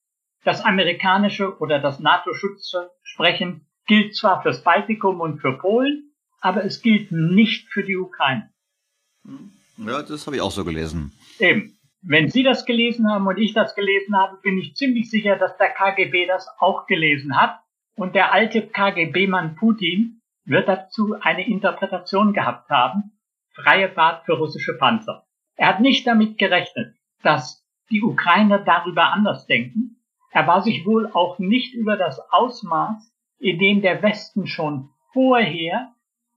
Das 0.44 0.64
amerikanische 0.64 1.58
oder 1.58 1.78
das 1.78 2.00
NATO-Schutzsprechen 2.00 3.66
gilt 3.86 4.16
zwar 4.16 4.42
fürs 4.42 4.62
Baltikum 4.62 5.20
und 5.20 5.40
für 5.40 5.58
Polen, 5.58 6.12
aber 6.40 6.64
es 6.64 6.82
gilt 6.82 7.12
nicht 7.12 7.68
für 7.72 7.82
die 7.82 7.96
Ukraine. 7.96 8.50
Ja, 9.78 10.02
das 10.02 10.26
habe 10.26 10.36
ich 10.36 10.42
auch 10.42 10.50
so 10.50 10.64
gelesen. 10.64 11.12
Eben. 11.38 11.72
Wenn 12.02 12.28
Sie 12.28 12.44
das 12.44 12.66
gelesen 12.66 13.10
haben 13.10 13.26
und 13.26 13.36
ich 13.36 13.52
das 13.52 13.74
gelesen 13.74 14.16
habe, 14.16 14.36
bin 14.40 14.58
ich 14.58 14.76
ziemlich 14.76 15.10
sicher, 15.10 15.36
dass 15.36 15.56
der 15.56 15.70
KGB 15.70 16.26
das 16.26 16.46
auch 16.58 16.86
gelesen 16.86 17.36
hat. 17.36 17.58
Und 17.96 18.14
der 18.14 18.32
alte 18.32 18.68
KGB-Mann 18.68 19.56
Putin 19.56 20.20
wird 20.44 20.68
dazu 20.68 21.16
eine 21.20 21.46
Interpretation 21.46 22.32
gehabt 22.32 22.70
haben. 22.70 23.18
Freie 23.54 23.88
Fahrt 23.88 24.24
für 24.24 24.34
russische 24.34 24.76
Panzer. 24.78 25.24
Er 25.56 25.68
hat 25.68 25.80
nicht 25.80 26.06
damit 26.06 26.38
gerechnet, 26.38 26.94
dass 27.22 27.66
die 27.90 28.02
Ukrainer 28.02 28.58
darüber 28.58 29.12
anders 29.12 29.46
denken. 29.46 30.02
Er 30.30 30.46
war 30.46 30.62
sich 30.62 30.84
wohl 30.84 31.10
auch 31.12 31.38
nicht 31.38 31.74
über 31.74 31.96
das 31.96 32.20
Ausmaß, 32.30 33.10
in 33.38 33.58
dem 33.58 33.82
der 33.82 34.02
Westen 34.02 34.46
schon 34.46 34.90
vorher 35.12 35.92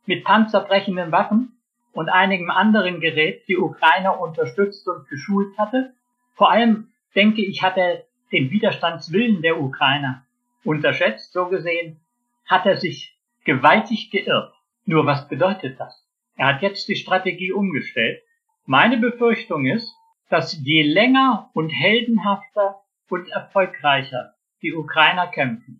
mit 0.05 0.23
panzerbrechenden 0.23 1.11
Waffen 1.11 1.59
und 1.91 2.09
einigem 2.09 2.49
anderen 2.49 2.99
Gerät 2.99 3.47
die 3.47 3.57
Ukrainer 3.57 4.19
unterstützt 4.19 4.87
und 4.87 5.07
geschult 5.09 5.57
hatte. 5.57 5.93
Vor 6.35 6.51
allem, 6.51 6.89
denke 7.15 7.43
ich, 7.43 7.63
hat 7.63 7.77
er 7.77 8.03
den 8.31 8.51
Widerstandswillen 8.51 9.41
der 9.41 9.59
Ukrainer 9.61 10.25
unterschätzt. 10.63 11.33
So 11.33 11.47
gesehen 11.47 11.99
hat 12.45 12.65
er 12.65 12.77
sich 12.77 13.17
gewaltig 13.43 14.11
geirrt. 14.11 14.53
Nur 14.85 15.05
was 15.05 15.27
bedeutet 15.27 15.79
das? 15.79 16.05
Er 16.35 16.47
hat 16.47 16.61
jetzt 16.61 16.87
die 16.87 16.95
Strategie 16.95 17.51
umgestellt. 17.51 18.21
Meine 18.65 18.97
Befürchtung 18.97 19.65
ist, 19.65 19.93
dass 20.29 20.57
je 20.63 20.83
länger 20.83 21.49
und 21.53 21.69
heldenhafter 21.69 22.81
und 23.09 23.29
erfolgreicher 23.29 24.35
die 24.61 24.73
Ukrainer 24.73 25.27
kämpfen, 25.27 25.78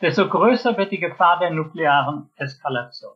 desto 0.00 0.28
größer 0.28 0.76
wird 0.76 0.92
die 0.92 1.00
Gefahr 1.00 1.38
der 1.38 1.50
nuklearen 1.50 2.30
Eskalation. 2.36 3.14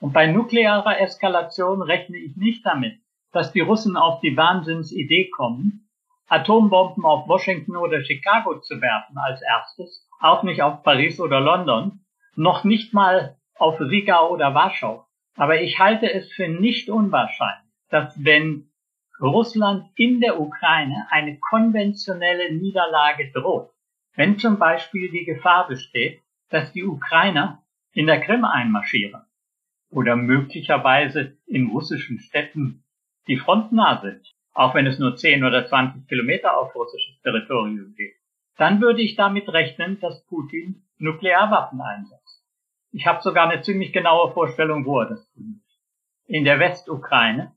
Und 0.00 0.12
bei 0.12 0.26
nuklearer 0.26 1.00
Eskalation 1.00 1.82
rechne 1.82 2.18
ich 2.18 2.36
nicht 2.36 2.66
damit, 2.66 2.98
dass 3.32 3.52
die 3.52 3.60
Russen 3.60 3.96
auf 3.96 4.20
die 4.20 4.36
Wahnsinnsidee 4.36 5.30
kommen, 5.30 5.88
Atombomben 6.28 7.04
auf 7.04 7.28
Washington 7.28 7.76
oder 7.76 8.02
Chicago 8.04 8.60
zu 8.60 8.80
werfen 8.80 9.16
als 9.16 9.40
erstes, 9.42 10.08
auch 10.20 10.42
nicht 10.42 10.62
auf 10.62 10.82
Paris 10.82 11.20
oder 11.20 11.40
London, 11.40 12.00
noch 12.34 12.64
nicht 12.64 12.92
mal 12.92 13.36
auf 13.54 13.80
Riga 13.80 14.26
oder 14.26 14.54
Warschau. 14.54 15.06
Aber 15.36 15.60
ich 15.60 15.78
halte 15.78 16.12
es 16.12 16.30
für 16.32 16.48
nicht 16.48 16.88
unwahrscheinlich, 16.88 17.70
dass 17.90 18.24
wenn 18.24 18.70
Russland 19.20 19.88
in 19.96 20.20
der 20.20 20.40
Ukraine 20.40 21.06
eine 21.10 21.38
konventionelle 21.38 22.52
Niederlage 22.52 23.30
droht, 23.32 23.70
wenn 24.16 24.38
zum 24.38 24.58
Beispiel 24.58 25.10
die 25.10 25.24
Gefahr 25.24 25.68
besteht, 25.68 26.22
dass 26.50 26.72
die 26.72 26.84
Ukrainer 26.84 27.62
in 27.92 28.06
der 28.06 28.20
Krim 28.20 28.44
einmarschieren, 28.44 29.22
oder 29.90 30.16
möglicherweise 30.16 31.36
in 31.46 31.68
russischen 31.70 32.18
Städten 32.18 32.84
die 33.28 33.36
frontnah 33.36 34.00
sind, 34.02 34.34
auch 34.52 34.74
wenn 34.74 34.86
es 34.86 34.98
nur 34.98 35.16
10 35.16 35.44
oder 35.44 35.66
20 35.66 36.06
Kilometer 36.08 36.56
auf 36.56 36.74
russisches 36.74 37.20
Territorium 37.22 37.94
geht, 37.96 38.14
dann 38.56 38.80
würde 38.80 39.02
ich 39.02 39.16
damit 39.16 39.48
rechnen, 39.48 39.98
dass 40.00 40.24
Putin 40.26 40.84
Nuklearwaffen 40.98 41.80
einsetzt. 41.80 42.44
Ich 42.92 43.06
habe 43.06 43.20
sogar 43.22 43.48
eine 43.48 43.62
ziemlich 43.62 43.92
genaue 43.92 44.32
Vorstellung, 44.32 44.86
wo 44.86 45.00
er 45.00 45.10
das 45.10 45.30
tut. 45.32 45.60
In 46.26 46.44
der 46.44 46.58
Westukraine, 46.58 47.54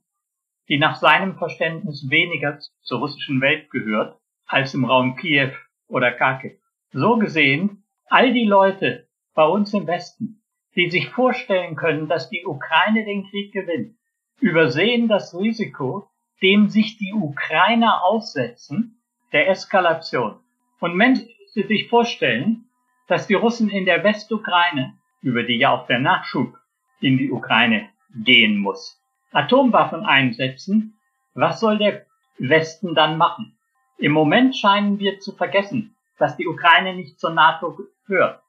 die 0.68 0.78
nach 0.78 0.96
seinem 0.96 1.36
Verständnis 1.38 2.10
weniger 2.10 2.58
zur 2.82 2.98
russischen 2.98 3.40
Welt 3.40 3.70
gehört 3.70 4.18
als 4.46 4.74
im 4.74 4.84
Raum 4.84 5.16
Kiew 5.16 5.52
oder 5.90 6.12
Kharkiv. 6.12 6.52
So 6.92 7.16
gesehen, 7.18 7.84
all 8.08 8.32
die 8.32 8.46
Leute 8.46 9.06
bei 9.34 9.44
uns 9.44 9.72
im 9.74 9.86
Westen, 9.86 10.42
die 10.74 10.90
sich 10.90 11.08
vorstellen 11.08 11.76
können, 11.76 12.08
dass 12.08 12.30
die 12.30 12.44
Ukraine 12.44 13.04
den 13.04 13.28
Krieg 13.28 13.52
gewinnt, 13.52 13.96
übersehen 14.40 15.08
das 15.08 15.34
Risiko, 15.34 16.08
dem 16.42 16.68
sich 16.68 16.96
die 16.96 17.12
Ukrainer 17.12 18.04
aussetzen, 18.04 19.00
der 19.32 19.48
Eskalation. 19.48 20.40
Und 20.80 20.98
wenn 20.98 21.16
Sie 21.16 21.62
sich 21.62 21.88
vorstellen, 21.88 22.64
dass 23.06 23.26
die 23.26 23.34
Russen 23.34 23.68
in 23.68 23.84
der 23.84 24.04
Westukraine, 24.04 24.94
über 25.20 25.42
die 25.42 25.58
ja 25.58 25.70
auch 25.70 25.86
der 25.86 25.98
Nachschub 25.98 26.56
in 27.00 27.18
die 27.18 27.30
Ukraine 27.30 27.88
gehen 28.14 28.56
muss, 28.56 29.00
Atomwaffen 29.32 30.04
einsetzen, 30.04 30.98
was 31.34 31.60
soll 31.60 31.78
der 31.78 32.06
Westen 32.38 32.94
dann 32.94 33.18
machen? 33.18 33.56
Im 34.00 34.12
Moment 34.12 34.56
scheinen 34.56 34.98
wir 34.98 35.20
zu 35.20 35.32
vergessen, 35.32 35.94
dass 36.18 36.36
die 36.36 36.48
Ukraine 36.48 36.94
nicht 36.94 37.20
zur 37.20 37.30
NATO 37.30 37.78
gehört 38.06 38.42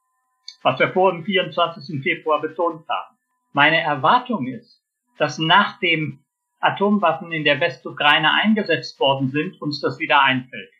was 0.62 0.78
wir 0.78 0.92
vor 0.92 1.12
dem 1.12 1.24
24. 1.24 2.02
Februar 2.02 2.40
betont 2.40 2.86
haben. 2.88 3.16
Meine 3.52 3.80
Erwartung 3.80 4.46
ist, 4.46 4.80
dass 5.18 5.38
nachdem 5.38 6.20
Atomwaffen 6.60 7.32
in 7.32 7.44
der 7.44 7.60
Westukraine 7.60 8.32
eingesetzt 8.32 8.98
worden 9.00 9.30
sind, 9.30 9.60
uns 9.60 9.80
das 9.80 9.98
wieder 9.98 10.22
einfällt. 10.22 10.70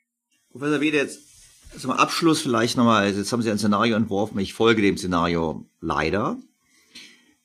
Professor 0.51 0.81
Wede, 0.81 0.99
jetzt 0.99 1.81
zum 1.81 1.91
Abschluss 1.91 2.43
vielleicht 2.43 2.77
nochmal, 2.77 3.11
jetzt 3.11 3.33
haben 3.33 3.43
Sie 3.43 3.51
ein 3.51 3.59
Szenario 3.59 3.97
entworfen, 3.97 4.39
ich 4.39 4.55
folge 4.55 4.83
dem 4.83 4.97
Szenario 4.97 5.67
leider. 5.81 6.37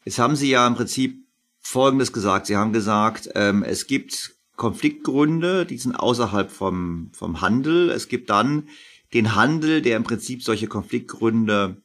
Jetzt 0.05 0.19
haben 0.19 0.35
Sie 0.35 0.49
ja 0.49 0.67
im 0.67 0.75
Prinzip 0.75 1.25
Folgendes 1.59 2.13
gesagt. 2.13 2.45
Sie 2.45 2.55
haben 2.55 2.71
gesagt, 2.71 3.29
ähm, 3.35 3.63
es 3.63 3.87
gibt 3.87 4.35
Konfliktgründe, 4.57 5.65
die 5.65 5.77
sind 5.77 5.95
außerhalb 5.95 6.51
vom, 6.51 7.11
vom 7.13 7.41
Handel. 7.41 7.89
Es 7.91 8.09
gibt 8.09 8.29
dann 8.29 8.67
den 9.13 9.35
Handel, 9.35 9.81
der 9.81 9.95
im 9.95 10.03
Prinzip 10.03 10.43
solche 10.43 10.67
Konfliktgründe 10.67 11.81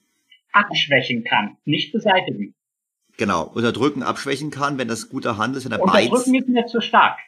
abschwächen 0.53 1.23
kann, 1.23 1.57
nicht 1.65 1.93
beseitigen. 1.93 2.55
Genau, 3.19 3.45
unterdrücken, 3.45 4.03
abschwächen 4.03 4.51
kann, 4.51 4.79
wenn 4.79 4.89
das 4.89 5.11
guter 5.11 5.37
Handel 5.37 5.59
ist, 5.59 5.65
wenn 5.67 5.73
er 5.73 5.83
Unterdrücken 5.83 6.35
ist 6.35 6.49
mir 6.49 6.67
zu 6.67 6.81
stark. 6.81 7.19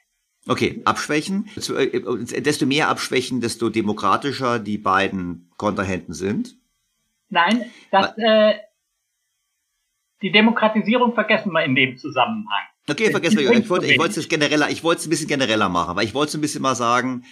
Okay, 0.48 0.82
abschwächen. 0.84 1.48
Äh, 1.56 2.42
desto 2.42 2.66
mehr 2.66 2.88
abschwächen, 2.88 3.40
desto 3.40 3.70
demokratischer 3.70 4.58
die 4.58 4.78
beiden 4.78 5.50
Kontrahenten 5.56 6.14
sind. 6.14 6.56
Nein, 7.28 7.64
das, 7.90 8.16
äh, 8.16 8.54
die 10.22 10.32
Demokratisierung 10.32 11.14
vergessen 11.14 11.52
wir 11.52 11.64
in 11.64 11.74
dem 11.74 11.96
Zusammenhang. 11.96 12.64
Okay, 12.88 13.10
vergessen 13.10 13.38
wir. 13.38 13.50
Ich 13.52 13.70
wollte, 13.70 13.86
ich 13.86 13.98
wollte 13.98 14.20
es 14.20 14.28
genereller, 14.28 14.70
ich 14.70 14.84
wollte 14.84 15.00
es 15.00 15.06
ein 15.06 15.10
bisschen 15.10 15.28
genereller 15.28 15.68
machen, 15.68 15.96
weil 15.96 16.04
ich 16.04 16.14
wollte 16.14 16.30
es 16.30 16.34
ein 16.34 16.40
bisschen 16.40 16.62
mal 16.62 16.74
sagen, 16.74 17.24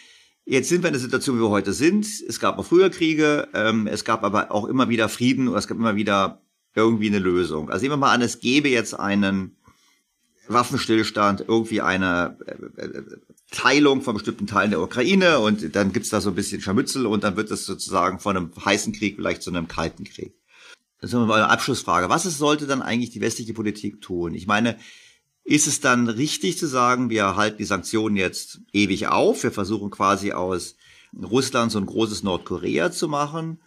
Jetzt 0.44 0.68
sind 0.68 0.82
wir 0.82 0.88
in 0.88 0.94
der 0.94 1.00
Situation, 1.00 1.36
wie 1.36 1.42
wir 1.42 1.50
heute 1.50 1.72
sind. 1.72 2.04
Es 2.04 2.40
gab 2.40 2.58
auch 2.58 2.64
früher 2.64 2.90
Kriege, 2.90 3.48
ähm, 3.54 3.86
es 3.86 4.04
gab 4.04 4.24
aber 4.24 4.50
auch 4.50 4.66
immer 4.66 4.88
wieder 4.88 5.08
Frieden 5.08 5.48
oder 5.48 5.58
es 5.58 5.68
gab 5.68 5.78
immer 5.78 5.94
wieder 5.94 6.42
irgendwie 6.74 7.06
eine 7.06 7.20
Lösung. 7.20 7.70
Also 7.70 7.82
nehmen 7.82 7.92
wir 7.92 8.06
mal 8.08 8.12
an, 8.12 8.22
es 8.22 8.40
gäbe 8.40 8.68
jetzt 8.68 8.94
einen 8.98 9.56
Waffenstillstand, 10.48 11.44
irgendwie 11.46 11.80
eine 11.80 12.36
äh, 12.76 12.84
äh, 12.84 13.02
Teilung 13.52 14.02
von 14.02 14.14
bestimmten 14.14 14.48
Teilen 14.48 14.70
der 14.70 14.80
Ukraine 14.80 15.38
und 15.38 15.76
dann 15.76 15.92
gibt's 15.92 16.08
da 16.08 16.20
so 16.20 16.30
ein 16.30 16.34
bisschen 16.34 16.60
Scharmützel 16.60 17.06
und 17.06 17.22
dann 17.22 17.36
wird 17.36 17.50
es 17.52 17.64
sozusagen 17.64 18.18
von 18.18 18.36
einem 18.36 18.50
heißen 18.64 18.92
Krieg 18.92 19.16
vielleicht 19.16 19.42
zu 19.42 19.50
einem 19.50 19.68
kalten 19.68 20.04
Krieg. 20.04 20.34
Das 21.00 21.12
ist 21.12 21.16
mal 21.16 21.30
eine 21.32 21.50
Abschlussfrage. 21.50 22.08
Was 22.08 22.24
sollte 22.24 22.66
dann 22.66 22.82
eigentlich 22.82 23.10
die 23.10 23.20
westliche 23.20 23.54
Politik 23.54 24.00
tun? 24.00 24.34
Ich 24.34 24.46
meine, 24.46 24.76
ist 25.44 25.66
es 25.66 25.80
dann 25.80 26.08
richtig 26.08 26.58
zu 26.58 26.66
sagen, 26.66 27.10
wir 27.10 27.36
halten 27.36 27.58
die 27.58 27.64
Sanktionen 27.64 28.16
jetzt 28.16 28.60
ewig 28.72 29.08
auf, 29.08 29.42
wir 29.42 29.52
versuchen 29.52 29.90
quasi 29.90 30.32
aus 30.32 30.76
Russland 31.20 31.72
so 31.72 31.78
ein 31.78 31.86
großes 31.86 32.22
Nordkorea 32.22 32.90
zu 32.92 33.08
machen? 33.08 33.60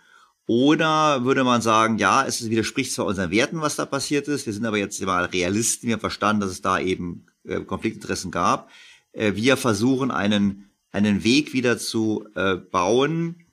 Oder 0.47 1.25
würde 1.25 1.43
man 1.43 1.61
sagen, 1.61 1.97
ja, 1.97 2.23
es 2.23 2.49
widerspricht 2.49 2.93
zwar 2.93 3.07
unseren 3.07 3.31
Werten, 3.31 3.61
was 3.61 3.75
da 3.75 3.85
passiert 3.85 4.27
ist, 4.27 4.45
wir 4.45 4.53
sind 4.53 4.65
aber 4.65 4.77
jetzt 4.77 5.01
mal 5.01 5.25
Realisten, 5.25 5.87
wir 5.87 5.93
haben 5.93 6.01
verstanden, 6.01 6.41
dass 6.41 6.51
es 6.51 6.61
da 6.61 6.79
eben 6.79 7.25
äh, 7.45 7.61
Konfliktinteressen 7.61 8.31
gab. 8.31 8.69
Äh, 9.11 9.33
wir 9.35 9.57
versuchen 9.57 10.11
einen, 10.11 10.69
einen 10.91 11.23
Weg 11.23 11.53
wieder 11.53 11.79
zu 11.79 12.27
äh, 12.35 12.55
bauen 12.55 13.43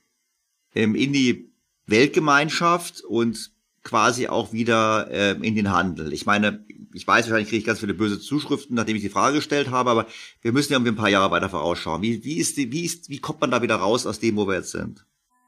ähm, 0.75 0.95
in 0.95 1.15
die 1.15 1.51
Weltgemeinschaft 1.87 3.03
und 3.03 3.51
quasi 3.83 4.29
auch 4.29 4.53
wieder 4.53 5.11
äh, 5.11 5.33
in 5.33 5.55
den 5.55 5.73
Handel. 5.73 6.13
Ich 6.13 6.27
meine, 6.27 6.65
ich 6.95 7.07
weiß, 7.07 7.27
wahrscheinlich 7.27 7.49
kriege 7.49 7.61
ich 7.61 7.67
ganz 7.67 7.81
viele 7.81 7.95
böse 7.95 8.21
Zuschriften, 8.21 8.77
nachdem 8.77 8.97
ich 8.97 9.03
die 9.03 9.09
Frage 9.09 9.37
gestellt 9.37 9.71
habe, 9.71 9.91
aber 9.91 10.07
wir 10.41 10.53
müssen 10.53 10.73
ja 10.73 10.79
irgendwie 10.79 10.93
ein 10.93 10.97
paar 10.97 11.09
Jahre 11.09 11.31
weiter 11.31 11.49
vorausschauen. 11.49 12.03
Wie, 12.03 12.25
wie, 12.25 12.37
ist 12.37 12.57
die, 12.57 12.71
wie, 12.73 12.85
ist, 12.85 13.09
wie 13.09 13.19
kommt 13.19 13.41
man 13.41 13.51
da 13.51 13.63
wieder 13.63 13.77
raus 13.77 14.07
aus 14.07 14.21
dem, 14.21 14.37
wo 14.37 14.47
wir 14.47 14.57
jetzt 14.57 14.73
sind? 14.73 15.05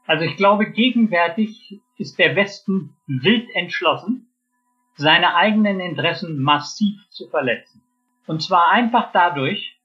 Also 0.07 0.23
ich 0.25 0.37
glaube, 0.37 0.69
gegenwärtig 0.71 1.79
ist 1.97 2.19
der 2.19 2.35
Westen 2.35 2.95
wild 3.07 3.47
entschlossen, 3.53 4.27
seine 4.97 5.35
eigenen 5.35 5.79
Interessen 5.79 6.41
massiv 6.41 6.95
zu 7.09 7.27
verletzen. 7.27 7.81
Und 8.27 8.41
zwar 8.41 8.71
einfach 8.71 9.11
dadurch, 9.11 9.77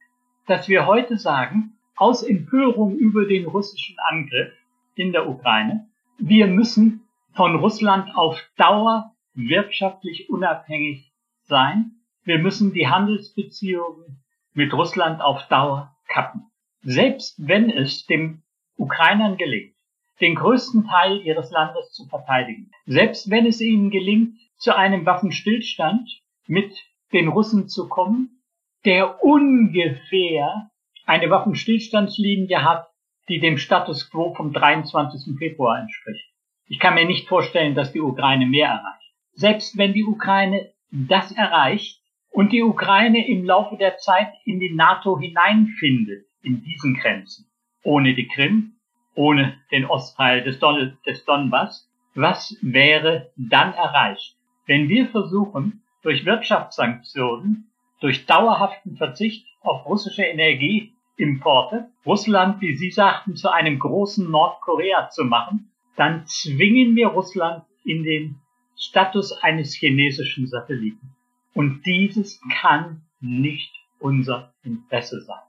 dass 0.47 0.69
wir 0.69 0.87
heute 0.87 1.19
sagen, 1.19 1.75
aus 1.97 2.23
Empörung 2.23 2.97
über 2.97 3.27
den 3.27 3.47
russischen 3.47 3.97
Angriff 3.99 4.53
in 4.95 5.13
der 5.13 5.29
Ukraine, 5.29 5.87
wir 6.19 6.47
müssen 6.47 7.03
von 7.41 7.57
Russland 7.57 8.15
auf 8.17 8.39
Dauer 8.59 9.15
wirtschaftlich 9.33 10.29
unabhängig 10.29 11.11
sein. 11.45 11.93
Wir 12.23 12.39
müssen 12.39 12.75
die 12.75 12.89
Handelsbeziehungen 12.89 14.23
mit 14.53 14.75
Russland 14.75 15.23
auf 15.23 15.49
Dauer 15.49 15.97
kappen. 16.07 16.51
Selbst 16.83 17.37
wenn 17.39 17.71
es 17.71 18.05
dem 18.05 18.43
Ukrainern 18.77 19.39
gelingt, 19.39 19.75
den 20.21 20.35
größten 20.35 20.87
Teil 20.87 21.23
ihres 21.23 21.51
Landes 21.51 21.93
zu 21.93 22.07
verteidigen, 22.09 22.73
selbst 22.85 23.31
wenn 23.31 23.47
es 23.47 23.63
ihnen 23.63 23.89
gelingt, 23.89 24.37
zu 24.59 24.77
einem 24.77 25.07
Waffenstillstand 25.07 26.11
mit 26.47 26.77
den 27.15 27.29
Russen 27.29 27.69
zu 27.69 27.89
kommen, 27.89 28.43
der 28.85 29.25
ungefähr 29.25 30.71
eine 31.07 31.31
Waffenstillstandslinie 31.31 32.63
hat, 32.63 32.89
die 33.31 33.41
dem 33.41 33.57
Status 33.57 34.11
quo 34.11 34.35
vom 34.35 34.53
23. 34.53 35.39
Februar 35.39 35.81
entspricht. 35.81 36.30
Ich 36.71 36.79
kann 36.79 36.95
mir 36.95 37.05
nicht 37.05 37.27
vorstellen, 37.27 37.75
dass 37.75 37.91
die 37.91 38.01
Ukraine 38.01 38.47
mehr 38.47 38.69
erreicht. 38.69 39.13
Selbst 39.33 39.77
wenn 39.77 39.93
die 39.93 40.05
Ukraine 40.05 40.71
das 40.93 41.33
erreicht 41.33 42.01
und 42.31 42.53
die 42.53 42.63
Ukraine 42.63 43.27
im 43.27 43.45
Laufe 43.45 43.77
der 43.77 43.97
Zeit 43.97 44.33
in 44.45 44.61
die 44.61 44.73
NATO 44.73 45.19
hineinfindet, 45.19 46.27
in 46.43 46.63
diesen 46.63 46.95
Grenzen, 46.95 47.51
ohne 47.83 48.15
die 48.15 48.29
Krim, 48.29 48.77
ohne 49.17 49.59
den 49.73 49.85
Ostteil 49.85 50.45
des, 50.45 50.61
Don 50.61 50.97
des 51.05 51.25
Donbass, 51.25 51.91
was 52.15 52.57
wäre 52.63 53.33
dann 53.35 53.75
erreicht? 53.75 54.37
Wenn 54.67 54.89
wir 54.89 55.09
versuchen, 55.09 55.83
durch 56.03 56.25
Wirtschaftssanktionen, 56.25 57.69
durch 58.01 58.27
dauerhaften 58.27 58.97
Verzicht 58.97 59.45
auf 59.61 59.87
russische 59.87 60.23
Energieimporte, 60.23 61.89
Russland, 62.07 62.61
wie 62.61 62.77
Sie 62.77 62.93
sagten, 62.93 63.35
zu 63.35 63.51
einem 63.51 63.81
großen 63.81 64.31
Nordkorea 64.31 65.09
zu 65.09 65.25
machen, 65.25 65.70
dann 65.97 66.27
zwingen 66.27 66.95
wir 66.97 67.09
Russland 67.09 67.65
in 67.85 68.05
den 68.05 68.37
Status 68.77 69.33
eines 69.43 69.75
chinesischen 69.75 70.47
Satelliten. 70.47 71.15
Und 71.55 71.85
dieses 71.85 72.41
kann 72.61 73.03
nicht 73.21 73.73
unser 73.99 74.53
Interesse 74.65 75.21
sein. 75.23 75.43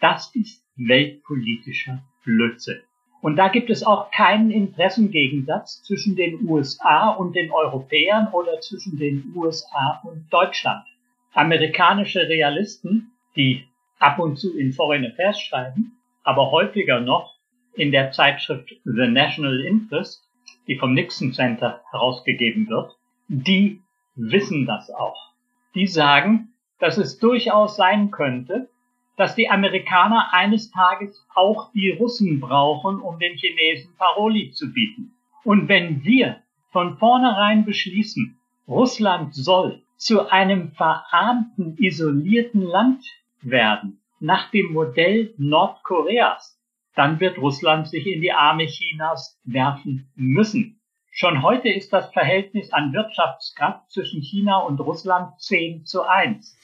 Das 0.00 0.34
ist 0.34 0.62
weltpolitischer 0.76 2.02
Blödsinn. 2.24 2.80
Und 3.22 3.36
da 3.36 3.48
gibt 3.48 3.70
es 3.70 3.82
auch 3.82 4.10
keinen 4.10 4.50
Interessengegensatz 4.50 5.82
zwischen 5.82 6.14
den 6.14 6.48
USA 6.48 7.10
und 7.10 7.34
den 7.34 7.50
Europäern 7.50 8.28
oder 8.32 8.60
zwischen 8.60 8.98
den 8.98 9.32
USA 9.34 10.00
und 10.04 10.32
Deutschland. 10.32 10.84
Amerikanische 11.32 12.28
Realisten, 12.28 13.12
die 13.34 13.66
ab 13.98 14.18
und 14.18 14.36
zu 14.36 14.56
in 14.56 14.72
Foreign 14.72 15.06
Affairs 15.06 15.40
schreiben, 15.40 15.96
aber 16.22 16.50
häufiger 16.50 17.00
noch 17.00 17.35
in 17.76 17.92
der 17.92 18.12
Zeitschrift 18.12 18.74
The 18.84 19.06
National 19.06 19.60
Interest, 19.60 20.22
die 20.66 20.76
vom 20.76 20.94
Nixon 20.94 21.32
Center 21.32 21.82
herausgegeben 21.90 22.68
wird, 22.68 22.96
die 23.28 23.80
wissen 24.14 24.66
das 24.66 24.90
auch. 24.90 25.32
Die 25.74 25.86
sagen, 25.86 26.52
dass 26.78 26.96
es 26.96 27.18
durchaus 27.18 27.76
sein 27.76 28.10
könnte, 28.10 28.68
dass 29.16 29.34
die 29.34 29.48
Amerikaner 29.48 30.32
eines 30.32 30.70
Tages 30.70 31.26
auch 31.34 31.72
die 31.72 31.90
Russen 31.90 32.40
brauchen, 32.40 33.00
um 33.00 33.18
den 33.18 33.36
Chinesen 33.36 33.94
Paroli 33.96 34.50
zu 34.52 34.72
bieten. 34.72 35.12
Und 35.44 35.68
wenn 35.68 36.04
wir 36.04 36.42
von 36.70 36.98
vornherein 36.98 37.64
beschließen, 37.64 38.36
Russland 38.68 39.34
soll 39.34 39.82
zu 39.96 40.28
einem 40.28 40.72
verarmten, 40.72 41.76
isolierten 41.78 42.62
Land 42.62 43.04
werden, 43.40 44.00
nach 44.20 44.50
dem 44.50 44.72
Modell 44.72 45.32
Nordkoreas, 45.38 46.55
dann 46.96 47.20
wird 47.20 47.38
Russland 47.38 47.88
sich 47.88 48.06
in 48.06 48.22
die 48.22 48.32
Arme 48.32 48.66
Chinas 48.66 49.38
werfen 49.44 50.10
müssen. 50.16 50.80
Schon 51.10 51.42
heute 51.42 51.68
ist 51.68 51.92
das 51.92 52.10
Verhältnis 52.12 52.72
an 52.72 52.92
Wirtschaftskraft 52.92 53.90
zwischen 53.90 54.22
China 54.22 54.58
und 54.58 54.80
Russland 54.80 55.38
10 55.40 55.84
zu 55.84 56.02
1. 56.02 56.58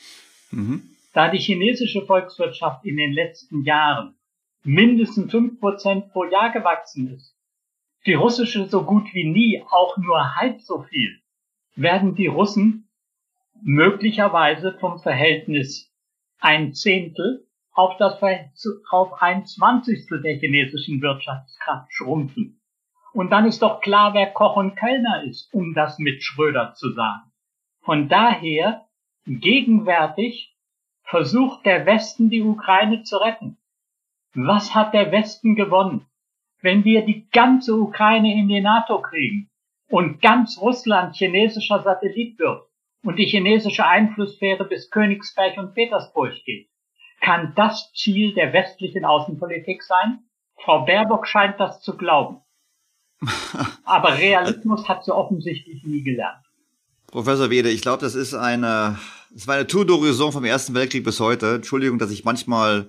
Mhm. 0.51 0.83
Da 1.13 1.29
die 1.29 1.39
chinesische 1.39 2.05
Volkswirtschaft 2.07 2.85
in 2.85 2.97
den 2.97 3.13
letzten 3.13 3.63
Jahren 3.65 4.17
mindestens 4.65 5.31
5 5.31 5.61
Prozent 5.61 6.11
pro 6.13 6.25
Jahr 6.25 6.51
gewachsen 6.51 7.15
ist, 7.15 7.37
die 8.07 8.15
russische 8.15 8.67
so 8.67 8.85
gut 8.85 9.13
wie 9.13 9.25
nie 9.25 9.63
auch 9.71 9.99
nur 9.99 10.35
halb 10.37 10.63
so 10.63 10.83
viel, 10.83 11.21
werden 11.77 12.15
die 12.15 12.27
Russen 12.27 12.89
möglicherweise 13.63 14.77
vom 14.81 14.99
Verhältnis 14.99 15.93
ein 16.41 16.75
Zehntel 16.75 17.47
auf 17.75 17.97
das 17.97 18.21
auf 18.91 19.23
ein 19.23 19.47
Zwanzigstel 19.47 20.21
der 20.23 20.37
chinesischen 20.39 21.01
Wirtschaftskraft 21.01 21.93
schrumpfen. 21.93 22.61
Und 23.13 23.31
dann 23.31 23.47
ist 23.47 23.63
doch 23.63 23.81
klar, 23.81 24.15
wer 24.15 24.27
Koch 24.27 24.57
und 24.57 24.77
Kellner 24.77 25.23
ist, 25.25 25.53
um 25.53 25.75
das 25.75 25.99
mit 25.99 26.23
Schröder 26.23 26.75
zu 26.75 26.93
sagen. 26.93 27.31
Von 27.83 28.09
daher, 28.09 28.87
gegenwärtig 29.27 30.57
versucht 31.05 31.67
der 31.67 31.85
Westen 31.85 32.31
die 32.31 32.43
Ukraine 32.43 33.03
zu 33.03 33.17
retten. 33.17 33.59
Was 34.35 34.75
hat 34.75 34.95
der 34.95 35.13
Westen 35.13 35.57
gewonnen, 35.57 36.07
wenn 36.63 36.85
wir 36.85 37.05
die 37.05 37.29
ganze 37.31 37.75
Ukraine 37.75 38.35
in 38.35 38.49
die 38.49 38.61
NATO 38.61 39.03
kriegen 39.03 39.51
und 39.91 40.23
ganz 40.23 40.59
Russland 40.61 41.15
chinesischer 41.17 41.83
Satellit 41.83 42.39
wird 42.39 42.67
und 43.03 43.19
die 43.19 43.27
chinesische 43.27 43.85
Einflusssphäre 43.85 44.65
bis 44.65 44.91
Königsberg 44.91 45.59
und 45.59 45.75
Petersburg 45.75 46.33
geht? 46.47 46.72
Kann 47.23 47.53
das 47.55 47.93
Ziel 47.95 48.35
der 48.35 48.53
westlichen 48.53 49.05
Außenpolitik 49.05 49.83
sein? 49.83 50.19
Frau 50.57 50.85
Baerbock 50.85 51.27
scheint 51.27 51.59
das 51.61 51.81
zu 51.81 51.97
glauben. 51.97 52.39
Aber 53.85 54.19
Realismus 54.19 54.89
hat 54.89 55.05
sie 55.05 55.15
offensichtlich 55.15 55.85
nie 55.85 56.03
gelernt. 56.03 56.45
Professor 57.07 57.51
Wede, 57.51 57.71
ich 57.71 57.83
glaube, 57.83 58.01
das 58.01 58.15
ist 58.15 58.35
eine, 58.35 58.99
das 59.31 59.47
war 59.47 59.55
eine 59.55 59.67
Tour 59.67 59.85
d'horizon 59.85 60.33
vom 60.33 60.45
Ersten 60.45 60.75
Weltkrieg 60.75 61.05
bis 61.05 61.21
heute. 61.21 61.57
Entschuldigung, 61.57 61.99
dass 61.99 62.11
ich 62.11 62.25
manchmal 62.25 62.89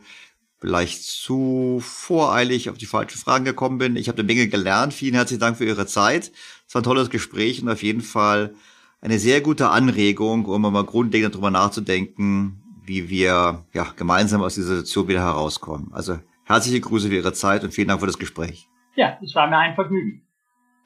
vielleicht 0.60 1.03
zu 1.03 1.80
voreilig 1.84 2.69
auf 2.69 2.77
die 2.77 2.85
falschen 2.85 3.18
Fragen 3.18 3.45
gekommen 3.45 3.77
bin. 3.77 3.97
Ich 3.97 4.07
habe 4.07 4.19
eine 4.19 4.26
Menge 4.26 4.47
gelernt. 4.47 4.93
Vielen 4.93 5.14
herzlichen 5.14 5.41
Dank 5.41 5.57
für 5.57 5.65
Ihre 5.65 5.85
Zeit. 5.85 6.31
Es 6.68 6.73
war 6.73 6.81
ein 6.81 6.85
tolles 6.85 7.10
Gespräch 7.10 7.61
und 7.61 7.69
auf 7.69 7.84
jeden 7.84 8.01
Fall 8.01 8.55
eine 9.01 9.19
sehr 9.19 9.41
gute 9.41 9.69
Anregung, 9.69 10.45
um 10.45 10.61
mal 10.61 10.85
grundlegend 10.85 11.35
darüber 11.35 11.51
nachzudenken, 11.51 12.62
wie 12.85 13.10
wir 13.10 13.65
ja, 13.73 13.88
gemeinsam 13.95 14.41
aus 14.41 14.55
dieser 14.55 14.77
Situation 14.77 15.07
wieder 15.07 15.22
herauskommen. 15.22 15.91
Also 15.93 16.18
herzliche 16.45 16.81
Grüße 16.81 17.07
für 17.07 17.15
Ihre 17.15 17.31
Zeit 17.34 17.64
und 17.64 17.73
vielen 17.73 17.88
Dank 17.88 17.99
für 17.99 18.07
das 18.07 18.18
Gespräch. 18.18 18.68
Ja, 18.95 19.18
es 19.23 19.35
war 19.35 19.47
mir 19.47 19.57
ein 19.57 19.76
Vergnügen. 19.76 20.23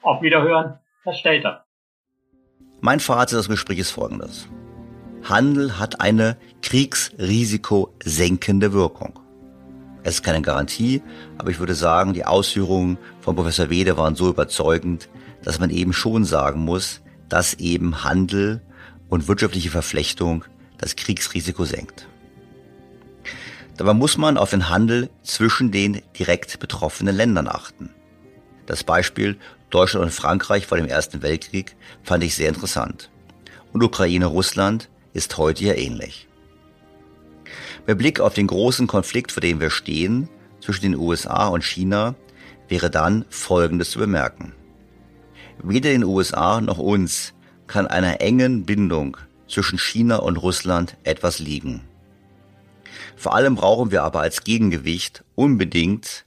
Auf 0.02 0.20
Wiederhören, 0.22 0.78
Herr 1.02 1.14
Stelter. 1.14 1.64
Mein 2.80 3.00
Fazit 3.00 3.38
des 3.38 3.48
Gesprächs 3.48 3.80
ist 3.80 3.90
folgendes. 3.90 4.48
Handel 5.24 5.76
hat 5.78 6.00
eine 6.00 6.36
kriegsrisikosenkende 6.62 8.72
Wirkung. 8.72 9.18
Es 10.04 10.14
ist 10.14 10.22
keine 10.22 10.42
Garantie, 10.42 11.02
aber 11.36 11.50
ich 11.50 11.58
würde 11.58 11.74
sagen, 11.74 12.14
die 12.14 12.24
Ausführungen 12.24 12.98
von 13.20 13.34
Professor 13.34 13.68
Wede 13.68 13.98
waren 13.98 14.14
so 14.14 14.28
überzeugend, 14.28 15.08
dass 15.42 15.58
man 15.58 15.70
eben 15.70 15.92
schon 15.92 16.24
sagen 16.24 16.60
muss, 16.60 17.02
dass 17.28 17.54
eben 17.54 18.04
Handel 18.04 18.62
und 19.08 19.26
wirtschaftliche 19.26 19.70
Verflechtung 19.70 20.44
das 20.78 20.96
Kriegsrisiko 20.96 21.64
senkt. 21.64 22.08
Dabei 23.76 23.94
muss 23.94 24.16
man 24.16 24.38
auf 24.38 24.50
den 24.50 24.68
Handel 24.68 25.08
zwischen 25.22 25.70
den 25.70 26.02
direkt 26.18 26.58
betroffenen 26.58 27.14
Ländern 27.14 27.46
achten. 27.46 27.90
Das 28.66 28.82
Beispiel 28.82 29.38
Deutschland 29.70 30.06
und 30.06 30.12
Frankreich 30.12 30.66
vor 30.66 30.78
dem 30.78 30.88
Ersten 30.88 31.22
Weltkrieg 31.22 31.76
fand 32.02 32.24
ich 32.24 32.34
sehr 32.34 32.48
interessant. 32.48 33.10
Und 33.72 33.82
Ukraine-Russland 33.82 34.88
ist 35.12 35.36
heute 35.38 35.64
ja 35.64 35.74
ähnlich. 35.74 36.26
Mit 37.86 37.98
Blick 37.98 38.20
auf 38.20 38.34
den 38.34 38.46
großen 38.46 38.86
Konflikt, 38.86 39.32
vor 39.32 39.40
dem 39.40 39.60
wir 39.60 39.70
stehen, 39.70 40.28
zwischen 40.60 40.82
den 40.82 40.96
USA 40.96 41.48
und 41.48 41.64
China, 41.64 42.14
wäre 42.68 42.90
dann 42.90 43.24
Folgendes 43.30 43.90
zu 43.90 43.98
bemerken. 43.98 44.52
Weder 45.62 45.90
den 45.90 46.04
USA 46.04 46.60
noch 46.60 46.78
uns 46.78 47.32
kann 47.66 47.86
einer 47.86 48.20
engen 48.20 48.64
Bindung 48.64 49.16
zwischen 49.48 49.78
China 49.78 50.16
und 50.16 50.36
Russland 50.36 50.96
etwas 51.04 51.38
liegen. 51.38 51.82
Vor 53.16 53.34
allem 53.34 53.56
brauchen 53.56 53.90
wir 53.90 54.04
aber 54.04 54.20
als 54.20 54.44
Gegengewicht 54.44 55.24
unbedingt 55.34 56.24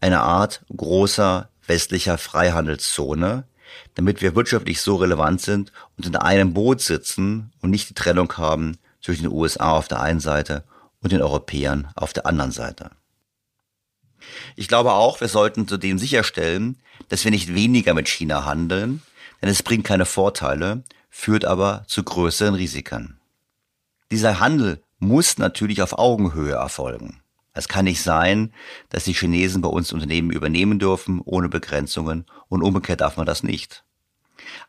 eine 0.00 0.20
Art 0.20 0.64
großer 0.76 1.48
westlicher 1.66 2.18
Freihandelszone, 2.18 3.44
damit 3.94 4.20
wir 4.20 4.34
wirtschaftlich 4.34 4.80
so 4.80 4.96
relevant 4.96 5.40
sind 5.40 5.72
und 5.96 6.06
in 6.06 6.16
einem 6.16 6.52
Boot 6.52 6.80
sitzen 6.80 7.52
und 7.60 7.70
nicht 7.70 7.88
die 7.88 7.94
Trennung 7.94 8.32
haben 8.36 8.76
zwischen 9.00 9.22
den 9.22 9.32
USA 9.32 9.72
auf 9.72 9.88
der 9.88 10.00
einen 10.00 10.20
Seite 10.20 10.64
und 11.00 11.12
den 11.12 11.22
Europäern 11.22 11.88
auf 11.94 12.12
der 12.12 12.26
anderen 12.26 12.52
Seite. 12.52 12.90
Ich 14.56 14.68
glaube 14.68 14.92
auch, 14.92 15.20
wir 15.20 15.28
sollten 15.28 15.68
zudem 15.68 15.98
sicherstellen, 15.98 16.78
dass 17.08 17.24
wir 17.24 17.30
nicht 17.30 17.54
weniger 17.54 17.94
mit 17.94 18.08
China 18.08 18.44
handeln, 18.44 19.02
denn 19.42 19.50
es 19.50 19.62
bringt 19.62 19.84
keine 19.84 20.06
Vorteile, 20.06 20.82
führt 21.16 21.44
aber 21.44 21.84
zu 21.86 22.02
größeren 22.02 22.56
Risiken. 22.56 23.20
Dieser 24.10 24.40
Handel 24.40 24.82
muss 24.98 25.38
natürlich 25.38 25.80
auf 25.80 25.96
Augenhöhe 25.96 26.54
erfolgen. 26.54 27.22
Es 27.52 27.68
kann 27.68 27.84
nicht 27.84 28.02
sein, 28.02 28.52
dass 28.88 29.04
die 29.04 29.14
Chinesen 29.14 29.62
bei 29.62 29.68
uns 29.68 29.92
Unternehmen 29.92 30.32
übernehmen 30.32 30.80
dürfen 30.80 31.22
ohne 31.24 31.48
Begrenzungen 31.48 32.26
und 32.48 32.62
umgekehrt 32.62 33.00
darf 33.00 33.16
man 33.16 33.26
das 33.26 33.44
nicht. 33.44 33.84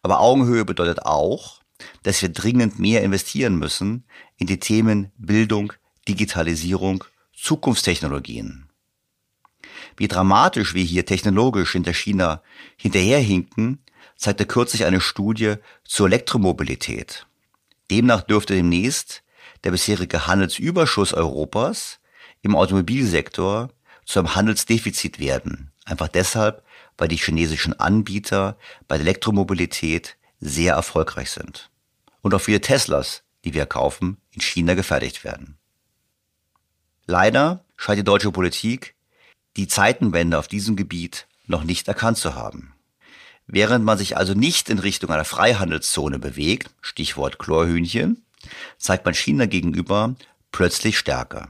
Aber 0.04 0.20
Augenhöhe 0.20 0.66
bedeutet 0.66 1.02
auch, 1.02 1.62
dass 2.04 2.22
wir 2.22 2.30
dringend 2.30 2.78
mehr 2.78 3.02
investieren 3.02 3.58
müssen 3.58 4.06
in 4.38 4.46
die 4.46 4.60
Themen 4.60 5.12
Bildung, 5.18 5.74
Digitalisierung, 6.08 7.04
Zukunftstechnologien. 7.34 8.70
Wie 9.98 10.08
dramatisch 10.08 10.76
wir 10.76 10.84
hier 10.84 11.08
technologisch 11.08 11.72
hinter 11.72 11.94
China 11.94 12.44
hinterherhinken, 12.78 13.80
zeigte 14.16 14.46
kürzlich 14.46 14.86
eine 14.86 15.02
Studie 15.02 15.56
zur 15.84 16.08
Elektromobilität. 16.08 17.26
Demnach 17.92 18.22
dürfte 18.22 18.56
demnächst 18.56 19.24
der 19.64 19.72
bisherige 19.72 20.28
Handelsüberschuss 20.28 21.14
Europas 21.14 22.00
im 22.42 22.56
Automobilsektor 22.56 23.70
zu 24.06 24.20
einem 24.20 24.36
Handelsdefizit 24.36 25.20
werden. 25.20 25.72
Einfach 25.86 26.08
deshalb, 26.08 26.64
weil 26.98 27.08
die 27.08 27.18
chinesischen 27.18 27.80
Anbieter 27.80 28.58
bei 28.88 28.98
der 28.98 29.06
Elektromobilität 29.06 30.18
sehr 30.40 30.76
erfolgreich 30.76 31.32
sind. 31.32 31.70
Und 32.22 32.34
auch 32.34 32.42
viele 32.42 32.62
Teslas, 32.62 33.24
die 33.44 33.54
wir 33.54 33.66
kaufen, 33.66 34.18
in 34.32 34.42
China 34.42 34.74
gefertigt 34.74 35.24
werden. 35.24 35.58
Leider 37.06 37.66
scheint 37.78 38.00
die 38.00 38.04
deutsche 38.04 38.32
Politik 38.32 38.96
die 39.58 39.68
Zeitenwende 39.68 40.38
auf 40.38 40.48
diesem 40.48 40.76
Gebiet 40.76 41.28
noch 41.46 41.64
nicht 41.64 41.88
erkannt 41.88 42.18
zu 42.18 42.36
haben. 42.36 42.75
Während 43.48 43.86
man 43.86 43.98
sich 43.98 44.18
also 44.18 44.34
nicht 44.34 44.70
in 44.70 44.80
Richtung 44.80 45.12
einer 45.12 45.26
Freihandelszone 45.26 46.20
bewegt, 46.20 46.72
Stichwort 46.82 47.38
Chlorhühnchen, 47.38 48.24
zeigt 48.78 49.06
man 49.06 49.14
China 49.14 49.46
gegenüber 49.46 50.16
plötzlich 50.52 50.98
Stärke. 50.98 51.50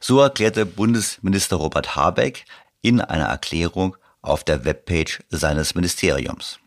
So 0.00 0.20
erklärte 0.20 0.64
Bundesminister 0.64 1.56
Robert 1.56 1.96
Habeck 1.96 2.44
in 2.82 3.00
einer 3.00 3.26
Erklärung 3.26 3.96
auf 4.22 4.44
der 4.44 4.64
Webpage 4.64 5.20
seines 5.28 5.74
Ministeriums. 5.74 6.58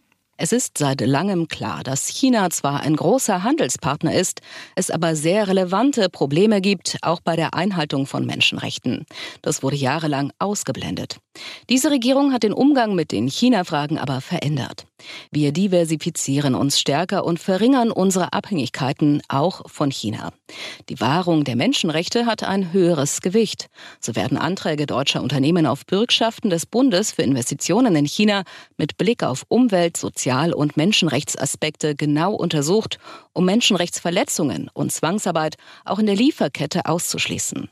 Es 0.43 0.51
ist 0.51 0.79
seit 0.79 1.01
langem 1.01 1.47
klar, 1.49 1.83
dass 1.83 2.07
China 2.07 2.49
zwar 2.49 2.79
ein 2.79 2.95
großer 2.95 3.43
Handelspartner 3.43 4.15
ist, 4.15 4.41
es 4.75 4.89
aber 4.89 5.15
sehr 5.15 5.47
relevante 5.47 6.09
Probleme 6.09 6.61
gibt, 6.61 6.97
auch 7.03 7.19
bei 7.21 7.35
der 7.35 7.53
Einhaltung 7.53 8.07
von 8.07 8.25
Menschenrechten. 8.25 9.05
Das 9.43 9.61
wurde 9.61 9.75
jahrelang 9.75 10.33
ausgeblendet. 10.39 11.17
Diese 11.69 11.91
Regierung 11.91 12.33
hat 12.33 12.41
den 12.41 12.53
Umgang 12.53 12.95
mit 12.95 13.11
den 13.11 13.27
China-Fragen 13.27 13.99
aber 13.99 14.19
verändert. 14.19 14.87
Wir 15.31 15.51
diversifizieren 15.51 16.55
uns 16.55 16.79
stärker 16.79 17.25
und 17.25 17.39
verringern 17.39 17.91
unsere 17.91 18.33
Abhängigkeiten 18.33 19.21
auch 19.27 19.69
von 19.69 19.91
China. 19.91 20.31
Die 20.89 20.99
Wahrung 20.99 21.43
der 21.43 21.55
Menschenrechte 21.55 22.25
hat 22.25 22.43
ein 22.43 22.73
höheres 22.73 23.21
Gewicht. 23.21 23.67
So 23.99 24.15
werden 24.15 24.37
Anträge 24.37 24.85
deutscher 24.85 25.21
Unternehmen 25.21 25.65
auf 25.65 25.85
Bürgschaften 25.85 26.49
des 26.49 26.65
Bundes 26.65 27.11
für 27.13 27.21
Investitionen 27.21 27.95
in 27.95 28.05
China 28.05 28.43
mit 28.77 28.97
Blick 28.97 29.23
auf 29.23 29.43
Umwelt, 29.47 29.97
Sozial- 29.97 30.53
und 30.53 30.77
Menschenrechtsaspekte 30.77 31.95
genau 31.95 32.33
untersucht, 32.33 32.99
um 33.33 33.45
Menschenrechtsverletzungen 33.45 34.69
und 34.73 34.91
Zwangsarbeit 34.91 35.55
auch 35.85 35.99
in 35.99 36.05
der 36.05 36.15
Lieferkette 36.15 36.85
auszuschließen. 36.85 37.69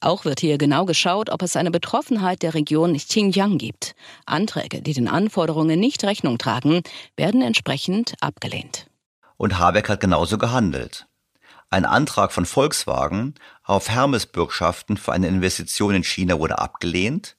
Auch 0.00 0.24
wird 0.24 0.40
hier 0.40 0.58
genau 0.58 0.84
geschaut, 0.84 1.30
ob 1.30 1.42
es 1.42 1.56
eine 1.56 1.70
Betroffenheit 1.70 2.42
der 2.42 2.54
Region 2.54 2.96
Xinjiang 2.96 3.58
gibt. 3.58 3.94
Anträge, 4.26 4.82
die 4.82 4.94
den 4.94 5.08
Anforderungen 5.08 5.78
nicht 5.78 6.02
Rechnung 6.04 6.38
tragen, 6.38 6.71
werden 7.16 7.42
entsprechend 7.42 8.14
abgelehnt. 8.20 8.86
Und 9.36 9.58
Habeck 9.58 9.88
hat 9.88 10.00
genauso 10.00 10.38
gehandelt. 10.38 11.06
Ein 11.68 11.84
Antrag 11.84 12.32
von 12.32 12.46
Volkswagen 12.46 13.34
auf 13.64 13.88
Hermes-Bürgschaften 13.88 14.96
für 14.96 15.12
eine 15.12 15.28
Investition 15.28 15.94
in 15.94 16.04
China 16.04 16.38
wurde 16.38 16.58
abgelehnt, 16.58 17.36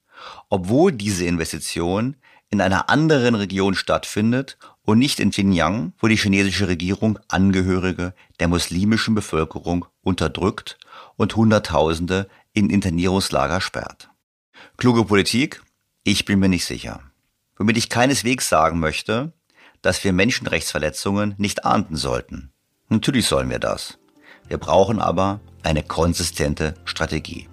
obwohl 0.50 0.92
diese 0.92 1.26
Investition 1.26 2.18
in 2.50 2.62
einer 2.62 2.90
anderen 2.90 3.36
Region 3.36 3.74
stattfindet 3.74 4.58
und 4.84 5.00
nicht 5.00 5.20
in 5.20 5.32
Xinjiang, 5.32 5.94
wo 5.98 6.08
die 6.08 6.18
chinesische 6.18 6.68
Regierung 6.68 7.20
Angehörige 7.28 8.14
der 8.40 8.48
muslimischen 8.48 9.16
Bevölkerung 9.16 9.86
unterdrückt 10.02 10.78
und 11.16 11.36
Hunderttausende 11.36 12.28
in 12.54 12.70
Internierungslager 12.70 13.62
sperrt. 13.62 14.10
Kluge 14.78 15.06
Politik? 15.06 15.64
Ich 16.04 16.26
bin 16.26 16.40
mir 16.40 16.50
nicht 16.50 16.66
sicher. 16.66 17.02
Womit 17.64 17.78
ich 17.78 17.88
keineswegs 17.88 18.50
sagen 18.50 18.78
möchte, 18.80 19.32
dass 19.82 20.04
wir 20.04 20.12
Menschenrechtsverletzungen 20.12 21.34
nicht 21.38 21.64
ahnden 21.64 21.96
sollten. 21.96 22.52
Natürlich 22.90 23.26
sollen 23.26 23.50
wir 23.50 23.60
das. 23.60 24.00
Wir 24.50 24.58
brauchen 24.58 25.00
aber 25.00 25.40
eine 25.64 25.82
konsistente 25.82 26.74
Strategie. 26.84 27.48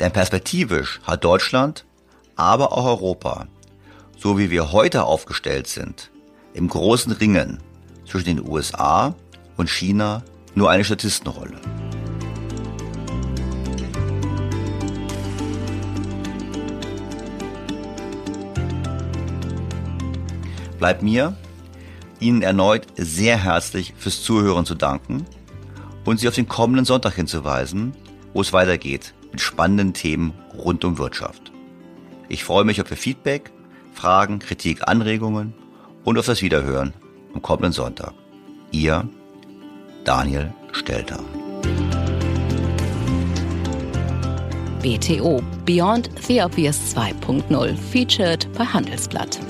Denn 0.00 0.10
perspektivisch 0.10 0.98
hat 1.04 1.22
Deutschland, 1.22 1.86
aber 2.34 2.72
auch 2.72 2.86
Europa, 2.86 3.46
so 4.18 4.36
wie 4.36 4.50
wir 4.50 4.72
heute 4.72 5.04
aufgestellt 5.04 5.68
sind, 5.68 6.10
im 6.52 6.66
großen 6.66 7.12
Ringen 7.12 7.62
zwischen 8.04 8.36
den 8.36 8.48
USA 8.48 9.14
und 9.56 9.70
China 9.70 10.24
nur 10.56 10.72
eine 10.72 10.84
Statistenrolle. 10.84 11.60
Bleibt 20.78 21.02
mir, 21.02 21.36
Ihnen 22.20 22.42
erneut 22.42 22.86
sehr 22.96 23.36
herzlich 23.36 23.94
fürs 23.96 24.22
Zuhören 24.22 24.64
zu 24.64 24.74
danken 24.74 25.26
und 26.04 26.20
Sie 26.20 26.28
auf 26.28 26.34
den 26.34 26.48
kommenden 26.48 26.84
Sonntag 26.84 27.14
hinzuweisen, 27.14 27.94
wo 28.32 28.40
es 28.40 28.52
weitergeht 28.52 29.14
mit 29.30 29.40
spannenden 29.40 29.92
Themen 29.92 30.32
rund 30.56 30.84
um 30.84 30.98
Wirtschaft. 30.98 31.52
Ich 32.28 32.44
freue 32.44 32.64
mich 32.64 32.80
auf 32.80 32.90
Ihr 32.90 32.96
Feedback, 32.96 33.50
Fragen, 33.92 34.38
Kritik, 34.38 34.88
Anregungen 34.88 35.54
und 36.04 36.18
auf 36.18 36.26
das 36.26 36.42
Wiederhören 36.42 36.94
am 37.34 37.42
kommenden 37.42 37.72
Sonntag. 37.72 38.14
Ihr 38.70 39.08
Daniel 40.04 40.52
Stelter. 40.72 41.20
BTO 44.82 45.42
Beyond 45.64 46.10
the 46.28 46.40
Obvious 46.42 46.94
2.0 46.94 47.76
featured 47.76 48.46
bei 48.56 48.64
Handelsblatt. 48.64 49.40